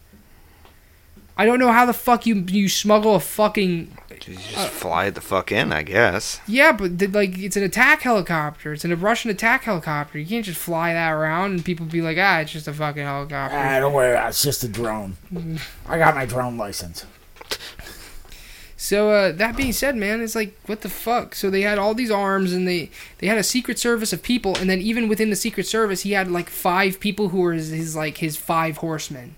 I 1.37 1.45
don't 1.45 1.59
know 1.59 1.71
how 1.71 1.85
the 1.85 1.93
fuck 1.93 2.25
you 2.25 2.35
you 2.47 2.69
smuggle 2.69 3.15
a 3.15 3.19
fucking 3.19 3.97
You 4.27 4.35
just 4.35 4.69
fly 4.69 5.09
the 5.09 5.21
fuck 5.21 5.51
in, 5.51 5.71
I 5.71 5.83
guess. 5.83 6.39
yeah, 6.47 6.71
but 6.71 6.99
the, 6.99 7.07
like 7.07 7.37
it's 7.37 7.57
an 7.57 7.63
attack 7.63 8.01
helicopter. 8.01 8.73
It's 8.73 8.85
an, 8.85 8.91
a 8.91 8.95
Russian 8.95 9.31
attack 9.31 9.63
helicopter. 9.63 10.19
You 10.19 10.25
can't 10.25 10.45
just 10.45 10.59
fly 10.59 10.93
that 10.93 11.11
around 11.11 11.51
and 11.51 11.65
people 11.65 11.85
be 11.85 12.01
like, 12.01 12.17
ah, 12.19 12.39
it's 12.39 12.51
just 12.51 12.67
a 12.67 12.73
fucking 12.73 13.03
helicopter. 13.03 13.57
Ah, 13.57 13.79
don't 13.79 13.93
worry, 13.93 14.11
about 14.11 14.29
it's 14.29 14.43
just 14.43 14.63
a 14.63 14.67
drone. 14.67 15.15
I 15.87 15.97
got 15.97 16.15
my 16.15 16.25
drone 16.25 16.57
license. 16.57 17.05
So 18.77 19.11
uh, 19.11 19.31
that 19.33 19.55
being 19.55 19.73
said, 19.73 19.95
man, 19.95 20.21
it's 20.21 20.33
like 20.33 20.57
what 20.65 20.81
the 20.81 20.89
fuck. 20.89 21.35
So 21.35 21.51
they 21.51 21.61
had 21.61 21.77
all 21.77 21.93
these 21.93 22.09
arms, 22.09 22.51
and 22.51 22.67
they 22.67 22.89
they 23.19 23.27
had 23.27 23.37
a 23.37 23.43
secret 23.43 23.77
service 23.77 24.11
of 24.11 24.23
people, 24.23 24.55
and 24.57 24.67
then 24.67 24.81
even 24.81 25.07
within 25.07 25.29
the 25.29 25.35
secret 25.35 25.67
service, 25.67 26.01
he 26.01 26.13
had 26.13 26.31
like 26.31 26.49
five 26.49 26.99
people 26.99 27.29
who 27.29 27.41
were 27.41 27.53
his, 27.53 27.69
his 27.69 27.95
like 27.95 28.17
his 28.17 28.37
five 28.37 28.77
horsemen. 28.77 29.35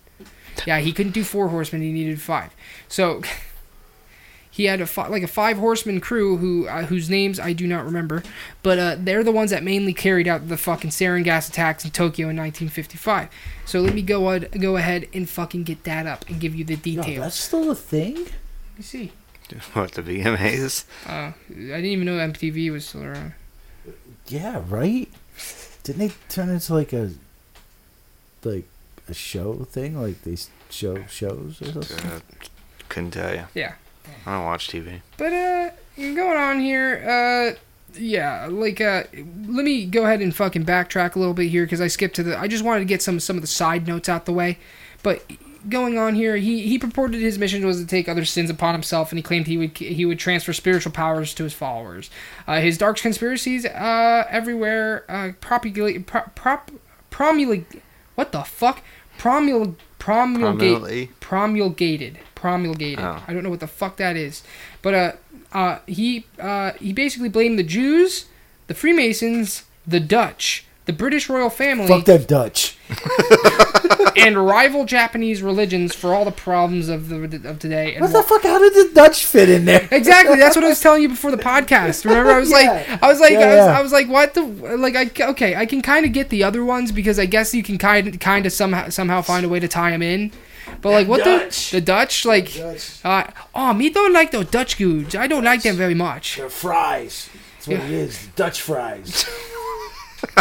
Yeah, 0.65 0.79
he 0.79 0.91
couldn't 0.93 1.13
do 1.13 1.23
four 1.23 1.49
horsemen; 1.49 1.81
he 1.81 1.91
needed 1.91 2.21
five. 2.21 2.53
So 2.87 3.21
he 4.51 4.65
had 4.65 4.81
a 4.81 4.85
fi- 4.85 5.07
like 5.07 5.23
a 5.23 5.27
five 5.27 5.57
horseman 5.57 5.99
crew 5.99 6.37
who 6.37 6.67
uh, 6.67 6.83
whose 6.85 7.09
names 7.09 7.39
I 7.39 7.53
do 7.53 7.65
not 7.67 7.85
remember, 7.85 8.23
but 8.61 8.77
uh, 8.79 8.95
they're 8.99 9.23
the 9.23 9.31
ones 9.31 9.51
that 9.51 9.63
mainly 9.63 9.93
carried 9.93 10.27
out 10.27 10.47
the 10.47 10.57
fucking 10.57 10.91
sarin 10.91 11.23
gas 11.23 11.49
attacks 11.49 11.83
in 11.85 11.91
Tokyo 11.91 12.29
in 12.29 12.37
1955. 12.37 13.29
So 13.65 13.81
let 13.81 13.93
me 13.93 14.01
go 14.01 14.29
ad- 14.31 14.51
go 14.61 14.77
ahead 14.77 15.07
and 15.13 15.27
fucking 15.29 15.63
get 15.63 15.83
that 15.85 16.05
up 16.05 16.27
and 16.29 16.39
give 16.39 16.53
you 16.55 16.63
the 16.63 16.75
No, 16.75 16.81
details. 16.81 17.19
that's 17.23 17.39
still 17.39 17.71
a 17.71 17.75
thing. 17.75 18.15
Let 18.15 18.77
me 18.77 18.83
see. 18.83 19.11
What 19.73 19.91
the 19.91 20.01
VMAs? 20.01 20.85
Uh, 21.05 21.11
I 21.11 21.33
didn't 21.51 21.85
even 21.85 22.05
know 22.05 22.17
MTV 22.17 22.71
was 22.71 22.85
still 22.87 23.03
around. 23.03 23.33
Yeah, 24.27 24.63
right. 24.67 25.09
Didn't 25.83 25.99
they 26.07 26.13
turn 26.29 26.49
into 26.49 26.73
like 26.73 26.93
a 26.93 27.11
like 28.43 28.65
a 29.07 29.13
show 29.13 29.65
thing? 29.65 30.01
Like 30.01 30.21
they 30.23 30.37
show 30.69 31.05
shows 31.07 31.61
or 31.61 31.71
something? 31.71 32.11
Uh, 32.11 32.19
couldn't 32.89 33.11
tell 33.11 33.33
you. 33.33 33.45
Yeah. 33.53 33.75
I 34.25 34.35
don't 34.35 34.45
watch 34.45 34.67
TV. 34.69 35.01
But 35.17 35.33
uh, 35.33 35.71
going 35.97 36.37
on 36.37 36.59
here, 36.59 37.03
uh, 37.07 37.59
yeah, 37.97 38.47
like 38.49 38.81
uh, 38.81 39.03
let 39.13 39.65
me 39.65 39.85
go 39.85 40.05
ahead 40.05 40.21
and 40.21 40.35
fucking 40.35 40.65
backtrack 40.65 41.15
a 41.15 41.19
little 41.19 41.33
bit 41.33 41.49
here 41.49 41.63
because 41.63 41.81
I 41.81 41.87
skipped 41.87 42.15
to 42.15 42.23
the. 42.23 42.39
I 42.39 42.47
just 42.47 42.63
wanted 42.63 42.79
to 42.79 42.85
get 42.85 43.01
some 43.01 43.19
some 43.19 43.35
of 43.35 43.41
the 43.41 43.47
side 43.47 43.87
notes 43.87 44.09
out 44.09 44.25
the 44.25 44.33
way, 44.33 44.57
but. 45.01 45.23
Going 45.69 45.97
on 45.97 46.15
here, 46.15 46.35
he, 46.35 46.67
he 46.67 46.77
purported 46.77 47.21
his 47.21 47.39
mission 47.39 47.65
was 47.65 47.79
to 47.79 47.87
take 47.87 48.09
other 48.09 48.25
sins 48.25 48.49
upon 48.49 48.73
himself, 48.73 49.13
and 49.13 49.17
he 49.17 49.23
claimed 49.23 49.47
he 49.47 49.57
would 49.57 49.77
he 49.77 50.03
would 50.05 50.19
transfer 50.19 50.51
spiritual 50.51 50.91
powers 50.91 51.33
to 51.35 51.45
his 51.45 51.53
followers. 51.53 52.09
Uh, 52.45 52.59
his 52.59 52.77
dark 52.77 52.97
conspiracies 52.97 53.65
uh, 53.65 54.27
everywhere 54.29 55.05
uh, 55.07 55.31
propagate 55.39 56.05
pro, 56.05 56.23
prop 56.35 56.69
promulgate 57.11 57.81
what 58.15 58.31
the 58.31 58.41
fuck? 58.43 58.81
Promul 59.17 59.75
promulgate 59.99 61.09
promulgated. 61.19 62.19
Promulgated. 62.35 62.99
Oh. 62.99 63.23
i 63.27 63.33
don't 63.33 63.43
know 63.43 63.49
what 63.49 63.59
the 63.61 63.67
fuck 63.67 63.97
that 63.97 64.15
is. 64.15 64.43
But 64.81 64.93
uh 64.93 65.11
uh 65.53 65.79
he 65.87 66.25
uh 66.39 66.71
he 66.73 66.93
basically 66.93 67.29
blamed 67.29 67.57
the 67.57 67.63
jews 67.63 68.25
the 68.67 68.73
freemasons 68.73 69.63
the 69.87 69.99
dutch 69.99 70.65
the 70.85 70.93
british 70.93 71.29
royal 71.29 71.49
family 71.49 71.87
Fuck 71.87 72.05
that 72.05 72.27
Dutch. 72.27 72.77
and 74.17 74.37
rival 74.37 74.85
japanese 74.85 75.41
religions 75.41 75.95
for 75.95 76.13
all 76.13 76.25
the 76.25 76.31
problems 76.31 76.89
of 76.89 77.09
the 77.09 77.23
of 77.49 77.59
today 77.59 77.93
and 77.95 78.01
What 78.03 78.13
the 78.13 78.23
fuck? 78.23 78.43
How 78.43 78.59
did 78.59 78.73
the 78.73 78.93
Dutch 78.93 79.25
fit 79.25 79.49
in 79.49 79.65
there? 79.65 79.87
Exactly. 79.91 80.37
That's 80.37 80.55
what 80.55 80.65
I 80.65 80.69
was 80.69 80.81
telling 80.85 81.01
you 81.01 81.09
before 81.09 81.31
the 81.31 81.37
podcast. 81.37 82.05
Remember, 82.05 82.31
I 82.31 82.39
was 82.39 82.49
Yeah. 82.51 82.57
like, 82.57 83.03
I 83.03 83.07
was 83.07 83.19
like, 83.19 83.31
Yeah, 83.31 83.39
I, 83.39 83.47
was, 83.47 83.55
yeah. 83.57 83.79
I 83.79 83.81
was 83.81 83.91
like, 83.91 84.07
what 84.09 84.33
the 84.33 84.41
like? 84.43 84.95
I 84.95 85.09
okay, 85.31 85.55
I 85.55 85.65
can 85.65 85.81
kind 85.81 86.05
of 86.05 86.11
get 86.13 86.29
the 86.29 86.43
other 86.43 86.63
ones 86.63 86.91
because 86.91 87.17
I 87.19 87.25
guess 87.25 87.53
you 87.53 87.63
can 87.63 87.77
kind 87.77 88.19
kind 88.19 88.45
of 88.45 88.51
somehow 88.53 88.89
somehow 88.89 89.21
find 89.21 89.45
a 89.45 89.49
way 89.49 89.59
to 89.59 89.67
tie 89.67 89.91
them 89.91 90.01
in. 90.01 90.31
But 90.81 90.89
like, 90.91 91.07
what 91.07 91.23
Dutch. 91.23 91.71
the 91.71 91.77
the 91.77 91.85
Dutch 91.85 92.25
like? 92.25 92.51
Uh, 93.03 93.23
oh, 93.55 93.73
me 93.73 93.89
don't 93.89 94.13
like 94.13 94.31
those 94.31 94.47
Dutch 94.49 94.77
goods. 94.77 95.15
I 95.15 95.27
don't 95.27 95.43
like 95.43 95.61
them 95.63 95.75
very 95.75 95.93
much. 95.95 96.37
They're 96.37 96.49
fries. 96.49 97.29
That's 97.55 97.67
what 97.67 97.77
Yeah. 97.77 97.85
it 97.85 97.91
is. 97.91 98.27
Dutch 98.35 98.61
fries. 98.61 99.25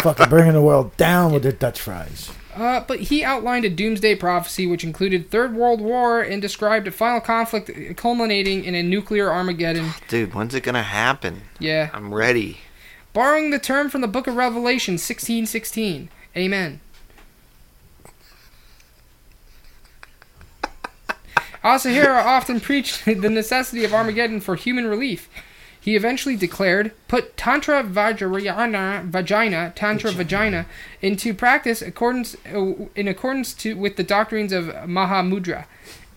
Fucking 0.01 0.29
bringing 0.29 0.53
the 0.53 0.61
world 0.61 0.95
down 0.97 1.31
with 1.31 1.43
their 1.43 1.51
Dutch 1.51 1.79
fries. 1.79 2.31
Uh, 2.55 2.81
but 2.81 2.99
he 2.99 3.23
outlined 3.23 3.65
a 3.65 3.69
doomsday 3.69 4.15
prophecy 4.15 4.67
which 4.67 4.83
included 4.83 5.29
Third 5.29 5.55
World 5.55 5.81
War 5.81 6.21
and 6.21 6.41
described 6.41 6.87
a 6.87 6.91
final 6.91 7.19
conflict 7.19 7.97
culminating 7.97 8.63
in 8.63 8.75
a 8.75 8.83
nuclear 8.83 9.31
Armageddon. 9.31 9.91
Dude, 10.07 10.33
when's 10.33 10.53
it 10.53 10.61
gonna 10.61 10.83
happen? 10.83 11.43
Yeah. 11.59 11.89
I'm 11.93 12.13
ready. 12.13 12.59
Borrowing 13.13 13.49
the 13.51 13.59
term 13.59 13.89
from 13.89 14.01
the 14.01 14.07
book 14.07 14.27
of 14.27 14.35
Revelation 14.35 14.93
1616. 14.93 16.09
Amen. 16.35 16.79
Asahara 21.63 22.23
often 22.23 22.59
preached 22.59 23.05
the 23.05 23.29
necessity 23.29 23.83
of 23.83 23.93
Armageddon 23.93 24.41
for 24.41 24.55
human 24.55 24.85
relief. 24.85 25.29
He 25.83 25.97
eventually 25.97 26.37
declared, 26.37 26.93
put 27.09 27.35
Tantra 27.35 27.83
Vajrayana, 27.83 29.03
vagina, 29.03 29.73
Tantra 29.75 30.11
vagina, 30.13 30.65
into 31.01 31.33
practice 31.33 31.81
accordance, 31.81 32.37
uh, 32.55 32.87
in 32.95 33.09
accordance 33.09 33.53
to, 33.55 33.75
with 33.75 33.97
the 33.97 34.03
doctrines 34.03 34.53
of 34.53 34.67
Mahamudra. 34.67 35.65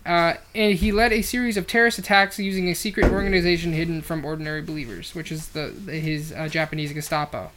Uh, 0.05 0.35
and 0.55 0.75
he 0.75 0.93
led 0.93 1.11
a 1.11 1.21
series 1.21 1.57
of 1.57 1.67
terrorist 1.67 1.99
attacks 1.99 2.39
using 2.39 2.69
a 2.69 2.73
secret 2.73 3.11
organization 3.11 3.73
hidden 3.73 4.01
from 4.01 4.23
ordinary 4.23 4.61
believers, 4.61 5.13
which 5.13 5.33
is 5.33 5.49
the, 5.49 5.73
the 5.85 5.99
his 5.99 6.31
uh, 6.31 6.47
Japanese 6.47 6.93
Gestapo. 6.93 7.51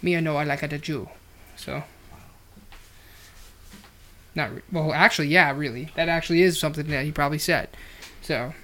Me, 0.00 0.16
I 0.16 0.20
know 0.20 0.38
I 0.38 0.44
like 0.44 0.62
a 0.62 0.78
Jew, 0.78 1.10
so 1.56 1.82
not 4.34 4.54
re- 4.54 4.62
well. 4.72 4.94
Actually, 4.94 5.28
yeah, 5.28 5.54
really, 5.54 5.90
that 5.94 6.08
actually 6.08 6.40
is 6.40 6.58
something 6.58 6.86
that 6.86 7.04
he 7.04 7.12
probably 7.12 7.38
said. 7.38 7.68
So, 8.22 8.54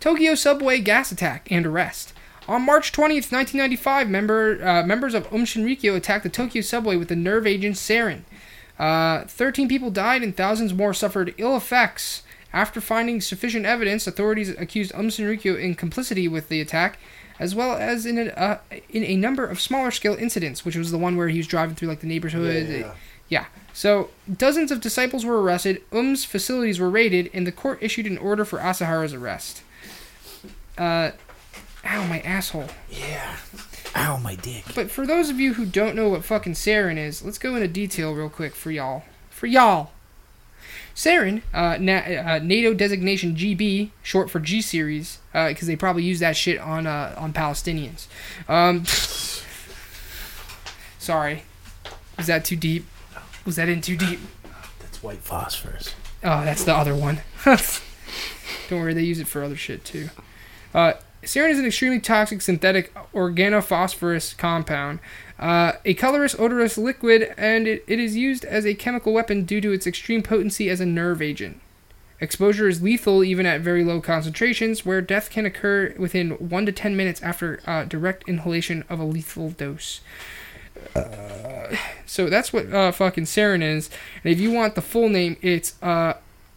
Tokyo 0.00 0.34
subway 0.34 0.80
gas 0.80 1.10
attack 1.10 1.50
and 1.50 1.66
arrest. 1.66 2.12
On 2.46 2.62
March 2.62 2.92
20th, 2.92 3.30
1995, 3.30 4.08
member, 4.08 4.66
uh, 4.66 4.82
members 4.82 5.12
of 5.12 5.26
Um 5.32 5.44
Shinrikyo 5.44 5.94
attacked 5.96 6.22
the 6.22 6.30
Tokyo 6.30 6.62
subway 6.62 6.96
with 6.96 7.08
the 7.08 7.16
nerve 7.16 7.46
agent 7.46 7.76
sarin. 7.76 8.22
Uh, 8.78 9.24
13 9.24 9.68
people 9.68 9.90
died 9.90 10.22
and 10.22 10.36
thousands 10.36 10.72
more 10.72 10.94
suffered 10.94 11.34
ill 11.36 11.56
effects. 11.56 12.22
After 12.52 12.80
finding 12.80 13.20
sufficient 13.20 13.66
evidence, 13.66 14.06
authorities 14.06 14.50
accused 14.50 14.92
Um 14.94 15.08
Shinrikyo 15.08 15.60
in 15.60 15.74
complicity 15.74 16.28
with 16.28 16.48
the 16.48 16.60
attack, 16.60 16.98
as 17.38 17.54
well 17.54 17.76
as 17.76 18.06
in 18.06 18.18
a, 18.18 18.26
uh, 18.30 18.58
in 18.88 19.04
a 19.04 19.16
number 19.16 19.44
of 19.44 19.60
smaller 19.60 19.90
scale 19.90 20.14
incidents, 20.14 20.64
which 20.64 20.76
was 20.76 20.90
the 20.90 20.98
one 20.98 21.16
where 21.16 21.28
he 21.28 21.38
was 21.38 21.46
driving 21.46 21.74
through 21.74 21.88
like 21.88 22.00
the 22.00 22.06
neighborhood. 22.06 22.68
Yeah. 22.68 22.94
Yeah. 23.28 23.44
So 23.74 24.08
dozens 24.34 24.70
of 24.70 24.80
disciples 24.80 25.26
were 25.26 25.42
arrested, 25.42 25.82
Aum's 25.92 26.24
facilities 26.24 26.80
were 26.80 26.88
raided, 26.88 27.30
and 27.34 27.46
the 27.46 27.52
court 27.52 27.78
issued 27.82 28.06
an 28.06 28.16
order 28.16 28.46
for 28.46 28.58
Asahara's 28.58 29.12
arrest. 29.12 29.62
Uh, 30.78 31.10
ow, 31.84 32.06
my 32.06 32.20
asshole. 32.20 32.68
Yeah. 32.88 33.36
Ow, 33.96 34.18
my 34.18 34.36
dick. 34.36 34.64
But 34.74 34.90
for 34.90 35.06
those 35.06 35.28
of 35.30 35.40
you 35.40 35.54
who 35.54 35.66
don't 35.66 35.96
know 35.96 36.08
what 36.08 36.24
fucking 36.24 36.52
sarin 36.54 36.96
is, 36.96 37.22
let's 37.24 37.38
go 37.38 37.54
into 37.56 37.68
detail 37.68 38.14
real 38.14 38.28
quick 38.28 38.54
for 38.54 38.70
y'all. 38.70 39.02
For 39.30 39.46
y'all. 39.46 39.90
Sarin, 40.94 41.42
uh, 41.54 41.76
na- 41.78 42.34
uh, 42.34 42.40
NATO 42.42 42.74
designation 42.74 43.36
GB, 43.36 43.90
short 44.02 44.30
for 44.30 44.40
G 44.40 44.60
series, 44.60 45.18
because 45.32 45.68
they 45.68 45.76
probably 45.76 46.02
use 46.02 46.18
that 46.18 46.36
shit 46.36 46.58
on 46.58 46.88
uh, 46.88 47.14
on 47.16 47.32
Palestinians. 47.32 48.08
Um, 48.48 48.84
sorry, 50.98 51.44
was 52.16 52.26
that 52.26 52.44
too 52.44 52.56
deep? 52.56 52.84
Was 53.46 53.54
that 53.56 53.68
in 53.68 53.80
too 53.80 53.96
deep? 53.96 54.18
That's 54.80 55.00
white 55.00 55.20
phosphorus. 55.20 55.94
Oh, 56.24 56.44
that's 56.44 56.64
the 56.64 56.74
other 56.74 56.96
one. 56.96 57.20
Don't 57.44 58.80
worry, 58.80 58.92
they 58.92 59.04
use 59.04 59.20
it 59.20 59.28
for 59.28 59.44
other 59.44 59.56
shit 59.56 59.84
too. 59.84 60.10
Uh, 60.74 60.92
sarin 61.22 61.50
is 61.50 61.58
an 61.58 61.66
extremely 61.66 62.00
toxic 62.00 62.40
synthetic 62.40 62.92
organophosphorus 63.12 64.36
compound, 64.36 65.00
uh, 65.38 65.72
a 65.84 65.94
colorless, 65.94 66.38
odorless 66.38 66.76
liquid, 66.76 67.34
and 67.36 67.66
it, 67.66 67.84
it 67.86 67.98
is 67.98 68.16
used 68.16 68.44
as 68.44 68.66
a 68.66 68.74
chemical 68.74 69.12
weapon 69.12 69.44
due 69.44 69.60
to 69.60 69.72
its 69.72 69.86
extreme 69.86 70.22
potency 70.22 70.68
as 70.68 70.80
a 70.80 70.86
nerve 70.86 71.22
agent. 71.22 71.60
Exposure 72.20 72.66
is 72.66 72.82
lethal 72.82 73.22
even 73.22 73.46
at 73.46 73.60
very 73.60 73.84
low 73.84 74.00
concentrations, 74.00 74.84
where 74.84 75.00
death 75.00 75.30
can 75.30 75.46
occur 75.46 75.94
within 75.96 76.32
1 76.32 76.66
to 76.66 76.72
10 76.72 76.96
minutes 76.96 77.22
after 77.22 77.60
uh, 77.66 77.84
direct 77.84 78.28
inhalation 78.28 78.84
of 78.88 78.98
a 78.98 79.04
lethal 79.04 79.50
dose. 79.50 80.00
Uh, 80.96 81.76
so 82.06 82.28
that's 82.28 82.52
what 82.52 82.72
uh, 82.72 82.90
fucking 82.90 83.24
sarin 83.24 83.62
is. 83.62 83.88
And 84.24 84.32
if 84.32 84.40
you 84.40 84.50
want 84.50 84.74
the 84.74 84.82
full 84.82 85.08
name, 85.08 85.36
it's 85.42 85.80
uh, 85.80 86.14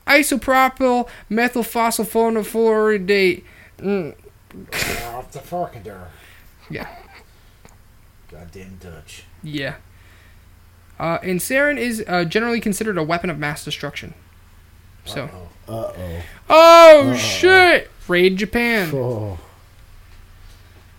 isopropyl 0.08 1.08
methylphosphonofluoridate. 1.30 3.44
Mm, 3.82 4.16
Off 5.14 5.32
the 5.32 5.40
Farkader. 5.40 6.06
Yeah. 6.70 6.88
Goddamn 8.30 8.78
Dutch. 8.82 9.24
yeah. 9.44 9.76
Uh, 11.00 11.18
and 11.24 11.40
sarin 11.40 11.78
is 11.78 12.04
uh, 12.08 12.24
generally 12.26 12.60
considered 12.62 12.96
a 12.98 13.04
weapon 13.04 13.30
of 13.32 13.40
mass 13.40 13.66
destruction. 13.66 14.14
So. 15.04 15.30
Uh 15.68 15.72
oh. 15.98 16.22
Oh 16.48 17.16
shit! 17.16 17.90
Raid 18.08 18.38
Japan. 18.38 18.92
Oh. 18.94 19.40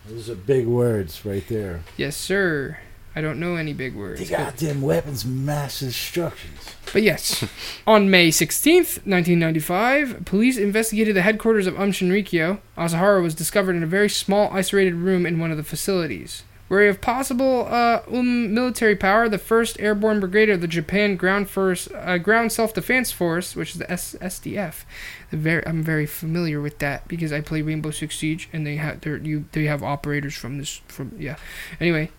Those 0.07 0.29
are 0.29 0.35
big 0.35 0.67
words 0.67 1.25
right 1.25 1.47
there. 1.47 1.83
Yes, 1.97 2.17
sir. 2.17 2.79
I 3.15 3.21
don't 3.21 3.39
know 3.39 3.57
any 3.57 3.73
big 3.73 3.95
words. 3.95 4.21
The 4.21 4.35
but- 4.35 4.57
goddamn 4.57 4.83
weapons 4.83 5.25
mass 5.25 5.81
destructions. 5.81 6.75
But 6.93 7.03
yes, 7.03 7.45
on 7.87 8.11
May 8.11 8.29
16th, 8.31 9.07
1995, 9.07 10.25
police 10.25 10.59
investigated 10.59 11.17
the 11.17 11.23
headquarters 11.23 11.67
of 11.67 11.79
Um 11.81 11.93
Shinrikyo. 11.93 12.61
Asahara 12.77 13.23
was 13.23 13.35
discovered 13.35 13.77
in 13.77 13.83
a 13.83 13.87
very 13.87 14.09
small, 14.09 14.51
isolated 14.53 14.95
room 14.95 15.25
in 15.27 15.39
one 15.39 15.51
of 15.51 15.57
the 15.57 15.63
facilities. 15.65 16.43
Wary 16.69 16.89
of 16.89 17.03
possible 17.03 17.67
uh, 17.69 18.01
um 18.11 18.55
military 18.55 18.97
power, 18.97 19.29
the 19.29 19.39
1st 19.39 19.77
Airborne 19.79 20.21
Brigade 20.21 20.49
of 20.49 20.63
the 20.63 20.67
Japan 20.67 21.17
Ground 21.17 21.51
Force, 21.51 21.87
uh, 21.95 22.17
Ground 22.17 22.51
Self 22.51 22.73
Defense 22.73 23.13
Force, 23.13 23.55
which 23.55 23.73
is 23.73 23.79
the 23.79 23.91
S- 23.91 24.17
SDF. 24.23 24.85
The 25.31 25.37
very, 25.37 25.67
I'm 25.67 25.83
very 25.83 26.07
familiar 26.07 26.63
with 26.63 26.79
that 26.79 27.07
because 27.09 27.31
I 27.31 27.43
play 27.43 27.61
Rainbow 27.61 27.91
Six 27.91 28.17
Siege, 28.17 28.49
and 28.55 28.67
they 28.67 28.77
have 28.77 29.05
you 29.05 29.45
they 29.53 29.65
have 29.65 29.83
operators 29.83 30.35
from 30.35 30.57
this 30.57 30.81
from 30.89 31.15
yeah. 31.19 31.37
Anyway, 31.79 32.11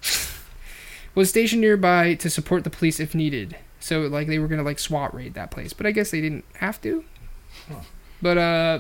was 1.16 1.30
stationed 1.30 1.62
nearby 1.62 2.16
to 2.16 2.30
support 2.30 2.64
the 2.64 2.70
police 2.70 3.00
if 3.00 3.14
needed. 3.14 3.56
So 3.80 4.02
like 4.02 4.28
they 4.28 4.40
were 4.40 4.48
gonna 4.48 4.64
like 4.64 4.80
SWAT 4.80 5.14
raid 5.14 5.34
that 5.34 5.52
place, 5.52 5.74
but 5.74 5.86
I 5.86 5.92
guess 5.92 6.12
they 6.12 6.22
didn't 6.22 6.46
have 6.56 6.82
to. 6.82 7.04
But 8.22 8.38
uh, 8.38 8.80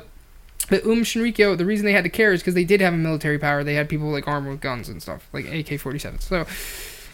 but 0.69 0.83
Um 0.85 1.03
Shinrikyo, 1.03 1.57
the 1.57 1.65
reason 1.65 1.85
they 1.85 1.93
had 1.93 2.05
to 2.05 2.09
care 2.09 2.31
is 2.31 2.41
because 2.41 2.53
they 2.53 2.63
did 2.63 2.81
have 2.81 2.93
a 2.93 2.97
military 2.97 3.37
power. 3.37 3.63
They 3.63 3.75
had 3.75 3.89
people 3.89 4.09
like 4.09 4.27
armed 4.27 4.47
with 4.47 4.61
guns 4.61 4.89
and 4.89 5.01
stuff, 5.01 5.27
like 5.33 5.45
AK-47. 5.45 6.21
So, 6.21 6.45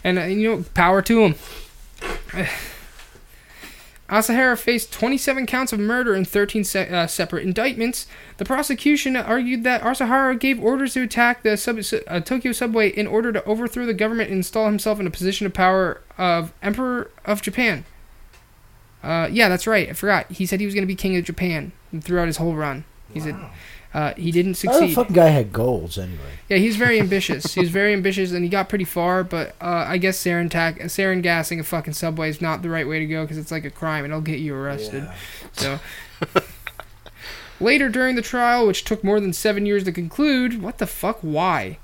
and 0.04 0.20
uh, 0.20 0.24
you 0.24 0.56
know, 0.56 0.66
power 0.74 1.02
to 1.02 1.22
them. 1.22 1.36
Asahara 4.10 4.58
faced 4.58 4.92
27 4.92 5.46
counts 5.46 5.72
of 5.72 5.80
murder 5.80 6.14
and 6.16 6.28
13 6.28 6.64
se- 6.64 6.90
uh, 6.90 7.06
separate 7.08 7.44
indictments. 7.44 8.08
The 8.38 8.46
prosecution 8.46 9.16
argued 9.16 9.64
that 9.64 9.82
Asahara 9.82 10.38
gave 10.40 10.60
orders 10.64 10.94
to 10.94 11.04
attack 11.04 11.44
the 11.44 11.56
sub- 11.58 11.80
uh, 12.08 12.20
Tokyo 12.20 12.52
subway 12.52 12.90
in 12.90 13.06
order 13.08 13.32
to 13.32 13.44
overthrow 13.46 13.86
the 13.86 13.94
government 13.94 14.30
and 14.30 14.38
install 14.38 14.66
himself 14.66 15.00
in 15.00 15.06
a 15.08 15.12
position 15.12 15.46
of 15.46 15.54
power 15.54 16.02
of 16.18 16.54
Emperor 16.64 17.12
of 17.26 17.42
Japan. 17.42 17.86
Uh, 19.04 19.30
yeah, 19.32 19.48
that's 19.48 19.68
right. 19.68 19.90
I 19.90 19.94
forgot. 19.94 20.30
He 20.32 20.46
said 20.46 20.60
he 20.60 20.66
was 20.66 20.74
going 20.76 20.84
to 20.84 20.88
be 20.88 20.96
king 20.96 21.16
of 21.16 21.24
Japan 21.24 21.72
throughout 22.02 22.28
his 22.28 22.38
whole 22.38 22.56
run. 22.56 22.84
He 23.14 23.20
said 23.20 23.36
uh, 23.94 24.14
he 24.16 24.32
didn't 24.32 24.64
Oh, 24.68 24.80
the 24.80 24.94
fucking 24.94 25.16
guy 25.16 25.30
had 25.30 25.52
goals 25.52 25.98
anyway. 25.98 26.34
Yeah, 26.48 26.58
he's 26.58 26.76
very 26.76 27.00
ambitious. 27.00 27.54
he 27.56 27.60
was 27.60 27.70
very 27.70 27.92
ambitious, 27.94 28.32
and 28.32 28.44
he 28.44 28.50
got 28.50 28.70
pretty 28.70 28.86
far. 28.86 29.24
But 29.24 29.56
uh, 29.62 29.86
I 29.88 29.98
guess 29.98 30.24
sarin 30.24 30.50
tac- 30.50 30.80
sarin 30.82 31.22
gassing 31.24 31.60
a 31.60 31.64
fucking 31.64 31.94
subway 31.94 32.30
is 32.30 32.40
not 32.42 32.62
the 32.62 32.70
right 32.70 32.88
way 32.88 33.00
to 33.00 33.06
go 33.08 33.24
because 33.24 33.38
it's 33.38 33.52
like 33.52 33.66
a 33.66 33.72
crime 33.72 34.04
and 34.04 34.12
it'll 34.14 34.22
get 34.22 34.40
you 34.40 34.54
arrested. 34.56 35.04
Yeah. 35.04 35.14
So 35.54 35.80
later 37.60 37.90
during 37.90 38.16
the 38.16 38.22
trial, 38.22 38.68
which 38.68 38.84
took 38.84 39.04
more 39.04 39.20
than 39.20 39.34
seven 39.34 39.66
years 39.66 39.84
to 39.86 39.92
conclude, 39.92 40.62
what 40.62 40.78
the 40.78 40.88
fuck? 40.88 41.20
Why? 41.22 41.78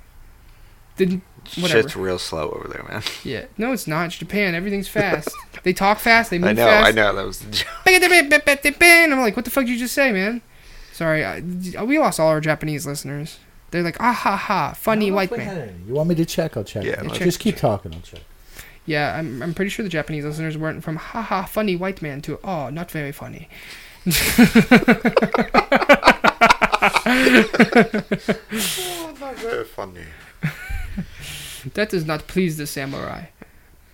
Didn't 0.97 1.23
whatever? 1.59 1.81
Shit's 1.81 1.95
real 1.95 2.19
slow 2.19 2.49
over 2.51 2.67
there, 2.67 2.83
man. 2.87 3.03
Yeah, 3.23 3.45
no, 3.57 3.73
it's 3.73 3.87
not. 3.87 4.05
It's 4.07 4.17
Japan. 4.17 4.55
Everything's 4.55 4.87
fast. 4.87 5.29
they 5.63 5.73
talk 5.73 5.99
fast. 5.99 6.29
They 6.29 6.37
move 6.39 6.55
fast. 6.55 6.59
I 6.59 6.63
know, 6.63 6.69
fast. 6.71 6.87
I 6.87 6.91
know. 6.91 7.15
That 7.15 7.25
was 7.25 7.39
the 7.39 7.51
joke. 7.51 7.67
I'm 9.13 9.19
like, 9.19 9.35
what 9.35 9.45
the 9.45 9.51
fuck 9.51 9.65
did 9.65 9.71
you 9.73 9.79
just 9.79 9.93
say, 9.93 10.11
man? 10.11 10.41
Sorry, 10.95 11.25
I, 11.25 11.41
we 11.83 11.99
lost 11.99 12.21
all 12.21 12.29
our 12.29 12.39
Japanese 12.39 12.87
listeners. 12.87 13.39
They're 13.71 13.83
like, 13.83 13.97
ah 13.99 14.13
ha 14.13 14.37
ha, 14.37 14.71
funny 14.71 15.11
white 15.11 15.29
man. 15.29 15.83
You 15.85 15.95
want 15.95 16.07
me 16.07 16.15
to 16.15 16.23
check? 16.23 16.55
I'll 16.55 16.63
check. 16.63 16.85
Yeah, 16.85 16.91
Yeah, 16.91 17.01
let's 17.09 17.19
just 17.19 17.41
keep 17.41 17.55
check. 17.55 17.61
talking. 17.61 17.93
I'll 17.93 17.99
check. 17.99 18.21
Yeah, 18.85 19.17
I'm, 19.17 19.43
I'm 19.43 19.53
pretty 19.53 19.67
sure 19.67 19.83
the 19.83 19.89
Japanese 19.89 20.23
listeners 20.23 20.57
went 20.57 20.85
from 20.85 20.95
ha 20.95 21.21
ha, 21.21 21.43
funny 21.43 21.75
white 21.75 22.01
man 22.01 22.21
to 22.21 22.39
oh, 22.45 22.69
not 22.69 22.89
very 22.89 23.11
funny. 23.11 23.49
Oh, 24.05 24.05
not 29.19 29.35
very 29.35 29.65
funny. 29.65 30.05
That 31.73 31.89
does 31.89 32.05
not 32.05 32.27
please 32.27 32.55
the 32.55 32.67
samurai. 32.67 33.25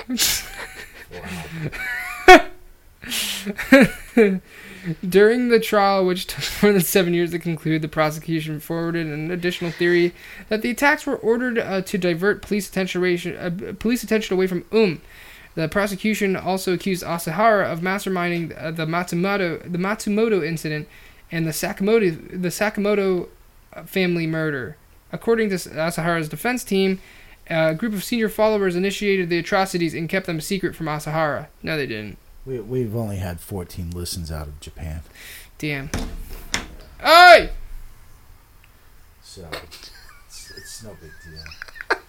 During 5.08 5.50
the 5.50 5.60
trial, 5.60 6.06
which 6.06 6.28
took 6.28 6.44
more 6.64 6.72
than 6.72 6.82
seven 6.82 7.14
years 7.14 7.32
to 7.32 7.40
conclude, 7.40 7.82
the 7.82 7.88
prosecution 7.88 8.60
forwarded 8.60 9.08
an 9.08 9.32
additional 9.32 9.72
theory 9.72 10.14
that 10.50 10.62
the 10.62 10.72
attacks 10.72 11.06
were 11.06 11.18
ordered 11.18 11.60
uh, 11.60 11.82
to 11.82 11.98
divert 11.98 12.42
police 12.42 12.68
attention, 12.70 13.36
uh, 13.38 13.74
police 13.80 14.04
attention 14.04 14.34
away 14.34 14.48
from 14.48 14.66
Um. 14.72 15.02
The 15.54 15.68
prosecution 15.68 16.38
also 16.38 16.74
accused 16.74 17.04
Asahara 17.04 17.72
of 17.72 17.82
masterminding 17.82 18.58
uh, 18.58 18.72
the 18.72 18.86
Matsumoto 18.86 19.62
the 19.70 19.78
Matsumoto 19.78 20.46
incident 20.46 20.88
and 21.30 21.46
the 21.46 21.52
Sakamoto 21.52 22.42
the 22.42 22.48
Sakamoto 22.48 23.28
uh, 23.74 23.84
family 23.84 24.28
murder. 24.28 24.78
According 25.12 25.50
to 25.50 25.56
Asahara's 25.56 26.30
defense 26.30 26.64
team, 26.64 27.02
a 27.48 27.76
group 27.76 27.94
of 27.94 28.04
senior 28.04 28.30
followers 28.30 28.78
initiated 28.78 29.30
the 29.30 29.40
atrocities 29.40 29.94
and 29.94 30.08
kept 30.08 30.26
them 30.26 30.40
secret 30.40 30.74
from 30.74 30.86
Asahara. 30.88 31.48
No, 31.62 31.76
they 31.76 31.86
didn't. 31.86 32.18
We, 32.46 32.60
we've 32.60 32.96
only 32.96 33.18
had 33.18 33.40
14 33.40 33.92
listens 33.92 34.32
out 34.32 34.48
of 34.48 34.60
Japan. 34.60 35.02
Damn. 35.58 35.90
Hey! 37.00 37.52
So 39.22 39.48
it's, 40.28 40.52
it's 40.58 40.84
no 40.84 40.96
big 41.00 41.12
deal. 41.24 42.00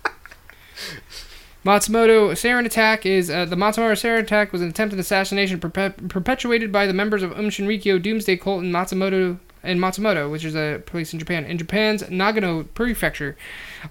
Matsumoto 1.65 2.33
sarin 2.33 2.67
attack 2.67 3.07
is 3.07 3.31
uh, 3.31 3.45
the 3.45 3.55
Matsumoto 3.55 3.93
sarin 3.93 4.21
attack 4.21 4.53
was 4.53 4.63
an 4.63 4.69
attempted 4.69 4.99
assassination 4.99 5.61
perpe- 5.61 6.09
perpetuated 6.09 6.73
by 6.73 6.87
the 6.87 6.93
members 6.93 7.23
of 7.23 7.31
Um 7.33 7.51
Shinrikyo 7.51 8.03
Doomsday 8.03 8.37
Cult 8.39 8.65
in 8.65 8.73
Matsumoto 8.73 9.39
in 9.63 9.79
Matsumoto, 9.79 10.29
which 10.31 10.45
is 10.45 10.57
a 10.57 10.83
place 10.87 11.13
in 11.13 11.21
Japan. 11.21 11.45
In 11.45 11.59
Japan's 11.59 12.03
Nagano 12.05 12.67
Prefecture, 12.75 13.37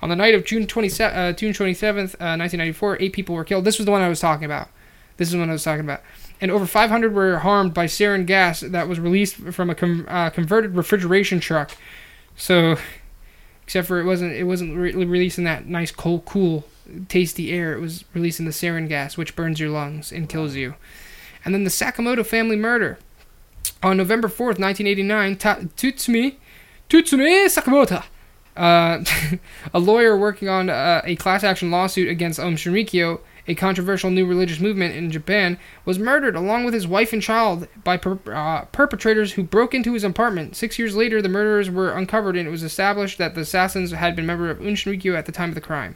on 0.02 0.10
the 0.10 0.18
night 0.18 0.36
of 0.36 0.44
June 0.44 0.68
20, 0.68 0.88
uh, 1.02 1.32
June 1.32 1.54
27th, 1.54 2.16
uh, 2.16 2.36
1994, 2.36 2.98
eight 3.00 3.14
people 3.14 3.36
were 3.36 3.46
killed. 3.46 3.64
This 3.64 3.78
was 3.80 3.86
the 3.86 3.92
one 3.92 4.02
I 4.02 4.10
was 4.10 4.20
talking 4.20 4.44
about. 4.44 4.68
This 5.16 5.30
is 5.30 5.34
the 5.34 5.40
one 5.40 5.50
I 5.50 5.54
was 5.54 5.64
talking 5.64 5.86
about. 5.86 6.02
And 6.42 6.50
over 6.50 6.66
500 6.66 7.14
were 7.14 7.38
harmed 7.40 7.74
by 7.74 7.86
sarin 7.86 8.26
gas 8.26 8.62
that 8.62 8.88
was 8.88 9.00
released 9.00 9.36
from 9.36 9.70
a 9.70 9.76
com- 9.76 10.08
uh, 10.10 10.32
converted 10.32 10.76
refrigeration 10.76 11.40
truck. 11.40 11.72
So, 12.36 12.78
except 13.64 13.88
for 13.88 14.00
it 14.00 14.06
wasn't 14.06 14.34
it 14.34 14.46
wasn't 14.46 14.76
re- 14.76 14.94
releasing 14.94 15.44
that 15.44 15.68
nice 15.68 15.92
cold, 15.92 16.26
cool, 16.26 16.66
tasty 17.08 17.52
air. 17.52 17.74
It 17.74 17.80
was 17.80 18.06
releasing 18.14 18.46
the 18.46 18.52
sarin 18.52 18.90
gas, 18.90 19.18
which 19.18 19.36
burns 19.36 19.60
your 19.60 19.70
lungs 19.70 20.12
and 20.12 20.28
kills 20.28 20.56
you. 20.56 20.74
And 21.46 21.54
then 21.54 21.64
the 21.64 21.70
Sakamoto 21.70 22.26
family 22.26 22.56
murder. 22.56 22.98
On 23.84 23.98
November 23.98 24.28
4th, 24.28 24.60
1989, 24.60 25.38
Ta- 25.38 25.56
Tsutsumi, 25.76 26.36
Tsutsumi 26.90 27.46
Sakamoto, 27.48 28.04
uh, 28.56 29.04
a 29.74 29.80
lawyer 29.80 30.18
working 30.18 30.50
on 30.50 30.70
uh, 30.70 31.02
a 31.04 31.16
class 31.16 31.44
action 31.44 31.72
lawsuit 31.72 32.10
against 32.10 32.40
Aum 32.40 32.56
Shinrikyo, 32.56 33.22
a 33.48 33.56
controversial 33.56 34.10
new 34.10 34.26
religious 34.26 34.60
movement 34.60 34.96
in 34.96 35.12
Japan, 35.12 35.58
was 35.86 36.00
murdered 36.00 36.36
along 36.36 36.66
with 36.66 36.74
his 36.74 36.88
wife 36.88 37.14
and 37.14 37.22
child 37.22 37.68
by 37.84 37.98
per- 37.98 38.20
uh, 38.32 38.66
perpetrators 38.66 39.34
who 39.34 39.44
broke 39.44 39.74
into 39.74 39.94
his 39.94 40.04
apartment. 40.04 40.56
Six 40.56 40.78
years 40.78 40.96
later, 40.96 41.22
the 41.22 41.30
murderers 41.30 41.70
were 41.70 41.92
uncovered 41.92 42.36
and 42.38 42.48
it 42.48 42.52
was 42.52 42.64
established 42.64 43.18
that 43.18 43.36
the 43.36 43.42
assassins 43.42 43.92
had 43.92 44.16
been 44.16 44.26
members 44.26 44.52
of 44.52 44.62
Aum 44.62 44.76
Shinrikyo 44.76 45.16
at 45.16 45.26
the 45.26 45.32
time 45.32 45.50
of 45.50 45.56
the 45.56 45.62
crime. 45.62 45.96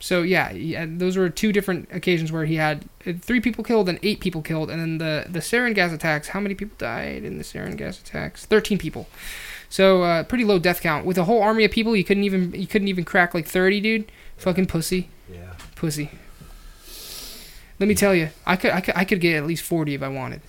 So 0.00 0.22
yeah, 0.22 0.50
yeah, 0.50 0.86
those 0.88 1.18
were 1.18 1.28
two 1.28 1.52
different 1.52 1.88
occasions 1.92 2.32
where 2.32 2.46
he 2.46 2.56
had 2.56 2.86
uh, 3.06 3.12
three 3.20 3.40
people 3.40 3.62
killed 3.62 3.86
and 3.86 3.98
eight 4.02 4.20
people 4.20 4.40
killed, 4.40 4.70
and 4.70 4.80
then 4.80 4.96
the 4.96 5.26
the 5.30 5.40
sarin 5.40 5.74
gas 5.74 5.92
attacks. 5.92 6.28
How 6.28 6.40
many 6.40 6.54
people 6.54 6.74
died 6.78 7.22
in 7.22 7.36
the 7.36 7.44
sarin 7.44 7.76
gas 7.76 8.00
attacks? 8.00 8.46
Thirteen 8.46 8.78
people. 8.78 9.08
So 9.68 10.02
uh, 10.02 10.22
pretty 10.22 10.44
low 10.44 10.58
death 10.58 10.80
count. 10.80 11.04
With 11.04 11.18
a 11.18 11.24
whole 11.24 11.42
army 11.42 11.64
of 11.64 11.70
people, 11.70 11.94
you 11.94 12.02
couldn't 12.02 12.24
even 12.24 12.54
you 12.54 12.66
couldn't 12.66 12.88
even 12.88 13.04
crack 13.04 13.34
like 13.34 13.46
thirty, 13.46 13.78
dude. 13.78 14.10
Fucking 14.38 14.66
pussy. 14.66 15.10
Pussy. 15.80 16.10
Let 17.78 17.88
me 17.88 17.94
tell 17.94 18.14
you, 18.14 18.28
I 18.46 18.56
could 18.56 18.70
I 18.72 18.80
could 18.82 18.96
I 18.96 19.04
could 19.04 19.20
get 19.20 19.36
at 19.36 19.46
least 19.46 19.64
forty 19.64 19.94
if 19.94 20.02
I 20.02 20.08
wanted. 20.08 20.42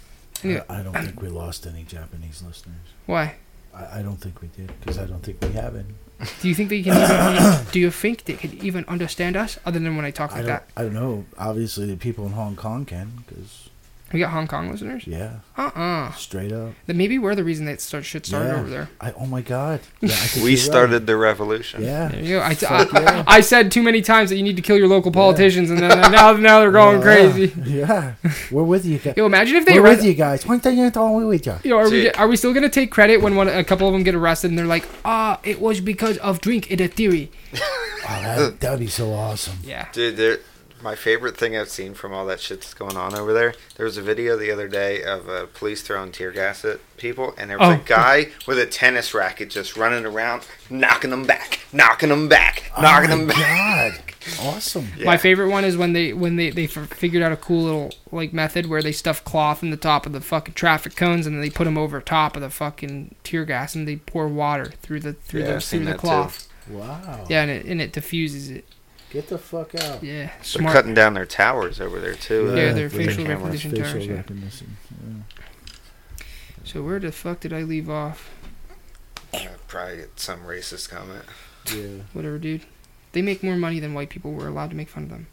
Yeah. 0.43 0.63
I, 0.69 0.79
I 0.79 0.83
don't 0.83 0.93
think 0.93 1.21
we 1.21 1.29
lost 1.29 1.65
any 1.65 1.83
Japanese 1.83 2.43
listeners. 2.45 2.75
Why? 3.05 3.35
I, 3.73 3.99
I 3.99 4.01
don't 4.01 4.17
think 4.17 4.41
we 4.41 4.49
did 4.49 4.77
because 4.79 4.97
I 4.97 5.05
don't 5.05 5.23
think 5.23 5.41
we 5.41 5.53
have 5.53 5.75
any. 5.75 5.95
Do 6.41 6.49
you 6.49 6.55
think 6.55 6.69
they 6.69 6.83
can 6.83 6.93
even? 6.93 7.65
do 7.71 7.79
you 7.79 7.89
think 7.89 8.25
they 8.25 8.33
could 8.33 8.53
even 8.55 8.83
understand 8.89 9.37
us 9.37 9.57
other 9.65 9.79
than 9.79 9.95
when 9.95 10.03
I 10.03 10.11
talk 10.11 10.33
I 10.33 10.37
like 10.37 10.45
that? 10.47 10.67
I 10.75 10.81
don't 10.83 10.93
know. 10.93 11.25
Obviously, 11.37 11.85
the 11.85 11.95
people 11.95 12.25
in 12.25 12.33
Hong 12.33 12.57
Kong 12.57 12.83
can 12.85 13.23
because 13.25 13.69
We 14.13 14.19
got 14.19 14.31
Hong 14.31 14.47
Kong 14.47 14.71
listeners. 14.71 15.05
yeah, 15.07 15.39
Uh 15.57 15.71
uh 15.75 16.11
straight 16.13 16.51
up. 16.51 16.73
Then 16.87 16.97
maybe 16.97 17.17
we're 17.19 17.35
the 17.35 17.43
reason 17.43 17.65
that 17.65 17.81
start 17.81 18.05
shit 18.05 18.25
started 18.25 18.49
Yeah. 18.49 18.59
over 18.59 18.69
there. 18.69 18.89
I 18.99 19.11
oh 19.13 19.25
my 19.25 19.41
god. 19.41 19.79
Yeah, 20.01 20.09
I 20.11 20.15
think 20.15 20.43
We 20.43 20.51
you're 20.51 20.57
started 20.57 21.07
the 21.07 21.15
revolution. 21.15 21.83
Yeah. 21.83 22.09
There 22.09 22.21
you 22.21 22.29
go. 22.37 22.41
I, 22.41 22.53
Fuck 22.55 22.93
yeah. 22.93 23.23
I 23.27 23.41
said 23.41 23.71
too 23.71 23.83
many 23.83 24.01
times 24.01 24.29
that 24.29 24.35
you 24.37 24.43
need 24.43 24.55
to 24.57 24.61
kill 24.61 24.77
your 24.77 24.87
local 24.87 25.11
politicians, 25.11 25.69
and 25.69 25.79
then 25.79 26.11
now 26.11 26.33
now 26.33 26.59
they're 26.59 26.71
going 26.71 26.97
Yeah. 26.97 27.03
crazy. 27.03 27.53
Yeah, 27.65 28.13
we're 28.51 28.63
with 28.63 28.85
you 28.85 28.97
guys. 28.99 29.15
Yo, 29.17 29.25
imagine 29.25 29.55
if 29.57 29.65
they 29.65 29.79
We're 29.79 29.89
with 29.89 30.03
you 30.03 30.13
guys. 30.13 30.45
One 30.45 30.59
thing 30.59 30.79
at 30.81 30.97
all, 30.97 31.15
we're 31.15 31.27
with 31.27 31.45
you. 31.45 31.55
Yo, 31.63 31.77
are 31.77 31.85
we 31.89 32.03
Dude. 32.03 32.15
are 32.17 32.27
we 32.27 32.35
still 32.35 32.53
gonna 32.53 32.69
take 32.69 32.91
credit 32.91 33.17
when 33.21 33.35
one 33.35 33.47
a 33.47 33.63
couple 33.63 33.87
of 33.87 33.93
them 33.93 34.03
get 34.03 34.15
arrested 34.15 34.49
and 34.51 34.57
they're 34.59 34.65
like, 34.65 34.85
ah, 35.05 35.39
it 35.43 35.61
was 35.61 35.79
because 35.79 36.17
of 36.17 36.41
drink 36.41 36.69
in 36.71 36.81
a 36.81 36.87
theory. 36.87 37.31
Oh, 38.03 38.19
that 38.23 38.59
that'd 38.59 38.79
be 38.79 38.87
so 38.87 39.13
awesome. 39.13 39.59
Yeah. 39.63 39.87
Dude, 39.93 40.17
there, 40.17 40.39
my 40.83 40.95
favorite 40.95 41.37
thing 41.37 41.55
I've 41.55 41.69
seen 41.69 41.93
from 41.93 42.13
all 42.13 42.25
that 42.25 42.39
shit 42.39 42.61
that's 42.61 42.73
going 42.73 42.97
on 42.97 43.15
over 43.15 43.33
there, 43.33 43.53
there 43.77 43.85
was 43.85 43.97
a 43.97 44.01
video 44.01 44.37
the 44.37 44.51
other 44.51 44.67
day 44.67 45.03
of 45.03 45.29
uh, 45.29 45.45
police 45.53 45.81
throwing 45.81 46.11
tear 46.11 46.31
gas 46.31 46.63
at 46.65 46.79
people, 46.97 47.33
and 47.37 47.49
there 47.49 47.57
was 47.57 47.67
Oh. 47.69 47.71
a 47.73 47.77
guy 47.85 48.27
with 48.47 48.57
a 48.59 48.65
tennis 48.65 49.13
racket 49.13 49.49
just 49.49 49.77
running 49.77 50.05
around, 50.05 50.43
knocking 50.69 51.09
them 51.11 51.25
back, 51.25 51.59
knocking 51.73 52.09
them 52.09 52.27
back, 52.27 52.63
knocking 52.79 53.11
oh 53.11 53.17
them 53.17 53.27
back. 53.27 53.37
god, 53.37 54.13
awesome. 54.41 54.87
Yeah. 54.97 55.05
My 55.05 55.17
favorite 55.17 55.49
one 55.49 55.63
is 55.65 55.77
when 55.77 55.93
they 55.93 56.13
when 56.13 56.35
they 56.35 56.49
they 56.49 56.65
f- 56.65 56.71
figured 56.93 57.23
out 57.23 57.31
a 57.31 57.37
cool 57.37 57.63
little 57.63 57.91
like 58.11 58.33
method 58.33 58.65
where 58.67 58.81
they 58.83 58.91
stuff 58.91 59.23
cloth 59.23 59.63
in 59.63 59.69
the 59.71 59.77
top 59.77 60.05
of 60.05 60.11
the 60.13 60.21
fucking 60.21 60.53
traffic 60.53 60.95
cones 60.95 61.25
and 61.25 61.35
then 61.35 61.41
they 61.41 61.49
put 61.49 61.65
them 61.65 61.77
over 61.77 61.99
top 62.01 62.35
of 62.35 62.41
the 62.41 62.49
fucking 62.49 63.15
tear 63.23 63.45
gas 63.45 63.73
and 63.75 63.87
they 63.87 63.95
pour 63.97 64.27
water 64.27 64.71
through 64.81 64.99
the 64.99 65.13
through 65.13 65.41
Yeah, 65.41 65.53
the 65.53 65.61
through 65.61 65.79
the 65.79 65.85
that 65.85 65.91
too. 65.93 65.97
cloth. 65.99 66.47
Wow. 66.69 67.25
Yeah, 67.29 67.41
and 67.41 67.51
it 67.51 67.65
and 67.65 67.81
it 67.81 67.91
diffuses 67.93 68.49
it. 68.51 68.65
Get 69.11 69.27
the 69.27 69.37
fuck 69.37 69.75
out. 69.75 70.01
Yeah, 70.03 70.27
They're 70.27 70.31
smart. 70.43 70.73
cutting 70.73 70.93
down 70.93 71.13
their 71.13 71.25
towers 71.25 71.81
over 71.81 71.99
there 71.99 72.13
too. 72.15 72.55
Yeah, 72.55 72.71
they're 72.73 72.85
with 72.85 72.93
facial 72.95 73.23
the 73.25 73.29
recognition 73.29 73.71
facial 73.71 73.85
towers. 73.91 74.07
Yeah. 74.07 74.13
recognition, 74.15 74.77
yeah. 74.89 76.23
So 76.63 76.81
where 76.83 76.99
the 76.99 77.11
fuck 77.11 77.41
did 77.41 77.51
I 77.51 77.63
leave 77.63 77.89
off? 77.89 78.29
Uh, 79.33 79.39
probably 79.67 79.97
get 79.97 80.19
some 80.19 80.41
racist 80.41 80.89
comment. 80.89 81.23
Yeah. 81.73 82.03
Whatever, 82.13 82.37
dude. 82.37 82.61
They 83.11 83.21
make 83.21 83.43
more 83.43 83.57
money 83.57 83.79
than 83.79 83.93
white 83.93 84.09
people. 84.09 84.31
We're 84.31 84.47
allowed 84.47 84.69
to 84.69 84.75
make 84.77 84.87
fun 84.87 85.03
of 85.03 85.09
them. 85.09 85.27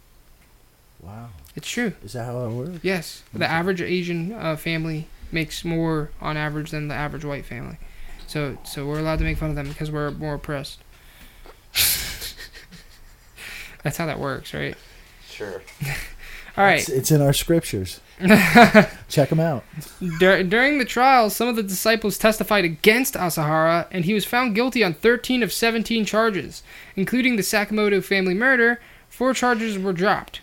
Wow. 1.01 1.29
It's 1.55 1.69
true. 1.69 1.93
Is 2.03 2.15
that 2.15 2.25
how 2.25 2.45
it 2.47 2.51
works? 2.51 2.79
Yes, 2.83 3.23
the 3.33 3.47
average 3.49 3.81
Asian 3.81 4.33
uh, 4.33 4.57
family 4.57 5.07
makes 5.31 5.65
more 5.65 6.11
on 6.21 6.37
average 6.37 6.73
than 6.73 6.89
the 6.89 6.95
average 6.95 7.25
white 7.25 7.47
family. 7.47 7.79
So, 8.27 8.59
so 8.65 8.87
we're 8.87 8.99
allowed 8.99 9.19
to 9.21 9.25
make 9.25 9.39
fun 9.39 9.51
of 9.51 9.57
them 9.57 9.69
because 9.69 9.91
we're 9.93 10.11
more 10.11 10.35
oppressed. 10.35 10.81
That's 13.89 13.97
how 13.97 14.05
that 14.05 14.19
works, 14.19 14.53
right? 14.53 14.77
Sure. 15.31 15.63
All 16.59 16.65
right. 16.65 16.79
It's, 16.81 16.91
it's 16.91 17.11
in 17.11 17.23
our 17.23 17.33
scriptures. 17.33 18.01
Check 19.09 19.31
them 19.31 19.41
out. 19.41 19.65
Dur- 20.19 20.43
during 20.43 20.79
the 20.79 20.85
trial, 20.85 21.31
some 21.31 21.49
of 21.49 21.57
the 21.57 21.63
disciples 21.63 22.19
testified 22.19 22.67
against 22.67 23.15
Asahara, 23.15 23.87
and 23.91 24.05
he 24.05 24.13
was 24.13 24.27
found 24.27 24.55
guilty 24.55 24.85
on 24.85 24.93
13 24.93 25.43
of 25.43 25.55
17 25.55 26.05
charges, 26.05 26.63
including 26.97 27.37
the 27.37 27.43
Sakamoto 27.43 28.05
family 28.05 28.35
murder. 28.35 28.79
Four 29.09 29.33
charges 29.33 29.79
were 29.79 29.95
dropped. 29.95 30.43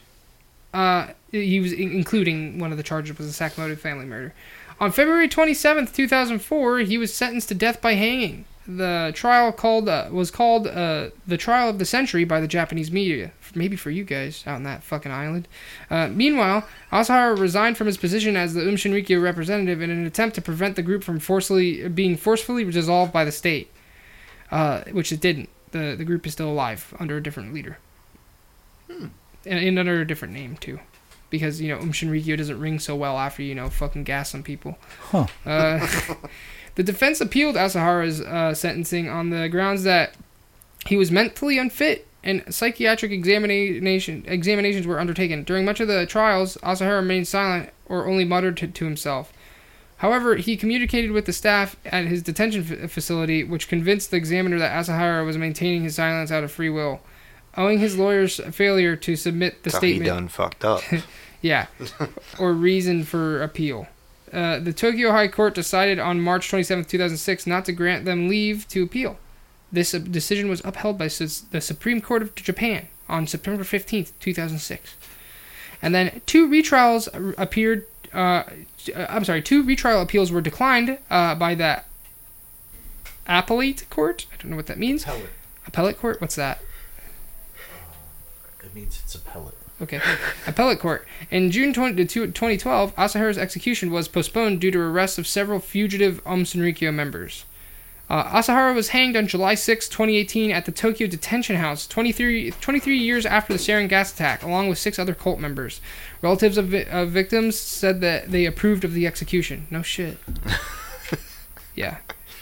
Uh, 0.73 1.09
he 1.31 1.59
was 1.59 1.71
in- 1.71 1.91
including 1.91 2.57
one 2.57 2.71
of 2.71 2.77
the 2.77 2.83
charges 2.83 3.15
was 3.15 3.37
the 3.37 3.43
Sakamoto 3.43 3.77
family 3.77 4.05
murder. 4.05 4.33
On 4.79 4.91
February 4.91 5.29
27th, 5.29 5.93
2004, 5.93 6.79
he 6.79 6.97
was 6.97 7.13
sentenced 7.13 7.49
to 7.49 7.55
death 7.55 7.79
by 7.79 7.93
hanging. 7.93 8.45
The 8.67 9.11
trial 9.13 9.51
called 9.51 9.87
uh, 9.87 10.09
was 10.11 10.31
called 10.31 10.65
uh, 10.65 11.09
the 11.27 11.37
trial 11.37 11.69
of 11.69 11.77
the 11.77 11.85
century 11.85 12.23
by 12.23 12.39
the 12.39 12.47
Japanese 12.47 12.91
media. 12.91 13.31
Maybe 13.53 13.75
for 13.75 13.91
you 13.91 14.03
guys 14.03 14.43
out 14.47 14.55
on 14.55 14.63
that 14.63 14.83
fucking 14.83 15.11
island. 15.11 15.47
Uh, 15.89 16.07
meanwhile, 16.09 16.67
Asahara 16.91 17.39
resigned 17.39 17.77
from 17.77 17.87
his 17.87 17.95
position 17.97 18.35
as 18.35 18.53
the 18.53 18.61
Um 18.61 18.75
Shinrikyo 18.75 19.21
representative 19.21 19.81
in 19.81 19.89
an 19.89 20.05
attempt 20.05 20.35
to 20.35 20.41
prevent 20.41 20.75
the 20.75 20.81
group 20.81 21.03
from 21.03 21.19
forcefully 21.19 21.87
being 21.87 22.17
forcefully 22.17 22.63
dissolved 22.65 23.13
by 23.13 23.23
the 23.23 23.31
state, 23.31 23.71
uh, 24.51 24.81
which 24.91 25.11
it 25.11 25.21
didn't. 25.21 25.49
the 25.71 25.95
The 25.95 26.03
group 26.03 26.25
is 26.25 26.33
still 26.33 26.49
alive 26.49 26.93
under 26.99 27.17
a 27.17 27.23
different 27.23 27.53
leader, 27.53 27.77
and, 28.89 29.11
and 29.45 29.79
under 29.79 30.01
a 30.01 30.07
different 30.07 30.33
name 30.33 30.57
too, 30.57 30.79
because 31.29 31.61
you 31.61 31.69
know 31.69 31.79
Um 31.79 31.93
Shinrikyo 31.93 32.35
doesn't 32.35 32.59
ring 32.59 32.79
so 32.79 32.95
well 32.95 33.17
after 33.17 33.43
you 33.43 33.55
know 33.55 33.69
fucking 33.69 34.03
gas 34.05 34.31
some 34.31 34.43
people. 34.43 34.77
Huh. 35.11 35.27
The 36.75 36.83
defense 36.83 37.21
appealed 37.21 37.55
Asahara's 37.55 38.21
uh, 38.21 38.53
sentencing 38.53 39.09
on 39.09 39.29
the 39.29 39.47
grounds 39.49 39.83
that 39.83 40.13
he 40.85 40.97
was 40.97 41.11
mentally 41.11 41.57
unfit 41.57 42.07
and 42.23 42.43
psychiatric 42.53 43.11
examination 43.11 44.23
examinations 44.27 44.87
were 44.87 44.99
undertaken. 44.99 45.43
During 45.43 45.63
much 45.63 45.79
of 45.79 45.87
the 45.87 46.05
trials, 46.05 46.57
Asahara 46.57 46.97
remained 46.97 47.27
silent 47.27 47.69
or 47.85 48.07
only 48.07 48.25
muttered 48.25 48.57
to, 48.57 48.67
to 48.67 48.85
himself. 48.85 49.31
However, 49.97 50.35
he 50.35 50.57
communicated 50.57 51.11
with 51.11 51.25
the 51.25 51.33
staff 51.33 51.77
at 51.85 52.05
his 52.05 52.21
detention 52.21 52.83
f- 52.83 52.91
facility, 52.91 53.43
which 53.43 53.69
convinced 53.69 54.11
the 54.11 54.17
examiner 54.17 54.59
that 54.59 54.73
Asahara 54.73 55.25
was 55.25 55.37
maintaining 55.37 55.83
his 55.83 55.95
silence 55.95 56.31
out 56.31 56.43
of 56.43 56.51
free 56.51 56.69
will. 56.69 56.99
Owing 57.55 57.79
his 57.79 57.97
lawyer's 57.97 58.41
failure 58.53 58.97
to 58.97 59.15
submit 59.15 59.63
the 59.63 59.69
So 59.69 59.79
he 59.79 59.93
statement, 59.93 60.05
done 60.07 60.27
fucked 60.27 60.65
up. 60.65 60.81
yeah, 61.41 61.67
or 62.39 62.51
reason 62.51 63.05
for 63.05 63.41
appeal. 63.41 63.87
Uh, 64.31 64.59
the 64.59 64.73
Tokyo 64.73 65.11
High 65.11 65.27
Court 65.27 65.53
decided 65.53 65.99
on 65.99 66.19
March 66.19 66.49
27, 66.49 66.85
2006, 66.85 67.47
not 67.47 67.65
to 67.65 67.71
grant 67.71 68.05
them 68.05 68.27
leave 68.27 68.67
to 68.69 68.83
appeal. 68.83 69.17
This 69.71 69.93
uh, 69.93 69.99
decision 69.99 70.49
was 70.49 70.61
upheld 70.63 70.97
by 70.97 71.07
the 71.07 71.61
Supreme 71.61 72.01
Court 72.01 72.21
of 72.21 72.35
Japan 72.35 72.87
on 73.07 73.27
September 73.27 73.63
15, 73.63 74.07
2006. 74.19 74.95
And 75.81 75.93
then 75.93 76.21
two 76.25 76.47
retrials 76.47 77.07
appeared. 77.37 77.85
Uh, 78.13 78.43
uh, 78.95 79.05
I'm 79.09 79.25
sorry, 79.25 79.41
two 79.41 79.63
retrial 79.63 80.01
appeals 80.01 80.31
were 80.31 80.41
declined 80.41 80.97
uh, 81.09 81.35
by 81.35 81.53
the 81.53 81.83
appellate 83.27 83.89
court. 83.89 84.25
I 84.33 84.41
don't 84.41 84.51
know 84.51 84.57
what 84.57 84.67
that 84.67 84.79
means. 84.79 85.03
Pellet. 85.03 85.29
Appellate 85.67 85.99
court? 85.99 86.21
What's 86.21 86.35
that? 86.35 86.61
It 88.63 88.73
means 88.73 88.99
it's 89.03 89.15
a 89.15 89.19
pellet. 89.19 89.55
Okay. 89.81 89.99
Appellate 90.47 90.79
court. 90.79 91.05
In 91.29 91.51
June 91.51 91.73
20, 91.73 92.05
2012, 92.05 92.95
Asahara's 92.95 93.37
execution 93.37 93.91
was 93.91 94.07
postponed 94.07 94.61
due 94.61 94.71
to 94.71 94.79
arrests 94.79 95.17
of 95.17 95.27
several 95.27 95.59
fugitive 95.59 96.23
Shinrikyo 96.23 96.93
members. 96.93 97.45
Uh, 98.09 98.23
Asahara 98.39 98.73
was 98.73 98.89
hanged 98.89 99.15
on 99.17 99.27
July 99.27 99.55
6, 99.55 99.89
2018, 99.89 100.51
at 100.51 100.65
the 100.65 100.71
Tokyo 100.71 101.07
Detention 101.07 101.55
House, 101.55 101.87
23, 101.87 102.51
23 102.51 102.97
years 102.97 103.25
after 103.25 103.51
the 103.51 103.59
sarin 103.59 103.89
gas 103.89 104.13
attack, 104.13 104.43
along 104.43 104.69
with 104.69 104.77
six 104.77 104.99
other 104.99 105.15
cult 105.15 105.39
members. 105.39 105.81
Relatives 106.21 106.57
of, 106.57 106.67
vi- 106.67 106.85
of 106.85 107.09
victims 107.09 107.57
said 107.57 108.01
that 108.01 108.31
they 108.31 108.45
approved 108.45 108.83
of 108.83 108.93
the 108.93 109.07
execution. 109.07 109.65
No 109.71 109.81
shit. 109.81 110.17
yeah. 111.75 111.97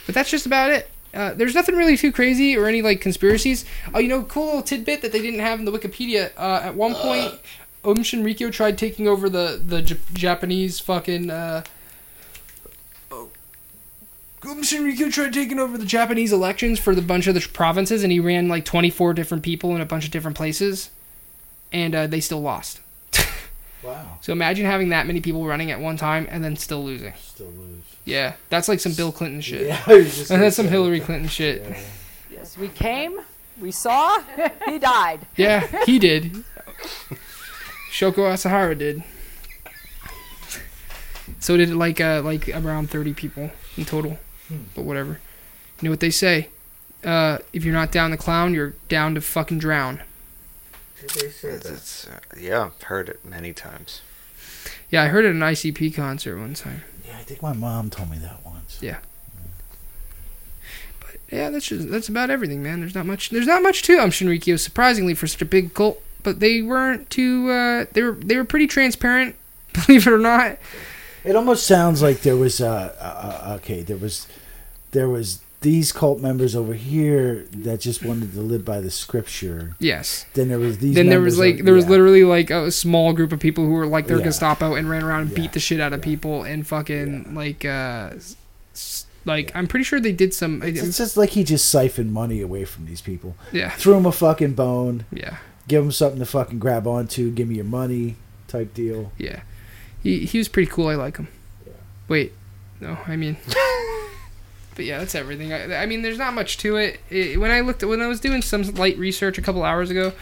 But 0.05 0.15
that's 0.15 0.29
just 0.29 0.45
about 0.45 0.69
it. 0.69 0.89
Uh, 1.13 1.33
there's 1.33 1.53
nothing 1.53 1.75
really 1.75 1.95
too 1.95 2.11
crazy 2.11 2.57
or 2.57 2.65
any 2.65 2.81
like 2.81 3.01
conspiracies. 3.01 3.65
Oh, 3.93 3.99
you 3.99 4.07
know, 4.07 4.23
cool 4.23 4.45
little 4.45 4.61
tidbit 4.63 5.01
that 5.01 5.11
they 5.11 5.21
didn't 5.21 5.41
have 5.41 5.59
in 5.59 5.65
the 5.65 5.71
Wikipedia. 5.71 6.31
Uh, 6.37 6.61
at 6.63 6.75
one 6.75 6.95
point, 6.95 7.33
Aum 7.83 7.97
Shinrikyo 7.97 8.51
tried 8.51 8.77
taking 8.77 9.07
over 9.07 9.29
the 9.29 9.61
the 9.63 9.81
J- 9.81 9.99
Japanese 10.13 10.79
fucking. 10.79 11.29
Uh, 11.29 11.63
oh. 13.11 13.29
Aum 14.45 14.63
Shinrikyo 14.63 15.11
tried 15.11 15.33
taking 15.33 15.59
over 15.59 15.77
the 15.77 15.85
Japanese 15.85 16.33
elections 16.33 16.79
for 16.79 16.95
the 16.95 17.01
bunch 17.01 17.27
of 17.27 17.35
the 17.35 17.47
provinces, 17.53 18.03
and 18.03 18.11
he 18.11 18.19
ran 18.19 18.47
like 18.47 18.65
24 18.65 19.13
different 19.13 19.43
people 19.43 19.75
in 19.75 19.81
a 19.81 19.85
bunch 19.85 20.05
of 20.05 20.11
different 20.11 20.35
places, 20.35 20.89
and 21.71 21.93
uh, 21.93 22.07
they 22.07 22.19
still 22.19 22.41
lost. 22.41 22.79
Wow. 23.83 24.17
So 24.21 24.31
imagine 24.31 24.65
having 24.65 24.89
that 24.89 25.07
many 25.07 25.19
people 25.19 25.45
running 25.45 25.69
at 25.69 25.79
one 25.79 25.97
time 25.97 26.25
and 26.29 26.41
then 26.43 26.55
still 26.55 26.83
losing. 26.83 27.13
Still 27.19 27.47
lose. 27.47 27.82
Yeah, 28.05 28.33
that's 28.49 28.67
like 28.67 28.79
some 28.79 28.93
Bill 28.93 29.11
Clinton 29.11 29.41
shit. 29.41 29.67
Yeah, 29.67 29.81
just 29.85 30.19
And 30.19 30.27
gonna 30.29 30.41
that's 30.43 30.55
some 30.55 30.65
say. 30.65 30.71
Hillary 30.71 30.99
Clinton 30.99 31.29
shit. 31.29 31.61
Yeah. 31.63 31.79
Yes, 32.31 32.57
we 32.57 32.67
came, 32.67 33.19
we 33.61 33.71
saw, 33.71 34.21
he 34.65 34.77
died. 34.79 35.21
Yeah, 35.37 35.65
he 35.85 35.99
did. 35.99 36.43
Shoko 37.91 38.31
Asahara 38.33 38.77
did. 38.77 39.03
So 41.39 41.55
did 41.57 41.69
like 41.73 42.01
uh 42.01 42.21
like 42.23 42.49
around 42.49 42.89
thirty 42.89 43.13
people 43.13 43.51
in 43.77 43.85
total. 43.85 44.17
But 44.75 44.83
whatever. 44.83 45.19
You 45.81 45.87
know 45.87 45.89
what 45.91 45.99
they 45.99 46.09
say? 46.09 46.49
Uh, 47.03 47.39
if 47.51 47.65
you're 47.65 47.73
not 47.73 47.91
down 47.91 48.11
the 48.11 48.17
clown, 48.17 48.53
you're 48.53 48.73
down 48.87 49.15
to 49.15 49.21
fucking 49.21 49.59
drown. 49.59 50.01
Did 51.01 51.09
they 51.09 51.29
say 51.29 51.51
that? 51.51 51.63
That's, 51.63 52.07
uh, 52.07 52.19
yeah, 52.39 52.65
I've 52.75 52.81
heard 52.83 53.09
it 53.09 53.25
many 53.25 53.51
times. 53.51 54.01
Yeah, 54.89 55.03
I 55.03 55.07
heard 55.07 55.25
it 55.25 55.29
at 55.29 55.35
an 55.35 55.41
ICP 55.41 55.93
concert 55.95 56.37
one 56.37 56.53
time. 56.53 56.83
Yeah, 57.13 57.19
I 57.19 57.23
think 57.23 57.41
my 57.41 57.53
mom 57.53 57.89
told 57.89 58.09
me 58.09 58.17
that 58.17 58.43
once. 58.45 58.79
Yeah, 61.31 61.49
that's 61.49 61.65
just 61.65 61.89
that's 61.89 62.09
about 62.09 62.29
everything, 62.29 62.61
man. 62.61 62.79
There's 62.79 62.93
not 62.93 63.05
much. 63.05 63.29
There's 63.29 63.47
not 63.47 63.63
much 63.63 63.81
to 63.83 63.97
um 63.97 64.11
Shinrikyo, 64.11 64.59
surprisingly 64.59 65.13
for 65.15 65.25
such 65.27 65.41
a 65.41 65.45
big 65.45 65.73
cult. 65.73 66.01
But 66.21 66.39
they 66.39 66.61
weren't 66.61 67.09
too. 67.09 67.49
Uh, 67.49 67.85
they 67.91 68.03
were 68.03 68.11
they 68.11 68.37
were 68.37 68.45
pretty 68.45 68.67
transparent, 68.67 69.35
believe 69.73 70.05
it 70.05 70.13
or 70.13 70.19
not. 70.19 70.57
It 71.23 71.35
almost 71.35 71.65
sounds 71.65 72.01
like 72.01 72.21
there 72.21 72.37
was 72.37 72.61
uh, 72.61 73.57
okay, 73.61 73.81
there 73.81 73.97
was 73.97 74.27
there 74.91 75.09
was 75.09 75.41
these 75.63 75.91
cult 75.91 76.19
members 76.19 76.55
over 76.55 76.73
here 76.75 77.45
that 77.51 77.79
just 77.79 78.03
wanted 78.05 78.33
to 78.33 78.41
live 78.41 78.63
by 78.63 78.79
the 78.79 78.91
scripture. 78.91 79.75
Yes. 79.79 80.25
Then 80.35 80.49
there 80.49 80.59
was 80.59 80.77
these. 80.77 80.93
then 80.95 81.07
there 81.07 81.19
was 81.21 81.39
like 81.39 81.63
there 81.63 81.73
was 81.73 81.85
yeah. 81.85 81.89
literally 81.91 82.23
like 82.23 82.49
a 82.51 82.69
small 82.71 83.13
group 83.13 83.31
of 83.31 83.39
people 83.39 83.65
who 83.65 83.71
were 83.71 83.87
like 83.87 84.07
their 84.07 84.19
Yeah. 84.19 84.25
Gestapo 84.25 84.75
and 84.75 84.89
ran 84.89 85.03
around 85.03 85.21
and 85.21 85.31
Yeah. 85.31 85.37
beat 85.37 85.53
the 85.53 85.59
shit 85.59 85.79
out 85.79 85.91
of 85.93 86.01
people 86.01 86.43
and 86.43 86.67
fucking 86.67 87.33
like 87.33 87.65
uh 87.65 88.11
like 89.25 89.51
I'm 89.55 89.67
pretty 89.67 89.83
sure 89.85 89.99
they 89.99 90.11
did 90.11 90.33
some 90.33 90.61
It's, 90.61 90.81
it's 90.81 90.97
just 90.97 91.15
like 91.17 91.29
he 91.31 91.43
just 91.45 91.69
siphoned 91.69 92.11
money 92.13 92.41
away 92.41 92.65
from 92.65 92.85
these 92.85 93.01
people. 93.01 93.35
yeah 93.51 93.69
Threw 93.71 93.95
him 93.95 94.05
a 94.05 94.11
fucking 94.11 94.53
bone. 94.53 95.05
yeah 95.11 95.37
Give 95.67 95.83
him 95.85 95.91
something 95.93 96.19
to 96.19 96.25
fucking 96.25 96.59
grab 96.59 96.85
onto. 96.85 97.31
Give 97.31 97.47
me 97.47 97.55
your 97.55 97.63
money, 97.65 98.17
type 98.49 98.73
deal. 98.73 99.11
yeah 99.17 99.41
he 100.03 100.25
he 100.25 100.37
was 100.37 100.49
pretty 100.49 100.69
cool 100.69 100.87
I 100.89 100.95
like 100.95 101.15
him 101.17 101.29
wait 102.09 102.33
no 102.81 102.97
I 103.07 103.15
mean 103.15 103.37
but 104.75 104.85
yeah 104.85 104.99
that's 104.99 105.15
everything 105.15 105.53
I, 105.53 105.83
I 105.83 105.85
mean 105.85 106.01
there's 106.01 106.17
not 106.17 106.33
much 106.33 106.57
to 106.59 106.75
it. 106.77 106.99
it 107.09 107.39
when 107.39 107.51
I 107.51 107.61
looked 107.61 107.83
when 107.83 108.01
I 108.01 108.07
was 108.07 108.19
doing 108.19 108.41
some 108.41 108.63
light 108.73 108.97
research 108.97 109.37
a 109.37 109.41
couple 109.41 109.63
hours 109.63 109.89
ago 109.89 110.13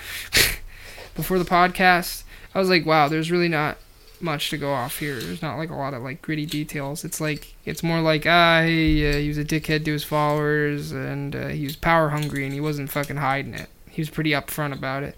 before 1.16 1.40
the 1.40 1.46
podcast 1.46 2.24
I 2.54 2.60
was 2.60 2.70
like 2.70 2.86
wow 2.86 3.08
there's 3.08 3.32
really 3.32 3.50
not 3.50 3.78
much 4.22 4.50
to 4.50 4.58
go 4.58 4.72
off 4.72 5.00
here. 5.00 5.20
There's 5.20 5.42
not 5.42 5.58
like 5.58 5.70
a 5.70 5.76
lot 5.76 5.94
of 5.94 6.04
like 6.04 6.22
gritty 6.22 6.46
details. 6.46 7.04
It's 7.04 7.20
like 7.20 7.56
it's 7.66 7.84
more 7.84 8.02
like 8.02 8.26
ah 8.26 8.64
he, 8.64 9.08
uh, 9.08 9.16
he 9.16 9.28
was 9.28 9.38
a 9.38 9.46
dickhead 9.46 9.86
to 9.86 9.94
his 9.94 10.04
followers 10.04 10.92
and 10.92 11.36
uh, 11.36 11.48
he 11.48 11.64
was 11.64 11.76
power 11.76 12.10
hungry 12.10 12.46
and 12.46 12.54
he 12.54 12.62
wasn't 12.62 12.92
fucking 12.92 13.18
hiding 13.18 13.54
it. 13.54 13.70
He 13.90 14.02
was 14.02 14.10
pretty 14.10 14.32
upfront 14.32 14.74
about 14.74 15.04
it. 15.04 15.16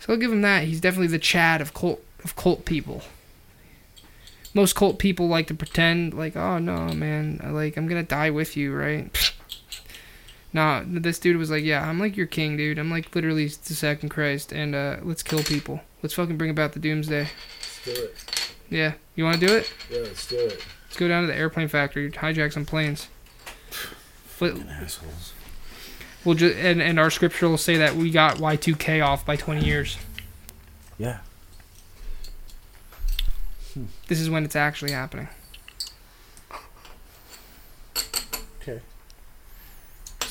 So 0.00 0.12
I'll 0.12 0.18
give 0.18 0.32
him 0.32 0.42
that. 0.42 0.64
He's 0.64 0.80
definitely 0.80 1.08
the 1.08 1.18
Chad 1.18 1.60
of 1.60 1.74
cult 1.74 2.02
of 2.24 2.36
cult 2.36 2.64
people. 2.64 3.02
Most 4.56 4.74
cult 4.74 4.98
people 4.98 5.28
like 5.28 5.48
to 5.48 5.54
pretend 5.54 6.14
like 6.14 6.34
oh 6.34 6.56
no 6.58 6.88
man 6.88 7.42
like 7.52 7.76
I'm 7.76 7.86
gonna 7.86 8.02
die 8.02 8.30
with 8.30 8.56
you 8.56 8.74
right. 8.74 9.32
Nah, 10.52 10.82
this 10.86 11.18
dude 11.18 11.36
was 11.36 11.50
like, 11.50 11.64
yeah, 11.64 11.86
I'm 11.86 12.00
like 12.00 12.16
your 12.16 12.26
king, 12.26 12.56
dude. 12.56 12.78
I'm 12.78 12.90
like 12.90 13.14
literally 13.14 13.46
the 13.46 13.74
second 13.74 14.08
Christ, 14.08 14.52
and 14.52 14.74
uh, 14.74 14.96
let's 15.02 15.22
kill 15.22 15.42
people. 15.42 15.82
Let's 16.02 16.14
fucking 16.14 16.38
bring 16.38 16.48
about 16.48 16.72
the 16.72 16.78
doomsday. 16.78 17.28
Let's 17.28 17.84
do 17.84 17.90
it. 17.90 18.54
Yeah, 18.70 18.94
you 19.14 19.24
want 19.24 19.38
to 19.38 19.46
do 19.46 19.54
it? 19.54 19.70
Yeah, 19.90 19.98
let's 19.98 20.26
do 20.26 20.38
it. 20.38 20.64
Let's 20.86 20.96
go 20.96 21.08
down 21.08 21.24
to 21.24 21.26
the 21.26 21.36
airplane 21.36 21.68
factory, 21.68 22.10
hijack 22.10 22.54
some 22.54 22.64
planes. 22.64 23.08
But 24.40 24.56
Assholes. 24.56 25.34
we'll 26.24 26.36
just 26.36 26.56
and, 26.56 26.80
and 26.80 26.98
our 26.98 27.10
scripture 27.10 27.50
will 27.50 27.58
say 27.58 27.76
that 27.76 27.94
we 27.94 28.10
got 28.10 28.36
Y2K 28.36 29.04
off 29.04 29.26
by 29.26 29.36
20 29.36 29.62
years. 29.62 29.98
Yeah. 30.96 31.18
This 34.08 34.20
is 34.20 34.30
when 34.30 34.44
it's 34.44 34.56
actually 34.56 34.92
happening. 34.92 35.28
Okay. 38.62 38.80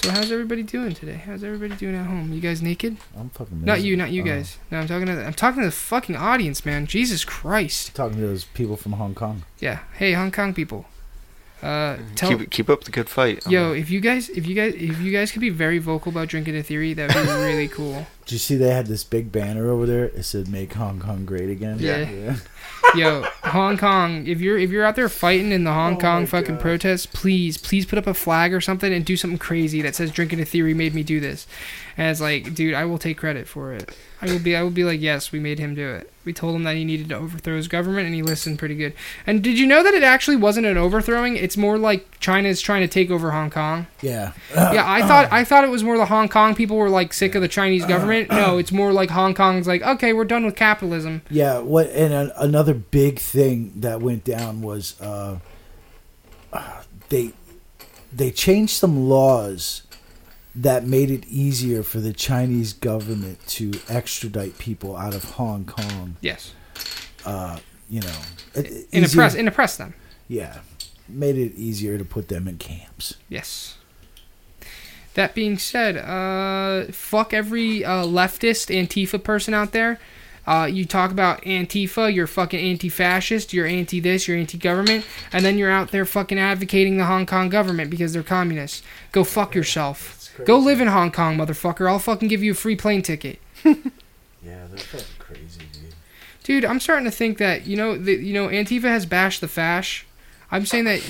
So 0.01 0.11
how's 0.11 0.31
everybody 0.31 0.63
doing 0.63 0.93
today? 0.93 1.21
How's 1.25 1.43
everybody 1.43 1.75
doing 1.75 1.95
at 1.95 2.05
home? 2.05 2.31
You 2.33 2.41
guys 2.41 2.61
naked? 2.61 2.97
I'm 3.17 3.29
fucking. 3.29 3.59
Not 3.65 3.77
miserable. 3.79 3.85
you, 3.87 3.97
not 3.97 4.11
you 4.11 4.21
Oh. 4.21 4.25
guys. 4.25 4.57
No, 4.71 4.79
I'm 4.79 4.87
talking 4.87 5.07
to 5.07 5.15
the, 5.15 5.25
I'm 5.25 5.33
talking 5.33 5.61
to 5.61 5.67
the 5.67 5.71
fucking 5.71 6.15
audience, 6.15 6.65
man. 6.65 6.85
Jesus 6.85 7.23
Christ. 7.25 7.95
Talking 7.95 8.17
to 8.19 8.27
those 8.27 8.45
people 8.45 8.77
from 8.77 8.93
Hong 8.93 9.15
Kong. 9.15 9.43
Yeah. 9.59 9.79
Hey, 9.93 10.13
Hong 10.13 10.31
Kong 10.31 10.53
people. 10.53 10.85
Uh, 11.63 11.97
tell 12.15 12.29
keep 12.37 12.49
keep 12.51 12.69
up 12.69 12.83
the 12.83 12.91
good 12.91 13.09
fight. 13.09 13.41
yo 13.49 13.71
if 13.71 13.89
you 13.89 13.99
guys 13.99 14.29
if 14.29 14.45
you 14.45 14.53
guys 14.53 14.73
if 14.75 14.99
you 14.99 15.11
guys 15.11 15.31
could 15.31 15.39
be 15.39 15.49
very 15.49 15.79
vocal 15.79 16.11
about 16.11 16.27
drinking 16.27 16.55
a 16.55 16.61
theory, 16.61 16.93
that 16.93 17.15
would 17.15 17.23
be 17.25 17.31
really 17.45 17.67
cool. 17.67 18.05
Did 18.25 18.33
you 18.33 18.37
see 18.37 18.55
they 18.55 18.69
had 18.69 18.85
this 18.87 19.03
big 19.03 19.31
banner 19.31 19.71
over 19.71 19.85
there? 19.87 20.05
It 20.05 20.23
said 20.23 20.47
"Make 20.49 20.73
Hong 20.73 20.99
Kong 20.99 21.25
Great 21.25 21.49
Again." 21.49 21.77
Yeah. 21.79 22.35
Yo, 22.95 23.23
Hong 23.43 23.77
Kong, 23.77 24.25
if 24.25 24.39
you're 24.41 24.57
if 24.57 24.69
you're 24.69 24.85
out 24.85 24.95
there 24.95 25.09
fighting 25.09 25.51
in 25.51 25.63
the 25.63 25.71
oh 25.71 25.73
Hong 25.73 25.95
Oh 25.95 25.99
Kong 25.99 26.25
fucking 26.25 26.55
God. 26.55 26.61
protests, 26.61 27.05
please, 27.05 27.57
please 27.57 27.85
put 27.85 27.99
up 27.99 28.07
a 28.07 28.13
flag 28.13 28.53
or 28.53 28.61
something 28.61 28.93
and 28.93 29.03
do 29.05 29.17
something 29.17 29.37
crazy 29.37 29.81
that 29.81 29.95
says 29.95 30.11
drinking 30.11 30.39
a 30.39 30.45
theory 30.45 30.73
made 30.73 30.93
me 30.93 31.03
do 31.03 31.19
this. 31.19 31.45
And 31.97 32.09
it's 32.09 32.21
like, 32.21 32.53
dude, 32.53 32.73
I 32.73 32.85
will 32.85 32.97
take 32.97 33.17
credit 33.17 33.47
for 33.47 33.73
it. 33.73 33.95
I 34.25 34.31
will 34.31 34.39
be 34.39 34.55
I 34.55 34.63
will 34.63 34.71
be 34.71 34.83
like, 34.83 35.01
yes, 35.01 35.31
we 35.31 35.39
made 35.39 35.59
him 35.59 35.75
do 35.75 35.93
it. 35.93 36.11
We 36.23 36.33
told 36.33 36.55
him 36.55 36.63
that 36.63 36.75
he 36.75 36.83
needed 36.83 37.09
to 37.09 37.17
overthrow 37.17 37.55
his 37.55 37.67
government 37.67 38.07
and 38.07 38.15
he 38.15 38.23
listened 38.23 38.57
pretty 38.57 38.75
good. 38.75 38.93
And 39.27 39.43
did 39.43 39.59
you 39.59 39.67
know 39.67 39.83
that 39.83 39.93
it 39.93 40.03
actually 40.03 40.37
wasn't 40.37 40.65
an 40.65 40.77
overthrowing? 40.77 41.35
It's 41.35 41.55
more 41.55 41.77
like 41.77 42.19
China 42.19 42.49
is 42.49 42.61
trying 42.61 42.81
to 42.81 42.87
take 42.87 43.11
over 43.11 43.31
Hong 43.31 43.51
Kong. 43.51 43.87
Yeah. 44.01 44.33
Yeah, 44.53 44.83
I 44.85 45.01
thought 45.07 45.31
I 45.31 45.43
thought 45.43 45.63
it 45.63 45.69
was 45.69 45.83
more 45.83 45.97
the 45.97 46.05
Hong 46.05 46.27
Kong 46.27 46.55
people 46.55 46.77
were 46.77 46.89
like 46.89 47.13
sick 47.13 47.35
of 47.35 47.41
the 47.41 47.47
Chinese 47.47 47.85
government. 47.85 48.29
No, 48.29 48.57
it's 48.57 48.71
more 48.71 48.91
like 48.91 49.11
Hong 49.11 49.33
Kong's 49.33 49.67
like, 49.67 49.83
okay, 49.83 50.13
we're 50.13 50.25
done 50.25 50.45
with 50.45 50.55
capitalism. 50.55 51.21
Yeah, 51.29 51.59
what 51.59 51.89
and 51.89 52.13
a, 52.13 52.41
another 52.41 52.73
big 52.73 53.19
thing 53.19 53.73
that 53.75 54.01
went 54.01 54.23
down 54.23 54.61
was 54.61 54.99
uh, 54.99 55.39
uh, 56.51 56.81
they 57.09 57.33
they 58.11 58.31
changed 58.31 58.73
some 58.73 59.09
laws 59.09 59.83
that 60.55 60.85
made 60.85 61.11
it 61.11 61.25
easier 61.27 61.83
for 61.83 61.99
the 61.99 62.13
Chinese 62.13 62.73
government 62.73 63.45
to 63.47 63.73
extradite 63.89 64.57
people 64.57 64.95
out 64.95 65.13
of 65.13 65.23
Hong 65.31 65.65
Kong. 65.65 66.15
Yes. 66.21 66.53
Uh, 67.25 67.59
you 67.89 68.01
know, 68.01 68.15
it- 68.53 68.87
In 68.91 69.03
easier- 69.03 69.21
oppress 69.21 69.35
in 69.35 69.47
oppress 69.47 69.77
them. 69.77 69.93
Yeah, 70.27 70.59
made 71.09 71.37
it 71.37 71.53
easier 71.55 71.97
to 71.97 72.05
put 72.05 72.29
them 72.29 72.47
in 72.47 72.57
camps. 72.57 73.15
Yes. 73.29 73.75
That 75.13 75.33
being 75.35 75.57
said, 75.57 75.97
uh, 75.97 76.91
fuck 76.91 77.33
every 77.33 77.85
uh, 77.85 78.03
leftist 78.05 78.73
Antifa 78.73 79.23
person 79.23 79.53
out 79.53 79.71
there. 79.71 79.99
Uh, 80.47 80.65
you 80.71 80.85
talk 80.85 81.09
about 81.11 81.41
Antifa, 81.43 82.13
you're 82.13 82.27
fucking 82.27 82.59
anti-fascist, 82.59 83.51
you're 83.51 83.65
anti-this, 83.65 84.27
you're 84.27 84.37
anti-government, 84.37 85.03
and 85.33 85.43
then 85.43 85.57
you're 85.57 85.71
out 85.71 85.89
there 85.91 86.05
fucking 86.05 86.37
advocating 86.37 86.97
the 86.97 87.05
Hong 87.05 87.25
Kong 87.25 87.49
government 87.49 87.89
because 87.89 88.13
they're 88.13 88.21
communists. 88.23 88.83
Go 89.11 89.23
fuck 89.23 89.55
yourself. 89.55 90.24
Go 90.43 90.57
live 90.57 90.81
in 90.81 90.87
Hong 90.87 91.11
Kong, 91.11 91.37
motherfucker. 91.37 91.89
I'll 91.89 91.99
fucking 91.99 92.27
give 92.27 92.43
you 92.43 92.51
a 92.51 92.55
free 92.55 92.75
plane 92.75 93.01
ticket. 93.01 93.39
Yeah, 94.45 94.67
they're 94.69 94.77
fucking 94.77 95.07
crazy, 95.17 95.61
dude. 95.73 95.93
Dude, 96.43 96.65
I'm 96.65 96.79
starting 96.79 97.05
to 97.05 97.11
think 97.11 97.39
that 97.39 97.65
you 97.65 97.75
know, 97.75 97.97
the, 97.97 98.13
you 98.13 98.31
know, 98.31 98.47
Antifa 98.47 98.83
has 98.83 99.05
bashed 99.05 99.41
the 99.41 99.47
fash. 99.47 100.05
I'm 100.51 100.65
saying 100.65 100.85
that. 100.85 101.01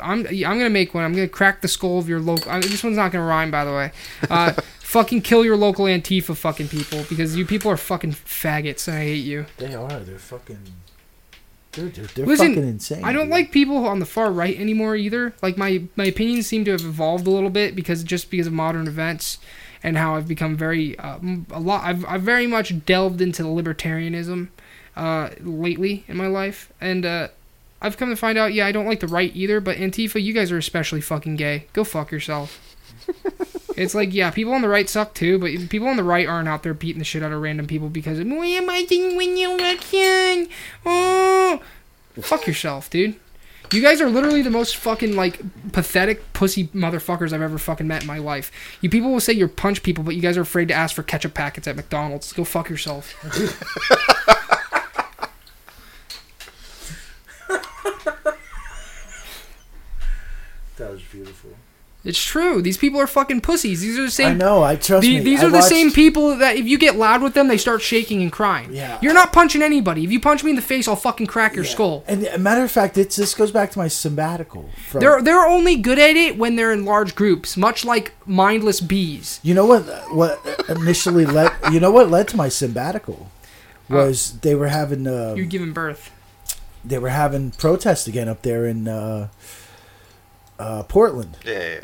I'm 0.00 0.24
I'm 0.28 0.58
gonna 0.58 0.70
make 0.70 0.94
one. 0.94 1.02
I'm 1.02 1.12
gonna 1.12 1.26
crack 1.26 1.60
the 1.60 1.66
skull 1.66 1.98
of 1.98 2.08
your 2.08 2.20
local. 2.20 2.52
I 2.52 2.60
this 2.60 2.84
one's 2.84 2.96
not 2.96 3.10
gonna 3.10 3.24
rhyme, 3.24 3.50
by 3.50 3.64
the 3.64 3.72
way. 3.72 3.90
Uh, 4.30 4.52
fucking 4.78 5.22
kill 5.22 5.44
your 5.44 5.56
local 5.56 5.86
Antifa 5.86 6.36
fucking 6.36 6.68
people 6.68 7.04
because 7.08 7.36
you 7.36 7.44
people 7.44 7.68
are 7.68 7.76
fucking 7.76 8.12
faggots 8.12 8.86
and 8.86 8.96
I 8.96 9.00
hate 9.00 9.24
you. 9.24 9.46
They 9.56 9.74
are. 9.74 9.88
They're 9.88 10.18
fucking. 10.18 10.58
Dude, 11.78 11.94
they're, 11.94 12.06
they're 12.06 12.26
Listen, 12.26 12.54
fucking 12.54 12.68
insane. 12.68 13.04
I 13.04 13.12
don't 13.12 13.26
dude. 13.26 13.30
like 13.32 13.52
people 13.52 13.86
on 13.86 13.98
the 14.00 14.06
far 14.06 14.30
right 14.32 14.58
anymore 14.58 14.96
either. 14.96 15.34
Like 15.42 15.56
my 15.56 15.82
my 15.96 16.04
opinions 16.06 16.46
seem 16.46 16.64
to 16.64 16.72
have 16.72 16.80
evolved 16.84 17.26
a 17.26 17.30
little 17.30 17.50
bit 17.50 17.74
because 17.76 18.02
just 18.04 18.30
because 18.30 18.46
of 18.46 18.52
modern 18.52 18.86
events 18.86 19.38
and 19.82 19.96
how 19.96 20.16
I've 20.16 20.26
become 20.26 20.56
very 20.56 20.98
uh, 20.98 21.16
m- 21.16 21.46
a 21.50 21.60
lot. 21.60 21.84
I've 21.84 22.04
I've 22.06 22.22
very 22.22 22.46
much 22.46 22.84
delved 22.84 23.20
into 23.20 23.42
the 23.42 23.48
libertarianism 23.48 24.48
uh, 24.96 25.30
lately 25.40 26.04
in 26.08 26.16
my 26.16 26.26
life, 26.26 26.72
and 26.80 27.06
uh, 27.06 27.28
I've 27.80 27.96
come 27.96 28.10
to 28.10 28.16
find 28.16 28.36
out, 28.36 28.52
yeah, 28.54 28.66
I 28.66 28.72
don't 28.72 28.86
like 28.86 29.00
the 29.00 29.06
right 29.06 29.30
either. 29.36 29.60
But 29.60 29.76
Antifa, 29.76 30.20
you 30.22 30.32
guys 30.32 30.50
are 30.50 30.58
especially 30.58 31.00
fucking 31.00 31.36
gay. 31.36 31.66
Go 31.72 31.84
fuck 31.84 32.10
yourself. 32.10 32.60
It's 33.78 33.94
like, 33.94 34.12
yeah, 34.12 34.30
people 34.32 34.52
on 34.54 34.62
the 34.62 34.68
right 34.68 34.88
suck 34.88 35.14
too, 35.14 35.38
but 35.38 35.68
people 35.68 35.86
on 35.86 35.96
the 35.96 36.02
right 36.02 36.26
aren't 36.26 36.48
out 36.48 36.64
there 36.64 36.74
beating 36.74 36.98
the 36.98 37.04
shit 37.04 37.22
out 37.22 37.30
of 37.30 37.40
random 37.40 37.68
people 37.68 37.88
because, 37.88 38.18
why 38.18 38.46
am 38.46 38.68
I 38.68 38.84
when 39.14 39.36
you 39.36 39.52
were 39.52 39.78
young? 39.92 40.48
Oh, 40.84 41.62
fuck 42.20 42.48
yourself, 42.48 42.90
dude. 42.90 43.14
You 43.72 43.80
guys 43.80 44.00
are 44.00 44.08
literally 44.08 44.42
the 44.42 44.50
most 44.50 44.76
fucking 44.76 45.14
like 45.14 45.40
pathetic 45.72 46.32
pussy 46.32 46.68
motherfuckers 46.68 47.32
I've 47.32 47.42
ever 47.42 47.58
fucking 47.58 47.86
met 47.86 48.02
in 48.02 48.08
my 48.08 48.18
life. 48.18 48.50
You 48.80 48.90
people 48.90 49.12
will 49.12 49.20
say 49.20 49.34
you're 49.34 49.46
punch 49.46 49.84
people, 49.84 50.02
but 50.02 50.16
you 50.16 50.22
guys 50.22 50.36
are 50.36 50.42
afraid 50.42 50.68
to 50.68 50.74
ask 50.74 50.96
for 50.96 51.04
ketchup 51.04 51.34
packets 51.34 51.68
at 51.68 51.76
McDonald's. 51.76 52.32
Go 52.32 52.44
fuck 52.44 52.68
yourself. 52.68 53.14
That 60.78 60.92
was 60.92 61.02
beautiful. 61.02 61.50
It's 62.08 62.22
true. 62.22 62.62
These 62.62 62.78
people 62.78 62.98
are 63.00 63.06
fucking 63.06 63.42
pussies. 63.42 63.82
These 63.82 63.98
are 63.98 64.02
the 64.04 64.10
same. 64.10 64.28
I 64.28 64.34
know. 64.34 64.62
I 64.62 64.76
trust 64.76 65.02
The- 65.02 65.18
me. 65.18 65.20
these 65.20 65.42
I 65.42 65.46
are 65.46 65.50
the 65.50 65.60
same 65.62 65.92
people 65.92 66.36
that 66.36 66.56
if 66.56 66.66
you 66.66 66.78
get 66.78 66.96
loud 66.96 67.22
with 67.22 67.34
them, 67.34 67.48
they 67.48 67.58
start 67.58 67.82
shaking 67.82 68.22
and 68.22 68.32
crying. 68.32 68.70
Yeah. 68.72 68.98
You're 69.02 69.12
not 69.14 69.32
punching 69.32 69.62
anybody. 69.62 70.04
If 70.04 70.10
you 70.10 70.18
punch 70.18 70.42
me 70.42 70.50
in 70.50 70.56
the 70.56 70.62
face, 70.62 70.88
I'll 70.88 70.96
fucking 70.96 71.26
crack 71.26 71.54
your 71.54 71.64
Yeah. 71.66 71.70
skull. 71.70 72.04
And 72.08 72.24
a 72.26 72.38
matter 72.38 72.64
of 72.64 72.70
fact, 72.70 72.96
it's 72.96 73.16
this 73.16 73.34
goes 73.34 73.50
back 73.52 73.70
to 73.72 73.78
my 73.78 73.88
sabbatical. 73.88 74.70
From, 74.88 75.00
They're 75.00 75.20
they're 75.22 75.46
only 75.46 75.76
good 75.76 75.98
at 75.98 76.16
it 76.16 76.38
when 76.38 76.56
they're 76.56 76.72
in 76.72 76.84
large 76.86 77.14
groups, 77.14 77.56
much 77.56 77.84
like 77.84 78.12
mindless 78.26 78.80
bees. 78.80 79.38
You 79.42 79.52
know 79.54 79.66
what? 79.66 79.82
What 80.14 80.40
initially 80.68 81.26
led? 81.26 81.52
You 81.72 81.78
know 81.80 81.90
what 81.90 82.08
led 82.10 82.28
to 82.28 82.36
my 82.36 82.48
sabbatical 82.48 83.30
was 83.90 84.38
they 84.40 84.54
were 84.54 84.68
having 84.68 85.06
uh, 85.06 85.34
You're 85.36 85.44
giving 85.46 85.72
birth. 85.72 86.10
they 86.84 86.98
were 86.98 87.10
having 87.10 87.50
protests 87.50 88.06
again 88.06 88.28
up 88.28 88.40
there 88.42 88.64
in 88.66 88.88
uh, 88.88 89.28
uh, 90.58 90.82
Portland, 90.84 91.36
Yeah, 91.44 91.52
yeah, 91.52 91.74
yeah. 91.74 91.80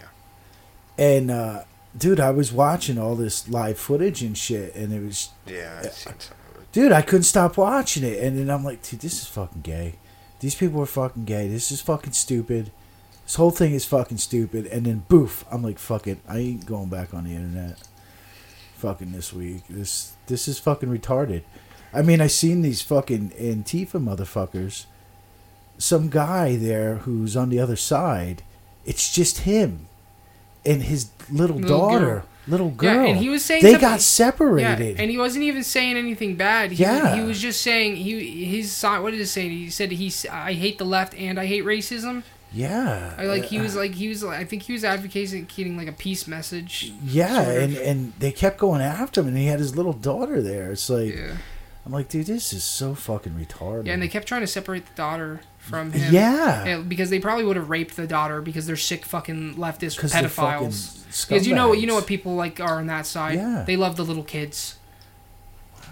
And 0.99 1.31
uh, 1.31 1.65
dude, 1.97 2.21
I 2.21 2.31
was 2.31 2.53
watching 2.53 2.99
all 2.99 3.15
this 3.17 3.49
live 3.49 3.79
footage 3.79 4.23
and 4.23 4.37
shit, 4.37 4.75
and 4.75 4.93
it 4.93 5.03
was, 5.03 5.31
Yeah, 5.47 5.81
I've 5.85 5.93
seen 5.93 6.15
some 6.19 6.37
of 6.55 6.63
it. 6.63 6.73
dude, 6.73 6.93
I 6.93 7.03
couldn't 7.03 7.25
stop 7.25 7.57
watching 7.57 8.05
it, 8.05 8.23
and 8.23 8.39
then 8.39 8.51
I'm 8.51 8.65
like, 8.65 8.83
dude, 8.83 9.01
this 9.01 9.21
is 9.23 9.27
fucking 9.27 9.63
gay. 9.63 9.95
These 10.41 10.55
people 10.55 10.83
are 10.83 10.87
fucking 10.87 11.25
gay. 11.25 11.49
This 11.49 11.71
is 11.71 11.81
fucking 11.81 12.13
stupid. 12.13 12.71
This 13.25 13.37
whole 13.37 13.51
thing 13.51 13.73
is 13.73 13.87
fucking 13.87 14.19
stupid. 14.19 14.67
And 14.67 14.85
then 14.85 15.05
boof, 15.09 15.45
I'm 15.51 15.63
like, 15.63 15.79
fuck 15.79 16.07
it, 16.07 16.19
I 16.29 16.39
ain't 16.39 16.67
going 16.67 16.91
back 16.91 17.15
on 17.15 17.25
the 17.25 17.31
internet. 17.31 17.79
Fucking 18.77 19.13
this 19.13 19.33
week. 19.33 19.63
This 19.71 20.13
this 20.27 20.47
is 20.47 20.59
fucking 20.59 20.91
retarded. 20.91 21.43
I 21.93 22.03
mean, 22.03 22.21
I 22.21 22.27
seen 22.27 22.61
these 22.61 22.83
fucking 22.83 23.31
Antifa 23.31 24.03
motherfuckers. 24.03 24.85
Some 25.79 26.11
guy 26.11 26.57
there 26.57 26.97
who's 26.97 27.37
on 27.37 27.49
the 27.49 27.61
other 27.61 27.77
side. 27.77 28.43
It's 28.85 29.11
just 29.11 29.39
him 29.39 29.87
and 30.67 30.83
his 30.83 31.11
little, 31.31 31.57
Little 31.57 31.79
daughter, 31.79 32.05
girl. 32.07 32.23
little 32.47 32.71
girl. 32.71 32.95
Yeah, 32.95 33.05
and 33.11 33.19
he 33.19 33.29
was 33.29 33.45
saying 33.45 33.63
they 33.63 33.79
got 33.79 34.01
separated. 34.01 34.79
Yeah, 34.97 35.03
and 35.03 35.11
he 35.11 35.19
wasn't 35.19 35.45
even 35.45 35.63
saying 35.63 35.97
anything 35.97 36.37
bad. 36.37 36.73
He, 36.73 36.83
Yeah. 36.83 37.15
he 37.17 37.23
was 37.23 37.41
just 37.41 37.61
saying 37.61 37.97
he 37.97 38.45
his 38.45 38.73
side. 38.73 39.01
What 39.03 39.11
did 39.13 39.19
he 39.21 39.25
say? 39.27 39.49
He 39.49 39.71
said 39.71 39.93
he's 39.93 40.27
I 40.27 40.53
hate 40.55 40.79
the 40.79 40.85
left 40.85 41.15
and 41.15 41.39
I 41.41 41.47
hate 41.47 41.65
racism. 41.65 42.23
yeah, 42.53 43.15
I 43.19 43.25
like 43.25 43.45
he 43.47 43.59
was 43.59 43.77
uh, 43.77 43.81
like 43.81 43.95
he 43.95 44.09
was 44.09 44.23
like 44.23 44.39
I 44.39 44.45
think 44.45 44.63
he 44.63 44.73
was 44.73 44.85
advocating 44.85 45.77
like 45.77 45.89
a 45.89 45.93
peace 45.93 46.27
message. 46.29 46.93
Yeah, 47.05 47.43
sort 47.45 47.57
of. 47.57 47.63
and 47.63 47.77
and 47.79 48.13
they 48.19 48.33
kept 48.33 48.59
going 48.59 48.81
after 48.81 49.21
him, 49.21 49.29
and 49.29 49.37
he 49.37 49.47
had 49.47 49.59
his 49.59 49.77
little 49.77 49.93
daughter 49.93 50.41
there. 50.41 50.73
It's 50.73 50.89
like 50.89 51.15
Yeah, 51.15 51.37
I'm 51.85 51.93
like, 51.93 52.09
dude, 52.09 52.27
this 52.27 52.53
is 52.53 52.63
so 52.65 52.95
fucking 52.95 53.33
retarded. 53.33 53.87
yeah, 53.87 53.93
and 53.95 54.03
they 54.03 54.09
kept 54.09 54.27
trying 54.29 54.41
to 54.43 54.47
separate 54.47 54.87
the 54.87 54.95
daughter 54.95 55.41
from 55.65 55.93
him. 55.93 56.13
yeah, 56.13 56.65
Yeah, 56.65 56.79
because 56.79 57.11
they 57.11 57.19
probably 57.19 57.45
would 57.45 57.57
have 57.57 57.71
raped 57.71 57.97
the 57.97 58.07
daughter 58.07 58.41
because 58.43 58.67
they're 58.67 58.77
sick 58.77 59.05
fucking 59.05 59.55
leftist 59.55 59.97
because 59.97 60.13
they're 60.13 60.29
fucking 60.29 60.69
pedophiles. 60.69 61.27
Because 61.29 61.47
you 61.47 61.55
know 61.55 61.73
you 61.73 61.87
know 61.87 61.95
what 61.95 62.07
people 62.07 62.35
like 62.35 62.61
are 62.61 62.79
on 62.79 62.87
that 62.89 63.07
side. 63.07 63.37
Yeah. 63.37 63.65
They 63.67 63.77
love 63.77 63.97
the 63.97 64.05
little 64.05 64.25
kids. 64.25 64.77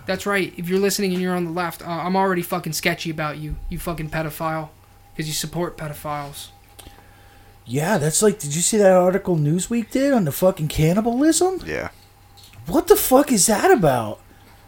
That's 0.05 0.27
right. 0.27 0.53
If 0.57 0.69
you're 0.69 0.81
listening 0.81 1.13
and 1.13 1.23
you're 1.23 1.35
on 1.35 1.45
the 1.45 1.51
left, 1.53 1.81
uh, 1.81 1.91
I'm 1.91 2.17
already 2.17 2.43
fucking 2.43 2.73
sketchy 2.73 3.11
about 3.11 3.39
you, 3.39 3.57
you 3.69 3.79
fucking 3.79 4.11
pedophile, 4.11 4.71
because 5.15 5.29
you 5.29 5.33
support 5.35 5.77
pedophiles. 5.77 6.49
Yeah, 7.65 7.99
that's 7.99 8.21
like, 8.21 8.41
did 8.41 8.55
you 8.55 8.61
see 8.61 8.77
that 8.79 8.91
article 8.91 9.37
Newsweek 9.37 9.91
did 9.91 10.13
on 10.13 10.25
the 10.25 10.33
fucking 10.33 10.67
cannibalism? 10.69 11.61
Yeah. 11.65 11.91
What 12.67 12.89
the 12.89 12.97
fuck 12.97 13.31
is 13.31 13.47
that 13.47 13.71
about? 13.71 14.21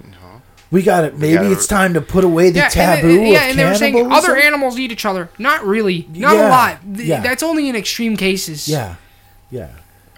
No. 0.05 0.34
We 0.75 0.83
got 0.83 1.05
it. 1.05 1.17
Maybe 1.17 1.35
gotta- 1.35 1.53
it's 1.53 1.69
time 1.69 1.95
to 1.95 2.01
put 2.01 2.25
away 2.25 2.51
the 2.51 2.59
yeah, 2.59 2.69
taboo 2.69 3.09
and, 3.21 3.29
yeah, 3.29 3.45
of 3.45 3.51
and 3.51 3.59
they 3.61 3.65
were 3.65 3.75
saying 3.77 4.11
other 4.13 4.37
animals 4.37 4.77
eat 4.77 4.91
each 4.91 5.07
other. 5.07 5.29
Not 5.39 5.65
really. 5.65 6.09
Not 6.13 6.35
Yeah, 6.35 6.49
a 6.49 6.51
lot. 6.51 6.79
Yeah. 6.95 7.21
That's 7.21 7.45
only 7.45 7.69
in 7.69 7.77
extreme 7.77 8.17
cases. 8.17 8.67
yeah, 8.69 8.97
yeah, 9.53 9.69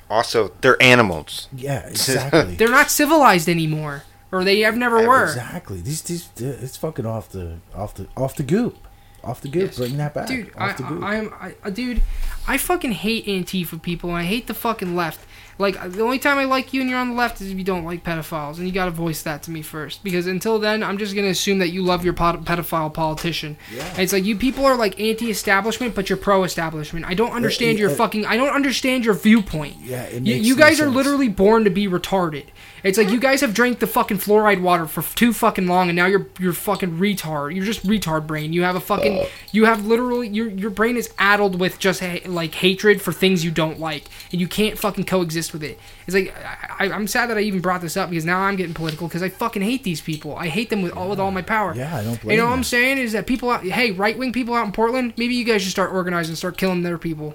Also, 0.09 0.53
they're 0.63 0.83
animals. 0.83 1.49
yeah, 1.55 1.87
exactly. 1.89 2.55
They're 2.57 2.71
not 2.71 2.91
civilized 2.91 3.51
anymore, 3.51 4.05
or 4.33 4.45
they 4.45 4.61
have 4.61 4.77
never 4.79 5.03
Yeah, 5.03 5.09
were. 5.09 5.25
exactly. 5.25 5.83
These, 5.83 6.01
these, 6.03 6.29
it's 6.39 6.79
fucking 6.79 7.05
off 7.05 7.29
the, 7.29 7.59
off 7.75 7.93
the, 7.95 8.07
off 8.17 8.35
the 8.37 8.43
goop, 8.43 8.79
off 9.23 9.43
the 9.43 9.49
goop. 9.49 9.67
Yes. 9.73 9.77
Bring 9.77 9.99
that 9.99 10.15
back, 10.15 10.27
Dude, 10.29 10.53
I, 10.57 10.73
the 10.73 10.83
goop. 10.85 11.03
I, 11.03 11.17
I'm, 11.19 11.35
I, 11.39 11.55
uh, 11.65 11.69
dude, 11.71 12.01
I 12.49 12.57
fucking 12.57 12.93
hate 12.93 13.27
Antifa 13.27 13.83
people, 13.83 14.09
and 14.11 14.19
I 14.21 14.23
hate 14.25 14.47
the 14.47 14.55
fucking 14.55 14.97
left. 14.97 15.21
Like, 15.59 15.93
the 15.93 16.03
only 16.03 16.19
time 16.19 16.37
I 16.39 16.45
like 16.45 16.73
you 16.75 16.83
and 16.83 16.91
you're 16.91 16.99
on 16.99 17.09
the 17.11 17.15
left 17.15 17.41
is 17.41 17.51
if 17.51 17.57
you 17.57 17.65
don't 17.65 17.85
like 17.85 18.05
pedophiles, 18.05 18.59
and 18.59 18.67
you 18.67 18.73
gotta 18.73 18.91
voice 18.91 19.23
that 19.23 19.43
to 19.45 19.51
me 19.51 19.63
first. 19.63 20.05
Because 20.05 20.27
until 20.27 20.59
then, 20.59 20.83
I'm 20.83 20.99
just 20.99 21.15
gonna 21.15 21.29
assume 21.29 21.61
that 21.61 21.69
you 21.71 21.83
love 21.83 22.05
your 22.05 22.13
pod- 22.15 22.45
pedophile 22.45 22.93
politician. 22.93 23.57
Yeah. 23.75 23.87
And 23.91 24.01
it's 24.01 24.13
like, 24.13 24.25
you 24.25 24.37
people 24.37 24.67
are 24.67 24.77
like 24.77 25.01
anti-establishment, 25.01 25.95
but 25.95 26.09
you're 26.11 26.19
pro-establishment. 26.19 27.07
I 27.07 27.15
don't 27.15 27.33
understand 27.33 27.79
your 27.79 27.91
uh, 27.91 27.95
fucking, 27.95 28.27
I 28.27 28.37
don't 28.37 28.51
understand 28.55 29.05
your 29.05 29.15
viewpoint. 29.15 29.77
Yeah, 29.83 30.03
it 30.03 30.23
You, 30.27 30.35
makes 30.35 30.47
you 30.47 30.55
no 30.57 30.59
guys 30.61 30.75
are 30.81 30.85
sense. 30.85 30.95
literally 30.97 31.29
born 31.29 31.65
to 31.65 31.71
be 31.71 31.89
retarded. 31.89 32.45
It's 32.87 32.99
like 32.99 33.11
you 33.11 33.19
guys 33.19 33.41
have 33.41 33.53
drank 33.53 33.81
the 33.81 33.87
fucking 33.87 34.19
fluoride 34.19 34.61
water 34.61 34.87
for 34.87 35.03
too 35.17 35.33
fucking 35.33 35.67
long, 35.67 35.89
and 35.89 35.97
now 35.97 36.07
you're 36.07 36.27
you're 36.39 36.53
fucking 36.53 36.99
retard. 36.99 37.55
You're 37.55 37.65
just 37.65 37.85
retard 37.87 38.27
brain. 38.27 38.53
You 38.53 38.63
have 38.63 38.77
a 38.77 38.81
fucking 38.81 39.27
you 39.53 39.65
have 39.65 39.87
literally 39.87 40.29
your 40.29 40.49
your 40.49 40.71
brain 40.71 40.97
is 40.97 41.13
addled 41.19 41.59
with 41.59 41.79
just 41.79 42.01
ha- 42.01 42.21
like 42.27 42.55
hatred 42.55 43.03
for 43.03 43.13
things 43.13 43.45
you 43.45 43.51
don't 43.51 43.81
like, 43.81 44.05
and 44.31 44.41
you 44.41 44.47
can't 44.49 44.79
fucking 44.79 45.05
coexist 45.05 45.53
with 45.53 45.63
it. 45.65 45.79
It's 46.07 46.15
like 46.15 46.35
I, 46.79 46.87
I, 46.87 46.93
I'm 46.93 47.07
sad 47.09 47.29
that 47.31 47.37
I 47.37 47.41
even 47.41 47.61
brought 47.61 47.81
this 47.81 47.97
up 47.97 48.09
because 48.11 48.25
now 48.25 48.41
I'm 48.41 48.57
getting 48.57 48.75
political 48.75 49.09
because 49.09 49.23
I 49.23 49.29
fucking 49.31 49.63
hate 49.63 49.83
these 49.83 50.01
people. 50.01 50.37
I 50.37 50.47
hate 50.49 50.71
them 50.71 50.83
with 50.83 50.93
all 50.93 51.09
with 51.11 51.19
all 51.19 51.31
my 51.33 51.43
power. 51.43 51.75
Yeah, 51.75 51.97
I 51.97 52.05
don't 52.05 52.21
blame 52.21 52.33
You 52.33 52.37
know 52.39 52.45
what 52.45 52.51
you. 52.53 52.57
I'm 52.57 52.65
saying 52.65 52.99
is 52.99 53.13
that 53.13 53.27
people 53.27 53.51
out, 53.51 53.65
hey, 53.65 53.91
right 53.91 54.17
wing 54.17 54.33
people 54.33 54.55
out 54.55 54.65
in 54.65 54.73
Portland, 54.73 55.13
maybe 55.17 55.35
you 55.35 55.45
guys 55.45 55.63
should 55.63 55.73
start 55.73 55.93
organizing 55.93 56.31
and 56.31 56.39
start 56.39 56.57
killing 56.57 56.83
their 56.83 56.99
people. 56.99 57.35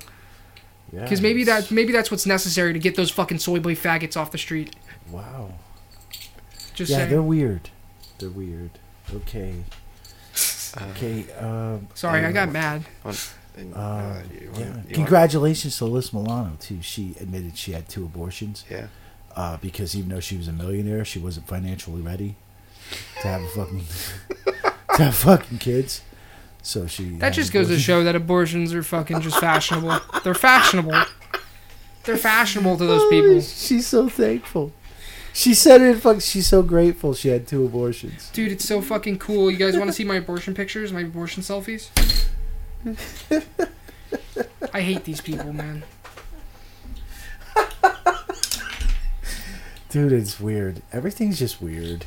Yeah, 0.94 1.04
Because 1.04 1.22
maybe 1.22 1.44
that 1.46 1.72
maybe 1.72 1.94
that's 1.94 2.12
what's 2.12 2.26
necessary 2.26 2.74
to 2.74 2.80
get 2.80 2.96
those 2.96 3.10
fucking 3.12 3.40
soy 3.40 3.60
boy 3.60 3.76
faggots 3.76 4.18
off 4.18 4.32
the 4.32 4.38
street. 4.38 4.76
Wow. 5.12 5.54
Just 6.74 6.92
yeah, 6.92 6.98
saying. 7.00 7.10
they're 7.10 7.22
weird. 7.22 7.70
They're 8.20 8.30
weird. 8.30 8.72
Okay. 9.14 9.56
Okay. 10.92 11.26
Um, 11.34 11.88
Sorry, 11.96 12.24
I 12.26 12.32
got 12.32 12.52
mad. 12.52 12.86
And, 13.58 13.74
Uh, 13.76 13.78
uh, 13.80 14.22
you 14.32 14.40
yeah. 14.40 14.60
you 14.60 14.66
wanna- 14.70 14.84
Congratulations 14.94 15.78
to 15.78 15.86
Liz 15.86 16.14
Milano 16.14 16.56
too. 16.60 16.82
She 16.82 17.16
admitted 17.20 17.58
she 17.58 17.74
had 17.74 17.90
two 17.90 18.06
abortions 18.06 18.64
Yeah. 18.70 18.88
uh, 19.36 19.58
because 19.58 19.94
even 19.96 20.10
though 20.10 20.22
she 20.22 20.38
was 20.38 20.48
a 20.48 20.54
millionaire, 20.54 21.04
she 21.04 21.20
wasn't 21.20 21.48
financially 21.48 22.02
ready 22.02 22.36
to 23.22 23.28
have 23.28 23.42
a 23.42 23.48
fucking 23.50 23.84
to 24.96 25.04
have 25.04 25.16
fucking 25.16 25.58
kids. 25.58 26.02
So 26.64 26.88
she 26.88 27.10
That 27.18 27.32
just 27.34 27.52
goes 27.52 27.68
to 27.68 27.80
show 27.80 28.04
that 28.06 28.16
abortions 28.16 28.74
are 28.74 28.84
fucking 28.84 29.20
just 29.22 29.40
fashionable. 29.40 30.00
They're 30.24 30.34
fashionable. 30.34 31.04
They're 32.04 32.18
fashionable 32.18 32.78
to 32.78 32.86
those 32.86 33.10
people. 33.10 33.42
She's 33.42 33.88
so 33.88 34.08
thankful. 34.08 34.72
She 35.34 35.54
said 35.54 35.82
it. 35.82 35.98
Fuck. 35.98 36.22
She's 36.22 36.48
so 36.48 36.62
grateful. 36.62 37.14
She 37.14 37.30
had 37.30 37.48
two 37.48 37.66
abortions. 37.66 38.30
Dude, 38.32 38.52
it's 38.52 38.66
so 38.66 38.82
fucking 38.82 39.20
cool. 39.20 39.50
You 39.50 39.58
guys 39.58 39.78
want 39.78 39.88
to 39.90 39.94
see 39.94 40.04
my 40.04 40.16
abortion 40.16 40.54
pictures, 40.54 40.92
my 40.92 41.02
abortion 41.02 41.42
selfies? 41.42 41.90
I 44.74 44.82
hate 44.82 45.04
these 45.04 45.22
people, 45.22 45.54
man. 45.54 45.84
Dude, 49.90 50.14
it's 50.14 50.40
weird. 50.40 50.82
Everything's 50.94 51.38
just 51.38 51.62
weird. 51.62 52.06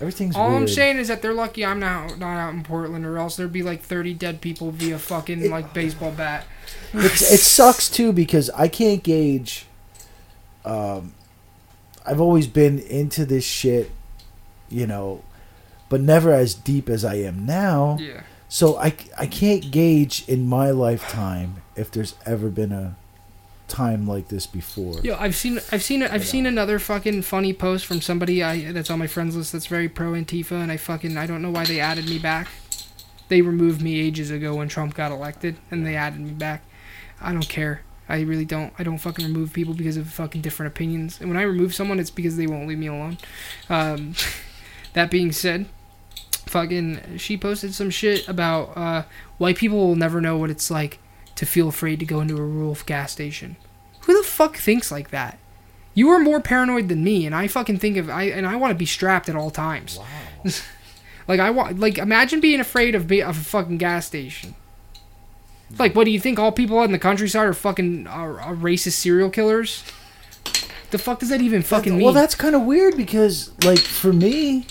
Everything's 0.00 0.36
All 0.36 0.54
I'm 0.56 0.68
saying 0.68 0.98
is 0.98 1.08
that 1.08 1.22
they're 1.22 1.34
lucky 1.34 1.64
I'm 1.64 1.78
not 1.78 2.18
not 2.18 2.36
out 2.36 2.54
in 2.54 2.62
Portland, 2.62 3.06
or 3.06 3.16
else 3.18 3.36
there'd 3.36 3.52
be 3.52 3.62
like 3.62 3.80
30 3.80 4.14
dead 4.14 4.40
people 4.40 4.70
via 4.70 4.98
fucking 4.98 5.50
like 5.50 5.72
baseball 5.72 6.10
bat. 6.10 6.46
It's, 6.92 7.32
it 7.32 7.40
sucks 7.40 7.88
too 7.88 8.12
because 8.12 8.50
I 8.50 8.68
can't 8.68 9.02
gauge. 9.02 9.66
Um, 10.64 11.14
I've 12.06 12.20
always 12.20 12.46
been 12.46 12.78
into 12.78 13.24
this 13.24 13.44
shit, 13.44 13.90
you 14.68 14.86
know, 14.86 15.22
but 15.88 16.00
never 16.00 16.32
as 16.32 16.54
deep 16.54 16.88
as 16.88 17.04
I 17.04 17.16
am 17.16 17.46
now. 17.46 17.98
Yeah. 18.00 18.22
So 18.48 18.76
I, 18.76 18.94
I 19.18 19.26
can't 19.26 19.70
gauge 19.70 20.24
in 20.28 20.46
my 20.46 20.70
lifetime 20.70 21.62
if 21.76 21.90
there's 21.90 22.14
ever 22.24 22.50
been 22.50 22.72
a 22.72 22.96
time 23.68 24.06
like 24.06 24.28
this 24.28 24.46
before. 24.46 25.00
Yo, 25.00 25.16
I've 25.18 25.34
seen 25.34 25.58
I've 25.72 25.82
seen 25.82 26.02
I've 26.02 26.26
seen 26.26 26.46
another 26.46 26.78
fucking 26.78 27.22
funny 27.22 27.52
post 27.52 27.86
from 27.86 28.00
somebody 28.00 28.42
I 28.42 28.72
that's 28.72 28.90
on 28.90 28.98
my 28.98 29.06
friends 29.06 29.36
list 29.36 29.52
that's 29.52 29.66
very 29.66 29.88
pro 29.88 30.12
Antifa, 30.12 30.52
and 30.52 30.70
I 30.70 30.76
fucking 30.76 31.16
I 31.16 31.26
don't 31.26 31.42
know 31.42 31.50
why 31.50 31.64
they 31.64 31.80
added 31.80 32.08
me 32.08 32.18
back. 32.18 32.48
They 33.28 33.40
removed 33.40 33.80
me 33.80 33.98
ages 33.98 34.30
ago 34.30 34.56
when 34.56 34.68
Trump 34.68 34.94
got 34.94 35.10
elected, 35.10 35.56
and 35.70 35.86
they 35.86 35.96
added 35.96 36.20
me 36.20 36.30
back. 36.30 36.62
I 37.20 37.32
don't 37.32 37.48
care. 37.48 37.80
I 38.08 38.20
really 38.20 38.44
don't. 38.44 38.72
I 38.78 38.82
don't 38.82 38.98
fucking 38.98 39.24
remove 39.24 39.52
people 39.52 39.74
because 39.74 39.96
of 39.96 40.08
fucking 40.08 40.42
different 40.42 40.72
opinions. 40.72 41.20
And 41.20 41.28
when 41.28 41.38
I 41.38 41.42
remove 41.42 41.74
someone, 41.74 41.98
it's 41.98 42.10
because 42.10 42.36
they 42.36 42.46
won't 42.46 42.68
leave 42.68 42.78
me 42.78 42.88
alone. 42.88 43.18
Um, 43.68 44.14
that 44.92 45.10
being 45.10 45.32
said, 45.32 45.66
fucking 46.46 47.18
she 47.18 47.36
posted 47.36 47.74
some 47.74 47.90
shit 47.90 48.28
about 48.28 48.76
uh, 48.76 49.04
white 49.38 49.56
people 49.56 49.78
will 49.78 49.96
never 49.96 50.20
know 50.20 50.36
what 50.36 50.50
it's 50.50 50.70
like 50.70 50.98
to 51.36 51.46
feel 51.46 51.68
afraid 51.68 51.98
to 52.00 52.06
go 52.06 52.20
into 52.20 52.36
a 52.36 52.44
rural 52.44 52.76
gas 52.86 53.12
station. 53.12 53.56
Who 54.02 54.16
the 54.16 54.26
fuck 54.26 54.56
thinks 54.56 54.92
like 54.92 55.10
that? 55.10 55.38
You 55.94 56.10
are 56.10 56.18
more 56.18 56.40
paranoid 56.40 56.88
than 56.88 57.04
me, 57.04 57.24
and 57.24 57.34
I 57.34 57.46
fucking 57.46 57.78
think 57.78 57.96
of 57.96 58.10
I 58.10 58.24
and 58.24 58.46
I 58.46 58.56
want 58.56 58.72
to 58.72 58.78
be 58.78 58.86
strapped 58.86 59.28
at 59.28 59.36
all 59.36 59.50
times. 59.50 59.98
Wow. 59.98 60.50
Like 61.26 61.40
I 61.40 61.50
want, 61.50 61.78
like 61.80 61.98
imagine 61.98 62.40
being 62.40 62.60
afraid 62.60 62.94
of 62.94 63.08
be, 63.08 63.22
of 63.22 63.38
a 63.38 63.44
fucking 63.44 63.78
gas 63.78 64.06
station. 64.06 64.54
Like, 65.78 65.94
what 65.94 66.04
do 66.04 66.10
you 66.10 66.20
think? 66.20 66.38
All 66.38 66.52
people 66.52 66.78
out 66.78 66.84
in 66.84 66.92
the 66.92 66.98
countryside 66.98 67.46
are 67.46 67.52
fucking 67.54 68.06
are, 68.06 68.40
are 68.40 68.54
racist 68.54 68.92
serial 68.92 69.30
killers? 69.30 69.82
The 70.90 70.98
fuck 70.98 71.18
does 71.20 71.30
that 71.30 71.40
even 71.40 71.62
fucking 71.62 71.94
mean? 71.96 72.04
Well, 72.04 72.12
that's 72.14 72.34
kind 72.36 72.54
of 72.54 72.62
weird 72.62 72.96
because, 72.96 73.50
like, 73.64 73.80
for 73.80 74.12
me, 74.12 74.66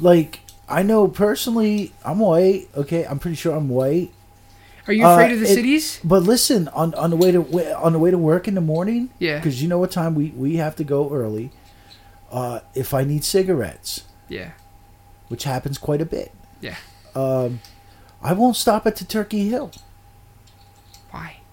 like, 0.00 0.40
I 0.68 0.82
know 0.82 1.08
personally, 1.08 1.92
I'm 2.04 2.20
white. 2.20 2.68
Okay, 2.74 3.04
I'm 3.04 3.18
pretty 3.18 3.36
sure 3.36 3.54
I'm 3.54 3.68
white. 3.68 4.10
are 4.86 4.94
you 4.94 5.04
uh, 5.04 5.12
afraid 5.12 5.32
of 5.32 5.40
the 5.40 5.46
it- 5.46 5.54
cities? 5.54 6.00
But 6.02 6.22
listen, 6.22 6.68
on 6.68 6.94
on 6.94 7.10
the 7.10 7.16
way 7.16 7.32
to 7.32 7.42
on 7.76 7.92
the 7.92 7.98
way 7.98 8.10
to 8.10 8.16
work 8.18 8.48
in 8.48 8.54
the 8.54 8.60
morning, 8.62 9.10
Yeah. 9.18 9.36
because 9.38 9.62
you 9.62 9.68
know 9.68 9.78
what 9.78 9.90
time 9.90 10.14
we 10.14 10.28
we 10.36 10.56
have 10.56 10.74
to 10.76 10.84
go 10.84 11.10
early. 11.12 11.50
Uh, 12.30 12.60
if 12.74 12.94
I 12.94 13.04
need 13.04 13.22
cigarettes, 13.24 14.04
Yeah, 14.30 14.52
which 15.28 15.44
happens 15.44 15.76
quite 15.76 16.00
a 16.00 16.06
bit, 16.06 16.32
yeah. 16.62 16.76
um, 17.14 17.60
I 18.22 18.32
won't 18.32 18.56
stop 18.56 18.86
at 18.86 18.96
the 18.96 19.04
Turkey 19.04 19.50
Hill. 19.50 19.70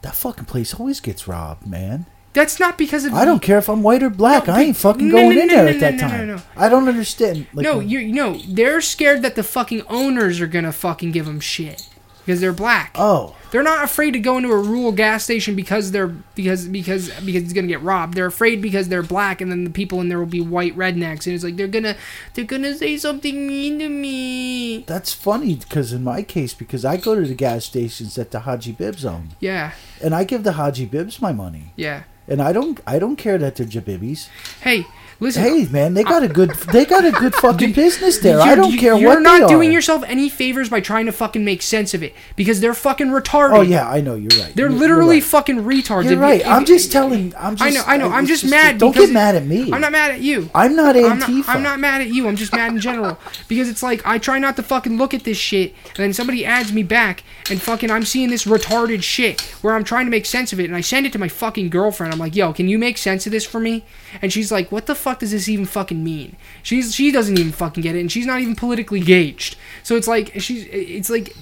That 0.02 0.16
fucking 0.16 0.46
place 0.46 0.74
always 0.74 1.00
gets 1.00 1.28
robbed, 1.28 1.68
man. 1.68 2.06
That's 2.34 2.60
not 2.60 2.78
because 2.78 3.06
of 3.06 3.14
I 3.14 3.26
don't 3.26 3.42
care 3.42 3.58
if 3.58 3.70
I'm 3.70 3.82
white 3.82 4.04
or 4.04 4.10
black. 4.10 4.48
No, 4.48 4.54
I 4.54 4.62
ain't 4.62 4.78
fucking 4.78 5.08
no, 5.08 5.16
going 5.16 5.36
no, 5.36 5.42
in 5.42 5.48
there 5.48 5.68
at 5.68 5.80
that 5.80 6.00
time. 6.00 6.42
I 6.56 6.70
don't 6.70 6.88
understand. 6.88 7.48
Like, 7.54 7.64
no, 7.64 7.80
you 7.80 8.08
no. 8.08 8.38
They're 8.48 8.82
scared 8.82 9.24
that 9.24 9.36
the 9.36 9.44
fucking 9.44 9.82
owners 9.90 10.40
are 10.40 10.48
gonna 10.48 10.72
fucking 10.72 11.12
give 11.12 11.26
them 11.26 11.40
shit 11.40 11.90
because 12.30 12.42
they're 12.42 12.54
black. 12.54 12.92
Oh, 12.94 13.36
They're 13.50 13.64
not 13.64 13.84
afraid 13.84 14.12
to 14.12 14.20
go 14.20 14.38
into 14.38 14.52
a 14.52 14.58
rural 14.62 14.92
gas 14.92 15.24
station 15.24 15.56
because 15.56 15.92
they're 15.92 16.10
because 16.36 16.68
because 16.68 17.10
because 17.22 17.42
it's 17.42 17.54
gonna 17.54 17.66
get 17.66 17.82
robbed. 17.82 18.14
They're 18.14 18.28
afraid 18.28 18.62
because 18.62 18.88
they're 18.88 19.02
black, 19.02 19.42
and 19.42 19.50
then 19.50 19.64
the 19.64 19.72
people 19.72 20.00
in 20.00 20.10
there 20.10 20.20
will 20.20 20.28
be 20.28 20.40
white 20.40 20.78
rednecks, 20.78 21.26
and 21.26 21.34
it's 21.34 21.44
like 21.44 21.56
they're 21.56 21.68
gonna 21.68 21.96
they're 22.36 22.46
gonna 22.46 22.76
say 22.76 22.98
something 22.98 23.48
mean 23.48 23.80
to 23.80 23.90
me. 23.90 24.84
that's 24.86 25.12
funny 25.12 25.56
because 25.56 25.92
in 25.92 26.04
my 26.04 26.22
case, 26.22 26.54
because 26.54 26.86
I 26.86 26.98
go 26.98 27.16
to 27.16 27.26
the 27.26 27.34
gas 27.34 27.66
stations 27.66 28.16
at 28.20 28.30
the 28.30 28.42
Haji 28.42 28.74
Bibs 28.74 29.04
own. 29.04 29.30
Yeah, 29.40 29.72
and 30.00 30.14
I 30.14 30.24
give 30.24 30.44
the 30.44 30.52
Haji 30.52 30.86
Bibs 30.86 31.20
my 31.20 31.32
money, 31.32 31.74
yeah. 31.76 32.04
and 32.28 32.44
I 32.44 32.54
don't 32.54 32.80
I 32.86 33.00
don't 33.00 33.16
care 33.16 33.40
that 33.40 33.56
they're 33.56 33.66
Jabibis. 33.66 34.30
Hey, 34.62 34.86
listen. 35.20 35.44
Hey 35.44 35.66
man, 35.68 35.94
they 35.94 36.04
got 36.04 36.24
a 36.24 36.28
good 36.28 36.50
they 36.72 36.86
got 36.86 37.06
a 37.06 37.12
good 37.12 37.34
fucking 37.36 37.74
business 37.74 38.20
there. 38.20 38.40
I 38.40 38.56
don't 38.56 38.78
care 38.78 38.94
what 38.94 39.02
You're 39.02 39.16
what 39.16 39.22
not 39.22 39.50
doing 39.50 39.70
are. 39.70 39.74
yourself 39.74 40.04
any 40.08 40.30
favors 40.30 40.70
by 40.70 40.80
trying 40.82 41.06
to 41.08 41.12
fucking 41.12 41.44
make 41.44 41.62
sense 41.62 41.94
of 41.94 42.04
it 42.04 42.14
because 42.36 42.62
they're 42.62 42.74
fucking 42.74 43.08
retarded. 43.08 43.58
Oh 43.58 43.62
yeah, 43.62 43.90
I 43.90 44.02
know 44.02 44.16
you're 44.16 44.30
right. 44.44 44.54
They're 44.56 44.66
You're- 44.68 44.74
you're 44.74 44.80
literally 44.80 45.16
right. 45.18 45.24
fucking 45.24 45.58
retards. 45.64 46.10
You're 46.10 46.20
right. 46.20 46.46
I'm 46.46 46.66
just 46.66 46.91
telling. 46.91 47.34
I'm 47.38 47.56
just. 47.56 47.64
I 47.64 47.70
know. 47.70 47.84
I 47.86 47.98
know. 47.98 48.10
I'm 48.14 48.24
it's 48.24 48.41
just, 48.41 48.52
mad. 48.52 48.78
Don't 48.78 48.96
get 48.96 49.12
mad 49.12 49.36
at 49.36 49.46
me. 49.46 49.72
I'm 49.72 49.82
not 49.82 49.91
mad 49.91 50.12
at 50.12 50.22
you. 50.22 50.50
I'm 50.56 50.76
not 50.76 50.96
I'm 50.96 51.20
not, 51.20 51.50
I'm 51.50 51.64
not 51.64 51.80
mad 51.80 52.02
at 52.02 52.08
you. 52.10 52.28
I'm 52.28 52.36
just 52.36 52.54
mad 52.54 52.72
in 52.72 52.80
general 52.80 53.20
because 53.48 53.70
it's 53.70 53.84
like 53.84 54.06
I 54.06 54.18
try 54.18 54.40
not 54.40 54.56
to 54.56 54.64
fucking 54.64 54.98
look 54.98 55.14
at 55.14 55.24
this 55.24 55.38
shit, 55.38 55.74
and 55.88 55.96
then 55.98 56.14
somebody 56.14 56.46
adds 56.46 56.72
me 56.74 56.84
back, 56.84 57.24
and 57.50 57.62
fucking 57.62 57.91
I'm 57.91 58.06
seeing 58.06 58.30
this 58.30 58.46
retarded 58.46 59.04
shit 59.04 59.41
where 59.62 59.76
I'm 59.76 59.84
trying 59.84 60.06
to 60.06 60.12
make 60.12 60.26
sense 60.26 60.54
of 60.54 60.60
it, 60.60 60.66
and 60.66 60.76
I 60.76 60.82
send 60.82 61.06
it 61.06 61.14
to 61.14 61.20
my 61.20 61.28
fucking 61.28 61.70
girlfriend. 61.70 62.14
I'm 62.14 62.20
like, 62.20 62.36
"Yo, 62.36 62.54
can 62.54 62.68
you 62.70 62.78
make 62.80 62.98
sense 62.98 63.26
of 63.26 63.32
this 63.32 63.46
for 63.46 63.60
me?" 63.60 63.84
And 64.22 64.31
she's 64.31 64.52
like, 64.52 64.72
"What 64.72 64.86
the 64.86 64.95
fuck 64.95 65.19
does 65.19 65.31
this 65.31 65.49
even 65.49 65.65
fucking 65.65 66.03
mean?" 66.03 66.36
She's 66.64 66.94
she 66.94 67.11
doesn't 67.11 67.38
even 67.38 67.52
fucking 67.52 67.84
get 67.84 67.95
it, 67.95 67.99
and 67.99 68.11
she's 68.11 68.26
not 68.26 68.41
even 68.41 68.56
politically 68.56 68.99
gauged. 68.99 69.56
So 69.84 69.95
it's 69.95 70.07
like 70.07 70.40
she's 70.40 70.65
it's 70.72 71.10
like 71.10 71.36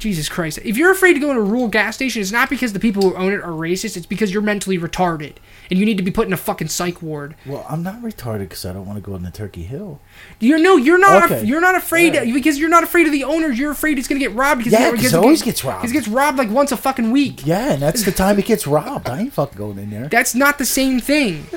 Jesus 0.00 0.28
Christ. 0.28 0.58
If 0.64 0.76
you're 0.76 0.90
afraid 0.90 1.14
to 1.14 1.20
go 1.20 1.30
in 1.30 1.36
a 1.36 1.40
rural 1.40 1.68
gas 1.68 1.94
station, 1.94 2.20
it's 2.22 2.32
not 2.32 2.50
because 2.50 2.72
the 2.72 2.80
people 2.80 3.02
who 3.02 3.14
own 3.14 3.32
it 3.32 3.40
are 3.42 3.52
racist. 3.52 3.96
It's 3.96 4.06
because 4.06 4.32
you're 4.32 4.42
mentally 4.42 4.78
retarded 4.78 5.34
and 5.70 5.78
you 5.78 5.84
need 5.86 5.96
to 5.98 6.02
be 6.02 6.10
put 6.10 6.26
in 6.26 6.32
a 6.32 6.36
fucking 6.36 6.68
psych 6.68 7.00
ward. 7.02 7.36
Well, 7.46 7.64
I'm 7.68 7.82
not 7.82 8.00
retarded 8.02 8.40
because 8.48 8.64
I 8.66 8.72
don't 8.72 8.86
want 8.86 8.96
to 8.96 9.02
go 9.02 9.14
in 9.14 9.22
the 9.22 9.30
Turkey 9.30 9.62
Hill. 9.62 10.00
You're 10.40 10.58
no, 10.58 10.76
you're 10.76 10.98
not. 10.98 11.24
Okay. 11.30 11.44
You're 11.44 11.60
not 11.60 11.74
afraid 11.76 12.12
because 12.34 12.58
you're 12.58 12.68
not 12.68 12.82
afraid 12.82 13.06
of 13.06 13.12
the 13.12 13.24
owners. 13.24 13.58
You're 13.58 13.70
afraid 13.70 13.98
it's 13.98 14.08
gonna 14.08 14.18
get 14.18 14.34
robbed 14.34 14.60
because 14.64 14.72
Yeah, 14.72 14.88
it- 14.88 14.96
'cause 14.96 15.12
it 15.12 15.14
always 15.14 15.42
gets 15.42 15.64
robbed. 15.64 15.82
Because 15.82 15.90
it 15.92 15.94
gets 15.94 16.08
robbed 16.08 16.38
like 16.38 16.50
once 16.50 16.72
a 16.72 16.76
fucking 16.76 17.10
week. 17.12 17.46
Yeah, 17.46 17.72
and 17.74 17.82
that's 17.82 18.02
the 18.04 18.12
time 18.22 18.38
it 18.38 18.46
gets 18.46 18.66
robbed. 18.66 19.08
I 19.08 19.20
ain't 19.20 19.32
fucking 19.32 19.56
going 19.58 19.78
in 19.78 19.90
there. 19.90 20.08
That's 20.08 20.34
not 20.34 20.58
the 20.58 20.64
same 20.66 20.98
thing. 21.00 21.46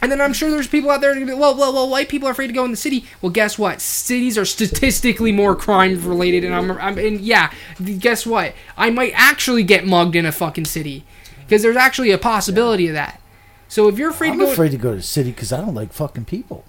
And 0.00 0.12
then 0.12 0.20
I'm 0.20 0.32
sure 0.32 0.48
there's 0.50 0.68
people 0.68 0.90
out 0.90 1.00
there 1.00 1.10
that 1.12 1.16
are 1.16 1.20
gonna 1.24 1.32
be, 1.34 1.38
well, 1.38 1.56
well, 1.56 1.72
well, 1.72 1.88
white 1.90 2.08
people 2.08 2.28
are 2.28 2.32
afraid 2.32 2.46
to 2.46 2.52
go 2.52 2.64
in 2.64 2.70
the 2.70 2.76
city. 2.76 3.04
Well, 3.20 3.30
guess 3.30 3.58
what? 3.58 3.80
Cities 3.80 4.38
are 4.38 4.44
statistically 4.44 5.32
more 5.32 5.56
crime 5.56 6.00
related, 6.08 6.44
and 6.44 6.54
I'm, 6.54 6.70
I'm, 6.72 6.98
and 6.98 7.20
yeah, 7.20 7.52
guess 7.98 8.24
what? 8.24 8.54
I 8.76 8.90
might 8.90 9.12
actually 9.16 9.64
get 9.64 9.84
mugged 9.84 10.14
in 10.14 10.24
a 10.24 10.30
fucking 10.32 10.66
city, 10.66 11.04
because 11.40 11.62
there's 11.62 11.76
actually 11.76 12.12
a 12.12 12.18
possibility 12.18 12.86
of 12.86 12.94
that. 12.94 13.20
So 13.66 13.88
if 13.88 13.98
you're 13.98 14.10
afraid 14.10 14.30
I'm 14.32 14.38
to 14.38 14.44
go, 14.46 14.52
afraid 14.52 14.70
to 14.70 14.76
go 14.78 14.90
to 14.92 14.96
the 14.98 15.02
city 15.02 15.30
because 15.30 15.52
I 15.52 15.60
don't 15.60 15.74
like 15.74 15.92
fucking 15.92 16.26
people. 16.26 16.64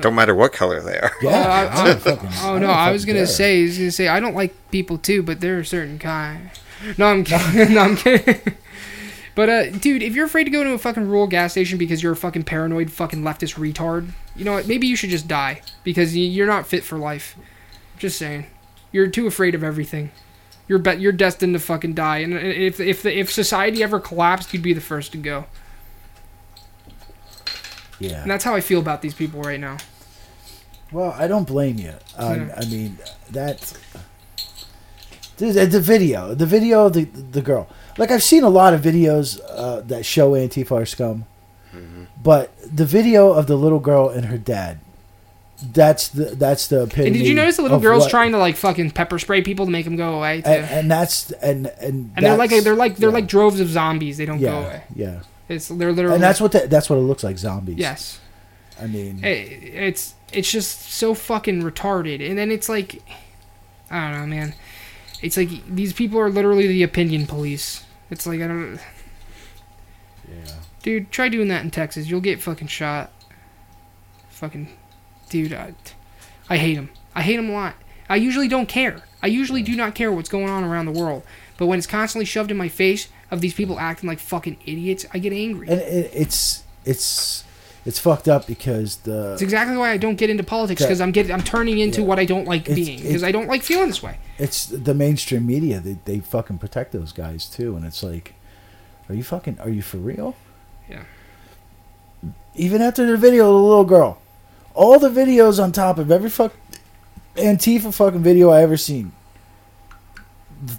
Don't 0.00 0.14
matter 0.14 0.34
what 0.34 0.52
color 0.54 0.80
they 0.80 0.98
are. 0.98 1.12
Yeah. 1.20 1.30
Uh, 1.30 1.34
I- 1.44 1.88
I 1.88 1.90
uh, 1.90 1.96
fucking- 1.96 2.28
oh 2.42 2.54
no, 2.54 2.66
don't 2.66 2.70
I 2.76 2.90
was 2.92 3.04
gonna 3.04 3.20
care. 3.20 3.26
say, 3.26 3.60
I 3.60 3.64
was 3.64 3.78
gonna 3.78 3.90
say, 3.90 4.08
I 4.08 4.20
don't 4.20 4.34
like 4.34 4.54
people 4.70 4.96
too, 4.98 5.22
but 5.22 5.40
they're 5.40 5.60
a 5.60 5.64
certain 5.66 5.98
kind. 5.98 6.50
No, 6.96 7.06
I'm 7.06 7.24
kidding. 7.24 7.74
no, 7.74 7.80
I'm 7.82 7.96
kidding. 7.96 8.40
But 9.34 9.48
uh, 9.48 9.70
dude, 9.70 10.02
if 10.02 10.14
you're 10.14 10.26
afraid 10.26 10.44
to 10.44 10.50
go 10.50 10.62
to 10.62 10.72
a 10.72 10.78
fucking 10.78 11.08
rural 11.08 11.26
gas 11.26 11.52
station 11.52 11.78
because 11.78 12.02
you're 12.02 12.12
a 12.12 12.16
fucking 12.16 12.42
paranoid 12.44 12.90
fucking 12.90 13.22
leftist 13.22 13.54
retard, 13.54 14.10
you 14.36 14.44
know 14.44 14.52
what? 14.52 14.66
Maybe 14.66 14.86
you 14.86 14.96
should 14.96 15.10
just 15.10 15.26
die 15.26 15.62
because 15.84 16.16
you're 16.16 16.46
not 16.46 16.66
fit 16.66 16.84
for 16.84 16.98
life. 16.98 17.36
Just 17.98 18.18
saying, 18.18 18.46
you're 18.90 19.06
too 19.06 19.26
afraid 19.26 19.54
of 19.54 19.64
everything. 19.64 20.10
You're 20.68 20.78
bet 20.78 21.00
you're 21.00 21.12
destined 21.12 21.54
to 21.54 21.60
fucking 21.60 21.94
die. 21.94 22.18
And 22.18 22.34
if 22.34 22.78
if 22.78 23.02
the, 23.02 23.18
if 23.18 23.32
society 23.32 23.82
ever 23.82 23.98
collapsed, 23.98 24.52
you'd 24.52 24.62
be 24.62 24.72
the 24.74 24.80
first 24.80 25.12
to 25.12 25.18
go. 25.18 25.46
Yeah. 27.98 28.22
And 28.22 28.30
that's 28.30 28.44
how 28.44 28.54
I 28.54 28.60
feel 28.60 28.80
about 28.80 29.00
these 29.02 29.14
people 29.14 29.40
right 29.42 29.60
now. 29.60 29.78
Well, 30.90 31.14
I 31.16 31.26
don't 31.26 31.46
blame 31.46 31.78
you. 31.78 31.94
Um, 32.16 32.48
Yeah. 32.48 32.54
I 32.58 32.64
mean, 32.66 32.98
that 33.30 33.72
the, 35.38 35.66
the 35.66 35.80
video, 35.80 36.34
the 36.34 36.46
video 36.46 36.86
of 36.86 36.92
the 36.92 37.04
the 37.04 37.42
girl. 37.42 37.68
Like 37.98 38.10
I've 38.10 38.22
seen 38.22 38.42
a 38.42 38.48
lot 38.48 38.74
of 38.74 38.80
videos 38.80 39.40
uh, 39.48 39.80
that 39.82 40.04
show 40.04 40.32
Antifa 40.32 40.72
or 40.72 40.86
scum, 40.86 41.26
but 42.22 42.50
the 42.60 42.86
video 42.86 43.32
of 43.32 43.46
the 43.46 43.56
little 43.56 43.80
girl 43.80 44.08
and 44.08 44.26
her 44.26 44.38
dad. 44.38 44.78
That's 45.72 46.08
the 46.08 46.24
that's 46.24 46.66
the 46.66 46.82
opinion. 46.82 47.14
And 47.14 47.22
did 47.22 47.28
you 47.28 47.34
notice 47.34 47.56
the 47.56 47.62
little 47.62 47.78
girls 47.78 48.08
trying 48.08 48.32
to 48.32 48.38
like 48.38 48.56
fucking 48.56 48.90
pepper 48.90 49.20
spray 49.20 49.42
people 49.42 49.64
to 49.66 49.70
make 49.70 49.84
them 49.84 49.94
go 49.94 50.16
away? 50.16 50.40
Too? 50.40 50.50
And, 50.50 50.64
and 50.64 50.90
that's 50.90 51.30
and 51.32 51.66
and 51.80 52.12
and 52.16 52.26
they're 52.26 52.36
like 52.36 52.50
they're 52.50 52.74
like 52.74 52.96
they're 52.96 53.10
yeah. 53.10 53.14
like 53.14 53.28
droves 53.28 53.60
of 53.60 53.68
zombies. 53.68 54.16
They 54.16 54.26
don't 54.26 54.40
yeah 54.40 54.50
go 54.50 54.58
away. 54.66 54.82
yeah. 54.96 55.20
It's 55.48 55.68
they're 55.68 55.92
literally 55.92 56.16
And 56.16 56.22
that's 56.22 56.40
what 56.40 56.50
the, 56.50 56.66
that's 56.66 56.90
what 56.90 56.96
it 56.96 57.02
looks 57.02 57.22
like 57.22 57.38
zombies. 57.38 57.76
yes. 57.76 58.18
I 58.80 58.88
mean, 58.88 59.22
It, 59.22 59.28
it's 59.28 60.14
it's 60.32 60.50
just 60.50 60.90
so 60.90 61.14
fucking 61.14 61.62
retarded. 61.62 62.28
And 62.28 62.36
then 62.36 62.50
it's 62.50 62.68
like 62.68 63.00
I 63.88 64.10
don't 64.10 64.20
know, 64.20 64.26
man. 64.26 64.54
It's 65.22 65.36
like 65.36 65.48
these 65.72 65.92
people 65.92 66.18
are 66.18 66.28
literally 66.28 66.66
the 66.66 66.82
opinion 66.82 67.26
police. 67.26 67.84
It's 68.10 68.26
like 68.26 68.40
I 68.40 68.46
don't. 68.48 68.80
yeah. 70.28 70.52
Dude, 70.82 71.10
try 71.10 71.28
doing 71.28 71.48
that 71.48 71.62
in 71.64 71.70
Texas. 71.70 72.08
You'll 72.08 72.20
get 72.20 72.42
fucking 72.42 72.66
shot. 72.68 73.12
Fucking, 74.30 74.68
dude, 75.28 75.52
I, 75.52 75.74
I 76.50 76.56
hate 76.56 76.74
them. 76.74 76.90
I 77.14 77.22
hate 77.22 77.36
them 77.36 77.48
a 77.50 77.52
lot. 77.52 77.74
I 78.08 78.16
usually 78.16 78.48
don't 78.48 78.68
care. 78.68 79.02
I 79.22 79.28
usually 79.28 79.62
do 79.62 79.76
not 79.76 79.94
care 79.94 80.10
what's 80.10 80.28
going 80.28 80.48
on 80.48 80.64
around 80.64 80.86
the 80.86 80.92
world. 80.92 81.22
But 81.56 81.66
when 81.66 81.78
it's 81.78 81.86
constantly 81.86 82.24
shoved 82.24 82.50
in 82.50 82.56
my 82.56 82.68
face 82.68 83.08
of 83.30 83.40
these 83.40 83.54
people 83.54 83.78
acting 83.78 84.08
like 84.08 84.18
fucking 84.18 84.56
idiots, 84.66 85.06
I 85.14 85.18
get 85.18 85.32
angry. 85.32 85.68
and 85.68 85.80
it, 85.80 86.10
it's 86.12 86.64
it's 86.84 87.44
it's 87.84 88.00
fucked 88.00 88.26
up 88.26 88.48
because 88.48 88.96
the 88.98 89.34
It's 89.34 89.42
exactly 89.42 89.76
why 89.76 89.90
I 89.92 89.96
don't 89.96 90.16
get 90.16 90.28
into 90.30 90.42
politics 90.42 90.82
because 90.82 91.00
I'm 91.00 91.12
getting 91.12 91.30
I'm 91.32 91.42
turning 91.42 91.78
into 91.78 92.00
Yeah. 92.00 92.08
what 92.08 92.18
I 92.18 92.24
don't 92.24 92.46
like 92.46 92.62
It's- 92.68 92.74
being 92.74 93.00
because 93.00 93.22
I 93.22 93.30
don't 93.30 93.46
like 93.46 93.62
feeling 93.62 93.86
this 93.86 94.02
way. 94.02 94.18
It's 94.38 94.66
the 94.66 94.94
mainstream 94.94 95.46
media 95.46 95.78
they, 95.80 95.98
they 96.04 96.18
fucking 96.20 96.58
protect 96.58 96.92
those 96.92 97.12
guys 97.12 97.46
too 97.46 97.76
and 97.76 97.84
it's 97.84 98.02
like 98.02 98.34
are 99.08 99.14
you 99.14 99.22
fucking 99.22 99.58
are 99.60 99.68
you 99.68 99.82
for 99.82 99.98
real 99.98 100.34
Yeah. 100.88 101.04
even 102.54 102.80
after 102.82 103.04
the 103.06 103.16
video 103.16 103.44
of 103.48 103.52
the 103.54 103.68
little 103.68 103.84
girl 103.84 104.18
all 104.74 104.98
the 104.98 105.10
videos 105.10 105.62
on 105.62 105.72
top 105.72 105.98
of 105.98 106.10
every 106.10 106.30
fuck 106.30 106.54
antifa 107.36 107.92
fucking 107.94 108.22
video 108.22 108.50
i 108.50 108.62
ever 108.62 108.76
seen 108.76 109.12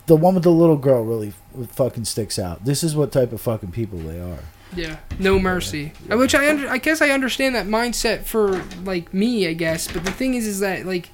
the 0.05 0.15
one 0.15 0.34
with 0.34 0.43
the 0.43 0.51
little 0.51 0.77
girl 0.77 1.03
really 1.03 1.34
fucking 1.69 2.05
sticks 2.05 2.39
out 2.39 2.63
this 2.65 2.84
is 2.84 2.95
what 2.95 3.11
type 3.11 3.31
of 3.34 3.41
fucking 3.41 3.71
people 3.71 3.99
they 3.99 4.19
are 4.19 4.39
Yeah, 4.75 4.97
no 5.19 5.38
mercy. 5.38 5.91
Uh, 6.11 6.17
Which 6.17 6.34
I 6.34 6.49
under, 6.49 6.67
I 6.67 6.80
guess 6.80 6.99
I 7.01 7.09
understand 7.11 7.53
that 7.53 7.67
mindset 7.67 8.23
for 8.23 8.63
like 8.84 9.13
me, 9.13 9.47
I 9.47 9.53
guess. 9.53 9.88
But 9.88 10.03
the 10.03 10.09
thing 10.11 10.34
is, 10.34 10.47
is 10.47 10.61
that 10.61 10.88
like, 10.88 11.11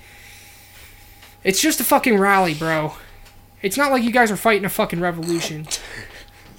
it's 1.43 1.61
just 1.61 1.79
a 1.79 1.83
fucking 1.83 2.17
rally, 2.17 2.53
bro. 2.53 2.93
It's 3.61 3.77
not 3.77 3.91
like 3.91 4.03
you 4.03 4.11
guys 4.11 4.31
are 4.31 4.37
fighting 4.37 4.65
a 4.65 4.69
fucking 4.69 4.99
revolution. 5.01 5.67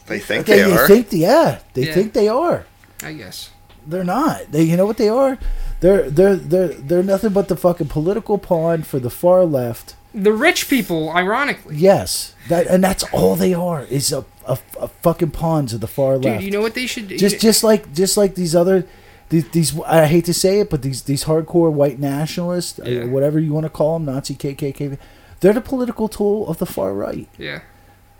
They 0.06 0.18
think 0.18 0.42
Okay, 0.48 0.62
they 0.62 0.68
you 0.68 0.74
are. 0.78 0.86
think 0.86 1.08
yeah 1.10 1.60
they 1.74 1.86
Yeah. 1.86 1.94
think 1.94 2.12
they 2.12 2.28
are 2.28 2.66
I 3.02 3.12
guess. 3.14 3.50
They're 3.86 4.04
not. 4.04 4.52
They, 4.52 4.62
you 4.64 4.76
know 4.76 4.84
what 4.84 4.98
they 4.98 5.08
are? 5.08 5.38
They're 5.80 6.10
they're 6.10 6.36
they're 6.36 6.68
they're 6.68 7.02
nothing 7.02 7.32
but 7.32 7.48
the 7.48 7.56
fucking 7.56 7.88
political 7.88 8.36
pawn 8.36 8.82
for 8.82 8.98
the 8.98 9.08
far 9.08 9.44
left. 9.44 9.94
The 10.12 10.32
rich 10.32 10.68
people, 10.68 11.08
ironically, 11.10 11.76
Yes, 11.76 12.34
that 12.48 12.66
and 12.66 12.82
that's 12.84 13.04
all 13.12 13.36
they 13.36 13.54
are 13.54 13.84
is 13.84 14.12
a, 14.12 14.24
a, 14.44 14.58
a 14.78 14.88
fucking 14.88 15.30
pawns 15.30 15.72
of 15.72 15.80
the 15.80 15.86
far 15.86 16.16
dude. 16.16 16.24
left. 16.24 16.42
You 16.44 16.50
know 16.50 16.60
what 16.60 16.74
they 16.74 16.86
should 16.86 17.08
do? 17.08 17.16
just 17.16 17.40
just 17.40 17.64
like 17.64 17.94
just 17.94 18.16
like 18.18 18.34
these 18.34 18.54
other 18.54 18.84
these, 19.30 19.48
these 19.50 19.80
I 19.80 20.06
hate 20.06 20.26
to 20.26 20.34
say 20.34 20.60
it, 20.60 20.68
but 20.70 20.82
these 20.82 21.02
these 21.02 21.24
hardcore 21.24 21.72
white 21.72 21.98
nationalists, 21.98 22.78
Yeah. 22.84 23.00
or 23.00 23.08
whatever 23.08 23.40
you 23.40 23.52
want 23.52 23.64
to 23.64 23.70
call 23.70 23.98
them, 23.98 24.04
Nazi 24.12 24.34
KKK, 24.34 24.98
they're 25.40 25.52
the 25.54 25.60
political 25.60 26.08
tool 26.08 26.46
of 26.48 26.58
the 26.58 26.66
far 26.66 26.92
right. 26.92 27.28
yeah. 27.38 27.60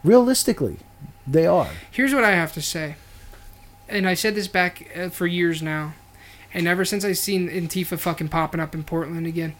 Realistically, 0.03 0.79
they 1.27 1.47
are. 1.47 1.69
Here's 1.91 2.15
what 2.15 2.25
I 2.25 2.31
have 2.31 2.53
to 2.55 2.63
say, 2.63 2.95
and 3.89 4.09
I 4.09 4.15
said 4.15 4.35
this 4.35 4.49
back 4.49 4.89
uh, 4.97 5.11
for 5.11 5.27
years 5.27 5.61
now, 5.63 5.93
and 6.55 6.67
ever 6.67 6.85
since 6.87 7.05
I've 7.05 7.19
seen 7.19 7.51
Antifa 7.51 7.99
fucking 7.99 8.29
popping 8.29 8.61
up 8.61 8.75
in 8.75 8.83
Portland 8.83 9.27
again, 9.27 9.57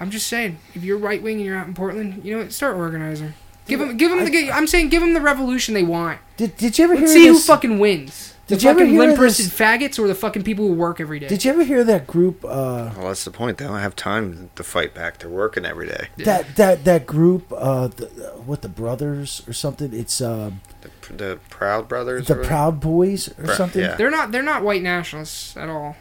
I'm 0.00 0.10
just 0.10 0.26
saying, 0.26 0.58
if 0.74 0.82
you're 0.82 0.98
right 0.98 1.22
wing 1.22 1.36
and 1.36 1.44
you're 1.46 1.56
out 1.56 1.68
in 1.68 1.74
Portland, 1.74 2.24
you 2.24 2.32
know 2.34 2.42
what? 2.42 2.52
Start 2.52 2.76
organizing. 2.76 3.34
Give 3.66 3.80
them, 3.80 3.96
give 3.96 4.10
them 4.10 4.24
the. 4.24 4.50
I'm 4.52 4.66
saying, 4.66 4.88
give 4.90 5.00
them 5.00 5.14
the 5.14 5.20
revolution 5.20 5.74
they 5.74 5.82
want. 5.84 6.20
Did 6.36 6.56
Did 6.56 6.78
you 6.78 6.84
ever 6.84 6.94
Let's 6.96 7.12
hear 7.12 7.22
see 7.22 7.28
who 7.28 7.38
fucking 7.38 7.78
wins. 7.78 8.32
The 8.46 8.56
you 8.56 8.68
ever 8.68 8.80
fucking 8.80 8.92
hear 8.92 9.00
limp-wristed 9.06 9.46
faggots 9.46 9.98
or 9.98 10.06
the 10.06 10.14
fucking 10.14 10.42
people 10.42 10.68
who 10.68 10.74
work 10.74 11.00
every 11.00 11.18
day? 11.18 11.28
Did 11.28 11.46
you 11.46 11.50
ever 11.50 11.64
hear 11.64 11.82
that 11.84 12.06
group? 12.06 12.44
Uh, 12.44 12.90
Well, 12.94 13.06
that's 13.08 13.24
the 13.24 13.30
point. 13.30 13.56
They 13.56 13.64
don't 13.64 13.78
have 13.78 13.96
time 13.96 14.50
to 14.56 14.62
fight 14.62 14.92
back. 14.92 15.16
They're 15.18 15.30
working 15.30 15.64
every 15.64 15.86
day. 15.88 16.08
Yeah. 16.18 16.24
that 16.26 16.56
that 16.56 16.84
that 16.84 17.06
group 17.06 17.50
uh 17.56 17.88
the, 17.88 18.04
what 18.44 18.60
the 18.60 18.68
brothers 18.68 19.42
or 19.48 19.54
something 19.54 19.94
it's 19.94 20.20
um 20.20 20.60
The, 20.82 21.12
the 21.14 21.38
Proud 21.48 21.88
Brothers. 21.88 22.26
the 22.26 22.38
or- 22.38 22.44
proud 22.44 22.80
boys 22.80 23.28
or 23.38 23.44
Right, 23.44 23.56
something 23.56 23.80
yeah. 23.80 23.94
They're 23.96 24.10
not. 24.10 24.30
They're 24.30 24.42
not 24.42 24.62
white 24.62 24.82
nationalists 24.82 25.56
at 25.56 25.70
all. 25.70 25.96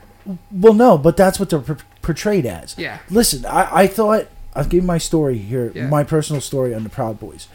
well 0.51 0.73
no 0.73 0.97
but 0.97 1.15
that's 1.15 1.39
what 1.39 1.49
they're 1.49 1.59
por- 1.59 1.77
portrayed 2.01 2.45
as 2.45 2.75
Yeah. 2.77 2.99
listen 3.09 3.45
i 3.45 3.83
i 3.83 3.87
thought 3.87 4.27
i'll 4.55 4.63
give 4.63 4.81
you 4.83 4.87
my 4.87 4.97
story 4.97 5.37
here 5.37 5.71
Yeah. 5.75 5.87
my 5.87 6.03
personal 6.03 6.41
story 6.41 6.73
on 6.73 6.83
the 6.83 6.89
proud 6.89 7.19
boys 7.19 7.47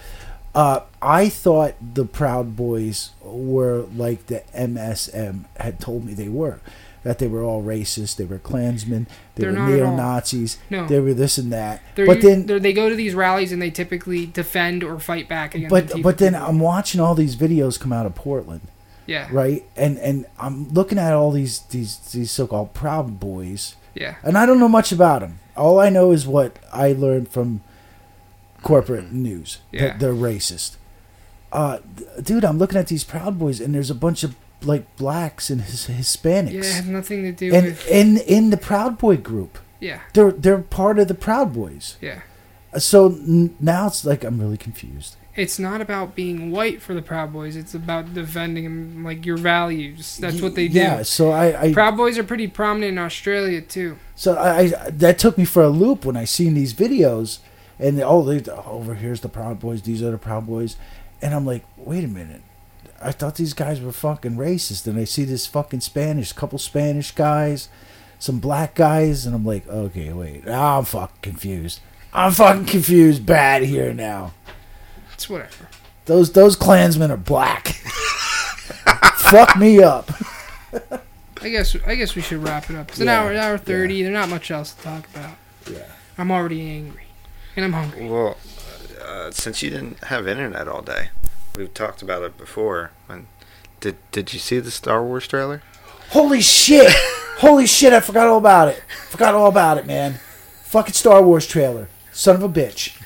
uh 0.55 0.81
i 1.03 1.29
thought 1.29 1.75
the 1.95 2.05
proud 2.05 2.57
boys 2.57 3.11
were 3.23 3.83
like 3.95 4.27
the 4.27 4.43
msm 4.55 5.45
had 5.59 5.79
told 5.81 6.05
me 6.05 6.15
they 6.15 6.29
were 6.29 6.61
that 7.05 7.19
they 7.21 7.29
were 7.29 7.43
all 7.43 7.63
racist 7.63 8.17
they 8.17 8.25
were 8.25 8.39
klansmen 8.39 9.07
they 9.37 9.45
They're 9.45 9.53
were 9.53 9.61
all. 9.61 9.69
neo-nazis 9.69 10.59
No. 10.71 10.87
they 10.87 10.99
were 11.01 11.15
this 11.15 11.39
and 11.39 11.53
that 11.53 11.81
They're, 11.95 12.07
but 12.07 12.21
then 12.23 12.47
they're, 12.47 12.59
go 12.73 12.89
to 12.89 12.95
these 12.97 13.15
rallies 13.15 13.53
and 13.53 13.63
they 13.63 13.71
typically 13.71 14.27
defend 14.27 14.83
or 14.83 14.99
fight 14.99 15.29
back 15.29 15.55
against. 15.55 15.71
but 15.71 15.87
Antifa 15.89 16.03
but 16.03 16.19
then 16.19 16.33
people. 16.33 16.47
i'm 16.49 16.59
watching 16.59 17.01
all 17.01 17.15
these 17.15 17.37
videos 17.37 17.79
come 17.79 17.93
out 17.93 18.07
of 18.07 18.15
portland 18.15 18.63
yeah, 19.07 19.27
right? 19.33 19.65
And 19.75 19.97
and 20.01 20.27
I'm 20.39 20.69
looking 20.69 20.99
at 20.99 21.15
all 21.15 21.31
these 21.31 21.61
these 21.61 21.97
these 22.13 22.31
so-called 22.31 22.75
proud 22.75 23.19
boys, 23.19 23.75
yeah, 24.01 24.15
and 24.23 24.37
I 24.39 24.47
don't 24.47 24.59
know 24.61 24.69
much 24.69 24.93
about 24.93 25.21
them. 25.21 25.39
All 25.57 25.79
I 25.81 25.89
know 25.91 26.13
is 26.13 26.27
what 26.27 26.59
I 26.73 26.93
learned 26.93 27.29
from 27.29 27.61
corporate 28.63 29.13
news. 29.13 29.59
Yeah. 29.73 29.89
That 29.89 30.01
they're 30.01 30.13
racist. 30.15 30.77
Uh, 31.53 31.79
dude, 32.23 32.45
I'm 32.45 32.59
looking 32.59 32.79
at 32.79 32.89
these 32.89 33.05
proud 33.05 33.39
boys, 33.39 33.61
and 33.61 33.75
there's 33.75 33.91
a 33.91 33.95
bunch 33.95 34.23
of 34.25 34.37
like 34.63 34.85
blacks 34.97 35.51
and 35.51 35.63
his, 35.63 35.87
Hispanics. 35.87 36.53
yeah. 36.65 36.73
have 36.75 36.89
nothing 36.89 37.23
to 37.23 37.33
do 37.33 37.55
and 37.55 37.67
with. 37.67 37.89
in 37.89 38.19
in 38.19 38.51
the 38.51 38.57
proud 38.57 38.99
boy 38.99 39.17
group. 39.17 39.59
Yeah, 39.81 40.01
They're 40.13 40.33
they're 40.33 40.59
part 40.59 40.99
of 40.99 41.07
the 41.09 41.15
proud 41.15 41.53
boys. 41.55 41.97
yeah. 42.01 42.21
So 42.79 43.07
n- 43.07 43.55
now 43.61 43.87
it's 43.87 44.05
like 44.05 44.25
I'm 44.25 44.41
really 44.41 44.57
confused. 44.59 45.17
It's 45.39 45.59
not 45.59 45.81
about 45.81 46.17
being 46.17 46.51
white 46.51 46.83
for 46.83 46.95
the 46.95 47.01
Proud 47.01 47.33
Boys. 47.33 47.55
It's 47.55 47.73
about 47.73 48.13
defending 48.13 49.05
like 49.05 49.25
your 49.25 49.37
values. 49.37 50.17
That's 50.17 50.43
what 50.43 50.57
they 50.57 50.67
do. 50.67 50.79
Yeah. 50.79 51.03
So 51.03 51.31
I, 51.31 51.63
I 51.69 51.73
Proud 51.73 51.97
Boys 51.97 52.19
are 52.19 52.25
pretty 52.25 52.49
prominent 52.49 52.93
in 52.93 52.99
Australia 52.99 53.61
too. 53.61 53.99
So 54.17 54.35
I, 54.35 54.59
I 54.59 54.91
that 54.91 55.19
took 55.21 55.39
me 55.39 55.45
for 55.45 55.63
a 55.63 55.69
loop 55.69 56.05
when 56.05 56.17
I 56.17 56.25
seen 56.25 56.55
these 56.55 56.75
videos, 56.75 57.39
and 57.79 58.01
oh, 58.01 58.25
they, 58.25 58.51
over 58.51 58.95
here's 58.95 59.21
the 59.21 59.29
Proud 59.29 59.61
Boys. 59.61 59.83
These 59.83 60.03
are 60.03 60.11
the 60.11 60.19
Proud 60.19 60.45
Boys, 60.47 60.77
and 61.23 61.33
I'm 61.33 61.47
like, 61.47 61.65
wait 61.77 62.03
a 62.03 62.09
minute. 62.09 62.43
I 63.01 63.13
thought 63.13 63.37
these 63.37 63.55
guys 63.55 63.81
were 63.81 63.93
fucking 63.93 64.37
racist, 64.37 64.89
and 64.89 64.99
I 64.99 65.05
see 65.05 65.25
this 65.25 65.47
fucking 65.47 65.83
Spanish, 65.83 66.33
couple 66.33 66.59
Spanish 66.59 67.13
guys, 67.13 67.69
some 68.19 68.41
black 68.41 68.75
guys, 68.75 69.25
and 69.25 69.37
I'm 69.37 69.47
like, 69.47 69.69
okay, 69.69 70.13
wait, 70.13 70.49
I'm 70.49 70.85
fucking 70.85 71.23
confused. 71.23 71.79
I'm 72.13 72.33
fucking 72.33 72.65
confused, 72.65 73.25
bad 73.25 73.63
here 73.63 73.95
now. 73.95 74.33
It's 75.19 75.29
whatever. 75.29 75.67
Those 76.05 76.31
those 76.31 76.55
Klansmen 76.55 77.11
are 77.11 77.17
black. 77.17 77.67
Fuck 79.17 79.57
me 79.57 79.83
up. 79.83 80.09
I 81.43 81.49
guess 81.49 81.75
I 81.85 81.97
guess 81.97 82.15
we 82.15 82.23
should 82.23 82.41
wrap 82.41 82.71
it 82.71 82.77
up. 82.77 82.91
It's 82.91 83.01
an 83.01 83.07
Yeah, 83.09 83.21
hour, 83.23 83.33
an 83.33 83.37
hour 83.37 83.51
yeah. 83.55 83.57
thirty. 83.57 84.01
There's 84.05 84.13
not 84.15 84.29
much 84.29 84.53
else 84.53 84.75
to 84.75 84.83
talk 84.83 85.09
about. 85.13 85.33
Yeah. 85.69 85.87
I'm 86.17 86.31
already 86.31 86.71
angry, 86.71 87.03
and 87.57 87.65
I'm 87.65 87.73
hungry. 87.73 88.09
Well, 88.09 88.37
uh, 89.05 89.33
since 89.33 89.61
you 89.61 89.71
didn't 89.71 90.05
have 90.05 90.29
internet 90.29 90.69
all 90.69 90.83
day, 90.83 91.09
we've 91.57 91.75
talked 91.75 92.01
about 92.01 92.23
it 92.23 92.39
before. 92.39 92.93
And 93.09 93.27
did 93.81 93.97
did 94.13 94.33
you 94.33 94.39
see 94.39 94.61
the 94.61 94.71
Star 94.71 95.03
Wars 95.05 95.27
trailer? 95.27 95.63
Holy 96.11 96.41
shit! 96.41 96.93
Holy 97.39 97.67
shit! 97.67 97.93
I 97.93 97.99
forgot 97.99 98.29
all 98.29 98.39
about 98.39 98.69
it. 98.69 98.85
Forgot 99.09 99.35
all 99.35 99.49
about 99.49 99.79
it, 99.79 99.85
man. 99.87 100.21
Fucking 100.63 100.95
Star 100.95 101.25
Wars 101.25 101.45
trailer. 101.45 101.89
Son 102.13 102.37
of 102.37 102.43
a 102.45 102.49
bitch. 102.49 102.98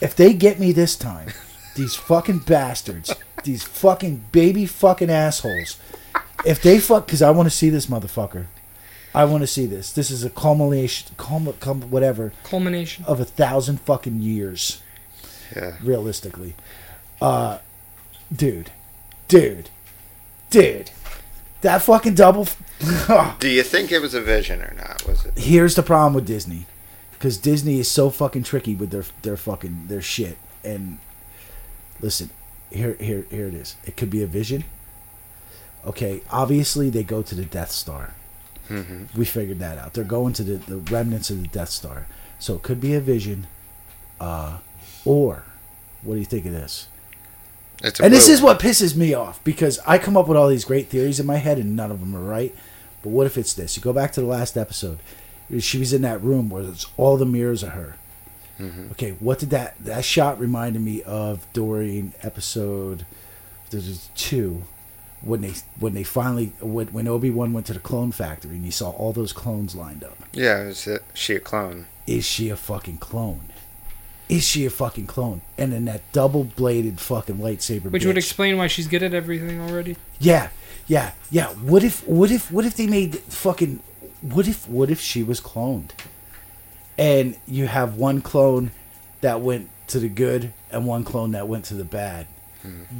If 0.00 0.14
they 0.16 0.32
get 0.32 0.58
me 0.60 0.72
this 0.72 0.96
time, 0.96 1.28
these 1.74 1.94
fucking 1.94 2.40
bastards, 2.40 3.14
these 3.44 3.62
fucking 3.64 4.24
baby 4.32 4.66
fucking 4.66 5.10
assholes. 5.10 5.78
If 6.44 6.62
they 6.62 6.78
fuck, 6.78 7.06
because 7.06 7.22
I 7.22 7.30
want 7.30 7.48
to 7.48 7.54
see 7.54 7.68
this 7.70 7.86
motherfucker. 7.86 8.46
I 9.14 9.24
want 9.24 9.42
to 9.42 9.46
see 9.46 9.66
this. 9.66 9.90
This 9.92 10.10
is 10.10 10.22
a 10.22 10.30
culmination, 10.30 11.14
culm, 11.16 11.52
culm, 11.54 11.84
whatever, 11.88 12.32
Culmination. 12.44 13.04
of 13.06 13.18
a 13.20 13.24
thousand 13.24 13.80
fucking 13.80 14.20
years, 14.20 14.82
Yeah. 15.56 15.76
realistically. 15.82 16.54
Uh, 17.20 17.58
dude, 18.34 18.70
dude, 19.26 19.70
dude, 20.50 20.90
that 21.62 21.82
fucking 21.82 22.14
double. 22.14 22.46
Do 23.40 23.48
you 23.48 23.62
think 23.64 23.90
it 23.90 24.00
was 24.00 24.14
a 24.14 24.20
vision 24.20 24.60
or 24.62 24.74
not? 24.76 25.04
Was 25.08 25.24
it? 25.24 25.36
here's 25.38 25.74
the 25.74 25.82
problem 25.82 26.14
with 26.14 26.26
Disney, 26.26 26.66
because 27.18 27.36
Disney 27.36 27.80
is 27.80 27.90
so 27.90 28.10
fucking 28.10 28.44
tricky 28.44 28.74
with 28.74 28.90
their 28.90 29.04
their 29.22 29.36
fucking 29.36 29.86
their 29.88 30.00
shit. 30.02 30.38
And 30.64 30.98
listen, 32.00 32.30
here 32.70 32.94
here 33.00 33.26
here 33.30 33.48
it 33.48 33.54
is. 33.54 33.76
It 33.84 33.96
could 33.96 34.10
be 34.10 34.22
a 34.22 34.26
vision. 34.26 34.64
Okay, 35.84 36.22
obviously 36.30 36.90
they 36.90 37.02
go 37.02 37.22
to 37.22 37.34
the 37.34 37.44
Death 37.44 37.70
Star. 37.70 38.14
hmm 38.68 39.04
We 39.16 39.24
figured 39.24 39.58
that 39.60 39.78
out. 39.78 39.94
They're 39.94 40.04
going 40.04 40.32
to 40.34 40.42
the, 40.44 40.56
the 40.56 40.76
remnants 40.78 41.30
of 41.30 41.40
the 41.40 41.48
Death 41.48 41.70
Star. 41.70 42.06
So 42.38 42.54
it 42.54 42.62
could 42.62 42.80
be 42.80 42.94
a 42.94 43.00
vision, 43.00 43.46
uh, 44.20 44.58
or 45.04 45.44
what 46.02 46.14
do 46.14 46.20
you 46.20 46.26
think 46.26 46.46
of 46.46 46.52
this? 46.52 46.88
And 48.04 48.12
this 48.12 48.28
is 48.28 48.42
what 48.42 48.60
pisses 48.60 48.96
me 48.96 49.14
off 49.14 49.42
because 49.44 49.78
I 49.86 49.98
come 49.98 50.16
up 50.16 50.26
with 50.28 50.36
all 50.36 50.48
these 50.48 50.64
great 50.64 50.88
theories 50.88 51.18
in 51.20 51.26
my 51.26 51.36
head 51.36 51.58
and 51.58 51.74
none 51.76 51.90
of 51.90 52.00
them 52.00 52.14
are 52.14 52.22
right. 52.22 52.54
But 53.02 53.10
what 53.10 53.26
if 53.26 53.38
it's 53.38 53.54
this? 53.54 53.76
You 53.76 53.82
go 53.82 53.92
back 53.92 54.12
to 54.12 54.20
the 54.20 54.26
last 54.26 54.56
episode. 54.56 54.98
She 55.60 55.78
was 55.78 55.92
in 55.92 56.02
that 56.02 56.22
room 56.22 56.50
where 56.50 56.62
it's 56.62 56.86
all 56.96 57.16
the 57.16 57.26
mirrors 57.26 57.62
of 57.62 57.70
her. 57.70 57.96
Mhm. 58.58 58.90
Okay, 58.92 59.12
what 59.20 59.38
did 59.38 59.50
that 59.50 59.76
that 59.84 60.04
shot 60.04 60.38
reminded 60.40 60.82
me 60.82 61.02
of 61.02 61.46
during 61.52 62.12
episode 62.22 63.06
there's 63.70 64.08
two 64.16 64.62
when 65.20 65.40
they 65.40 65.54
when 65.78 65.94
they 65.94 66.02
finally 66.02 66.52
when, 66.60 66.88
when 66.88 67.06
Obi 67.08 67.30
Wan 67.30 67.52
went 67.52 67.66
to 67.66 67.72
the 67.72 67.78
clone 67.80 68.12
factory 68.12 68.56
and 68.56 68.64
you 68.64 68.70
saw 68.70 68.90
all 68.90 69.12
those 69.12 69.32
clones 69.32 69.74
lined 69.74 70.02
up. 70.04 70.16
Yeah, 70.32 70.62
is 70.62 70.86
it 70.86 71.02
she 71.14 71.36
a 71.36 71.40
clone? 71.40 71.86
Is 72.06 72.24
she 72.24 72.50
a 72.50 72.56
fucking 72.56 72.98
clone? 72.98 73.48
Is 74.28 74.44
she 74.44 74.66
a 74.66 74.70
fucking 74.70 75.06
clone? 75.06 75.40
And 75.56 75.72
then 75.72 75.86
that 75.86 76.02
double 76.12 76.44
bladed 76.44 77.00
fucking 77.00 77.36
lightsaber. 77.36 77.90
Which 77.90 78.04
would 78.04 78.18
explain 78.18 78.58
why 78.58 78.66
she's 78.66 78.86
good 78.86 79.02
at 79.02 79.14
everything 79.14 79.60
already. 79.60 79.96
Yeah, 80.18 80.48
Yeah, 80.86 81.12
yeah. 81.30 81.48
What 81.48 81.82
if, 81.84 82.06
what 82.06 82.30
if, 82.30 82.50
what 82.50 82.64
if 82.66 82.76
they 82.76 82.86
made 82.86 83.16
fucking, 83.18 83.80
what 84.20 84.48
if, 84.48 84.68
what 84.68 84.90
if 84.90 85.00
she 85.00 85.22
was 85.22 85.40
cloned, 85.40 85.90
and 86.96 87.36
you 87.46 87.66
have 87.66 87.94
one 87.96 88.20
clone 88.20 88.70
that 89.20 89.40
went 89.40 89.68
to 89.88 89.98
the 89.98 90.08
good 90.08 90.52
and 90.70 90.86
one 90.86 91.04
clone 91.04 91.30
that 91.32 91.48
went 91.48 91.64
to 91.66 91.74
the 91.74 91.84
bad. 91.84 92.26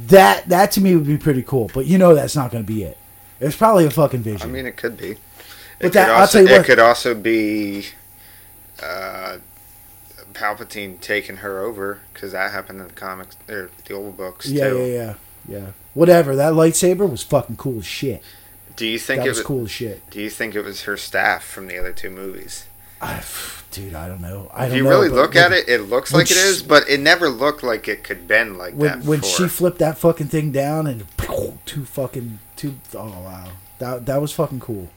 That 0.07 0.49
that 0.49 0.71
to 0.71 0.81
me 0.81 0.95
would 0.95 1.05
be 1.05 1.17
pretty 1.17 1.43
cool. 1.43 1.69
But 1.73 1.85
you 1.85 1.97
know 1.99 2.15
that's 2.15 2.35
not 2.35 2.49
going 2.51 2.63
to 2.63 2.67
be 2.67 2.83
it. 2.83 2.97
It's 3.39 3.55
probably 3.55 3.85
a 3.85 3.91
fucking 3.91 4.21
vision. 4.21 4.49
I 4.49 4.51
mean, 4.51 4.65
it 4.65 4.77
could 4.77 4.97
be. 4.97 5.15
But 5.77 5.87
It 5.87 5.93
that- 5.93 6.07
could 6.07 6.15
I'll 6.15 6.27
tell 6.27 6.41
you 6.41 6.47
it 6.47 6.57
what- 6.57 6.65
could 6.65 6.79
also 6.79 7.13
be 7.13 7.85
uh, 8.81 9.37
Palpatine 10.33 10.99
taking 11.01 11.37
her 11.37 11.59
over 11.59 11.99
because 12.13 12.31
that 12.31 12.51
happened 12.51 12.81
in 12.81 12.87
the 12.87 12.93
comics 12.93 13.35
or 13.47 13.69
the 13.85 13.93
old 13.93 14.17
books 14.17 14.47
yeah, 14.49 14.69
too. 14.69 14.77
yeah, 14.79 14.85
yeah, 14.85 15.13
yeah. 15.47 15.65
Whatever. 15.93 16.35
That 16.35 16.53
lightsaber 16.53 17.09
was 17.09 17.21
fucking 17.23 17.57
cool 17.57 17.79
as 17.79 17.85
shit. 17.85 18.23
Do 18.79 18.87
you 18.87 18.97
think 18.97 19.19
That 19.19 19.25
it 19.25 19.29
was 19.29 19.37
was 19.39 19.45
cool 19.47 19.63
as 19.65 19.71
shit. 19.71 20.09
Do 20.09 20.21
you 20.21 20.29
think 20.29 20.55
it 20.55 20.61
was 20.61 20.83
her 20.83 20.95
staff 20.95 21.43
from 21.43 21.67
the 21.67 21.77
other 21.77 21.91
two 21.91 22.09
movies? 22.09 22.65
I, 23.01 23.21
dude, 23.71 23.93
I 23.93 24.07
don't 24.07 24.21
know. 24.21 24.49
I 24.53 24.65
If 24.65 24.69
don't 24.69 24.77
you 24.77 24.83
know, 24.85 24.89
really 24.89 25.09
look 25.09 25.33
when- 25.33 25.43
at 25.43 25.51
it, 25.51 25.67
it 25.67 25.81
looks 25.81 26.13
like 26.13 26.31
it 26.31 26.35
she- 26.35 26.39
is, 26.39 26.63
but 26.63 26.89
it 26.89 27.01
never 27.01 27.27
looked 27.29 27.61
like 27.61 27.87
it 27.89 28.03
could 28.05 28.25
bend 28.27 28.57
like 28.57 28.73
when 28.73 28.99
that. 28.99 29.05
when 29.05 29.19
before. 29.19 29.37
she 29.37 29.47
flipped 29.49 29.79
that 29.79 29.97
fucking 29.97 30.27
thing 30.27 30.51
down 30.53 30.87
and 30.87 31.05
two 31.65 31.83
fucking 31.85 32.39
two 32.55 32.75
oh 32.95 33.05
wow 33.23 33.51
that 33.79 34.05
that 34.05 34.21
was 34.21 34.31
fucking 34.31 34.59
cool. 34.61 34.87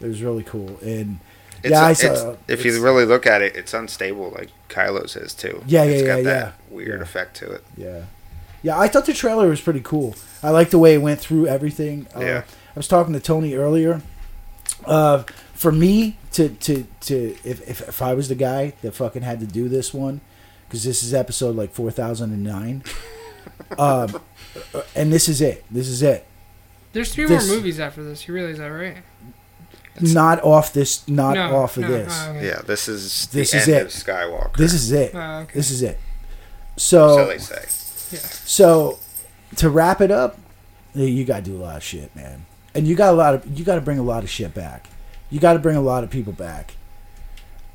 It 0.00 0.06
was 0.06 0.22
really 0.22 0.42
cool 0.42 0.78
and 0.82 1.18
It's 1.62 1.70
yeah 1.72 1.82
I 1.84 1.92
saw 1.94 2.36
if 2.46 2.64
you 2.66 2.82
really 2.82 3.06
look 3.06 3.26
at 3.26 3.40
it, 3.40 3.56
it's 3.56 3.72
unstable 3.72 4.30
like 4.32 4.50
Kylo's 4.68 5.16
is 5.16 5.32
too. 5.34 5.62
Yeah, 5.66 5.84
It's 5.84 6.02
yeah, 6.02 6.06
got 6.06 6.16
yeah, 6.18 6.22
that 6.24 6.54
yeah. 6.70 6.74
weird 6.76 6.98
Yeah. 7.00 7.02
effect 7.02 7.36
to 7.38 7.50
it. 7.52 7.64
yeah 7.76 8.02
yeah 8.62 8.78
I 8.78 8.88
thought 8.88 9.06
the 9.06 9.14
trailer 9.14 9.48
was 9.48 9.60
pretty 9.62 9.80
cool. 9.80 10.14
I 10.42 10.50
liked 10.50 10.70
the 10.72 10.78
way 10.78 10.94
it 10.94 10.98
went 11.02 11.20
through 11.20 11.46
everything. 11.46 12.06
Uh, 12.14 12.20
Yeah. 12.20 12.42
I 12.74 12.78
was 12.78 12.88
talking 12.88 13.12
to 13.12 13.20
Tony 13.20 13.54
earlier. 13.54 14.02
Uh, 14.84 15.22
for 15.52 15.70
me 15.72 16.16
to 16.32 16.48
to 16.48 16.86
to 17.02 17.36
if, 17.44 17.66
if 17.68 17.88
if 17.88 18.02
I 18.02 18.14
was 18.14 18.28
the 18.28 18.34
guy 18.34 18.74
that 18.82 18.92
fucking 18.92 19.22
had 19.22 19.40
to 19.40 19.46
do 19.46 19.68
this 19.68 19.94
one, 19.94 20.20
because 20.66 20.84
this 20.84 21.02
is 21.02 21.14
episode 21.14 21.54
like 21.56 21.72
four 21.72 21.90
thousand 21.90 22.32
and 22.32 22.42
nine. 22.44 22.82
um, 23.78 24.20
and 24.94 25.12
this 25.12 25.28
is 25.28 25.40
it. 25.40 25.64
This 25.70 25.88
is 25.88 26.02
it. 26.02 26.26
There's 26.92 27.12
three 27.14 27.26
This- 27.26 27.46
more 27.46 27.56
movies 27.56 27.80
after 27.80 28.02
this. 28.04 28.26
You 28.26 28.34
realize 28.34 28.58
that, 28.58 28.66
right? 28.68 28.96
Not 30.00 30.42
off 30.42 30.72
this. 30.72 31.06
Not 31.08 31.34
no, 31.34 31.56
off 31.56 31.76
of 31.76 31.82
no, 31.84 31.88
this. 31.88 32.12
oh, 32.26 32.30
okay. 32.32 32.46
Yeah, 32.48 32.62
this 32.62 32.88
is 32.88 33.28
This 33.28 33.52
the 33.52 33.58
is 33.58 33.68
end 33.68 33.76
it. 33.76 33.82
of 33.82 33.88
Skywalker. 33.92 34.56
This 34.56 34.72
is 34.74 34.90
it. 34.90 35.12
Oh, 35.14 35.38
okay. 35.40 35.54
This 35.54 35.70
is 35.70 35.82
it. 35.82 35.98
so 36.76 37.16
So 37.16 37.26
they 37.28 37.38
say. 37.38 37.62
Yeah. 38.16 38.18
so 38.18 38.98
to 39.56 39.70
wrap 39.70 40.00
it 40.00 40.10
up, 40.10 40.36
you 40.94 41.24
got 41.24 41.44
to 41.44 41.50
do 41.50 41.56
a 41.56 41.62
lot 41.62 41.76
of 41.76 41.82
shit, 41.84 42.14
man. 42.16 42.44
And 42.74 42.86
you 42.88 42.94
got 42.96 43.12
a 43.12 43.16
lot 43.16 43.34
of 43.34 43.58
you 43.58 43.64
got 43.64 43.76
to 43.76 43.80
bring 43.80 43.98
a 43.98 44.02
lot 44.02 44.22
of 44.24 44.30
shit 44.30 44.52
back. 44.54 44.88
You 45.30 45.40
got 45.40 45.52
to 45.54 45.58
bring 45.58 45.76
a 45.76 45.80
lot 45.80 46.04
of 46.04 46.10
people 46.10 46.32
back. 46.32 46.74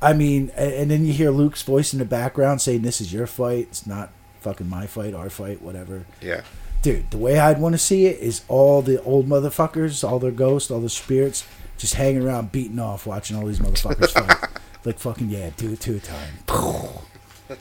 I 0.02 0.12
mean, 0.12 0.50
a- 0.56 0.80
and 0.80 0.90
then 0.90 1.04
you 1.04 1.12
hear 1.12 1.30
Luke's 1.30 1.62
voice 1.62 1.92
in 1.92 1.98
the 1.98 2.04
background 2.04 2.60
saying, 2.60 2.82
"This 2.82 3.00
is 3.00 3.12
your 3.12 3.26
fight. 3.26 3.68
It's 3.70 3.86
not 3.86 4.10
fucking 4.40 4.68
my 4.68 4.86
fight, 4.86 5.14
our 5.14 5.30
fight, 5.30 5.62
whatever." 5.62 6.04
Yeah. 6.20 6.42
Dude, 6.82 7.10
the 7.10 7.18
way 7.18 7.38
I'd 7.38 7.60
want 7.60 7.74
to 7.74 7.78
see 7.78 8.06
it 8.06 8.18
is 8.20 8.42
all 8.48 8.80
the 8.82 9.02
old 9.02 9.28
motherfuckers, 9.28 10.02
all 10.08 10.18
their 10.18 10.30
ghosts, 10.30 10.70
all 10.70 10.80
the 10.80 10.88
spirits, 10.88 11.46
just 11.76 11.94
hanging 11.94 12.22
around, 12.22 12.52
beating 12.52 12.78
off, 12.78 13.06
watching 13.06 13.36
all 13.36 13.46
these 13.46 13.58
motherfuckers 13.58 14.10
fight. 14.12 14.50
Like 14.82 14.98
fucking 14.98 15.28
yeah, 15.28 15.50
do 15.58 15.72
it 15.74 15.80
two 15.80 15.96
a 15.96 16.00
time. 16.00 16.38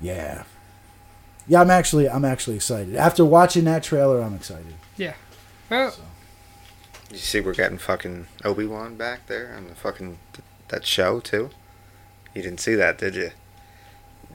Yeah, 0.00 0.42
yeah. 1.46 1.60
I'm 1.60 1.70
actually, 1.70 2.08
I'm 2.08 2.24
actually 2.24 2.56
excited. 2.56 2.96
After 2.96 3.24
watching 3.24 3.64
that 3.64 3.82
trailer, 3.84 4.20
I'm 4.20 4.34
excited. 4.34 4.74
Yeah. 4.96 5.14
Well, 5.70 5.94
You 7.12 7.18
see, 7.18 7.40
we're 7.40 7.54
getting 7.54 7.78
fucking 7.78 8.26
Obi 8.44 8.66
Wan 8.66 8.96
back 8.96 9.26
there 9.26 9.54
on 9.56 9.68
the 9.68 9.74
fucking 9.74 10.18
that 10.68 10.86
show 10.86 11.20
too. 11.20 11.50
You 12.34 12.42
didn't 12.42 12.60
see 12.60 12.74
that, 12.74 12.98
did 12.98 13.14
you? 13.14 13.30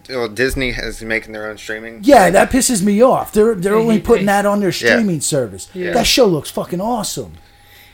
Well, 0.10 0.30
Disney 0.30 0.70
is 0.70 1.02
making 1.02 1.34
their 1.34 1.50
own 1.50 1.58
streaming. 1.58 2.00
Yeah, 2.04 2.30
that 2.30 2.50
pisses 2.52 2.82
me 2.84 3.02
off. 3.02 3.34
They're 3.34 3.56
they're 3.56 3.76
only 3.76 4.00
putting 4.00 4.28
that 4.28 4.46
on 4.46 4.60
their 4.60 4.70
Yeah. 4.70 4.92
streaming 4.94 5.22
service. 5.22 5.70
Yeah. 5.74 5.92
That 5.94 6.06
show 6.08 6.26
looks 6.28 6.50
fucking 6.50 6.80
awesome. 6.80 7.34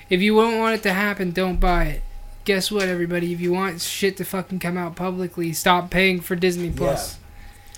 if 0.09 0.21
you 0.21 0.35
don't 0.35 0.59
want 0.59 0.75
it 0.75 0.83
to 0.83 0.93
happen, 0.93 1.31
don't 1.31 1.59
buy 1.59 1.85
it. 1.85 2.01
Guess 2.45 2.69
what, 2.71 2.87
everybody? 2.89 3.31
If 3.33 3.39
you 3.39 3.53
want 3.53 3.79
shit 3.81 4.17
to 4.17 4.25
fucking 4.25 4.59
come 4.59 4.77
out 4.77 4.95
publicly, 4.97 5.53
stop 5.53 5.89
paying 5.89 6.19
for 6.19 6.35
Disney 6.35 6.69
Plus. 6.69 7.13
Yeah, 7.15 7.22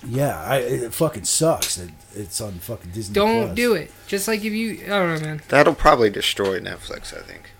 I, 0.04 0.58
it 0.58 0.94
fucking 0.94 1.24
sucks 1.24 1.76
that 1.76 1.90
it's 2.14 2.40
on 2.40 2.52
fucking 2.54 2.90
Disney. 2.92 3.14
Don't 3.14 3.46
Plus. 3.46 3.56
do 3.56 3.74
it. 3.74 3.90
Just 4.06 4.28
like 4.28 4.44
if 4.44 4.52
you, 4.52 4.82
I 4.84 4.88
don't 4.88 5.14
know, 5.14 5.20
man. 5.26 5.42
That'll 5.48 5.74
probably 5.74 6.10
destroy 6.10 6.60
Netflix. 6.60 7.16
I 7.16 7.22
think. 7.22 7.50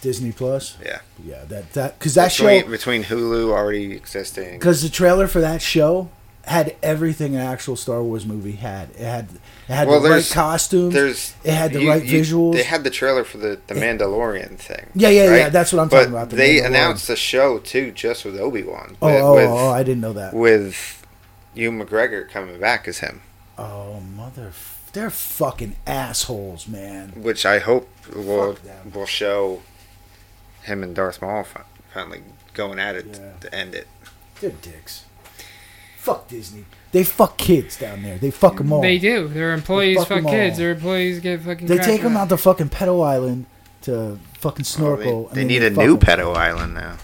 Disney 0.00 0.32
Plus. 0.32 0.76
Yeah. 0.84 1.00
Yeah, 1.24 1.44
that 1.46 1.72
that 1.72 1.98
because 1.98 2.14
that 2.14 2.30
between, 2.30 2.62
show 2.64 2.68
between 2.70 3.04
Hulu 3.04 3.50
already 3.50 3.92
existing. 3.92 4.58
because 4.58 4.82
the 4.82 4.88
trailer 4.90 5.26
for 5.26 5.40
that 5.40 5.62
show 5.62 6.10
had 6.46 6.76
everything 6.82 7.34
an 7.34 7.40
actual 7.40 7.74
Star 7.74 8.02
Wars 8.02 8.26
movie 8.26 8.52
had. 8.52 8.90
It 8.90 8.98
had 8.98 9.28
it 9.66 9.72
had 9.72 9.88
Well, 9.88 10.00
the 10.00 10.10
right 10.10 10.14
there's- 10.16 10.30
costumes. 10.32 10.92
There's 10.92 11.32
It 11.42 11.52
had 11.54 11.72
the 11.72 11.80
you- 11.84 11.88
right 11.88 12.04
you- 12.04 12.20
visuals. 12.20 12.52
They 12.52 12.64
had 12.64 12.84
the 12.84 12.90
trailer 12.90 13.24
for 13.24 13.38
the 13.38 13.58
the 13.66 13.74
Mandalorian 13.74 14.58
thing. 14.58 14.88
yeah, 14.94 15.08
yeah, 15.08 15.34
yeah. 15.36 15.48
That's 15.48 15.72
what 15.72 15.80
I'm 15.80 15.88
but 15.88 16.00
talking 16.00 16.12
about. 16.12 16.28
the 16.30 16.36
they 16.36 16.58
announced 16.62 17.06
the 17.08 17.16
show 17.16 17.58
too, 17.58 17.90
just 17.92 18.26
with 18.26 18.38
Obi 18.38 18.62
Wan. 18.62 18.98
Oh, 19.00 19.08
oh, 19.08 19.38
oh, 19.38 19.70
I 19.70 19.82
didn't 19.82 20.02
know 20.02 20.12
that. 20.12 20.34
with 20.34 21.03
Ewan 21.54 21.80
McGregor 21.84 22.28
coming 22.28 22.58
back 22.60 22.86
as 22.88 22.98
him, 22.98 23.22
Oh, 23.58 24.00
mother, 24.00 24.52
they're 24.92 25.10
fucking 25.10 25.76
assholes, 25.86 26.66
man. 26.66 27.10
which 27.16 27.46
I 27.46 27.58
hope 27.60 27.88
will 28.14 28.56
will 28.92 29.06
show 29.06 29.62
him 30.62 30.82
and 30.82 30.94
Darth 30.94 31.20
Maul 31.22 31.46
finally 31.92 32.22
going 32.54 32.78
at 32.78 32.96
it 32.96 33.06
Yeah. 33.20 33.32
to 33.40 33.54
end 33.54 33.74
it. 33.74 33.86
They're 34.40 34.50
dicks. 34.50 35.04
Fuck 35.98 36.28
Disney. 36.28 36.64
They 36.92 37.02
fuck 37.04 37.38
kids 37.38 37.76
down 37.78 38.02
there. 38.02 38.18
They 38.18 38.30
fuck 38.30 38.58
them 38.58 38.72
all. 38.72 38.82
They 38.82 38.98
do. 38.98 39.26
Their 39.28 39.52
employees 39.54 39.96
fuck 39.98 40.08
fuck 40.08 40.18
'em 40.18 40.24
kids. 40.26 40.58
Their 40.58 40.72
employees 40.72 41.20
get 41.20 41.40
fucking. 41.42 41.66
They 41.66 41.78
take 41.78 42.02
them 42.02 42.16
out 42.16 42.28
to 42.28 42.36
fucking 42.36 42.68
pedo 42.68 43.04
island 43.04 43.46
to 43.82 44.18
fucking 44.38 44.64
Oh, 44.64 44.74
snorkel. 44.76 45.28
they 45.32 45.40
and 45.42 45.50
they 45.50 45.56
then 45.58 45.62
need 45.62 45.62
a 45.62 45.70
new 45.70 45.86
new 45.86 45.94
'em. 45.94 46.00
pedo 46.00 46.36
island 46.36 46.74
now. 46.74 46.96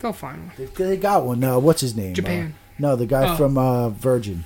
They'll 0.00 0.12
find 0.12 0.38
one. 0.48 0.52
They, 0.56 0.64
they 0.66 0.96
got 0.96 1.24
one. 1.24 1.40
No, 1.40 1.58
what's 1.58 1.80
his 1.82 1.94
name? 1.94 2.14
Japan. 2.14 2.54
Uh, 2.56 2.59
No, 2.80 2.96
the 2.96 3.06
guy 3.06 3.32
Oh. 3.32 3.36
from 3.36 3.58
uh, 3.58 3.90
Virgin. 3.90 4.44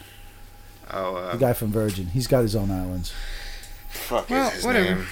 Oh, 0.93 1.15
The 1.15 1.20
uh, 1.20 1.36
guy 1.36 1.52
from 1.52 1.70
Virgin. 1.73 2.06
He's 2.06 2.27
got 2.27 2.43
his 2.43 2.55
own 2.56 2.70
islands. 2.70 3.12
fuck 3.89 4.28
Well, 4.28 4.48
is 4.48 4.55
his 4.55 4.65
whatever. 4.65 4.94
name? 4.97 5.06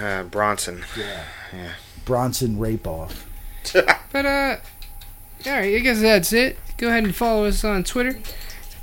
Uh, 0.00 0.22
Branson. 0.24 0.84
Yeah. 0.96 1.24
Yeah. 1.52 1.72
Branson 2.04 2.58
rape 2.58 2.86
off. 2.86 3.26
But 4.10 4.24
uh, 4.24 4.56
all 5.46 5.52
right. 5.52 5.74
I 5.74 5.78
guess 5.80 6.00
that's 6.00 6.32
it. 6.32 6.56
Go 6.78 6.88
ahead 6.88 7.04
and 7.04 7.14
follow 7.14 7.44
us 7.44 7.62
on 7.62 7.84
Twitter 7.84 8.18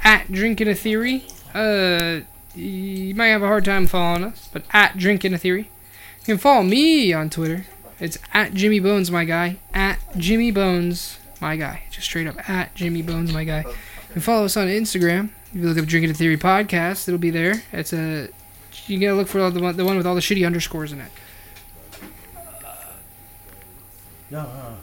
at 0.03 0.31
Drinking 0.31 0.67
a 0.67 0.75
Theory. 0.75 1.25
Uh, 1.53 2.19
you 2.53 3.15
might 3.15 3.27
have 3.29 3.41
a 3.41 3.47
hard 3.47 3.65
time 3.65 3.87
following 3.87 4.23
us, 4.25 4.47
but 4.53 4.61
at 4.71 4.97
Drinking 4.97 5.33
a 5.33 5.37
Theory. 5.39 5.69
You 6.19 6.25
can 6.25 6.37
follow 6.37 6.61
me 6.63 7.11
on 7.11 7.31
Twitter. 7.31 7.65
It's 7.99 8.19
at 8.35 8.53
Jimmy 8.53 8.79
Bones, 8.79 9.09
my 9.09 9.25
guy. 9.25 9.57
At 9.73 9.97
Jimmy 10.17 10.51
Bones, 10.51 11.17
my 11.41 11.55
guy. 11.55 11.83
Just 11.91 12.05
straight 12.05 12.27
up 12.27 12.49
at 12.49 12.73
Jimmy 12.75 13.01
Bones, 13.01 13.33
my 13.33 13.43
guy. 13.43 13.61
You 13.61 14.13
can 14.13 14.21
follow 14.21 14.45
us 14.45 14.57
on 14.57 14.67
Instagram. 14.67 15.29
If 15.49 15.55
you 15.55 15.67
look 15.67 15.77
up 15.77 15.85
Drinking 15.85 16.11
a 16.11 16.13
Theory 16.13 16.37
podcast, 16.37 17.07
it'll 17.07 17.17
be 17.17 17.29
there. 17.29 17.63
It's 17.71 17.93
a 17.93 18.29
you 18.87 18.99
gotta 18.99 19.15
look 19.15 19.27
for 19.27 19.49
the 19.49 19.59
one, 19.59 19.75
the 19.77 19.85
one 19.85 19.97
with 19.97 20.05
all 20.05 20.15
the 20.15 20.21
shitty 20.21 20.45
underscores 20.45 20.91
in 20.91 21.01
it. 21.01 21.11
No, 24.29 24.43
no. 24.43 24.77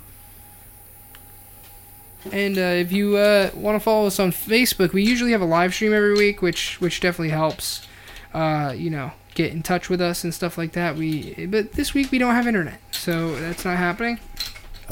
And 2.30 2.56
uh, 2.56 2.60
if 2.60 2.92
you 2.92 3.16
uh, 3.16 3.50
want 3.54 3.74
to 3.74 3.80
follow 3.80 4.06
us 4.06 4.20
on 4.20 4.30
Facebook, 4.30 4.92
we 4.92 5.02
usually 5.02 5.32
have 5.32 5.40
a 5.40 5.46
live 5.46 5.74
stream 5.74 5.92
every 5.92 6.14
week, 6.14 6.40
which 6.40 6.80
which 6.80 7.00
definitely 7.00 7.30
helps. 7.30 7.86
Uh, 8.32 8.72
you 8.76 8.90
know, 8.90 9.12
get 9.34 9.52
in 9.52 9.62
touch 9.62 9.88
with 9.88 10.00
us 10.00 10.24
and 10.24 10.32
stuff 10.32 10.56
like 10.56 10.72
that. 10.72 10.96
We 10.96 11.46
but 11.46 11.72
this 11.72 11.94
week 11.94 12.12
we 12.12 12.18
don't 12.18 12.34
have 12.34 12.46
internet, 12.46 12.80
so 12.92 13.34
that's 13.40 13.64
not 13.64 13.76
happening. 13.76 14.20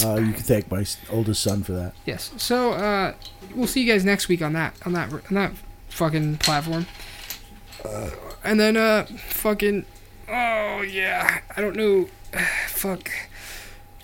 Uh, 0.03 0.15
you 0.15 0.33
can 0.33 0.43
thank 0.43 0.71
my 0.71 0.85
oldest 1.09 1.43
son 1.43 1.63
for 1.63 1.73
that. 1.73 1.93
Yes. 2.05 2.31
So 2.37 2.71
uh, 2.71 3.13
we'll 3.55 3.67
see 3.67 3.81
you 3.83 3.91
guys 3.91 4.05
next 4.05 4.27
week 4.27 4.41
on 4.41 4.53
that 4.53 4.75
on 4.85 4.93
that 4.93 5.11
on 5.11 5.33
that 5.33 5.51
fucking 5.89 6.37
platform. 6.37 6.87
and 8.43 8.59
then 8.59 8.77
uh, 8.77 9.05
fucking 9.27 9.85
oh 10.27 10.81
yeah, 10.81 11.41
I 11.55 11.61
don't 11.61 11.75
know, 11.75 12.07
fuck, 12.67 13.09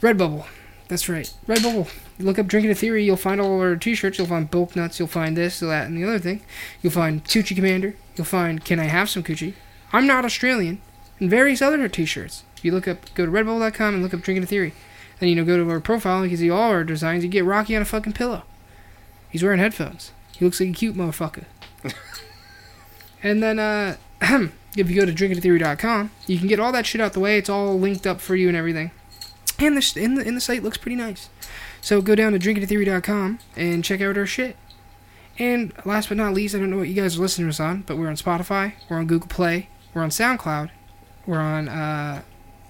Redbubble. 0.02 0.46
That's 0.88 1.10
right, 1.10 1.32
Redbubble. 1.48 1.90
You 2.18 2.26
look 2.26 2.40
up 2.40 2.48
Drinking 2.48 2.72
a 2.72 2.76
Theory, 2.76 3.04
you'll 3.04 3.18
find 3.18 3.40
all 3.40 3.60
our 3.60 3.76
t-shirts. 3.76 4.18
You'll 4.18 4.28
find 4.28 4.50
bulk 4.50 4.76
nuts. 4.76 4.98
You'll 5.00 5.08
find 5.08 5.36
this, 5.38 5.60
that, 5.60 5.88
and 5.88 5.98
the 5.98 6.04
other 6.04 6.18
thing. 6.18 6.42
You'll 6.82 6.94
find 6.94 7.24
Coochie 7.24 7.56
Commander. 7.56 7.94
You'll 8.16 8.26
find 8.26 8.64
Can 8.64 8.80
I 8.80 8.86
Have 8.86 9.10
Some 9.10 9.22
Coochie? 9.24 9.54
I'm 9.94 10.08
Not 10.08 10.26
Australian, 10.26 10.82
and 11.20 11.30
various 11.30 11.62
other 11.62 11.88
t-shirts. 11.88 12.44
If 12.56 12.66
you 12.66 12.72
look 12.72 12.88
up, 12.88 13.14
go 13.14 13.26
to 13.26 13.32
redbubble.com 13.32 13.94
and 13.94 14.04
look 14.04 14.14
up 14.14 14.22
Drinking 14.22 14.44
a 14.44 14.48
Theory. 14.48 14.74
Then 15.20 15.30
you 15.30 15.36
know 15.36 15.46
go 15.46 15.58
to 15.58 15.70
our 15.70 15.80
profile 15.80 16.22
and 16.22 16.26
you 16.26 16.38
can 16.38 16.46
see 16.46 16.50
all 16.50 16.70
our 16.70 16.84
designs. 16.84 17.24
You 17.24 17.30
get 17.30 17.46
Rocky 17.46 17.76
on 17.76 17.82
a 17.82 17.86
fucking 17.86 18.14
pillow. 18.14 18.44
He's 19.30 19.44
wearing 19.44 19.60
headphones. 19.60 20.12
He 20.34 20.46
looks 20.46 20.60
like 20.60 20.70
a 20.70 20.74
cute 20.74 20.96
motherfucker. 20.96 21.46
and 23.24 23.42
then 23.42 23.60
uh 23.60 23.98
if 24.78 24.90
you 24.90 24.96
go 24.96 25.06
to 25.06 25.12
drinkingtheory.com, 25.12 26.12
you 26.28 26.38
can 26.38 26.48
get 26.48 26.60
all 26.60 26.72
that 26.72 26.86
shit 26.86 27.02
out 27.02 27.14
the 27.14 27.20
way. 27.20 27.38
It's 27.38 27.50
all 27.50 27.80
linked 27.80 28.08
up 28.08 28.22
for 28.22 28.36
you 28.36 28.48
and 28.48 28.58
everything. 28.58 28.92
And 29.60 29.76
the, 29.76 29.94
in 30.00 30.16
the, 30.16 30.24
in 30.24 30.36
the 30.36 30.42
site 30.42 30.64
looks 30.64 30.78
pretty 30.78 30.96
nice. 30.96 31.30
So 31.82 32.02
go 32.02 32.16
down 32.16 32.34
to 32.34 32.40
drinkingtheory.com 32.40 33.40
and 33.56 33.84
check 33.84 34.02
out 34.02 34.18
our 34.18 34.26
shit. 34.26 34.56
And 35.40 35.74
last 35.86 36.10
but 36.10 36.18
not 36.18 36.34
least, 36.34 36.56
I 36.56 36.60
don't 36.60 36.70
know 36.70 36.78
what 36.78 36.88
you 36.88 37.00
guys 37.00 37.18
are 37.18 37.22
listening 37.22 37.48
to 37.48 37.50
us 37.50 37.60
on, 37.60 37.82
but 37.82 37.98
we're 37.98 38.08
on 38.08 38.16
Spotify, 38.16 38.74
we're 38.90 38.98
on 38.98 39.06
Google 39.06 39.28
Play, 39.28 39.70
we're 39.94 40.02
on 40.02 40.10
SoundCloud, 40.10 40.72
we're 41.26 41.40
on. 41.40 41.70
Uh, 41.70 42.24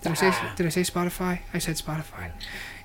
did 0.08 0.24
I 0.24 0.32
say 0.32 0.50
did 0.56 0.66
I 0.66 0.70
say 0.70 0.82
Spotify? 0.82 1.40
I 1.54 1.60
said 1.60 1.76
Spotify. 1.76 2.32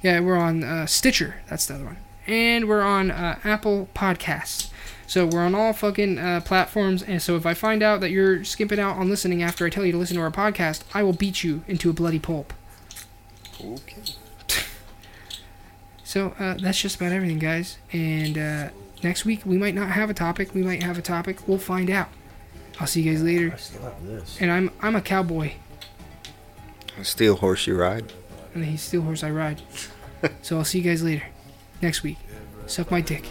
Yeah, 0.03 0.21
we're 0.21 0.37
on 0.37 0.65
uh, 0.65 0.87
Stitcher. 0.87 1.37
That's 1.49 1.67
the 1.67 1.75
other 1.75 1.85
one, 1.85 1.97
and 2.27 2.69
we're 2.69 2.83
on 2.83 3.11
uh, 3.11 3.39
Apple 3.45 3.89
Podcasts. 3.95 4.71
So 5.07 5.27
we're 5.27 5.45
on 5.45 5.55
all 5.55 5.73
fucking 5.75 6.19
uh, 6.19 6.41
platforms. 6.43 7.03
And 7.03 7.21
so 7.21 7.37
if 7.37 7.45
I 7.45 7.53
find 7.53 7.83
out 7.83 8.01
that 8.01 8.11
you're 8.11 8.45
skimping 8.45 8.81
out 8.81 8.97
on 8.97 9.11
listening 9.11 9.43
after 9.43 9.67
I 9.67 9.71
tell 9.71 9.85
you 9.85 9.93
to 9.93 9.99
listen 9.99 10.17
to 10.17 10.23
our 10.23 10.31
podcast, 10.31 10.85
I 10.95 11.03
will 11.03 11.13
beat 11.13 11.45
you 11.45 11.65
into 11.69 11.91
a 11.91 11.93
bloody 11.93 12.19
pulp. 12.19 12.55
Okay. 13.63 14.03
So 16.03 16.35
uh, 16.39 16.55
that's 16.55 16.81
just 16.81 16.97
about 16.97 17.13
everything, 17.13 17.39
guys. 17.39 17.79
And 17.93 18.39
uh, 18.39 18.69
next 19.03 19.25
week 19.25 19.43
we 19.45 19.57
might 19.59 19.75
not 19.75 19.91
have 19.91 20.09
a 20.09 20.15
topic. 20.15 20.55
We 20.55 20.63
might 20.63 20.83
have 20.83 20.99
a 20.99 21.03
topic. 21.03 21.47
We'll 21.47 21.59
find 21.59 21.91
out. 21.91 22.09
I'll 22.81 22.87
see 22.87 23.03
you 23.03 23.13
guys 23.13 23.23
I 23.23 23.25
later. 23.27 23.57
still 23.59 23.83
have 23.83 24.07
this. 24.07 24.39
And 24.41 24.51
I'm 24.51 24.71
I'm 24.81 24.97
a 24.97 25.03
cowboy, 25.03 25.53
Steel 27.03 27.37
horse 27.37 27.67
you 27.67 27.77
ride. 27.77 28.13
and 28.55 28.65
he's 28.65 28.83
steel 28.83 29.03
horse 29.03 29.25
I 29.25 29.31
ride. 29.31 29.63
so 30.43 30.59
I'll 30.59 30.65
see 30.65 30.79
you 30.79 30.85
guys 30.85 31.03
later, 31.03 31.25
next 31.81 32.03
week. 32.03 32.19
Suck 32.67 32.91
my 32.91 33.01
dick. 33.01 33.25